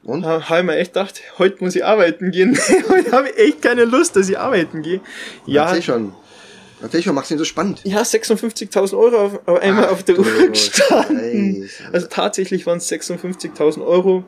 Und? 0.04 0.26
Ha- 0.26 0.50
habe 0.50 0.60
ich 0.62 0.66
mir 0.66 0.76
echt 0.78 0.94
gedacht, 0.94 1.22
heute 1.38 1.64
muss 1.64 1.76
ich 1.76 1.86
arbeiten 1.86 2.32
gehen. 2.32 2.58
heute 2.90 3.12
habe 3.12 3.30
ich 3.30 3.38
echt 3.38 3.62
keine 3.62 3.86
Lust, 3.86 4.16
dass 4.16 4.28
ich 4.30 4.40
arbeiten 4.40 4.82
gehe. 4.82 5.02
Ja, 5.46 5.68
Erzähl 5.68 5.82
schon. 5.84 6.14
Schon, 7.02 7.16
machst 7.16 7.30
du 7.30 7.36
ihn 7.36 7.40
so 7.40 7.46
spannend. 7.46 7.82
ja 7.84 8.02
56.000 8.02 8.98
Euro 8.98 9.18
auf, 9.18 9.40
auf 9.46 9.60
einmal 9.62 9.86
Ach 9.86 9.92
auf 9.92 10.04
der 10.04 10.18
Uhr 10.18 10.26
gestanden. 10.48 11.68
Scheiße. 11.68 11.94
Also 11.94 12.08
tatsächlich 12.08 12.66
waren 12.66 12.78
es 12.78 12.92
56.000 12.92 13.86
Euro. 13.86 14.24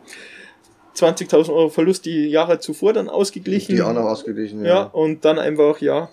20.000 0.96 1.50
Euro 1.50 1.70
Verlust 1.70 2.06
die 2.06 2.28
Jahre 2.28 2.60
zuvor 2.60 2.94
dann 2.94 3.08
ausgeglichen. 3.08 3.76
Die 3.76 3.82
auch 3.82 3.94
noch 3.94 4.04
ausgeglichen, 4.04 4.66
ja. 4.66 4.68
ja. 4.68 4.82
und 4.84 5.24
dann 5.24 5.40
einfach, 5.40 5.80
ja, 5.80 6.10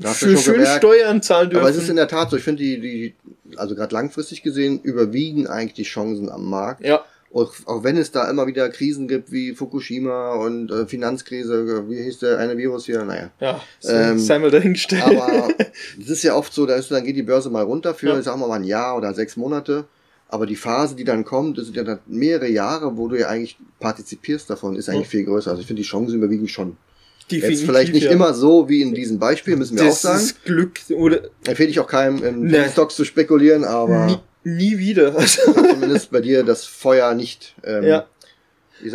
schon 0.00 0.36
schön 0.36 0.54
gemerkt. 0.54 0.78
Steuern 0.78 1.22
zahlen 1.22 1.50
dürfen. 1.50 1.62
Aber 1.62 1.70
es 1.70 1.76
ist 1.76 1.88
in 1.88 1.96
der 1.96 2.08
Tat 2.08 2.30
so, 2.30 2.36
ich 2.36 2.42
finde 2.42 2.62
die, 2.62 2.80
die, 2.80 3.14
also 3.56 3.74
gerade 3.74 3.94
langfristig 3.94 4.42
gesehen, 4.42 4.80
überwiegen 4.82 5.46
eigentlich 5.46 5.74
die 5.74 5.82
Chancen 5.84 6.28
am 6.30 6.48
Markt. 6.48 6.84
ja, 6.84 7.04
Auch, 7.34 7.54
auch 7.64 7.82
wenn 7.82 7.96
es 7.96 8.10
da 8.12 8.28
immer 8.30 8.46
wieder 8.46 8.68
Krisen 8.68 9.08
gibt, 9.08 9.32
wie 9.32 9.54
Fukushima 9.54 10.34
und 10.34 10.70
äh, 10.70 10.86
Finanzkrise, 10.86 11.88
wie 11.88 12.02
hieß 12.02 12.18
der 12.18 12.38
eine 12.38 12.58
Virus 12.58 12.84
hier, 12.86 13.04
naja. 13.04 13.30
ja, 13.40 13.60
Ähm, 13.84 14.26
mal 14.26 14.50
dahingestellt. 14.50 15.02
Aber 15.02 15.48
es 16.00 16.10
ist 16.10 16.22
ja 16.24 16.34
oft 16.36 16.52
so, 16.52 16.66
da 16.66 16.74
ist, 16.74 16.90
dann 16.90 17.04
geht 17.04 17.16
die 17.16 17.22
Börse 17.22 17.48
mal 17.48 17.62
runter 17.64 17.94
für, 17.94 18.08
Ja. 18.08 18.20
sagen 18.22 18.40
wir 18.40 18.48
mal, 18.48 18.56
ein 18.56 18.64
Jahr 18.64 18.96
oder 18.98 19.14
sechs 19.14 19.36
Monate. 19.36 19.86
Aber 20.28 20.46
die 20.46 20.56
Phase, 20.56 20.94
die 20.94 21.04
dann 21.04 21.24
kommt, 21.24 21.58
das 21.58 21.66
sind 21.66 21.76
ja 21.76 21.84
dann 21.84 21.98
mehrere 22.06 22.48
Jahre, 22.48 22.96
wo 22.96 23.08
du 23.08 23.18
ja 23.18 23.28
eigentlich 23.28 23.56
partizipierst 23.80 24.48
davon, 24.50 24.76
ist 24.76 24.88
eigentlich 24.88 25.06
Ja. 25.06 25.10
viel 25.10 25.24
größer. 25.24 25.50
Also 25.50 25.60
ich 25.62 25.66
finde, 25.66 25.82
die 25.82 25.88
Chancen 25.88 26.14
überwiegen 26.16 26.48
schon. 26.48 26.76
Definitiv, 27.30 27.60
Jetzt 27.60 27.66
vielleicht 27.66 27.92
nicht 27.94 28.04
ja. 28.04 28.10
immer 28.10 28.34
so 28.34 28.68
wie 28.68 28.82
in 28.82 28.94
diesem 28.94 29.18
Beispiel, 29.18 29.56
müssen 29.56 29.76
wir 29.76 29.84
auch 29.84 29.88
das 29.88 30.02
sagen. 30.02 30.20
ist 30.20 30.44
Glück 30.44 30.80
oder 30.94 31.20
Empfehle 31.46 31.70
ich 31.70 31.80
auch 31.80 31.86
keinem, 31.86 32.22
in 32.22 32.42
Nee. 32.46 32.68
Stocks 32.70 32.96
zu 32.96 33.04
spekulieren, 33.04 33.64
aber 33.64 34.22
nie, 34.44 34.78
wieder. 34.78 35.14
Also, 35.16 35.52
zumindest 35.52 36.10
bei 36.10 36.20
dir 36.20 36.42
das 36.44 36.64
Feuer 36.64 37.14
nicht, 37.14 37.54
ähm, 37.64 37.84
ja. 37.84 38.06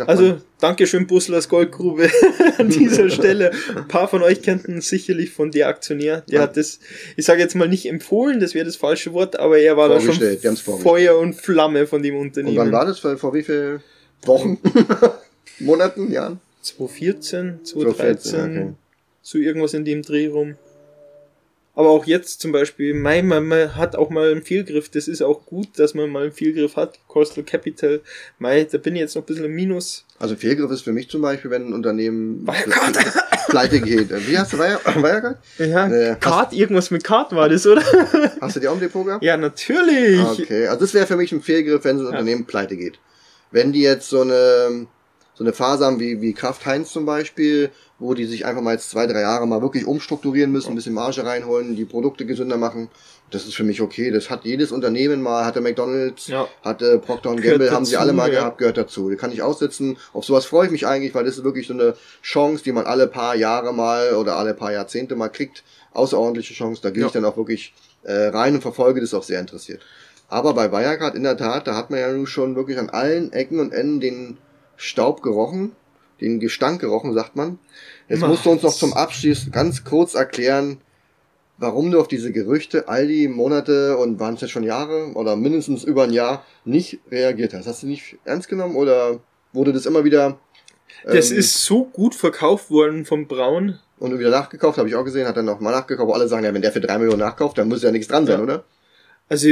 Also, 0.06 0.22
man? 0.24 0.42
Dankeschön, 0.60 1.06
Buslers 1.06 1.48
Goldgrube 1.48 2.10
an 2.58 2.68
dieser 2.68 3.08
Stelle. 3.08 3.52
Ein 3.74 3.88
paar 3.88 4.06
von 4.08 4.22
euch 4.22 4.42
kennten 4.42 4.82
sicherlich 4.82 5.30
von 5.30 5.50
der 5.50 5.68
Aktionär. 5.68 6.22
Der 6.28 6.34
Ja. 6.36 6.42
hat 6.42 6.58
das, 6.58 6.78
ich 7.16 7.24
sage 7.24 7.40
jetzt 7.40 7.54
mal 7.54 7.68
nicht 7.68 7.86
empfohlen, 7.86 8.38
das 8.38 8.52
wäre 8.54 8.66
das 8.66 8.76
falsche 8.76 9.14
Wort, 9.14 9.38
aber 9.38 9.58
er 9.58 9.78
war 9.78 9.88
da 9.88 9.98
schon. 10.00 10.14
Feuer 10.80 11.16
und 11.18 11.34
Flamme 11.34 11.86
von 11.86 12.02
dem 12.02 12.16
Und 12.16 12.20
Unternehmen. 12.28 12.56
wann 12.58 12.72
war 12.72 12.84
das? 12.84 12.98
Vor, 12.98 13.32
wie 13.32 13.42
viel 13.42 13.80
Wochen? 14.26 14.58
Monaten? 15.58 16.12
Jahren? 16.12 16.40
2014, 16.60 17.60
2014, 17.64 17.64
2013, 17.64 18.58
okay. 18.62 18.72
so 19.22 19.38
irgendwas 19.38 19.72
in 19.74 19.84
dem 19.86 20.02
Dreh 20.02 20.26
rum. 20.26 20.56
Aber 21.78 21.90
auch 21.90 22.06
jetzt 22.06 22.40
zum 22.40 22.50
Beispiel, 22.50 22.92
mein, 22.92 23.28
man, 23.28 23.46
man 23.46 23.76
hat 23.76 23.94
auch 23.94 24.10
mal 24.10 24.32
einen 24.32 24.42
Fehlgriff. 24.42 24.88
Das 24.88 25.06
ist 25.06 25.22
auch 25.22 25.46
gut, 25.46 25.78
dass 25.78 25.94
man 25.94 26.10
mal 26.10 26.24
einen 26.24 26.32
Fehlgriff 26.32 26.74
hat. 26.74 26.98
Coastal 27.06 27.44
Capital, 27.44 28.00
mei, 28.40 28.64
da 28.64 28.78
bin 28.78 28.96
ich 28.96 29.00
jetzt 29.02 29.14
noch 29.14 29.22
ein 29.22 29.26
bisschen 29.26 29.44
im 29.44 29.52
Minus. 29.54 30.04
Also 30.18 30.34
Fehlgriff 30.34 30.72
ist 30.72 30.80
für 30.82 30.92
mich 30.92 31.08
zum 31.08 31.22
Beispiel, 31.22 31.52
wenn 31.52 31.68
ein 31.68 31.72
Unternehmen 31.72 32.44
Wirecard. 32.44 32.98
pleite 33.48 33.80
geht. 33.80 34.10
Wie 34.28 34.36
hast 34.36 34.52
du 34.54 34.58
Wire- 34.58 34.80
Wirecard? 34.84 35.38
Ja, 35.58 35.86
Nee, 35.86 36.16
Card, 36.18 36.52
irgendwas 36.52 36.90
mit 36.90 37.04
Card 37.04 37.32
war 37.36 37.48
das, 37.48 37.64
oder? 37.64 37.82
Hast 38.40 38.56
du 38.56 38.60
die 38.60 38.66
auch 38.66 38.74
im 38.74 38.80
Depot 38.80 39.06
gehabt? 39.06 39.22
ja, 39.22 39.36
natürlich. 39.36 40.20
Okay, 40.20 40.66
also 40.66 40.80
das 40.80 40.94
wäre 40.94 41.06
für 41.06 41.16
mich 41.16 41.30
ein 41.30 41.42
Fehlgriff, 41.42 41.84
wenn 41.84 41.98
so 41.98 42.06
ein 42.06 42.12
Ja. 42.12 42.18
Unternehmen 42.18 42.44
pleite 42.44 42.76
geht. 42.76 42.98
Wenn 43.52 43.72
die 43.72 43.82
jetzt 43.82 44.08
so 44.10 44.22
eine 44.22 44.88
so 45.38 45.44
eine 45.44 45.52
Phase 45.52 45.84
haben 45.86 46.00
wie, 46.00 46.20
wie 46.20 46.32
Kraft 46.32 46.66
Heinz 46.66 46.92
zum 46.92 47.06
Beispiel, 47.06 47.70
wo 48.00 48.12
die 48.14 48.24
sich 48.24 48.44
einfach 48.44 48.60
mal 48.60 48.72
jetzt 48.72 48.90
zwei, 48.90 49.06
drei 49.06 49.20
Jahre 49.20 49.46
mal 49.46 49.62
wirklich 49.62 49.86
umstrukturieren 49.86 50.50
müssen, 50.50 50.70
ein 50.70 50.74
bisschen 50.74 50.94
Marge 50.94 51.24
reinholen, 51.24 51.76
die 51.76 51.84
Produkte 51.84 52.26
gesünder 52.26 52.56
machen, 52.56 52.88
das 53.30 53.46
ist 53.46 53.54
für 53.54 53.62
mich 53.62 53.80
okay. 53.80 54.10
Das 54.10 54.30
hat 54.30 54.44
jedes 54.44 54.72
Unternehmen 54.72 55.22
mal, 55.22 55.44
hatte 55.44 55.60
McDonalds, 55.60 56.26
Ja. 56.26 56.48
hatte 56.64 56.98
Procter 56.98 57.36
Gamble, 57.36 57.70
haben 57.70 57.84
sie 57.84 57.92
dazu, 57.92 58.02
alle 58.02 58.12
mal 58.14 58.32
ja. 58.32 58.40
gehabt, 58.40 58.58
gehört 58.58 58.78
dazu. 58.78 59.10
Die 59.10 59.16
kann 59.16 59.30
ich 59.30 59.40
aussitzen. 59.42 59.96
Auf 60.12 60.24
sowas 60.24 60.44
freue 60.44 60.66
ich 60.66 60.72
mich 60.72 60.86
eigentlich, 60.88 61.14
weil 61.14 61.24
das 61.24 61.38
ist 61.38 61.44
wirklich 61.44 61.68
so 61.68 61.74
eine 61.74 61.94
Chance, 62.22 62.64
die 62.64 62.72
man 62.72 62.86
alle 62.86 63.06
paar 63.06 63.36
Jahre 63.36 63.72
mal 63.72 64.14
oder 64.14 64.36
alle 64.36 64.54
paar 64.54 64.72
Jahrzehnte 64.72 65.14
mal 65.14 65.28
kriegt. 65.28 65.62
Außerordentliche 65.92 66.54
Chance, 66.54 66.80
da 66.82 66.90
gehe 66.90 67.02
Ja. 67.02 67.06
ich 67.06 67.12
dann 67.12 67.24
auch 67.24 67.36
wirklich 67.36 67.74
äh, 68.02 68.12
rein 68.28 68.54
und 68.54 68.62
verfolge 68.62 69.00
das 69.00 69.14
auch 69.14 69.22
sehr 69.22 69.38
interessiert. 69.38 69.82
Aber 70.28 70.52
bei 70.54 70.72
Wirecard 70.72 71.14
in 71.14 71.22
der 71.22 71.36
Tat, 71.36 71.66
da 71.68 71.76
hat 71.76 71.90
man 71.90 72.00
ja 72.00 72.10
nun 72.12 72.26
schon 72.26 72.56
wirklich 72.56 72.78
an 72.78 72.90
allen 72.90 73.32
Ecken 73.32 73.60
und 73.60 73.72
Enden 73.72 74.00
den 74.00 74.38
Staub 74.78 75.20
gerochen, 75.22 75.72
den 76.20 76.40
Gestank 76.40 76.80
gerochen, 76.80 77.12
sagt 77.12 77.36
man. 77.36 77.58
Jetzt 78.08 78.20
Ma- 78.20 78.28
musst 78.28 78.46
du 78.46 78.50
uns 78.50 78.62
noch 78.62 78.72
zum 78.74 78.94
Abschluss 78.94 79.48
ganz 79.52 79.84
kurz 79.84 80.14
erklären, 80.14 80.78
warum 81.58 81.90
du 81.90 82.00
auf 82.00 82.08
diese 82.08 82.32
Gerüchte 82.32 82.88
all 82.88 83.06
die 83.06 83.28
Monate 83.28 83.98
und 83.98 84.18
waren 84.18 84.34
es 84.34 84.40
jetzt 84.40 84.50
schon 84.52 84.62
Jahre 84.62 85.12
oder 85.14 85.36
mindestens 85.36 85.84
über 85.84 86.04
ein 86.04 86.12
Jahr 86.12 86.44
nicht 86.64 87.00
reagiert 87.10 87.52
hast. 87.52 87.66
Hast 87.66 87.82
du 87.82 87.86
nicht 87.88 88.16
ernst 88.24 88.48
genommen 88.48 88.76
oder 88.76 89.20
wurde 89.52 89.72
das 89.72 89.84
immer 89.86 90.04
wieder 90.04 90.38
Das 91.04 91.30
ähm, 91.30 91.38
ist 91.38 91.64
so 91.64 91.84
gut 91.84 92.14
verkauft 92.14 92.70
worden 92.70 93.04
vom 93.04 93.26
Braun. 93.26 93.78
und 93.98 94.16
wieder 94.18 94.30
nachgekauft, 94.30 94.78
habe 94.78 94.88
ich 94.88 94.94
auch 94.94 95.04
gesehen, 95.04 95.26
hat 95.26 95.36
dann 95.36 95.44
noch 95.46 95.58
mal 95.60 95.72
nachgekauft, 95.72 96.08
wo 96.08 96.12
alle 96.12 96.28
sagen, 96.28 96.44
ja, 96.44 96.54
wenn 96.54 96.62
der 96.62 96.70
für 96.72 96.80
drei 96.80 96.98
Millionen 96.98 97.18
nachkauft, 97.20 97.58
dann 97.58 97.68
muss 97.68 97.82
ja 97.82 97.90
nichts 97.90 98.06
dran 98.06 98.26
sein, 98.26 98.38
Ja. 98.38 98.42
oder? 98.44 98.64
Also, 99.28 99.48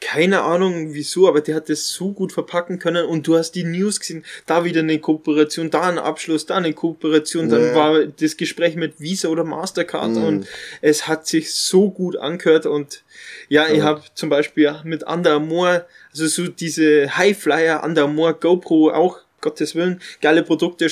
keine 0.00 0.40
Ahnung 0.42 0.94
wieso, 0.94 1.28
aber 1.28 1.42
der 1.42 1.54
hat 1.56 1.68
das 1.68 1.90
so 1.90 2.12
gut 2.12 2.32
verpacken 2.32 2.78
können 2.78 3.04
und 3.04 3.26
du 3.26 3.36
hast 3.36 3.52
die 3.52 3.64
News 3.64 4.00
gesehen, 4.00 4.24
da 4.46 4.64
wieder 4.64 4.80
eine 4.80 4.98
Kooperation, 4.98 5.70
da 5.70 5.82
ein 5.82 5.98
Abschluss, 5.98 6.46
da 6.46 6.56
eine 6.56 6.72
Kooperation, 6.72 7.48
dann 7.50 7.60
Ja. 7.68 7.74
war 7.74 8.04
das 8.06 8.36
Gespräch 8.38 8.76
mit 8.76 8.98
Visa 8.98 9.28
oder 9.28 9.44
Mastercard 9.44 10.12
Mhm. 10.16 10.22
und 10.24 10.46
es 10.80 11.06
hat 11.06 11.26
sich 11.26 11.52
so 11.54 11.90
gut 11.90 12.16
angehört 12.16 12.64
und 12.64 13.04
ja, 13.50 13.68
ich 13.68 13.78
Ja. 13.78 13.84
habe 13.84 14.02
zum 14.14 14.30
Beispiel 14.30 14.74
mit 14.84 15.02
Under 15.06 15.32
Armour, 15.34 15.84
also 16.10 16.26
so 16.26 16.48
diese 16.48 17.16
Highflyer, 17.18 17.84
Under 17.84 18.02
Armour, 18.04 18.32
GoPro 18.40 18.90
auch, 18.92 19.18
Gottes 19.42 19.74
Willen, 19.74 20.00
geile 20.22 20.42
Produkte, 20.42 20.88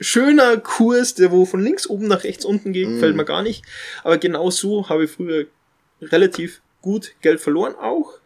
schöner 0.00 0.56
Kurs, 0.56 1.14
der 1.14 1.30
wo 1.30 1.44
von 1.44 1.62
links 1.62 1.86
oben 1.86 2.08
nach 2.08 2.24
rechts 2.24 2.44
unten 2.44 2.72
geht, 2.72 2.88
Mhm. 2.88 2.98
fällt 3.00 3.16
mir 3.16 3.24
gar 3.24 3.42
nicht. 3.42 3.64
Aber 4.02 4.18
genau 4.18 4.50
so 4.50 4.88
habe 4.88 5.04
ich 5.04 5.10
früher 5.10 5.46
relativ 6.00 6.60
gut 6.82 7.14
Geld 7.22 7.40
verloren 7.40 7.74
auch. 7.74 8.18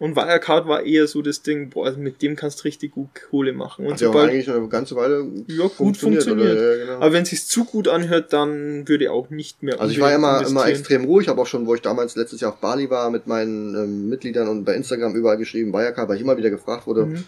Und 0.00 0.14
Wirecard 0.14 0.68
war 0.68 0.84
eher 0.84 1.08
so 1.08 1.22
das 1.22 1.42
Ding, 1.42 1.70
boah, 1.70 1.86
also 1.86 1.98
mit 1.98 2.22
dem 2.22 2.36
kannst 2.36 2.60
du 2.60 2.64
richtig 2.64 2.92
gut 2.92 3.08
Kohle 3.30 3.52
machen. 3.52 3.84
Und 3.84 3.94
Hat 3.94 4.00
ja 4.00 4.06
sobald, 4.06 4.30
eigentlich 4.30 4.48
eine 4.48 4.68
ganze 4.68 4.94
Weile 4.94 5.26
ja, 5.48 5.66
gut 5.66 5.96
funktioniert. 5.96 6.54
Oder, 6.54 6.76
ja, 6.78 6.84
genau. 6.84 7.00
Aber 7.00 7.12
wenn 7.12 7.24
es 7.24 7.30
sich 7.30 7.46
zu 7.46 7.64
gut 7.64 7.88
anhört, 7.88 8.32
dann 8.32 8.86
würde 8.86 9.04
ich 9.04 9.10
auch 9.10 9.28
nicht 9.30 9.64
mehr. 9.64 9.80
Also 9.80 9.92
ich 9.92 10.00
war 10.00 10.14
immer, 10.14 10.34
unbedingt 10.34 10.50
immer 10.50 10.60
investieren. 10.60 10.78
extrem 11.00 11.04
ruhig, 11.04 11.26
habe 11.26 11.40
auch 11.40 11.48
schon, 11.48 11.66
wo 11.66 11.74
ich 11.74 11.80
damals 11.82 12.14
letztes 12.14 12.40
Jahr 12.40 12.52
auf 12.52 12.60
Bali 12.60 12.88
war, 12.90 13.10
mit 13.10 13.26
meinen 13.26 13.74
ähm, 13.74 14.08
Mitgliedern 14.08 14.46
und 14.46 14.64
bei 14.64 14.74
Instagram 14.74 15.16
überall 15.16 15.36
geschrieben, 15.36 15.72
Wirecard, 15.72 16.08
weil 16.08 16.14
ich 16.14 16.22
immer 16.22 16.36
wieder 16.36 16.50
gefragt 16.50 16.86
wurde, 16.86 17.06
Mhm. 17.06 17.24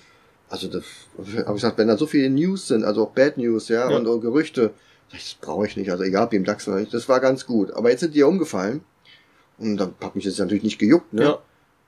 also 0.48 0.68
das 0.68 0.84
habe 1.18 1.28
ich 1.28 1.54
gesagt, 1.54 1.76
wenn 1.76 1.88
da 1.88 1.96
so 1.96 2.06
viele 2.06 2.30
News 2.30 2.68
sind, 2.68 2.84
also 2.84 3.02
auch 3.02 3.10
Bad 3.10 3.36
News, 3.36 3.68
ja, 3.68 3.90
Ja. 3.90 3.96
Und, 3.96 4.06
und 4.06 4.20
Gerüchte, 4.20 4.70
das 5.10 5.34
brauche 5.40 5.66
ich 5.66 5.76
nicht, 5.76 5.90
also 5.90 6.04
egal, 6.04 6.28
die 6.30 6.36
im 6.36 6.44
DAX 6.44 6.70
das 6.92 7.08
war 7.08 7.18
ganz 7.18 7.46
gut. 7.46 7.72
Aber 7.72 7.90
jetzt 7.90 7.98
sind 7.98 8.14
die 8.14 8.20
ja 8.20 8.26
umgefallen 8.26 8.82
und 9.60 9.76
dann 9.76 9.94
hat 10.00 10.16
mich 10.16 10.24
das 10.24 10.38
natürlich 10.38 10.64
nicht 10.64 10.78
gejuckt, 10.78 11.12
ne? 11.12 11.22
Ja. 11.22 11.38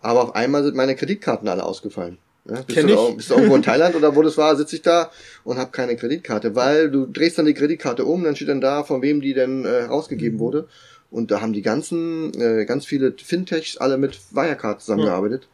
Aber 0.00 0.22
auf 0.22 0.34
einmal 0.34 0.64
sind 0.64 0.76
meine 0.76 0.96
Kreditkarten 0.96 1.48
alle 1.48 1.64
ausgefallen. 1.64 2.18
Ja, 2.44 2.60
bist, 2.60 2.68
Kenn 2.68 2.88
du 2.88 2.94
ich. 2.94 2.98
da, 2.98 3.10
bist 3.14 3.30
du 3.30 3.34
irgendwo 3.34 3.56
in 3.56 3.62
Thailand 3.62 3.94
oder 3.94 4.16
wo 4.16 4.22
das 4.22 4.36
war, 4.36 4.56
sitze 4.56 4.76
ich 4.76 4.82
da 4.82 5.10
und 5.44 5.58
habe 5.58 5.70
keine 5.70 5.96
Kreditkarte, 5.96 6.56
weil 6.56 6.90
du 6.90 7.06
drehst 7.06 7.38
dann 7.38 7.46
die 7.46 7.54
Kreditkarte 7.54 8.04
um, 8.04 8.24
dann 8.24 8.34
steht 8.34 8.48
dann 8.48 8.60
da, 8.60 8.82
von 8.82 9.00
wem 9.00 9.20
die 9.20 9.32
denn 9.32 9.64
äh, 9.64 9.82
herausgegeben 9.82 10.38
wurde. 10.40 10.68
Und 11.10 11.30
da 11.30 11.40
haben 11.40 11.52
die 11.52 11.62
ganzen, 11.62 12.32
äh, 12.40 12.64
ganz 12.64 12.84
viele 12.84 13.12
Fintechs 13.12 13.76
alle 13.76 13.96
mit 13.96 14.18
Wirecard 14.32 14.80
zusammengearbeitet. 14.80 15.46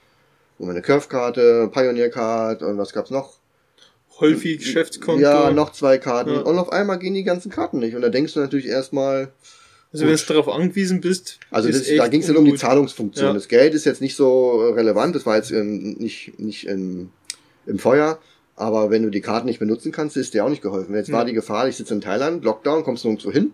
Und 0.59 0.69
meine 0.69 0.83
Curve-Karte, 0.83 1.69
Pioneer-Card 1.73 2.63
und 2.63 2.79
was 2.79 2.93
gab's 2.93 3.11
noch? 3.11 3.39
Häufig 4.21 4.59
Geschäftskonto. 4.59 5.21
Ja, 5.21 5.51
noch 5.51 5.73
zwei 5.73 5.99
Karten. 5.99 6.31
Ja. 6.31 6.41
Und 6.41 6.59
auf 6.59 6.73
einmal 6.73 6.99
gehen 6.99 7.15
die 7.15 7.23
ganzen 7.23 7.51
Karten 7.51 7.79
nicht. 7.81 7.95
Und 7.95 8.03
da 8.03 8.09
denkst 8.09 8.35
du 8.35 8.41
natürlich 8.41 8.67
erstmal, 8.67 9.33
Also 9.93 10.07
wenn 10.07 10.15
du 10.17 10.23
darauf 10.27 10.49
angewiesen 10.49 11.01
bist, 11.01 11.39
also 11.51 11.69
das, 11.71 11.87
da 11.87 12.09
ging 12.09 12.21
es 12.21 12.27
dann 12.27 12.37
um 12.37 12.45
die. 12.45 12.55
Zahlungsfunktion. 12.55 13.27
Ja. 13.29 13.33
Das 13.33 13.49
Geld 13.49 13.73
ist 13.75 13.87
jetzt 13.87 14.01
nicht 14.03 14.17
so 14.17 14.69
relevant, 14.71 15.15
das 15.17 15.25
war 15.25 15.37
jetzt 15.37 15.51
ähm, 15.51 15.97
nicht, 15.99 16.39
nicht 16.39 16.67
im, 16.67 17.11
im 17.67 17.79
Feuer. 17.79 18.19
Aber 18.55 18.91
wenn 18.91 19.03
du 19.05 19.11
die 19.11 19.21
Karten 19.21 19.47
nicht 19.47 19.61
benutzen 19.61 19.93
kannst, 19.93 20.17
ist 20.17 20.35
dir 20.35 20.45
auch 20.45 20.49
nicht 20.51 20.63
geholfen. 20.63 20.95
Jetzt 20.95 21.13
war 21.13 21.21
Ja. 21.21 21.25
die 21.27 21.33
Gefahr, 21.33 21.69
ich 21.69 21.77
sitze 21.77 21.95
in 21.95 22.01
Thailand, 22.01 22.45
Lockdown, 22.45 22.83
kommst 22.83 23.05
du 23.05 23.09
nirgendwo 23.09 23.31
hin. 23.31 23.53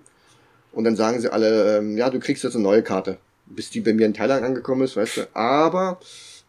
Und 0.72 0.84
dann 0.84 0.96
sagen 0.96 1.20
sie 1.20 1.30
alle, 1.32 1.78
ähm, 1.78 1.96
ja, 1.96 2.10
du 2.10 2.18
kriegst 2.18 2.42
jetzt 2.42 2.54
eine 2.54 2.64
neue 2.64 2.82
Karte. 2.82 3.18
Bis 3.46 3.70
die 3.70 3.80
bei 3.80 3.92
mir 3.92 4.06
in 4.06 4.14
Thailand 4.14 4.42
angekommen 4.44 4.82
ist, 4.82 4.96
weißt 4.96 5.16
du. 5.18 5.20
Aber 5.36 6.00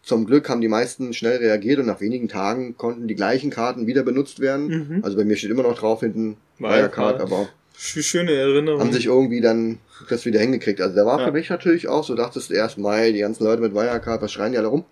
zum 0.02 0.24
Glück 0.24 0.48
haben 0.48 0.62
die 0.62 0.68
meisten 0.68 1.12
schnell 1.12 1.36
reagiert 1.36 1.78
und 1.78 1.86
nach 1.86 2.00
wenigen 2.00 2.28
Tagen 2.28 2.76
konnten 2.78 3.06
die 3.08 3.14
gleichen 3.14 3.50
Karten 3.50 3.86
wieder 3.86 4.02
benutzt 4.02 4.40
werden. 4.40 4.66
Mhm. 4.96 5.04
Also 5.04 5.16
bei 5.18 5.24
mir 5.24 5.36
steht 5.36 5.50
immer 5.50 5.62
noch 5.62 5.78
drauf 5.78 6.00
hinten 6.00 6.38
Wirecard. 6.58 7.20
Aber 7.20 7.48
Schöne 7.78 8.32
Erinnerung. 8.32 8.80
haben 8.80 8.92
sich 8.92 9.06
irgendwie 9.06 9.40
dann 9.40 9.78
das 10.08 10.24
wieder 10.24 10.40
hingekriegt. 10.40 10.80
Also 10.80 10.96
da 10.96 11.04
war 11.06 11.20
Ja. 11.20 11.26
für 11.26 11.32
mich 11.32 11.50
natürlich 11.50 11.88
auch 11.88 12.04
so, 12.04 12.14
dachtest 12.14 12.50
du 12.50 12.54
erst 12.54 12.78
mal, 12.78 13.12
die 13.12 13.20
ganzen 13.20 13.44
Leute 13.44 13.60
mit 13.62 13.74
Wirecard, 13.74 14.22
was 14.22 14.32
schreien 14.32 14.52
die 14.52 14.58
alle 14.58 14.68
rum? 14.68 14.84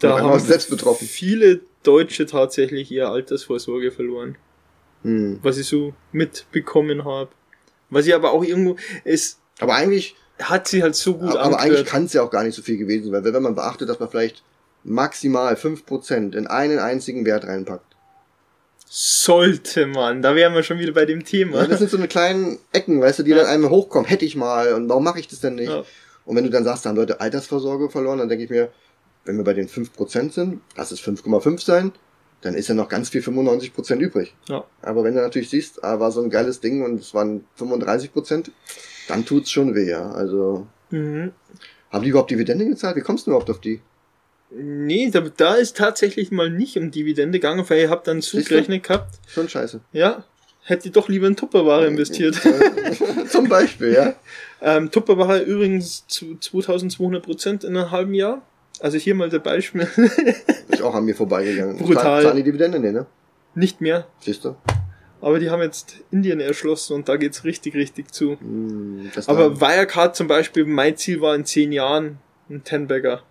da 0.00 0.20
haben 0.20 0.38
selbst 0.40 0.68
betroffen. 0.68 1.08
viele 1.08 1.60
Deutsche 1.82 2.26
tatsächlich 2.26 2.90
ihre 2.90 3.08
Altersvorsorge 3.08 3.90
verloren. 3.90 4.36
Hm. 5.02 5.38
Was 5.42 5.56
ich 5.56 5.66
so 5.66 5.94
mitbekommen 6.12 7.04
habe. 7.04 7.30
Was 7.88 8.06
ich 8.06 8.14
aber 8.14 8.32
auch 8.32 8.44
irgendwo, 8.44 8.76
es 9.04 9.38
Aber 9.60 9.74
eigentlich, 9.74 10.14
hat 10.38 10.68
sie 10.68 10.82
halt 10.82 10.94
so 10.94 11.14
gut 11.14 11.30
aber, 11.30 11.40
aber 11.42 11.60
eigentlich 11.60 11.86
kann 11.86 12.04
es 12.04 12.12
ja 12.12 12.22
auch 12.22 12.30
gar 12.30 12.42
nicht 12.44 12.54
so 12.54 12.60
viel 12.62 12.76
gewesen 12.76 13.04
sein, 13.10 13.24
weil 13.24 13.32
wenn 13.32 13.42
man 13.42 13.54
beachtet, 13.54 13.88
dass 13.88 13.98
man 14.00 14.10
vielleicht 14.10 14.42
maximal 14.84 15.54
5% 15.54 16.36
in 16.36 16.46
einen 16.46 16.78
einzigen 16.78 17.24
Wert 17.24 17.44
reinpackt. 17.44 17.95
Sollte 18.88 19.86
man, 19.86 20.22
da 20.22 20.34
wären 20.36 20.54
wir 20.54 20.62
schon 20.62 20.78
wieder 20.78 20.92
bei 20.92 21.04
dem 21.06 21.24
Thema. 21.24 21.58
Ja, 21.58 21.66
das 21.66 21.80
sind 21.80 21.90
so 21.90 21.96
eine 21.96 22.06
kleinen 22.08 22.58
Ecken, 22.72 23.00
weißt 23.00 23.18
du, 23.18 23.22
die 23.24 23.32
Ja. 23.32 23.38
dann 23.38 23.46
einem 23.46 23.68
hochkommen. 23.70 24.08
Hätte 24.08 24.24
ich 24.24 24.36
mal 24.36 24.72
und 24.74 24.88
warum 24.88 25.02
mache 25.04 25.18
ich 25.18 25.26
das 25.28 25.40
denn 25.40 25.56
nicht? 25.56 25.68
Ja. 25.70 25.82
Und 26.24 26.36
wenn 26.36 26.44
du 26.44 26.50
dann 26.50 26.64
sagst, 26.64 26.84
da 26.84 26.90
haben 26.90 26.96
Leute 26.96 27.20
Altersvorsorge 27.20 27.90
verloren, 27.90 28.18
dann 28.18 28.28
denke 28.28 28.44
ich 28.44 28.50
mir, 28.50 28.70
wenn 29.24 29.36
wir 29.36 29.44
bei 29.44 29.54
den 29.54 29.68
5% 29.68 30.32
sind, 30.32 30.60
lass 30.76 30.92
es 30.92 31.00
5,5 31.00 31.60
sein, 31.64 31.92
dann 32.42 32.54
ist 32.54 32.68
ja 32.68 32.74
noch 32.74 32.88
ganz 32.88 33.08
viel 33.08 33.22
95% 33.22 33.96
übrig. 33.98 34.34
Ja. 34.48 34.64
Aber 34.82 35.02
wenn 35.02 35.14
du 35.16 35.20
natürlich 35.20 35.50
siehst, 35.50 35.82
ah, 35.82 35.98
war 35.98 36.12
so 36.12 36.22
ein 36.22 36.30
geiles 36.30 36.60
Ding 36.60 36.84
und 36.84 37.00
es 37.00 37.12
waren 37.12 37.44
35%, 37.58 38.50
dann 39.08 39.24
tut's 39.24 39.50
schon 39.50 39.74
weh, 39.74 39.88
ja. 39.90 40.10
Also, 40.12 40.66
Mhm. 40.90 41.32
haben 41.90 42.04
die 42.04 42.10
überhaupt 42.10 42.30
Dividende 42.30 42.64
gezahlt? 42.66 42.94
Wie 42.96 43.00
kommst 43.00 43.26
du 43.26 43.30
überhaupt 43.32 43.50
auf 43.50 43.60
die? 43.60 43.80
Nee, 44.50 45.10
da, 45.10 45.20
da 45.20 45.54
ist 45.54 45.76
tatsächlich 45.76 46.30
mal 46.30 46.50
nicht 46.50 46.76
um 46.76 46.90
Dividende 46.90 47.38
gegangen, 47.38 47.64
weil 47.68 47.80
ihr 47.80 47.90
habt 47.90 48.06
dann 48.06 48.22
zugerechnet 48.22 48.84
gehabt. 48.84 49.18
Schon 49.26 49.48
scheiße. 49.48 49.80
Ja, 49.92 50.24
hätte 50.62 50.86
ich 50.88 50.92
doch 50.92 51.08
lieber 51.08 51.26
in 51.26 51.36
Tupperware 51.36 51.86
investiert. 51.86 52.40
Zum 53.28 53.48
Beispiel, 53.48 53.92
ja. 53.92 54.14
ähm, 54.62 54.90
Tupperware 54.90 55.40
übrigens 55.42 56.06
zu 56.06 56.36
2200 56.38 57.22
Prozent 57.24 57.64
in 57.64 57.76
einem 57.76 57.90
halben 57.90 58.14
Jahr. 58.14 58.42
Also 58.80 58.98
hier 58.98 59.14
mal 59.14 59.30
der 59.30 59.38
Beispiel. 59.38 59.88
Ist 60.68 60.82
auch 60.82 60.94
an 60.94 61.04
mir 61.04 61.14
vorbeigegangen. 61.16 61.78
Brutal. 61.78 62.22
Zahlen- 62.22 62.36
die 62.36 62.42
Dividende? 62.42 62.78
Nee, 62.78 62.92
ne? 62.92 63.06
nicht 63.56 63.80
mehr. 63.80 64.06
Siehst 64.20 64.44
du? 64.44 64.54
Aber 65.20 65.38
die 65.40 65.50
haben 65.50 65.62
jetzt 65.62 65.96
Indien 66.12 66.40
erschlossen 66.40 66.92
und 66.92 67.08
da 67.08 67.16
geht's 67.16 67.44
richtig, 67.44 67.74
richtig 67.74 68.12
zu. 68.12 68.36
Das 69.14 69.28
Aber 69.28 69.60
Wirecard 69.60 70.14
zum 70.14 70.28
Beispiel, 70.28 70.66
mein 70.66 70.96
Ziel 70.96 71.20
war 71.20 71.34
in 71.34 71.44
zehn 71.44 71.72
Jahren 71.72 72.18
ein 72.50 72.62
Tenbagger. 72.62 73.22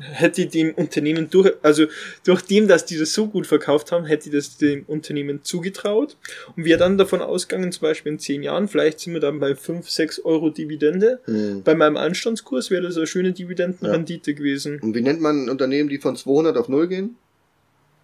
Hätte 0.00 0.42
ich 0.42 0.48
dem 0.48 0.72
Unternehmen 0.74 1.28
durch, 1.30 1.52
also 1.62 1.86
durch 2.24 2.42
dem, 2.42 2.68
dass 2.68 2.84
die 2.86 2.98
das 2.98 3.12
so 3.12 3.26
gut 3.26 3.46
verkauft 3.46 3.92
haben, 3.92 4.06
hätte 4.06 4.28
ich 4.28 4.34
das 4.34 4.56
dem 4.56 4.84
Unternehmen 4.86 5.40
zugetraut. 5.42 6.16
Und 6.56 6.64
wir 6.64 6.76
dann 6.78 6.98
davon 6.98 7.20
ausgegangen, 7.20 7.70
zum 7.72 7.82
Beispiel 7.82 8.12
in 8.12 8.18
zehn 8.18 8.42
Jahren, 8.42 8.68
vielleicht 8.68 9.00
sind 9.00 9.12
wir 9.12 9.20
dann 9.20 9.40
bei 9.40 9.54
fünf, 9.54 9.88
sechs 9.90 10.18
Euro 10.24 10.50
Dividende. 10.50 11.20
hm. 11.26 11.62
Bei 11.62 11.74
meinem 11.74 11.96
Anstandskurs 11.96 12.70
wäre 12.70 12.82
das 12.82 12.96
eine 12.96 13.06
schöne 13.06 13.32
Dividendenrendite 13.32 14.34
gewesen. 14.34 14.80
Und 14.80 14.94
wie 14.94 15.02
nennt 15.02 15.20
man 15.20 15.48
Unternehmen, 15.48 15.88
die 15.88 15.98
von 15.98 16.16
200 16.16 16.56
auf 16.56 16.68
0 16.68 16.88
gehen? 16.88 17.16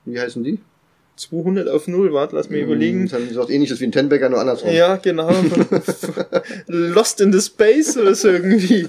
Wie 0.04 0.20
heißen 0.20 0.44
die? 0.44 0.58
200 1.16 1.68
auf 1.68 1.88
0, 1.88 2.12
warte, 2.12 2.36
lass 2.36 2.50
mir 2.50 2.62
überlegen. 2.62 3.08
Das 3.08 3.18
ist 3.20 3.36
was 3.36 3.48
ähnliches 3.48 3.80
wie 3.80 3.84
ein 3.84 3.92
Tenbagger, 3.92 4.28
nur 4.28 4.38
andersrum. 4.38 4.70
Ja, 4.70 4.96
genau. 4.96 5.30
Lost 6.66 7.20
in 7.20 7.32
the 7.32 7.40
Space 7.40 7.96
oder 7.96 8.14
so 8.14 8.28
irgendwie. 8.28 8.88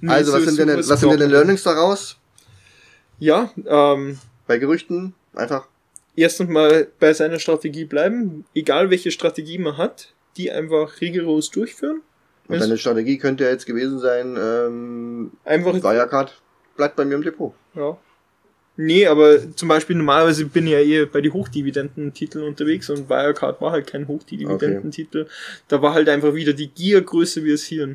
Nee, 0.00 0.10
also, 0.12 0.32
was 0.32 0.44
so- 0.44 0.50
sind 0.50 0.68
denn, 0.68 0.76
was 0.76 1.00
sind 1.00 1.18
denn. 1.18 1.30
Learnings 1.30 1.62
daraus? 1.62 2.16
Ja, 3.18 3.50
ähm, 3.66 4.18
Bei 4.46 4.58
Gerüchten? 4.58 5.14
Einfach, 5.34 5.66
erstens 6.16 6.48
mal 6.48 6.88
bei 7.00 7.12
seiner 7.12 7.38
Strategie 7.38 7.84
bleiben, 7.84 8.44
egal 8.54 8.90
welche 8.90 9.10
Strategie 9.10 9.58
man 9.58 9.76
hat, 9.76 10.12
die 10.36 10.50
einfach 10.50 11.00
rigoros 11.00 11.50
durchführen. 11.50 12.02
und 12.48 12.60
deine 12.60 12.78
Strategie 12.78 13.18
könnte 13.18 13.44
ja 13.44 13.50
jetzt 13.50 13.66
gewesen 13.66 13.98
sein, 13.98 14.36
ähm, 14.38 15.32
Einfach, 15.44 15.74
Wirecard 15.74 16.40
bleibt 16.76 16.96
bei 16.96 17.04
mir 17.04 17.14
im 17.14 17.22
Depot. 17.22 17.54
ja. 17.74 17.96
Nee, 18.76 19.06
aber 19.06 19.54
zum 19.54 19.68
Beispiel 19.68 19.94
normalerweise 19.94 20.46
bin 20.46 20.66
ich 20.66 20.72
ja 20.72 20.80
eher 20.80 21.06
bei 21.06 21.20
den 21.20 21.32
Hochdividendentiteln 21.32 22.44
unterwegs 22.44 22.90
und 22.90 23.08
Wirecard 23.08 23.60
war 23.60 23.70
halt 23.70 23.86
kein 23.86 24.08
Hochdividendentitel. 24.08 25.28
Da 25.68 25.80
war 25.80 25.94
halt 25.94 26.08
einfach 26.08 26.34
wieder 26.34 26.54
die 26.54 26.66
Gier 26.66 27.00
größer 27.00 27.44
wie 27.44 27.52
es 27.52 27.62
hier. 27.62 27.94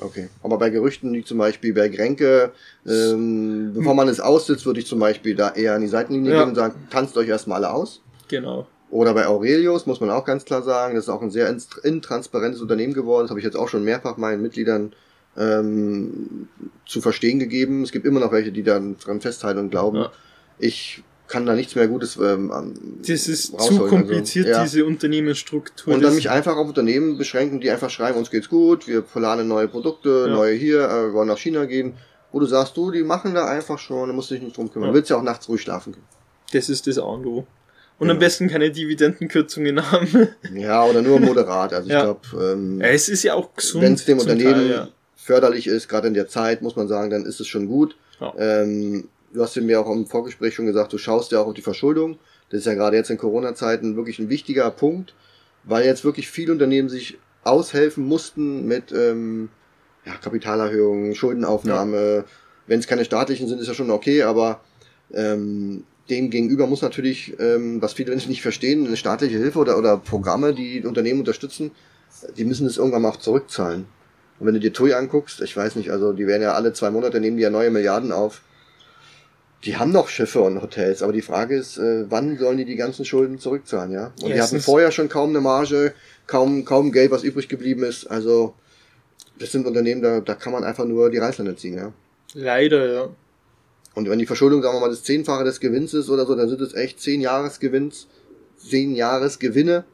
Okay. 0.00 0.28
Aber 0.42 0.58
bei 0.58 0.70
Gerüchten, 0.70 1.12
wie 1.12 1.24
zum 1.24 1.38
Beispiel 1.38 1.72
bei 1.72 1.88
Grenke, 1.88 2.50
ähm, 2.86 3.72
bevor 3.74 3.94
man 3.94 4.08
es 4.08 4.20
aussitzt, 4.20 4.66
würde 4.66 4.80
ich 4.80 4.86
zum 4.86 4.98
Beispiel 4.98 5.34
da 5.36 5.50
eher 5.50 5.74
an 5.74 5.82
die 5.82 5.88
Seitenlinie 5.88 6.32
Ja. 6.32 6.40
gehen 6.40 6.48
und 6.50 6.54
sagen, 6.56 6.74
tanzt 6.90 7.16
euch 7.16 7.28
erstmal 7.28 7.58
alle 7.64 7.72
aus. 7.72 8.00
Genau. 8.28 8.66
Oder 8.90 9.14
bei 9.14 9.26
Aurelius 9.26 9.86
muss 9.86 10.00
man 10.00 10.10
auch 10.10 10.24
ganz 10.24 10.44
klar 10.44 10.62
sagen, 10.62 10.94
das 10.94 11.04
ist 11.04 11.10
auch 11.10 11.22
ein 11.22 11.30
sehr 11.30 11.54
intransparentes 11.82 12.60
Unternehmen 12.60 12.92
geworden. 12.94 13.24
Das 13.24 13.30
habe 13.30 13.40
ich 13.40 13.44
jetzt 13.44 13.56
auch 13.56 13.68
schon 13.68 13.84
mehrfach 13.84 14.16
meinen 14.16 14.42
Mitgliedern 14.42 14.92
ähm, 15.36 16.48
zu 16.86 17.00
verstehen 17.00 17.38
gegeben. 17.38 17.82
Es 17.82 17.92
gibt 17.92 18.06
immer 18.06 18.20
noch 18.20 18.32
welche, 18.32 18.52
die 18.52 18.62
dann 18.62 18.96
dran 18.98 19.20
festhalten 19.20 19.58
und 19.58 19.70
glauben. 19.70 19.96
Ja. 19.98 20.12
Ich 20.58 21.02
kann 21.26 21.46
da 21.46 21.54
nichts 21.54 21.74
mehr 21.74 21.88
Gutes 21.88 22.16
ähm, 22.16 22.50
an- 22.50 22.74
Das 23.06 23.28
ist 23.28 23.46
zu 23.46 23.56
rausholen. 23.56 23.88
kompliziert, 23.88 24.46
Also, 24.48 24.58
ja. 24.58 24.64
diese 24.64 24.84
Unternehmensstruktur. 24.84 25.94
Und 25.94 26.02
dann 26.02 26.14
mich 26.14 26.28
einfach 26.30 26.56
auf 26.56 26.68
Unternehmen 26.68 27.16
beschränken, 27.18 27.60
die 27.60 27.70
einfach 27.70 27.90
schreiben, 27.90 28.18
uns 28.18 28.30
geht's 28.30 28.48
gut, 28.48 28.86
wir 28.86 29.00
planen 29.00 29.48
neue 29.48 29.68
Produkte, 29.68 30.26
Ja. 30.28 30.34
neue 30.34 30.54
hier, 30.54 30.80
äh, 30.88 31.06
wir 31.06 31.12
wollen 31.14 31.28
nach 31.28 31.38
China 31.38 31.64
gehen. 31.64 31.94
Wo 32.32 32.40
du 32.40 32.46
sagst, 32.46 32.76
du, 32.76 32.90
die 32.90 33.02
machen 33.04 33.32
da 33.34 33.46
einfach 33.46 33.78
schon, 33.78 34.08
da 34.08 34.14
musst 34.14 34.30
du 34.30 34.34
dich 34.34 34.42
nicht 34.42 34.56
drum 34.56 34.70
kümmern. 34.70 34.88
Ja. 34.88 34.92
Du 34.92 34.96
willst 34.98 35.08
ja 35.10 35.16
auch 35.16 35.22
nachts 35.22 35.48
ruhig 35.48 35.60
schlafen 35.62 35.92
können. 35.92 36.06
das 36.52 36.68
ist 36.68 36.86
das 36.86 36.98
A 36.98 37.02
und 37.02 37.24
O. 37.26 37.46
Und 37.98 38.08
Ja. 38.08 38.12
am 38.12 38.18
besten 38.18 38.48
keine 38.48 38.70
Dividendenkürzungen 38.70 39.90
haben. 39.90 40.28
Ja, 40.54 40.84
oder 40.84 41.00
nur 41.00 41.20
moderat. 41.20 41.72
Also 41.72 41.86
ich 41.86 41.92
Ja. 41.92 42.02
glaube, 42.02 42.20
ähm, 42.52 42.80
Ja, 42.80 42.88
es 42.88 43.08
ist 43.08 43.22
ja 43.22 43.34
auch 43.34 43.54
gesund. 43.54 43.82
wenn 43.84 43.94
es 43.94 44.04
dem 44.04 44.18
Unternehmen 44.18 44.68
Teil, 44.68 44.88
förderlich 45.16 45.66
ist, 45.68 45.88
gerade 45.88 46.08
in 46.08 46.14
der 46.14 46.26
Zeit, 46.28 46.60
muss 46.60 46.74
man 46.76 46.88
sagen, 46.88 47.10
dann 47.10 47.24
ist 47.24 47.40
es 47.40 47.46
schon 47.46 47.66
gut. 47.66 47.96
Ähm, 48.36 49.08
du 49.34 49.42
hast 49.42 49.56
ja 49.56 49.62
mir 49.62 49.80
auch 49.80 49.90
im 49.90 50.06
Vorgespräch 50.06 50.54
schon 50.54 50.66
gesagt, 50.66 50.92
du 50.92 50.98
schaust 50.98 51.32
ja 51.32 51.40
auch 51.40 51.48
auf 51.48 51.54
die 51.54 51.62
Verschuldung. 51.62 52.18
Das 52.48 52.60
ist 52.60 52.66
ja 52.66 52.74
gerade 52.74 52.96
jetzt 52.96 53.10
in 53.10 53.18
Corona-Zeiten 53.18 53.96
wirklich 53.96 54.18
ein 54.18 54.30
wichtiger 54.30 54.70
Punkt, 54.70 55.14
weil 55.64 55.84
jetzt 55.84 56.04
wirklich 56.04 56.28
viele 56.30 56.52
Unternehmen 56.52 56.88
sich 56.88 57.18
aushelfen 57.42 58.06
mussten 58.06 58.66
mit 58.66 58.92
ähm, 58.92 59.50
ja, 60.06 60.14
Kapitalerhöhungen, 60.14 61.14
Schuldenaufnahme. 61.14 62.24
Wenn 62.66 62.78
es 62.78 62.86
keine 62.86 63.04
staatlichen 63.04 63.48
sind, 63.48 63.60
ist 63.60 63.66
ja 63.66 63.74
schon 63.74 63.90
okay, 63.90 64.22
aber 64.22 64.60
ähm, 65.12 65.84
dem 66.08 66.30
gegenüber 66.30 66.66
muss 66.66 66.80
natürlich, 66.80 67.34
ähm, 67.40 67.82
was 67.82 67.94
viele 67.94 68.10
Menschen 68.10 68.28
nicht 68.30 68.42
verstehen, 68.42 68.86
eine 68.86 68.96
staatliche 68.96 69.36
Hilfe 69.36 69.58
oder, 69.58 69.76
oder 69.76 69.96
Programme, 69.96 70.54
die 70.54 70.84
Unternehmen 70.84 71.20
unterstützen, 71.20 71.72
die 72.36 72.44
müssen 72.44 72.66
es 72.66 72.76
irgendwann 72.76 73.02
mal 73.02 73.08
auch 73.08 73.18
zurückzahlen. 73.18 73.86
Und 74.38 74.46
wenn 74.46 74.54
du 74.54 74.60
dir 74.60 74.72
TUI 74.72 74.94
anguckst, 74.94 75.40
ich 75.40 75.56
weiß 75.56 75.74
nicht, 75.76 75.90
also 75.90 76.12
die 76.12 76.26
werden 76.26 76.42
ja 76.42 76.52
alle 76.52 76.72
zwei 76.72 76.90
Monate 76.90 77.20
nehmen 77.20 77.36
die 77.36 77.42
ja 77.42 77.50
neue 77.50 77.70
Milliarden 77.70 78.12
auf. 78.12 78.42
Die 79.64 79.76
haben 79.76 79.92
noch 79.92 80.08
Schiffe 80.08 80.40
und 80.42 80.60
Hotels, 80.60 81.02
aber 81.02 81.12
die 81.12 81.22
Frage 81.22 81.56
ist, 81.56 81.78
äh, 81.78 82.04
wann 82.10 82.36
sollen 82.36 82.58
die 82.58 82.66
die 82.66 82.76
ganzen 82.76 83.04
Schulden 83.04 83.38
zurückzahlen, 83.38 83.92
ja? 83.92 84.12
Und 84.22 84.28
die 84.34 84.40
hatten 84.40 84.60
vorher 84.60 84.90
schon 84.90 85.08
kaum 85.08 85.30
eine 85.30 85.40
Marge, 85.40 85.94
kaum, 86.26 86.64
kaum 86.64 86.92
Geld, 86.92 87.10
was 87.10 87.24
übrig 87.24 87.48
geblieben 87.48 87.82
ist. 87.82 88.06
Also, 88.06 88.54
das 89.38 89.52
sind 89.52 89.66
Unternehmen, 89.66 90.02
da, 90.02 90.20
da 90.20 90.34
kann 90.34 90.52
man 90.52 90.64
einfach 90.64 90.84
nur 90.84 91.10
die 91.10 91.18
Reißleine 91.18 91.56
ziehen, 91.56 91.76
ja? 91.76 91.92
Leider, 92.34 92.92
ja. 92.92 93.08
Und 93.94 94.10
wenn 94.10 94.18
die 94.18 94.26
Verschuldung, 94.26 94.62
sagen 94.62 94.76
wir 94.76 94.80
mal, 94.80 94.90
das 94.90 95.04
Zehnfache 95.04 95.44
des 95.44 95.60
Gewinns 95.60 95.94
ist 95.94 96.10
oder 96.10 96.26
so, 96.26 96.34
dann 96.34 96.48
sind 96.48 96.60
es 96.60 96.74
echt 96.74 97.00
zehn 97.00 97.20
Jahresgewinns, 97.20 98.08
zehn 98.58 98.94
Jahresgewinne, 98.94 99.84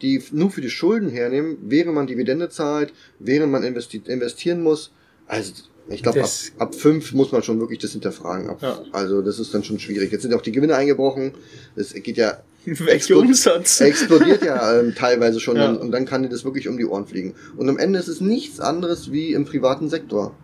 die 0.00 0.22
nur 0.32 0.50
für 0.50 0.62
die 0.62 0.70
Schulden 0.70 1.10
hernehmen, 1.10 1.58
während 1.62 1.94
man 1.94 2.06
Dividende 2.06 2.48
zahlt, 2.48 2.92
während 3.18 3.52
man 3.52 3.62
investi 3.62 4.02
investieren 4.06 4.62
muss. 4.62 4.90
Also, 5.26 5.52
ich 5.92 6.02
glaube, 6.02 6.22
ab, 6.22 6.30
ab 6.58 6.74
fünf 6.74 7.12
muss 7.12 7.32
man 7.32 7.42
schon 7.42 7.60
wirklich 7.60 7.78
das 7.78 7.92
hinterfragen. 7.92 8.50
Ab, 8.50 8.58
Ja. 8.62 8.80
Also, 8.92 9.22
das 9.22 9.38
ist 9.38 9.52
dann 9.54 9.64
schon 9.64 9.78
schwierig. 9.78 10.12
Jetzt 10.12 10.22
sind 10.22 10.34
auch 10.34 10.42
die 10.42 10.52
Gewinne 10.52 10.74
eingebrochen. 10.76 11.32
Es 11.76 11.92
geht 11.94 12.16
ja, 12.16 12.38
Welcher 12.64 13.16
Umsatz? 13.16 13.80
explodiert 13.80 14.44
ja 14.44 14.78
ähm, 14.78 14.94
teilweise 14.94 15.40
schon 15.40 15.56
Ja. 15.62 15.70
und, 15.70 15.90
dann 15.90 16.04
kann 16.06 16.22
dir 16.22 16.28
das 16.28 16.44
wirklich 16.44 16.68
um 16.68 16.76
die 16.76 16.86
Ohren 16.86 17.06
fliegen. 17.06 17.34
Und 17.56 17.68
am 17.68 17.78
Ende 17.78 17.98
ist 17.98 18.08
es 18.08 18.20
nichts 18.20 18.60
anderes 18.60 19.10
wie 19.10 19.32
im 19.32 19.44
privaten 19.44 19.88
Sektor. 19.88 20.34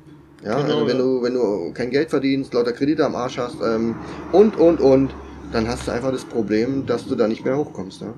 Ja, 0.45 0.61
Genau, 0.61 0.75
also 0.75 0.87
wenn 0.87 0.97
ja. 0.97 1.03
du, 1.03 1.23
wenn 1.23 1.35
du 1.35 1.73
kein 1.73 1.91
Geld 1.91 2.11
verdienst, 2.11 2.55
lauter 2.55 2.73
Kredite 2.73 3.05
am 3.05 3.15
Arsch 3.15 3.39
hast, 3.39 3.57
ähm, 3.65 3.97
und, 4.33 4.57
und, 4.57 4.81
und, 4.81 5.11
dann 5.53 5.67
hast 5.67 5.87
du 5.87 5.93
einfach 5.93 6.13
das 6.13 6.25
Problem, 6.25 6.87
dass 6.87 7.07
du 7.07 7.15
da 7.15 7.27
nicht 7.27 7.45
mehr 7.45 7.57
hochkommst. 7.57 8.03
Ja? 8.03 8.15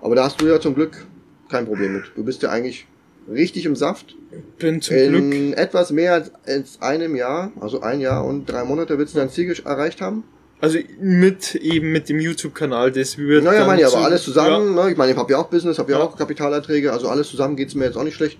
Aber 0.00 0.16
da 0.16 0.24
hast 0.24 0.40
du 0.40 0.46
ja 0.46 0.60
zum 0.60 0.74
Glück 0.74 1.06
kein 1.48 1.66
Problem 1.66 1.94
mit. 1.94 2.04
Du 2.16 2.24
bist 2.24 2.42
ja 2.42 2.50
eigentlich 2.50 2.86
richtig 3.30 3.66
im 3.66 3.76
Saft. 3.76 4.16
Bin 4.58 4.80
zum 4.80 4.96
Glück. 4.96 5.34
In 5.34 5.52
etwas 5.52 5.90
mehr 5.90 6.30
als, 6.44 6.80
einem 6.80 7.16
Jahr, 7.16 7.52
also 7.60 7.80
ein 7.82 8.00
Jahr 8.00 8.24
und 8.24 8.46
drei 8.46 8.64
Monate, 8.64 8.98
willst 8.98 9.14
du 9.14 9.18
dein 9.18 9.30
Ziel 9.30 9.54
erreicht 9.64 10.00
haben? 10.00 10.24
Also 10.60 10.78
mit 11.00 11.56
eben 11.56 11.90
mit 11.90 12.08
dem 12.08 12.20
YouTube-Kanal, 12.20 12.92
das 12.92 13.18
wird. 13.18 13.42
Naja, 13.42 13.60
dann 13.60 13.66
meine 13.66 13.80
ich, 13.82 13.86
aber 13.88 14.04
alles 14.04 14.22
zusammen, 14.22 14.76
ne? 14.76 14.92
ich 14.92 14.96
meine, 14.96 15.10
ich 15.10 15.18
habe 15.18 15.32
ja 15.32 15.38
auch 15.38 15.48
Business, 15.48 15.78
habe 15.78 15.90
ja, 15.90 15.98
Ja. 15.98 16.04
auch 16.04 16.16
Kapitalerträge, 16.16 16.92
also 16.92 17.08
alles 17.08 17.28
zusammen 17.28 17.56
geht's 17.56 17.74
mir 17.74 17.86
jetzt 17.86 17.96
auch 17.96 18.04
nicht 18.04 18.14
schlecht. 18.14 18.38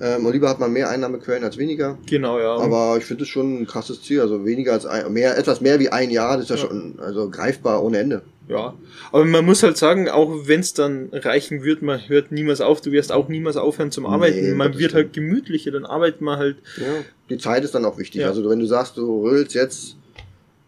Ähm, 0.00 0.26
und 0.26 0.32
lieber 0.32 0.48
hat 0.48 0.60
man 0.60 0.72
mehr 0.72 0.90
Einnahmequellen 0.90 1.42
als 1.42 1.56
weniger. 1.56 1.96
Genau, 2.06 2.38
ja. 2.38 2.56
Aber 2.56 2.96
ich 2.98 3.04
finde 3.04 3.22
es 3.22 3.28
schon 3.30 3.62
ein 3.62 3.66
krasses 3.66 4.02
Ziel, 4.02 4.20
also 4.20 4.44
weniger 4.44 4.72
als 4.74 4.84
ein, 4.84 5.10
mehr, 5.12 5.38
etwas 5.38 5.60
mehr 5.62 5.78
wie 5.78 5.88
ein 5.88 6.10
Jahr, 6.10 6.36
das 6.36 6.44
ist 6.44 6.50
ja, 6.50 6.56
Ja. 6.56 6.62
schon 6.62 6.94
also 6.98 7.30
greifbar 7.30 7.82
ohne 7.82 7.98
Ende. 7.98 8.22
Ja, 8.48 8.74
aber 9.10 9.24
man 9.24 9.44
muss 9.44 9.62
halt 9.64 9.76
sagen, 9.76 10.08
auch 10.08 10.30
wenn 10.46 10.60
es 10.60 10.72
dann 10.74 11.08
reichen 11.12 11.64
wird, 11.64 11.82
man 11.82 11.98
hört 12.08 12.30
niemals 12.30 12.60
auf, 12.60 12.80
du 12.80 12.92
wirst 12.92 13.10
auch 13.10 13.28
niemals 13.28 13.56
aufhören 13.56 13.90
zum 13.90 14.06
Arbeiten. 14.06 14.40
Nee, 14.40 14.54
man 14.54 14.78
wird 14.78 14.94
halt 14.94 15.12
gemütlicher, 15.14 15.72
dann 15.72 15.84
arbeitet 15.84 16.20
man 16.20 16.38
halt. 16.38 16.58
Ja, 16.76 16.84
die 17.28 17.38
Zeit 17.38 17.64
ist 17.64 17.74
dann 17.74 17.84
auch 17.84 17.98
wichtig. 17.98 18.20
Ja. 18.20 18.28
Also 18.28 18.48
wenn 18.48 18.60
du 18.60 18.66
sagst, 18.66 18.98
du 18.98 19.22
rüllst 19.26 19.54
jetzt, 19.54 19.96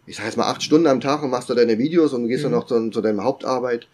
ich 0.06 0.16
sag 0.16 0.24
jetzt 0.24 0.36
mal 0.36 0.50
acht 0.50 0.62
Stunden 0.62 0.88
am 0.88 1.00
Tag 1.00 1.22
und 1.22 1.30
machst 1.30 1.50
da 1.50 1.54
deine 1.54 1.78
Videos 1.78 2.12
und 2.14 2.26
gehst 2.26 2.40
Mhm. 2.44 2.50
dann 2.50 2.58
noch 2.58 2.66
zu, 2.66 2.90
zu 2.90 3.00
deiner 3.00 3.22
Hauptarbeit, 3.22 3.86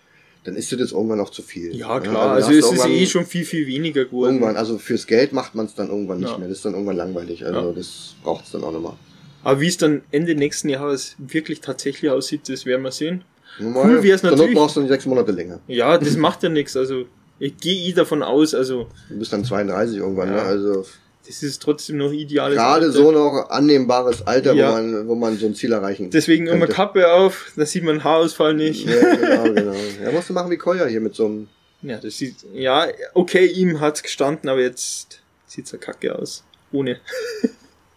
dann 0.45 0.57
ist 0.57 0.71
dir 0.71 0.77
das 0.77 0.93
irgendwann 0.93 1.19
noch 1.19 1.31
zu 1.31 1.43
viel. 1.43 1.75
Ja, 1.75 1.99
klar, 2.01 2.29
da 2.29 2.33
also, 2.35 2.49
hast 2.49 2.57
es 2.57 2.73
ist 2.73 2.87
eh 2.87 3.07
schon 3.07 3.27
viel, 3.27 3.45
viel 3.45 3.67
weniger 3.67 4.05
geworden. 4.05 4.35
Irgendwann, 4.37 4.57
also 4.57 4.79
fürs 4.79 5.07
Geld 5.07 5.33
macht 5.33 5.55
man 5.55 5.67
es 5.67 5.75
dann 5.75 5.89
irgendwann 5.89 6.21
nicht 6.21 6.31
Ja. 6.31 6.39
mehr. 6.39 6.49
Das 6.49 6.59
ist 6.59 6.65
dann 6.65 6.75
irgendwann 6.75 6.97
langweilig. 6.97 7.45
Also 7.45 7.61
Ja. 7.71 7.73
das 7.73 8.15
braucht 8.23 8.45
es 8.45 8.53
dann 8.53 8.63
auch 8.63 8.73
nochmal. 8.73 8.95
Aber 9.43 9.61
wie 9.61 9.67
es 9.69 9.77
dann 9.79 10.03
Ende 10.11 10.35
nächsten 10.35 10.69
Jahres 10.69 11.17
wirklich 11.19 11.61
tatsächlich 11.61 12.11
aussieht, 12.11 12.49
das 12.49 12.65
werden 12.67 12.83
wir 12.83 12.93
sehen. 12.93 13.25
Normal, 13.59 13.85
Cool 13.99 14.03
zur 14.03 14.11
Not 14.11 14.23
natürlich- 14.39 14.55
brauchst 14.57 14.77
du 14.77 14.81
dann 14.81 14.89
sechs 14.89 15.07
Monate 15.07 15.33
länger. 15.33 15.61
Ja, 15.67 15.97
das 15.99 16.17
macht 16.17 16.43
ja 16.43 16.49
nichts. 16.49 16.77
Also 16.77 17.05
ich 17.39 17.57
gehe 17.57 17.89
eh 17.89 17.93
davon 17.93 18.23
aus, 18.23 18.55
also 18.55 18.87
Du 19.09 19.19
bist 19.19 19.33
dann 19.33 19.45
32 19.45 19.99
irgendwann, 19.99 20.29
Ja. 20.29 20.35
ne? 20.37 20.43
Also 20.43 20.85
das 21.27 21.43
ist 21.43 21.63
trotzdem 21.63 21.97
noch 21.97 22.13
ideales 22.13 22.57
gerade 22.57 22.87
Alter. 22.87 22.93
so 22.93 23.11
noch 23.13 23.49
annehmbares 23.51 24.27
Alter, 24.27 24.53
Ja. 24.55 24.69
wo 24.69 24.73
man, 24.75 25.09
wo 25.09 25.15
man 25.15 25.37
so 25.39 25.47
ein 25.47 25.55
Ziel 25.55 25.73
erreichen 25.73 26.11
Deswegen 26.11 26.47
immer 26.47 26.61
könnte. 26.61 26.75
Kappe 26.75 27.13
auf, 27.13 27.53
da 27.57 27.65
sieht 27.67 27.85
man 27.85 28.05
Haarausfall 28.05 28.55
nicht. 28.55 28.87
Ja, 28.87 29.15
genau, 29.17 29.53
genau. 29.55 29.75
Ja, 30.05 30.11
musst 30.13 30.29
du 30.29 30.33
machen 30.35 30.51
wie 30.51 30.57
Koya 30.59 30.87
hier 30.87 31.01
mit 31.01 31.15
so 31.15 31.27
einem 31.27 31.49
Ja, 31.83 31.99
das 31.99 32.19
sieht, 32.19 32.37
ja, 32.53 32.87
okay, 33.15 33.47
ihm 33.47 33.81
hat's 33.81 34.03
gestanden, 34.03 34.49
aber 34.51 34.61
jetzt 34.61 35.21
sieht's 35.47 35.73
ja 35.73 35.79
kacke 35.79 36.19
aus. 36.19 36.45
Ohne. 36.73 36.99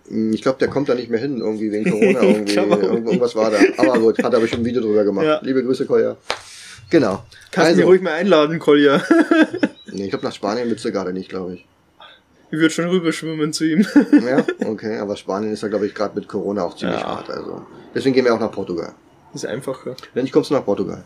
Hm, 0.08 0.32
Ich 0.34 0.42
glaube, 0.42 0.60
der 0.60 0.68
kommt 0.70 0.88
da 0.90 0.96
nicht 0.96 1.10
mehr 1.10 1.20
hin, 1.20 1.40
irgendwie 1.40 1.72
wegen 1.72 1.84
Corona. 1.92 2.22
Irgendwie. 2.22 2.56
Irgendwas 2.56 3.36
war 3.36 3.52
da. 3.52 3.58
Aber 3.78 4.00
gut, 4.00 4.24
hat 4.24 4.34
aber 4.34 4.48
schon 4.48 4.60
ein 4.60 4.66
Video 4.66 4.82
drüber 4.82 5.04
gemacht. 5.04 5.26
Ja. 5.26 5.40
Liebe 5.44 5.64
Grüße, 5.64 5.86
Koya. 5.86 6.16
Genau. 6.90 7.24
Kannst 7.52 7.74
du 7.74 7.78
mich 7.78 7.86
ruhig 7.86 8.02
mal 8.02 8.14
einladen, 8.14 8.60
Kolja. 8.60 9.04
nee, 9.92 10.06
ich 10.06 10.10
glaube, 10.10 10.26
nach 10.26 10.34
Spanien 10.34 10.70
willst 10.70 10.86
du 10.86 10.92
gerade 10.94 11.12
nicht, 11.12 11.28
glaube 11.28 11.56
ich. 11.56 11.66
Ich 12.50 12.58
würde 12.60 12.70
schon 12.70 12.88
rüberschwimmen 12.88 13.52
zu 13.54 13.66
ihm. 13.66 13.86
Ja, 14.12 14.46
okay. 14.68 14.98
Aber 15.00 15.16
Spanien 15.16 15.52
ist 15.54 15.62
ja, 15.64 15.68
glaube 15.68 15.86
ich, 15.86 15.94
gerade 15.94 16.16
mit 16.16 16.28
Corona 16.28 16.64
auch 16.64 16.76
ziemlich 16.76 17.00
Ja. 17.00 17.06
hart. 17.18 17.30
Also. 17.30 17.66
Deswegen 17.94 18.14
gehen 18.16 18.26
wir 18.26 18.34
auch 18.34 18.40
nach 18.40 18.52
Portugal. 18.52 18.94
ist 19.34 19.46
einfacher. 19.46 19.96
Wenn 20.14 20.24
nicht, 20.24 20.32
kommst 20.34 20.50
du 20.50 20.54
nach 20.56 20.64
Portugal. 20.66 21.04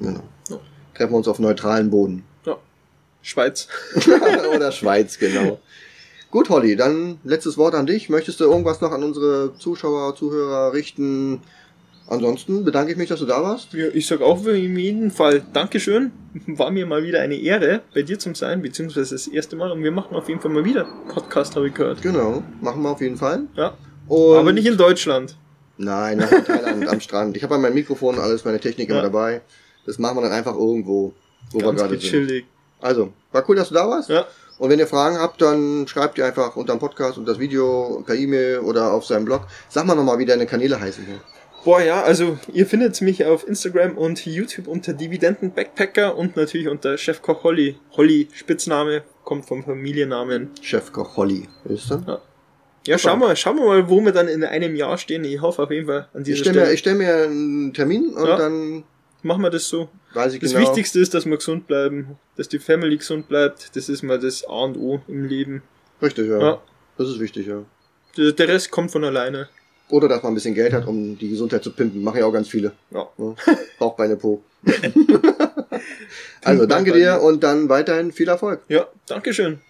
Genau. 0.00 0.22
Ja. 0.50 0.58
Treffen 0.94 1.12
wir 1.12 1.16
uns 1.16 1.28
auf 1.28 1.38
neutralen 1.38 1.90
Boden. 1.90 2.24
Ja. 2.44 2.56
Schweiz. 3.22 3.68
Oder 4.54 4.72
Schweiz, 4.72 5.18
genau. 5.18 5.58
Gut, 6.30 6.48
Holly, 6.48 6.76
dann 6.76 7.18
letztes 7.24 7.56
Wort 7.58 7.74
an 7.74 7.86
dich. 7.86 8.08
Möchtest 8.08 8.40
du 8.40 8.44
irgendwas 8.44 8.80
noch 8.80 8.90
an 8.92 9.02
unsere 9.02 9.54
Zuschauer, 9.58 10.14
Zuhörer 10.16 10.72
richten? 10.72 11.42
Ansonsten 12.12 12.62
bedanke 12.62 12.92
ich 12.92 12.98
mich, 12.98 13.08
dass 13.08 13.20
du 13.20 13.24
da 13.24 13.42
warst. 13.42 13.72
Ja, 13.72 13.86
ich 13.86 14.06
sag 14.06 14.20
auch 14.20 14.42
für 14.42 14.54
jeden 14.54 15.10
Fall 15.10 15.42
Dankeschön. 15.54 16.12
War 16.46 16.70
mir 16.70 16.84
mal 16.84 17.02
wieder 17.04 17.20
eine 17.22 17.36
Ehre, 17.36 17.80
bei 17.94 18.02
dir 18.02 18.18
zu 18.18 18.34
sein, 18.34 18.60
beziehungsweise 18.60 19.14
das 19.14 19.28
erste 19.28 19.56
Mal. 19.56 19.72
Und 19.72 19.82
wir 19.82 19.92
machen 19.92 20.14
auf 20.14 20.28
jeden 20.28 20.38
Fall 20.38 20.50
mal 20.50 20.62
wieder 20.62 20.86
Podcast, 21.08 21.56
habe 21.56 21.68
ich 21.68 21.74
gehört. 21.74 22.02
Genau, 22.02 22.42
machen 22.60 22.82
wir 22.82 22.90
auf 22.90 23.00
jeden 23.00 23.16
Fall. 23.16 23.44
Ja. 23.56 23.72
Und 24.08 24.36
Aber 24.36 24.52
nicht 24.52 24.66
in 24.66 24.76
Deutschland. 24.76 25.38
Nein, 25.78 26.18
nach 26.18 26.30
in 26.30 26.44
Thailand 26.44 26.86
am 26.86 27.00
Strand. 27.00 27.34
Ich 27.38 27.42
habe 27.44 27.56
mein 27.56 27.72
Mikrofon, 27.72 28.18
alles, 28.18 28.44
meine 28.44 28.60
Technik 28.60 28.90
immer 28.90 28.98
Ja. 28.98 29.04
dabei. 29.04 29.40
Das 29.86 29.98
machen 29.98 30.18
wir 30.18 30.20
dann 30.20 30.32
einfach 30.32 30.54
irgendwo, 30.54 31.14
wo 31.50 31.60
wir 31.60 31.66
Ganz 31.66 31.80
gerade 31.80 31.98
sind. 31.98 32.44
Also, 32.82 33.14
war 33.32 33.42
cool, 33.48 33.56
dass 33.56 33.68
du 33.68 33.74
da 33.74 33.88
warst. 33.88 34.10
Ja. 34.10 34.26
Und 34.58 34.68
wenn 34.68 34.78
ihr 34.78 34.86
Fragen 34.86 35.16
habt, 35.16 35.40
dann 35.40 35.86
schreibt 35.88 36.18
ihr 36.18 36.26
einfach 36.26 36.56
unter 36.56 36.74
dem 36.74 36.78
Podcast 36.78 37.16
und 37.16 37.26
das 37.26 37.38
Video 37.38 38.02
per 38.04 38.16
E-Mail 38.16 38.58
oder 38.58 38.92
auf 38.92 39.06
seinem 39.06 39.24
Blog. 39.24 39.46
Sag 39.70 39.86
mal 39.86 39.94
nochmal, 39.94 40.18
wie 40.18 40.26
deine 40.26 40.44
Kanäle 40.44 40.78
heißen 40.78 41.06
hier. 41.06 41.20
Boah, 41.64 41.80
ja, 41.80 42.02
also 42.02 42.38
ihr 42.52 42.66
findet 42.66 43.00
mich 43.02 43.24
auf 43.24 43.46
Instagram 43.46 43.96
und 43.96 44.24
YouTube 44.26 44.66
unter 44.66 44.92
Dividenden 44.92 45.52
Backpacker 45.52 46.16
und 46.16 46.36
natürlich 46.36 46.66
unter 46.68 46.98
Chefkoch 46.98 47.44
Holly. 47.44 47.76
Holly, 47.92 48.28
Spitzname, 48.32 49.02
kommt 49.24 49.46
vom 49.46 49.62
Familiennamen. 49.62 50.50
Chefkoch 50.60 51.16
Holly. 51.16 51.48
Ist 51.64 51.90
dann? 51.90 52.18
Ja, 52.84 52.98
schauen 52.98 53.20
wir, 53.20 53.36
schauen 53.36 53.56
wir 53.58 53.64
mal, 53.66 53.88
wo 53.88 54.00
wir 54.00 54.10
dann 54.10 54.26
in 54.26 54.42
einem 54.42 54.74
Jahr 54.74 54.98
stehen. 54.98 55.22
Ich 55.22 55.40
hoffe 55.40 55.62
auf 55.62 55.70
jeden 55.70 55.86
Fall 55.86 56.08
an 56.12 56.22
Ich 56.22 56.24
dieser 56.24 56.38
stelle 56.38 56.54
mir, 56.56 56.60
Stelle. 56.62 56.74
ich 56.74 56.80
stell 56.80 56.94
mir 56.96 57.14
einen 57.14 57.72
Termin 57.72 58.08
und 58.14 58.26
Ja. 58.26 58.36
dann 58.36 58.84
Machen 59.24 59.42
wir 59.42 59.50
das 59.50 59.68
so. 59.68 59.88
weiß 60.14 60.34
ich 60.34 60.40
Das 60.40 60.50
genau. 60.52 60.66
Wichtigste 60.66 60.98
ist, 60.98 61.14
dass 61.14 61.26
wir 61.26 61.36
gesund 61.36 61.68
bleiben, 61.68 62.18
dass 62.36 62.48
die 62.48 62.58
Family 62.58 62.96
gesund 62.96 63.28
bleibt. 63.28 63.76
Das 63.76 63.88
ist 63.88 64.02
mal 64.02 64.18
das 64.18 64.44
A 64.48 64.64
und 64.64 64.76
O 64.76 65.00
im 65.06 65.26
Leben. 65.26 65.62
Richtig, 66.02 66.28
ja. 66.28 66.40
Ja. 66.40 66.62
Das 66.98 67.08
ist 67.08 67.20
wichtig, 67.20 67.46
ja. 67.46 67.62
Der 68.16 68.32
der 68.32 68.48
Rest 68.48 68.72
kommt 68.72 68.90
von 68.90 69.04
alleine. 69.04 69.48
Oder 69.92 70.08
dass 70.08 70.22
man 70.22 70.32
ein 70.32 70.34
bisschen 70.36 70.54
Geld 70.54 70.72
hat, 70.72 70.86
um 70.86 71.18
die 71.18 71.28
Gesundheit 71.28 71.62
zu 71.62 71.70
pimpen. 71.70 72.02
Machen 72.02 72.20
ja 72.20 72.24
auch 72.24 72.32
ganz 72.32 72.48
viele. 72.48 72.72
Ja. 72.92 73.06
Ne? 73.18 73.34
Bauchbeine 73.78 74.16
Po. 74.22 74.42
also 76.42 76.64
danke 76.64 76.92
dir 76.92 77.20
und 77.20 77.44
dann 77.44 77.68
weiterhin 77.68 78.10
viel 78.10 78.28
Erfolg. 78.28 78.62
Ja, 78.68 78.86
Dankeschön. 79.06 79.60